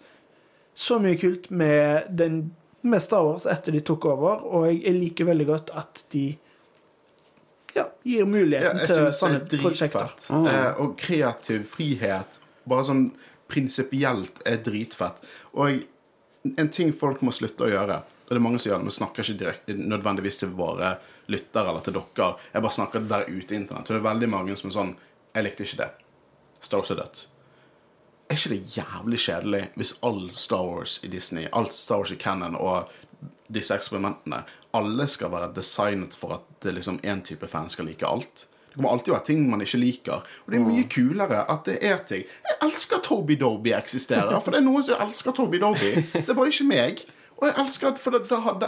så 0.73 0.99
mye 1.01 1.17
kult 1.21 1.49
med, 1.53 2.09
den, 2.17 2.39
med 2.81 3.03
Star 3.03 3.25
Wars 3.27 3.45
etter 3.49 3.75
de 3.75 3.83
tok 3.85 4.07
over, 4.09 4.45
og 4.49 4.69
jeg, 4.71 4.95
liker 4.97 5.29
veldig 5.29 5.47
godt 5.49 5.73
at 5.77 6.05
de 6.13 6.25
ja, 7.73 7.87
gir 8.05 8.25
muligheten 8.29 8.81
ja, 8.81 8.87
til 8.89 9.09
sånne 9.17 9.43
er 9.43 9.61
prosjekter. 9.61 10.15
Oh. 10.33 10.47
Eh, 10.49 10.71
og 10.81 10.97
kreativ 10.99 11.65
frihet, 11.73 12.39
bare 12.69 12.87
sånn 12.89 13.07
prinsipielt, 13.49 14.41
er 14.49 14.61
dritfett. 14.65 15.21
Og 15.57 15.83
en 16.57 16.73
ting 16.73 16.93
folk 16.97 17.21
må 17.25 17.33
slutte 17.33 17.65
å 17.67 17.71
gjøre 17.71 18.01
og 18.23 18.31
det 18.31 18.39
er 18.39 18.43
mange 18.47 18.59
som 18.61 18.71
gjør 18.71 18.79
det, 18.79 18.87
men 18.87 18.95
snakker 18.95 19.25
ikke 19.25 19.39
direkte 19.39 19.73
nødvendigvis 19.77 20.39
til 20.41 20.53
våre 20.55 20.95
lyttere 21.29 21.69
eller 21.69 21.83
til 21.83 21.97
dere. 21.97 22.29
Jeg 22.53 22.63
bare 22.65 22.75
snakker 22.77 23.03
der 23.11 23.27
ute 23.27 23.53
i 23.53 23.59
internett. 23.59 23.89
Og 23.89 23.93
det 23.93 23.99
er 23.99 24.07
veldig 24.07 24.29
mange 24.31 24.55
som 24.59 24.71
er 24.71 24.77
sånn 24.77 24.95
Jeg 25.33 25.45
likte 25.47 25.65
ikke 25.65 25.79
det. 25.81 25.89
Star 26.61 26.81
Wars 26.81 26.91
er 26.93 26.99
dødt. 27.01 27.21
Er 28.33 28.39
ikke 28.39 28.55
det 28.55 28.77
jævlig 28.77 29.17
kjedelig 29.21 29.65
hvis 29.77 29.91
all 30.01 30.23
Star 30.33 30.63
Wars 30.65 30.95
i 31.05 31.09
Disney, 31.13 31.43
all 31.53 31.67
Star 31.69 31.99
Wars 32.01 32.11
i 32.11 32.17
Cannon 32.17 32.55
og 32.57 32.89
disse 33.53 33.75
eksperimentene, 33.75 34.39
alle 34.73 35.05
skal 35.11 35.29
være 35.29 35.51
designet 35.53 36.15
for 36.17 36.39
at 36.39 36.47
det 36.65 36.73
liksom 36.79 36.97
én 37.05 37.21
type 37.21 37.45
fan 37.47 37.69
skal 37.69 37.85
like 37.85 38.07
alt? 38.07 38.47
Det 38.71 38.79
kommer 38.79 38.89
alltid 38.89 39.13
være 39.13 39.25
ting 39.27 39.43
man 39.51 39.61
ikke 39.61 39.77
liker. 39.77 40.23
Og 40.45 40.49
det 40.49 40.57
er 40.57 40.65
mye 40.65 40.87
kulere 40.89 41.43
at 41.45 41.69
det 41.69 41.75
er 41.85 41.99
ting. 42.09 42.23
Jeg 42.25 42.57
elsker 42.65 43.03
Toby 43.05 43.37
Doby 43.37 43.75
eksisterer, 43.77 44.39
for 44.39 44.49
det 44.49 44.63
er 44.63 44.65
noen 44.65 44.87
som 44.87 45.05
elsker 45.05 45.37
Toby 45.37 45.61
Doby. 45.61 45.93
Det 46.15 46.25
er 46.25 46.33
bare 46.33 46.49
ikke 46.49 46.67
meg. 46.71 47.05
Og 47.37 47.47
jeg 47.51 47.55
elsker 47.59 47.91
at 47.91 48.01
For 48.01 48.17
da, 48.17 48.41
har 48.47 48.59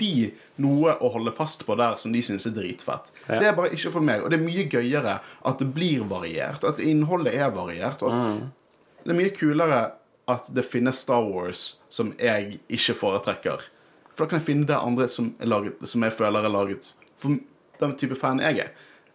de 0.00 0.14
noe 0.62 0.96
å 1.04 1.12
holde 1.12 1.36
fast 1.36 1.66
på 1.68 1.76
der 1.76 2.00
som 2.00 2.16
de 2.16 2.24
syns 2.24 2.48
er 2.48 2.56
dritfett. 2.56 3.12
Ja. 3.26 3.42
Det 3.42 3.52
er 3.52 3.60
bare 3.60 3.76
ikke 3.76 3.92
for 3.92 4.08
meg. 4.08 4.24
Og 4.24 4.32
det 4.32 4.40
er 4.40 4.48
mye 4.48 4.64
gøyere 4.72 5.20
at 5.20 5.60
det 5.60 5.68
blir 5.76 6.08
variert. 6.08 6.64
At 6.64 6.80
innholdet 6.80 7.36
er 7.36 7.52
variert. 7.52 8.00
Og 8.00 8.16
at 8.16 8.61
det 9.04 9.12
er 9.12 9.18
mye 9.18 9.34
kulere 9.34 9.82
at 10.30 10.48
det 10.54 10.64
finnes 10.64 11.00
Star 11.02 11.24
Wars 11.26 11.82
som 11.92 12.12
jeg 12.20 12.60
ikke 12.70 12.94
foretrekker. 12.94 13.64
For 14.12 14.24
da 14.24 14.30
kan 14.30 14.38
jeg 14.40 14.46
finne 14.46 14.68
det 14.68 14.76
andre 14.76 15.08
som, 15.10 15.32
laget, 15.40 15.80
som 15.88 16.04
jeg 16.04 16.12
føler 16.14 16.44
er 16.46 16.52
laget 16.52 16.92
for 17.18 17.38
den 17.80 17.96
type 17.98 18.16
fan 18.18 18.40
jeg 18.42 18.58
er. 18.66 18.70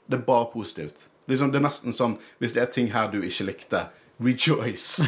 Det 0.08 0.20
er 0.20 0.26
bare 0.28 0.50
positivt. 0.54 1.08
Liksom, 1.28 1.52
det 1.52 1.60
er 1.60 1.66
nesten 1.68 1.96
sånn 1.96 2.18
hvis 2.40 2.56
det 2.56 2.62
er 2.64 2.72
ting 2.72 2.92
her 2.94 3.10
du 3.12 3.20
ikke 3.22 3.48
likte, 3.50 3.86
rejoice. 4.24 5.08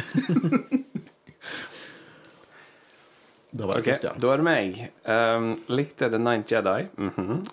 da 3.56 3.66
var 3.66 3.74
det 3.74 3.80
Ok, 3.80 3.88
Christian. 3.88 4.20
Da 4.20 4.32
er 4.32 4.36
det 4.42 4.46
meg. 4.46 4.80
Um, 5.04 5.52
likte 5.72 6.10
The 6.12 6.20
Ninth 6.20 6.52
Jedi. 6.52 6.80
mhm. 7.00 7.46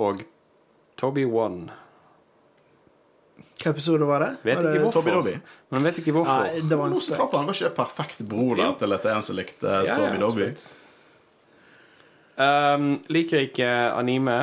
Og 0.00 0.22
Toby 0.96 1.24
One. 1.24 1.72
Hvilken 3.60 3.72
episode 3.72 4.04
var 4.04 4.20
det? 4.20 4.36
Vet 4.42 4.56
var 4.56 4.62
ikke 4.64 4.72
det... 4.72 4.80
hvorfor. 4.80 5.02
Toby 5.02 5.10
Dobby. 5.12 5.32
Men 5.68 5.82
vet 5.84 5.98
ikke 6.00 6.12
hvorfor. 6.16 6.46
Nei, 6.48 6.60
det 6.64 6.76
var 6.80 6.86
en 6.88 6.94
Nå 6.96 7.24
han 7.32 7.48
var 7.50 7.56
ikke 7.58 7.68
perfekt 7.76 8.20
bror 8.24 8.54
da, 8.56 8.68
til 8.80 8.94
dette 8.94 9.08
det 9.10 9.16
en 9.18 9.24
som 9.26 9.36
likte 9.36 9.72
Ja, 9.84 9.96
ja, 10.00 10.20
Dobby. 10.22 10.46
Um, 12.40 12.86
liker 13.12 13.36
jeg 13.36 13.50
ikke 13.50 13.68
anime, 13.98 14.36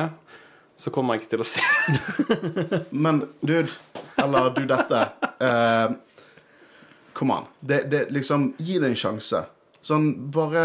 så 0.78 0.92
kommer 0.94 1.16
jeg 1.16 1.24
ikke 1.24 1.32
til 1.32 1.42
å 1.42 1.46
se 1.50 1.64
det. 1.88 2.78
Men 3.06 3.24
dude, 3.42 3.74
eller 4.22 4.52
du 4.54 4.60
dette 4.70 5.00
eh, 5.48 5.96
Kom 7.18 7.32
an. 7.34 7.48
Det, 7.58 7.80
det, 7.90 8.04
liksom, 8.14 8.52
gi 8.62 8.76
det 8.78 8.92
en 8.92 9.00
sjanse. 9.02 9.40
Sånn 9.82 10.12
bare 10.30 10.62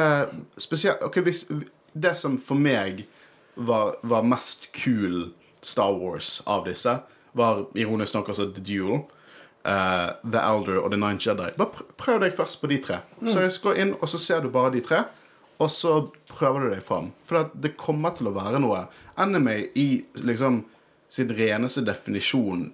Spesielt 0.61 1.01
Ok, 1.01 1.23
hvis 1.25 1.47
Det 1.89 2.13
som 2.21 2.37
for 2.37 2.61
meg 2.61 3.07
var, 3.57 3.97
var 4.05 4.29
mest 4.29 4.69
kul 4.77 5.31
Star 5.65 5.97
Wars 5.97 6.35
av 6.45 6.67
disse, 6.69 6.99
var 7.38 7.65
ironisk 7.79 8.17
nok 8.17 8.31
altså 8.34 8.49
The 8.53 8.63
Duel, 8.63 9.03
uh, 9.65 10.09
The 10.23 10.41
Elder 10.41 10.79
og 10.81 10.91
The 10.93 10.99
Nine 10.99 11.19
Jedi. 11.21 11.49
Bare 11.57 11.88
prøv 11.99 12.21
deg 12.23 12.36
først 12.38 12.61
på 12.61 12.69
de 12.71 12.79
tre. 12.84 13.01
Så 13.25 13.43
jeg 13.45 13.55
skal 13.55 13.71
gå 13.71 13.84
inn, 13.84 13.95
og 13.99 14.11
så 14.11 14.21
ser 14.21 14.43
du 14.43 14.51
bare 14.53 14.73
de 14.75 14.84
tre. 14.86 15.03
Og 15.61 15.69
så 15.71 15.99
prøver 16.29 16.65
du 16.65 16.73
deg 16.73 16.84
fram. 16.84 17.11
For 17.27 17.49
det 17.53 17.75
kommer 17.79 18.15
til 18.17 18.29
å 18.29 18.36
være 18.36 18.61
noe. 18.63 18.86
Anime 19.21 19.59
i 19.79 20.03
liksom 20.21 20.63
sin 21.13 21.34
reneste 21.38 21.84
definisjon 21.86 22.71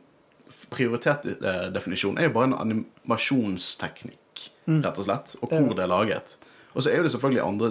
Prioritert 0.69 1.25
eh, 1.25 1.67
definisjon 1.73 2.17
er 2.19 2.27
jo 2.27 2.33
bare 2.33 2.49
en 2.49 2.55
animasjonsteknikk, 2.57 4.41
rett 4.67 4.97
og 5.01 5.05
slett. 5.05 5.31
Og 5.39 5.51
hvor 5.53 5.75
det 5.77 5.83
er 5.85 5.89
laget. 5.89 6.33
Og 6.73 6.83
så 6.83 6.91
er 6.91 6.99
jo 6.99 7.05
det 7.05 7.11
selvfølgelig 7.13 7.41
andre 7.41 7.69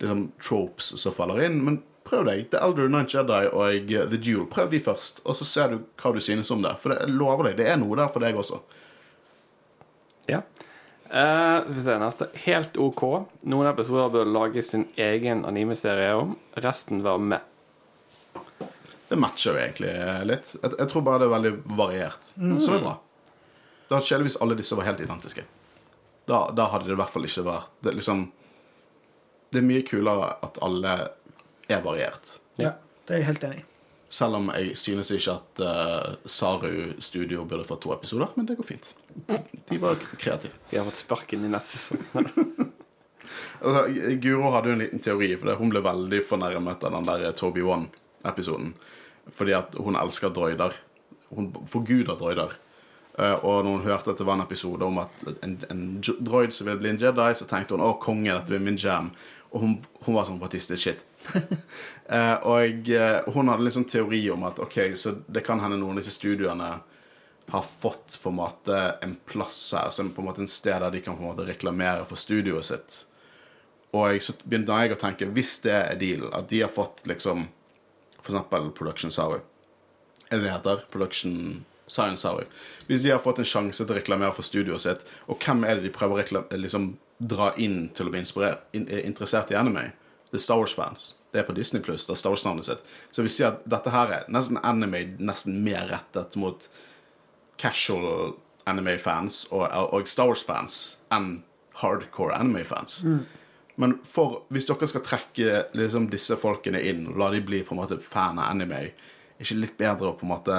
liksom, 0.00 0.22
tropes 0.42 0.90
som 1.00 1.14
faller 1.14 1.44
inn, 1.46 1.60
men 1.64 1.78
prøv 2.04 2.26
deg. 2.28 2.46
The 2.52 2.60
Elder 2.64 2.90
Night 2.92 3.14
Jedi 3.14 3.48
og 3.50 3.90
The 3.90 4.20
Duel. 4.20 4.46
Prøv 4.50 4.70
de 4.72 4.80
først, 4.82 5.22
og 5.24 5.38
så 5.38 5.48
ser 5.48 5.72
du 5.72 5.80
hva 6.00 6.14
du 6.14 6.20
synes 6.24 6.52
om 6.54 6.64
det. 6.64 6.76
For 6.82 6.92
det, 6.92 7.00
jeg 7.04 7.16
lover 7.16 7.50
deg, 7.50 7.58
det 7.62 7.70
er 7.72 7.80
noe 7.80 7.98
der 8.00 8.12
for 8.12 8.24
deg 8.24 8.38
også. 8.40 8.60
Ja. 10.30 10.42
Uh, 11.08 11.64
vi 11.68 11.82
ser 11.84 12.00
neste. 12.02 12.30
Helt 12.46 12.78
OK. 12.80 13.02
Noen 13.46 13.70
episoder 13.70 14.12
bør 14.12 14.30
lage 14.30 14.64
sin 14.66 14.88
egen 15.00 15.44
anime-serie 15.48 16.14
om. 16.18 16.36
Resten 16.64 17.04
var 17.04 17.20
med. 17.22 17.50
Det 19.08 19.18
matcher 19.20 19.52
jo 19.52 19.60
egentlig 19.60 19.92
litt. 20.26 20.54
Jeg, 20.56 20.76
jeg 20.80 20.90
tror 20.90 21.04
bare 21.06 21.22
det 21.22 21.28
er 21.28 21.34
veldig 21.36 21.52
variert, 21.78 22.32
som 22.34 22.78
er 22.78 22.86
bra. 22.86 22.94
Det 23.84 23.92
hadde 23.92 24.06
skjedd 24.08 24.24
hvis 24.26 24.40
alle 24.42 24.56
disse 24.58 24.78
var 24.78 24.88
helt 24.88 25.02
identiske. 25.04 25.44
Da, 26.24 26.46
da 26.56 26.70
hadde 26.72 26.88
det 26.88 26.96
i 26.96 26.98
hvert 26.98 27.12
fall 27.12 27.28
ikke 27.28 27.44
vært 27.44 27.72
det, 27.84 27.92
liksom, 27.98 28.24
det 29.52 29.60
er 29.60 29.66
mye 29.68 29.84
kulere 29.86 30.30
at 30.42 30.56
alle 30.64 30.94
er 31.68 31.80
variert. 31.84 32.38
Ja, 32.60 32.74
det 33.06 33.14
er 33.14 33.22
jeg 33.22 33.26
helt 33.32 33.44
enig 33.48 33.58
i. 33.62 33.64
Selv 34.14 34.36
om 34.38 34.50
jeg 34.54 34.76
synes 34.78 35.10
ikke 35.10 35.32
at 35.34 35.60
uh, 35.64 36.14
Saru 36.30 36.92
Studio 37.02 37.44
burde 37.50 37.64
fått 37.66 37.80
to 37.82 37.92
episoder, 37.94 38.28
men 38.36 38.46
det 38.46 38.56
går 38.60 38.68
fint. 38.68 38.92
De 39.70 39.78
var 39.82 39.96
kreative. 40.20 40.54
De 40.70 40.78
har 40.78 40.86
fått 40.86 41.00
sparken 41.02 41.44
i 41.44 41.50
neste 41.50 41.78
sesong. 41.80 42.70
Altså, 43.64 43.86
Guro 44.20 44.50
hadde 44.52 44.68
jo 44.68 44.74
en 44.76 44.82
liten 44.82 45.00
teori, 45.00 45.30
for 45.40 45.48
det- 45.48 45.56
hun 45.56 45.70
ble 45.72 45.80
veldig 45.80 46.18
fornærmet 46.28 46.84
av 46.84 46.92
den 46.92 47.06
der 47.08 47.32
Toby 47.32 47.62
One-episoden. 47.64 48.74
Fordi 49.32 49.54
at 49.56 49.74
hun 49.80 49.96
elsker 49.96 50.28
droider. 50.28 50.74
Hun 51.34 51.48
forguder 51.66 52.18
droider. 52.20 52.52
Uh, 53.18 53.38
og 53.44 53.64
når 53.64 53.70
hun 53.78 53.86
hørte 53.86 54.10
at 54.10 54.18
det 54.18 54.26
var 54.26 54.34
en 54.34 54.44
episode 54.44 54.82
om 54.84 54.98
at 54.98 55.08
en, 55.42 55.56
en 55.70 56.00
droid 56.02 56.52
som 56.52 56.66
ville 56.66 56.78
bli 56.82 56.90
en 56.90 56.98
Jedi, 57.00 57.30
så 57.34 57.46
tenkte 57.48 57.74
hun 57.74 57.80
'Å, 57.80 57.98
konge, 58.02 58.28
dette 58.34 58.52
blir 58.52 58.60
min 58.60 58.76
jam'. 58.76 59.10
Og 59.52 59.60
hun, 59.60 59.84
hun 60.04 60.14
var 60.14 60.24
sånn 60.28 60.40
partistisk 60.40 60.82
shit. 60.82 61.04
Eh, 62.04 62.34
og 62.44 62.88
eh, 62.92 63.28
hun 63.32 63.48
hadde 63.48 63.64
liksom 63.64 63.86
teori 63.88 64.18
om 64.28 64.42
at 64.44 64.58
ok, 64.60 64.74
så 64.92 65.14
det 65.24 65.40
kan 65.40 65.62
hende 65.62 65.78
noen 65.80 65.96
av 65.96 66.02
disse 66.02 66.12
studioene 66.18 66.66
har 67.48 67.62
fått 67.64 68.18
på 68.22 68.28
en 68.28 68.36
måte 68.36 68.80
en 69.00 69.14
plass 69.24 69.72
her, 69.72 69.88
som 69.90 70.10
på 70.12 70.20
en 70.20 70.28
måte 70.28 70.42
en 70.44 70.50
sted 70.52 70.82
der 70.84 70.92
de 70.92 71.00
kan 71.00 71.16
på 71.16 71.24
en 71.24 71.30
måte 71.30 71.46
reklamere 71.48 72.04
for 72.04 72.20
studioet 72.20 72.68
sitt. 72.68 72.98
Og 73.96 74.20
så 74.20 74.36
begynte 74.42 74.76
jeg 74.84 74.92
å 74.92 75.00
tenke, 75.00 75.30
hvis 75.32 75.56
det 75.64 75.74
er 75.78 75.98
deal, 76.00 76.28
at 76.36 76.48
de 76.52 76.60
har 76.64 76.72
fått 76.72 77.06
liksom 77.08 77.48
For 78.24 78.32
eksempel 78.32 78.70
Production 78.76 79.12
Sorry. 79.12 79.40
Er 80.32 80.40
det 80.40 80.52
heter? 80.52 80.84
Production 80.90 81.64
Science 81.86 82.20
Sorry. 82.20 82.44
Hvis 82.86 83.02
de 83.04 83.12
har 83.12 83.20
fått 83.20 83.42
en 83.42 83.48
sjanse 83.48 83.84
til 83.84 83.92
å 83.92 83.98
reklamere 83.98 84.32
for 84.32 84.46
studioet 84.46 84.80
sitt, 84.80 85.04
og 85.28 85.40
hvem 85.44 85.64
er 85.64 85.76
det 85.76 85.84
de 85.84 85.92
prøver 85.92 86.24
å 86.36 86.44
liksom, 86.56 86.94
dra 87.18 87.50
inn 87.60 87.90
til 87.96 88.08
å 88.08 88.14
bli 88.14 88.24
in, 88.72 88.88
interessert 89.04 89.52
i 89.52 89.58
anime? 89.60 89.90
Det 90.34 90.40
er 90.40 90.42
Star 90.42 90.58
Wars-fans. 90.58 91.12
Det 91.30 91.38
er 91.38 91.44
på 91.46 91.54
Disney 91.54 91.78
Pluss, 91.82 92.08
det 92.08 92.16
er 92.16 92.18
Star 92.18 92.32
Wars-navnet 92.34 92.66
sitt. 92.66 92.80
Så 93.14 93.22
vi 93.22 93.30
sier 93.30 93.52
at 93.52 93.60
dette 93.70 93.92
her 93.94 94.10
er 94.10 94.24
nesten 94.34 94.58
anime 94.66 95.04
nesten 95.22 95.60
mer 95.62 95.86
rettet 95.92 96.34
mot 96.42 96.66
casual 97.62 98.32
anime-fans 98.66 99.44
og, 99.54 99.62
og 99.94 100.10
Star 100.10 100.32
Wars-fans 100.32 100.80
enn 101.14 101.36
hardcore 101.78 102.34
anime-fans. 102.34 102.96
Men 103.78 103.94
for, 104.10 104.40
hvis 104.50 104.66
dere 104.66 104.90
skal 104.90 105.04
trekke 105.06 105.60
liksom, 105.78 106.10
disse 106.10 106.34
folkene 106.42 106.82
inn 106.82 107.06
og 107.12 107.22
la 107.22 107.30
de 107.36 107.44
bli 107.46 107.62
på 107.62 107.76
en 107.76 107.82
måte 107.84 108.00
fan 108.02 108.42
av 108.42 108.50
anime, 108.50 108.88
ikke 109.38 109.60
litt 109.60 109.78
bedre 109.78 110.10
å 110.10 110.18
på 110.18 110.26
en 110.26 110.34
måte 110.34 110.58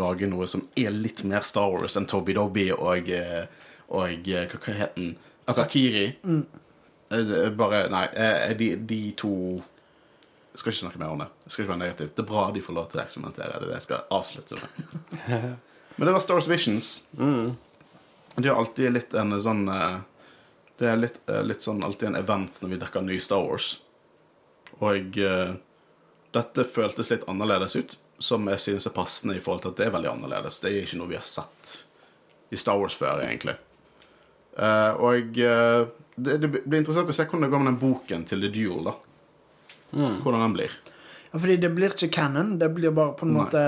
lage 0.00 0.32
noe 0.32 0.48
som 0.48 0.64
er 0.80 0.96
litt 0.96 1.26
mer 1.28 1.44
Star 1.44 1.76
Wars 1.76 2.00
enn 2.00 2.08
Toby 2.08 2.40
Dobby 2.40 2.70
og, 2.72 3.12
eh, 3.12 3.44
og 3.92 4.32
eh, 4.32 4.48
hva, 4.48 4.64
hva 4.64 4.80
heter 4.80 4.96
den? 4.96 5.14
Akakiri? 5.50 6.08
Er 6.24 6.42
Bare 7.10 7.84
Nei, 7.90 8.04
eh, 8.14 8.56
de, 8.56 8.74
de 8.86 9.00
to 9.18 9.34
jeg 10.50 10.58
skal 10.58 10.72
ikke 10.72 10.80
snakke 10.80 10.98
mer 10.98 11.12
om 11.14 11.20
det. 11.22 11.26
Jeg 11.44 11.52
skal 11.52 11.62
ikke 11.62 11.70
være 11.70 11.80
negativ. 11.84 12.08
Det 12.14 12.22
er 12.24 12.26
bra 12.26 12.44
de 12.50 12.62
får 12.64 12.74
lov 12.74 12.86
til 12.90 12.98
å 12.98 13.02
eksperimentere. 13.04 13.50
Det 13.54 13.60
er 13.60 13.68
det 13.68 13.76
jeg 13.76 13.84
skal 13.84 14.14
avslutte 14.16 14.58
med. 14.58 15.36
Men 15.96 16.08
det 16.08 16.14
var 16.16 16.22
Star 16.24 16.38
Wars 16.38 16.48
Visions. 16.50 16.88
De 17.14 18.48
har 18.48 18.58
alltid 18.58 18.92
litt 18.92 19.14
en 19.14 19.36
sånn 19.42 19.68
eh, 19.70 19.98
Det 20.80 20.88
er 20.90 20.98
litt, 20.98 21.20
eh, 21.30 21.42
litt 21.46 21.62
sånn 21.62 21.84
alltid 21.86 22.10
en 22.10 22.18
event 22.18 22.58
når 22.62 22.72
vi 22.72 22.80
dekker 22.82 23.06
ny 23.06 23.20
Star 23.22 23.46
Wars. 23.46 23.76
Og 24.80 25.18
uh, 25.20 25.52
dette 26.32 26.64
føltes 26.64 27.10
litt 27.10 27.26
annerledes 27.28 27.74
ut, 27.76 27.96
som 28.18 28.46
jeg 28.48 28.62
synes 28.64 28.86
er 28.88 28.94
passende 28.96 29.34
i 29.36 29.42
forhold 29.44 29.64
til 29.64 29.74
at 29.74 29.80
det 29.80 29.88
er 29.88 29.96
veldig 29.96 30.10
annerledes. 30.14 30.60
Det 30.62 30.70
er 30.70 30.86
ikke 30.86 31.00
noe 31.02 31.10
vi 31.10 31.18
har 31.18 31.26
sett 31.26 31.74
i 32.50 32.58
Star 32.60 32.80
Wars 32.80 32.96
før, 32.96 33.20
egentlig. 33.26 33.58
Uh, 34.56 34.96
og 35.04 35.36
eh, 35.38 35.84
det, 36.26 36.38
det 36.42 36.50
blir 36.52 36.80
interessant 36.80 37.10
å 37.10 37.16
se 37.16 37.26
hvordan 37.26 37.46
det 37.46 37.52
går 37.52 37.62
med 37.64 37.72
den 37.72 37.82
boken 37.82 38.24
til 38.28 38.46
The 38.46 38.52
Duel, 38.54 38.88
da. 38.90 38.96
Hvordan 39.90 40.46
den 40.46 40.56
blir. 40.56 40.78
Ja, 41.30 41.38
fordi 41.38 41.56
det 41.62 41.70
blir 41.74 41.94
ikke 41.94 42.10
canon. 42.14 42.56
Det 42.58 42.70
blir 42.74 42.94
bare 42.94 43.14
på 43.18 43.26
en 43.26 43.34
Nei. 43.34 43.44
måte 43.44 43.62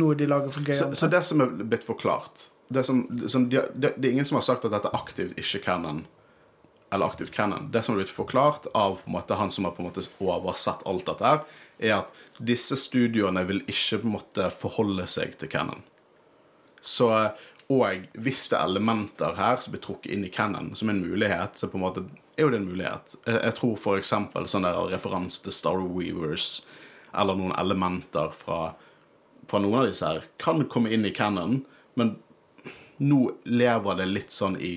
noe 0.00 0.16
de 0.16 0.28
lager 0.28 0.54
for 0.54 0.64
gøy. 0.64 0.76
Så, 0.76 0.88
så 0.96 1.10
det 1.12 1.22
som 1.28 1.42
er 1.44 1.52
blitt 1.60 1.84
forklart 1.84 2.48
det, 2.70 2.84
som, 2.84 3.28
som 3.28 3.48
de, 3.48 3.60
det, 3.74 3.94
det 3.96 4.08
er 4.08 4.12
ingen 4.12 4.24
som 4.24 4.38
har 4.38 4.46
sagt 4.46 4.64
at 4.64 4.70
dette 4.70 4.86
er 4.92 4.96
aktivt 4.96 5.38
ikke 5.40 5.58
canon. 5.64 6.04
Eller 6.94 7.10
aktivt 7.10 7.32
canon. 7.34 7.66
Det 7.74 7.82
som 7.82 7.96
er 7.96 8.04
blitt 8.04 8.14
forklart 8.14 8.68
av 8.78 9.00
måte, 9.10 9.34
han 9.34 9.50
som 9.50 9.66
har 9.66 9.74
på 9.74 9.82
en 9.82 9.88
måte 9.88 10.04
oversett 10.22 10.84
alt 10.86 11.08
dette, 11.10 11.32
her, 11.32 11.42
er 11.80 11.96
at 11.98 12.20
disse 12.38 12.78
studioene 12.78 13.42
vil 13.48 13.64
ikke 13.66 13.98
på 14.02 14.06
en 14.06 14.14
måte 14.14 14.46
forholde 14.54 15.08
seg 15.10 15.34
til 15.40 15.50
canon. 15.50 15.82
Så, 16.80 17.10
og 17.70 18.06
hvis 18.18 18.48
det 18.50 18.58
er 18.58 18.66
elementer 18.66 19.36
her 19.38 19.60
som 19.62 19.74
blir 19.74 19.82
trukket 19.84 20.10
inn 20.10 20.24
i 20.26 20.32
canon 20.34 20.72
som 20.74 20.90
en 20.90 21.02
mulighet, 21.04 21.58
så 21.58 21.68
på 21.70 21.78
en 21.78 21.84
måte 21.84 22.02
er 22.34 22.42
jo 22.42 22.50
det 22.50 22.58
en 22.58 22.66
mulighet. 22.66 23.14
Jeg, 23.28 23.52
tror 23.58 23.98
eksempel 23.98 24.48
sånn 24.50 24.66
der 24.66 24.78
referanse 24.90 25.42
til 25.44 25.54
Star 25.54 25.78
Weavers, 25.78 26.64
eller 27.14 27.38
noen 27.38 27.54
elementer 27.60 28.32
fra, 28.34 28.72
fra 29.50 29.60
noen 29.62 29.82
av 29.82 29.90
disse 29.90 30.08
her, 30.08 30.26
kan 30.42 30.64
komme 30.72 30.90
inn 30.90 31.06
i 31.06 31.14
canon, 31.14 31.60
men 32.00 32.16
nå 32.98 33.20
lever 33.46 34.00
det 34.00 34.08
litt 34.10 34.34
sånn 34.34 34.58
i 34.58 34.74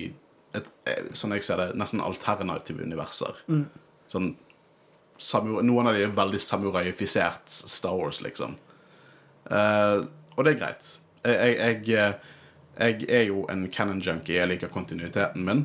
et, 0.54 0.70
eh, 0.86 1.10
sånn 1.18 1.34
jeg 1.34 1.44
ser 1.44 1.58
det, 1.58 1.66
nesten 1.78 2.02
alternative 2.04 2.86
universer. 2.86 3.42
Sånn 4.12 4.36
samu- 5.18 5.62
Noen 5.66 5.90
av 5.90 5.94
de 5.98 6.04
er 6.04 6.14
veldig 6.14 6.40
samuraifisert 6.40 7.50
Star 7.50 7.98
Wars, 7.98 8.22
liksom. 8.22 8.54
Uh, 9.50 10.06
og 10.36 10.44
det 10.44 10.54
er 10.54 10.60
greit. 10.62 10.86
Jeg, 11.24 11.58
jeg, 11.58 12.14
jeg, 12.78 13.06
er 13.08 13.26
jo 13.28 13.44
en 13.50 13.66
canon 13.72 14.02
junkie, 14.02 14.38
jeg 14.38 14.50
liker 14.50 14.72
kontinuiteten 14.72 15.46
min, 15.46 15.64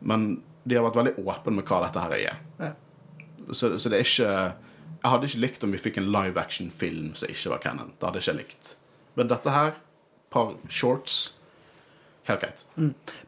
men 0.00 0.28
de 0.68 0.76
har 0.76 0.84
vært 0.86 0.98
veldig 1.00 1.24
åpne 1.24 1.54
med 1.58 1.68
hva 1.68 1.82
dette 1.86 2.04
her 2.04 2.16
er. 2.18 2.40
Ja. 2.60 2.72
Så, 3.48 3.70
så 3.80 3.88
det 3.88 3.96
er 3.96 4.04
ikke 4.04 4.32
Jeg 4.98 5.12
hadde 5.12 5.28
ikke 5.30 5.40
likt 5.40 5.64
om 5.64 5.72
vi 5.72 5.80
fikk 5.80 6.00
en 6.00 6.10
live 6.12 6.40
action-film 6.40 7.12
som 7.16 7.30
ikke 7.30 7.52
var 7.54 7.60
canon. 7.62 7.92
Det 7.94 8.08
hadde 8.08 8.20
jeg 8.20 8.26
ikke 8.26 8.40
likt. 8.42 8.70
Men 9.14 9.30
dette 9.30 9.52
her, 9.54 9.76
par 10.34 10.56
shorts, 10.68 11.20
helt 12.28 12.42
greit. 12.42 12.64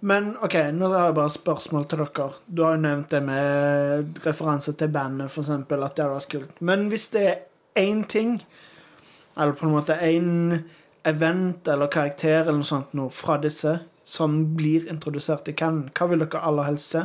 Men 0.01 0.33
OK, 0.43 0.57
nå 0.75 0.91
har 0.91 1.07
jeg 1.09 1.17
bare 1.21 1.35
spørsmål 1.35 1.87
til 1.89 2.03
dere. 2.03 2.27
Du 2.47 2.65
har 2.67 2.75
jo 2.75 2.83
nevnt 2.83 3.15
det 3.15 3.23
med 3.25 4.21
referanse 4.27 4.75
til 4.75 4.91
bandet, 4.93 5.31
eksempel, 5.31 5.87
at 5.87 5.97
det 5.97 6.05
hadde 6.05 6.19
vært 6.19 6.35
kult. 6.35 6.61
Men 6.61 6.89
hvis 6.93 7.09
det 7.15 7.25
er 7.29 7.39
én 7.81 8.03
ting, 8.09 8.37
eller 9.37 9.55
på 9.57 9.67
en 9.67 9.75
måte 9.79 9.95
én 9.95 10.59
event 11.09 11.69
eller 11.69 11.91
karakter 11.93 12.43
eller 12.43 12.61
noe 12.61 12.69
sånt 12.69 12.93
noe 12.99 13.13
fra 13.15 13.39
disse, 13.41 13.79
som 14.05 14.41
blir 14.57 14.89
introdusert 14.91 15.49
i 15.49 15.55
canon, 15.57 15.91
hva 15.95 16.09
vil 16.11 16.25
dere 16.25 16.43
aller 16.47 16.67
helst 16.73 16.97
se? 16.97 17.05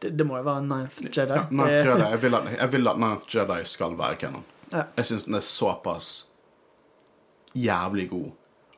Det, 0.00 0.12
det 0.16 0.24
må 0.28 0.38
jo 0.40 0.46
være 0.46 0.64
Ninth 0.64 1.02
Jedi. 1.04 1.36
Ja, 1.36 1.44
Ninth 1.50 1.76
Jedi. 1.76 2.06
Jeg, 2.12 2.22
vil 2.22 2.38
at, 2.38 2.48
jeg 2.56 2.72
vil 2.72 2.90
at 2.92 3.02
Ninth 3.02 3.36
Jedi 3.36 3.60
skal 3.68 3.98
være 3.98 4.18
canon. 4.20 4.46
Ja. 4.72 4.86
Jeg 4.96 5.08
syns 5.10 5.26
den 5.28 5.38
er 5.38 5.44
såpass 5.44 6.08
jævlig 7.56 8.08
god 8.10 8.32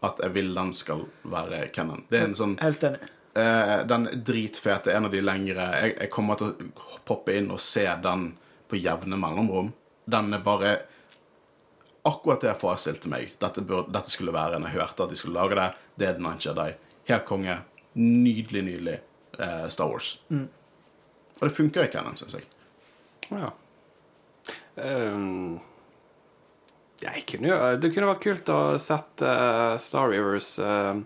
at 0.07 0.21
jeg 0.23 0.35
vil 0.37 0.53
den 0.55 0.73
skal 0.77 1.07
være 1.27 1.69
canon. 1.75 2.05
Det 2.11 2.21
er 2.21 2.29
en 2.29 2.37
sånn 2.39 2.59
Helt 2.62 2.85
enig. 2.87 3.01
Uh, 3.39 3.81
Den 3.87 4.07
dritfete, 4.27 4.93
en 4.95 5.07
av 5.07 5.14
de 5.14 5.23
lengre 5.23 5.66
jeg, 5.79 5.97
jeg 5.99 6.11
kommer 6.11 6.39
til 6.39 6.53
å 6.53 7.01
poppe 7.07 7.35
inn 7.39 7.51
og 7.55 7.61
se 7.62 7.85
den 8.03 8.33
på 8.71 8.79
jevne 8.79 9.19
mellomrom. 9.19 9.73
Den 10.09 10.33
er 10.35 10.43
bare 10.45 10.73
akkurat 12.07 12.43
det 12.43 12.53
jeg 12.53 12.61
forestilte 12.61 13.11
meg. 13.11 13.33
Dette, 13.43 13.65
burde, 13.65 13.93
dette 13.95 14.13
skulle 14.13 14.35
være 14.35 14.61
når 14.61 14.71
jeg 14.71 14.81
hørte 14.81 15.07
at 15.07 15.13
de 15.15 15.19
skulle 15.19 15.39
lage 15.41 15.59
det. 15.59 15.69
Det 15.99 16.09
er 16.09 16.19
The 16.19 16.25
Night 16.25 16.47
Jedi. 16.47 16.69
Helt 17.11 17.27
konge. 17.29 17.57
Nydelig, 17.99 18.63
nydelig 18.67 18.99
eh, 19.39 19.67
Star 19.73 19.91
Wars. 19.91 20.17
Og 21.39 21.47
det 21.47 21.55
funker 21.55 21.87
i 21.87 21.93
canon, 21.93 22.19
syns 22.19 22.39
jeg. 22.39 22.47
Ja. 23.31 23.51
Um, 24.79 25.59
jeg 27.03 27.25
kunne 27.29 27.51
jo 27.51 27.57
Det 27.83 27.91
kunne 27.93 28.09
vært 28.09 28.23
kult 28.23 28.51
å 28.51 28.61
sette 28.81 29.27
uh, 29.29 29.75
Star 29.83 30.09
Rivers 30.11 30.55
eh, 30.63 31.01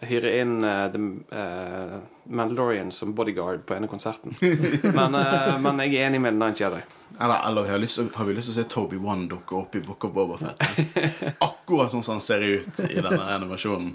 hyre 0.00 0.32
inn 0.40 0.64
uh, 0.64 0.92
The 0.92 0.98
uh, 1.36 1.98
Mandalorian 2.24 2.92
som 2.92 3.14
bodyguard 3.14 3.66
på 3.66 3.74
ene 3.74 3.88
konserten. 3.88 4.34
men, 4.82 5.14
uh, 5.14 5.56
men 5.60 5.80
jeg 5.84 5.94
er 5.96 6.10
enig 6.10 6.20
med 6.20 6.36
Nine 6.36 6.54
Jedi. 6.58 6.82
Eller, 7.20 7.40
eller 7.48 7.70
har, 7.70 7.78
lyst, 7.78 8.00
har 8.14 8.28
vi 8.28 8.36
lyst 8.36 8.50
til 8.50 8.56
å 8.56 8.58
se 8.58 8.68
Toby 8.70 9.00
One 9.00 9.28
dukke 9.30 9.56
opp 9.56 9.76
i 9.76 9.82
Book 9.84 10.04
of 10.04 10.12
Boba 10.12 10.38
Fett? 10.40 11.36
Akkurat 11.44 11.92
sånn 11.92 12.04
som 12.04 12.18
han 12.18 12.24
ser 12.24 12.44
ut 12.44 12.82
i 12.90 12.98
denne 13.00 13.22
animasjonen. 13.38 13.94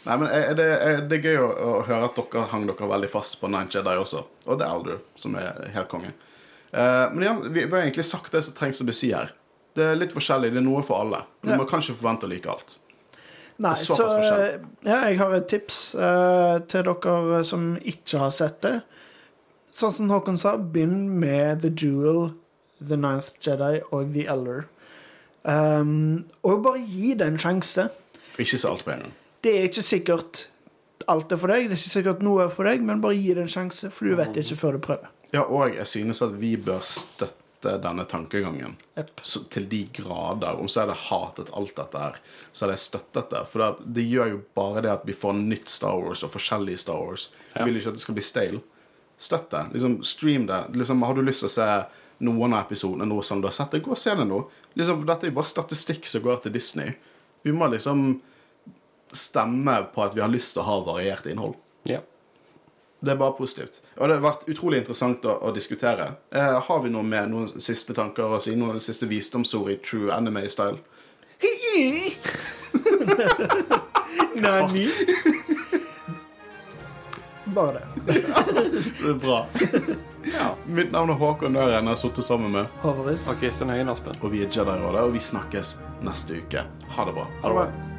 Nei, 0.00 0.16
men 0.16 0.26
er 0.32 0.54
det, 0.56 0.66
er 0.80 1.02
det 1.08 1.20
gøy 1.20 1.36
å, 1.40 1.48
å 1.48 1.72
høre 1.84 2.06
at 2.08 2.16
dere 2.16 2.46
hang 2.52 2.64
dere 2.68 2.88
veldig 2.88 3.10
fast 3.12 3.36
på 3.40 3.48
Nine 3.52 3.68
Jedi 3.72 3.96
også. 4.00 4.24
Og 4.48 4.60
det 4.60 4.66
er 4.66 4.76
Alder, 4.76 5.00
som 5.20 5.36
er 5.40 5.60
helt 5.74 5.90
konge. 5.92 6.12
Men 6.70 7.24
ja, 7.24 7.34
vi, 7.42 7.64
vi 7.64 7.68
har 7.68 7.82
egentlig 7.82 8.06
sagt 8.08 8.32
det 8.32 8.44
som 8.46 8.54
trengs 8.56 8.80
å 8.80 8.86
bli 8.88 8.94
si 8.96 9.10
her. 9.12 9.32
Det 9.76 9.84
er 9.86 9.98
litt 9.98 10.14
forskjellig. 10.14 10.52
Det 10.54 10.60
er 10.62 10.66
noe 10.66 10.82
for 10.86 11.04
alle. 11.04 11.22
Ja. 11.44 11.56
Man 11.56 11.68
kan 11.68 11.82
ikke 11.82 11.98
forvente 11.98 12.28
å 12.28 12.32
like 12.32 12.50
alt. 12.50 12.78
Nei, 13.60 13.74
så 13.76 14.06
ja, 14.86 15.02
jeg 15.10 15.18
har 15.20 15.34
et 15.36 15.48
tips 15.52 15.80
uh, 15.98 16.62
til 16.70 16.86
dere 16.86 17.40
som 17.44 17.74
ikke 17.76 18.22
har 18.22 18.32
sett 18.32 18.60
det. 18.64 18.78
Sånn 19.70 19.92
som 19.94 20.10
Håkon 20.10 20.38
sa, 20.40 20.56
begynn 20.58 21.10
med 21.20 21.60
The 21.62 21.70
Jewel, 21.70 22.30
The 22.80 22.96
Ninth 22.98 23.36
Jedi 23.44 23.82
og 23.90 24.14
The 24.14 24.24
Elder. 24.32 24.64
Um, 25.44 26.24
og 26.44 26.64
bare 26.64 26.80
gi 26.84 27.12
det 27.16 27.28
en 27.28 27.38
sjanse. 27.40 27.90
Ikke 28.40 28.58
se 28.58 28.68
alt 28.68 28.86
på 28.86 28.94
en 28.94 29.04
gang. 29.04 29.14
Det 29.44 29.52
er 29.56 29.68
ikke 29.68 29.84
sikkert 29.84 30.46
alt 31.10 31.32
er 31.32 31.40
for 31.40 31.50
deg, 31.50 31.68
det 31.68 31.76
er 31.76 31.80
ikke 31.80 31.92
sikkert 31.94 32.24
noe 32.24 32.44
er 32.46 32.52
for 32.52 32.68
deg, 32.68 32.82
men 32.86 33.00
bare 33.02 33.18
gi 33.18 33.34
det 33.34 33.44
en 33.44 33.52
sjanse, 33.52 33.90
for 33.94 34.08
du 34.08 34.16
vet 34.18 34.36
ikke 34.40 34.58
før 34.60 34.76
du 34.76 34.82
prøver. 34.84 35.12
Ja, 35.34 35.44
og 35.44 35.74
jeg 35.76 35.86
synes 35.86 36.22
at 36.26 36.34
vi 36.40 36.54
bør 36.60 36.82
støtte 36.86 37.39
denne 37.62 38.04
tankegangen. 38.04 38.76
Yep. 38.98 39.10
så 39.22 39.42
til 39.52 39.68
de 39.68 39.82
grader. 39.92 40.60
Om 40.60 40.68
så 40.68 40.82
hadde 40.82 40.96
jeg 40.96 41.06
hatet 41.10 41.52
alt 41.56 41.76
dette 41.76 42.02
her, 42.02 42.18
så 42.52 42.64
hadde 42.64 42.76
jeg 42.76 42.84
støttet 42.86 43.30
det. 43.30 43.44
For 43.50 43.64
det, 43.64 43.88
det 43.98 44.06
gjør 44.08 44.32
jo 44.34 44.42
bare 44.56 44.84
det 44.86 44.92
at 44.92 45.06
vi 45.08 45.16
får 45.16 45.36
nytt 45.38 45.68
Star 45.68 46.00
Wars 46.00 46.24
og 46.26 46.32
forskjellige 46.34 46.84
Star 46.84 47.00
Wars. 47.04 47.30
Ja. 47.54 47.64
vil 47.68 47.80
ikke 47.80 47.92
at 47.92 48.00
det 48.00 48.04
skal 48.06 48.18
bli 48.18 48.24
stale. 48.24 48.62
Støtt 49.20 49.50
det. 49.52 49.64
Liksom, 49.74 49.98
stream 50.04 50.46
det. 50.48 50.62
Liksom, 50.74 51.02
har 51.02 51.14
du 51.14 51.22
lyst 51.26 51.44
til 51.44 51.50
å 51.50 51.56
se 51.58 51.70
noen 52.24 52.56
av 52.56 52.66
episodene 52.66 53.08
nå 53.08 53.22
som 53.24 53.40
du 53.40 53.48
har 53.48 53.56
sett 53.56 53.72
det, 53.72 53.82
gå 53.84 53.94
og 53.94 54.00
se 54.00 54.14
det 54.16 54.26
nå. 54.28 54.42
Liksom, 54.76 55.04
dette 55.08 55.26
er 55.26 55.32
jo 55.32 55.38
bare 55.40 55.52
statistikk 55.52 56.08
som 56.08 56.24
går 56.24 56.42
til 56.44 56.54
Disney. 56.56 56.96
Vi 57.44 57.52
må 57.56 57.68
liksom 57.72 58.20
stemme 59.16 59.76
på 59.94 60.04
at 60.04 60.14
vi 60.14 60.22
har 60.22 60.30
lyst 60.32 60.54
til 60.54 60.62
å 60.62 60.68
ha 60.68 60.78
variert 60.86 61.28
innhold. 61.28 61.56
Det 63.00 63.14
er 63.14 63.16
bare 63.16 63.32
positivt. 63.32 63.78
Og 63.96 64.08
det 64.08 64.14
har 64.18 64.24
vært 64.26 64.42
utrolig 64.52 64.78
interessant 64.82 65.24
å, 65.24 65.32
å 65.48 65.52
diskutere. 65.56 66.10
Eh, 66.36 66.58
har 66.66 66.82
vi 66.84 66.90
noe 66.92 67.02
med 67.06 67.30
noen 67.32 67.48
siste 67.60 67.94
tanker 67.96 68.24
å 68.36 68.40
si? 68.42 68.52
Noen 68.60 68.80
siste 68.84 69.06
visdomsord 69.08 69.70
i 69.72 69.78
true 69.84 70.12
anime-style? 70.12 70.76
Nani? 74.36 74.88
Bare 77.44 77.72
det. 77.72 77.84
Det 78.04 78.12
er 79.08 79.14
bra. 79.14 79.46
ja. 80.34 80.54
Mitt 80.66 80.92
navn 80.92 81.10
er 81.10 81.14
Håkon 81.18 81.52
Nøren. 81.56 81.88
Jeg 81.88 81.96
har 81.96 82.00
sittet 82.04 82.24
sammen 82.28 82.52
med 82.54 82.64
Håvaris. 82.84 83.24
Og 83.32 83.40
Kristin 83.40 83.72
Høyen 83.72 83.88
Aspen. 83.90 84.14
Og 84.20 84.28
vi 84.34 84.38
er 84.44 84.48
Jedi-rådet, 84.52 85.02
og 85.08 85.12
vi 85.16 85.20
snakkes 85.24 85.78
neste 86.06 86.32
uke. 86.44 86.60
Ha 86.96 87.00
det 87.08 87.14
bra. 87.16 87.24
Ha 87.42 87.48
det 87.48 87.54
bra. 87.62 87.89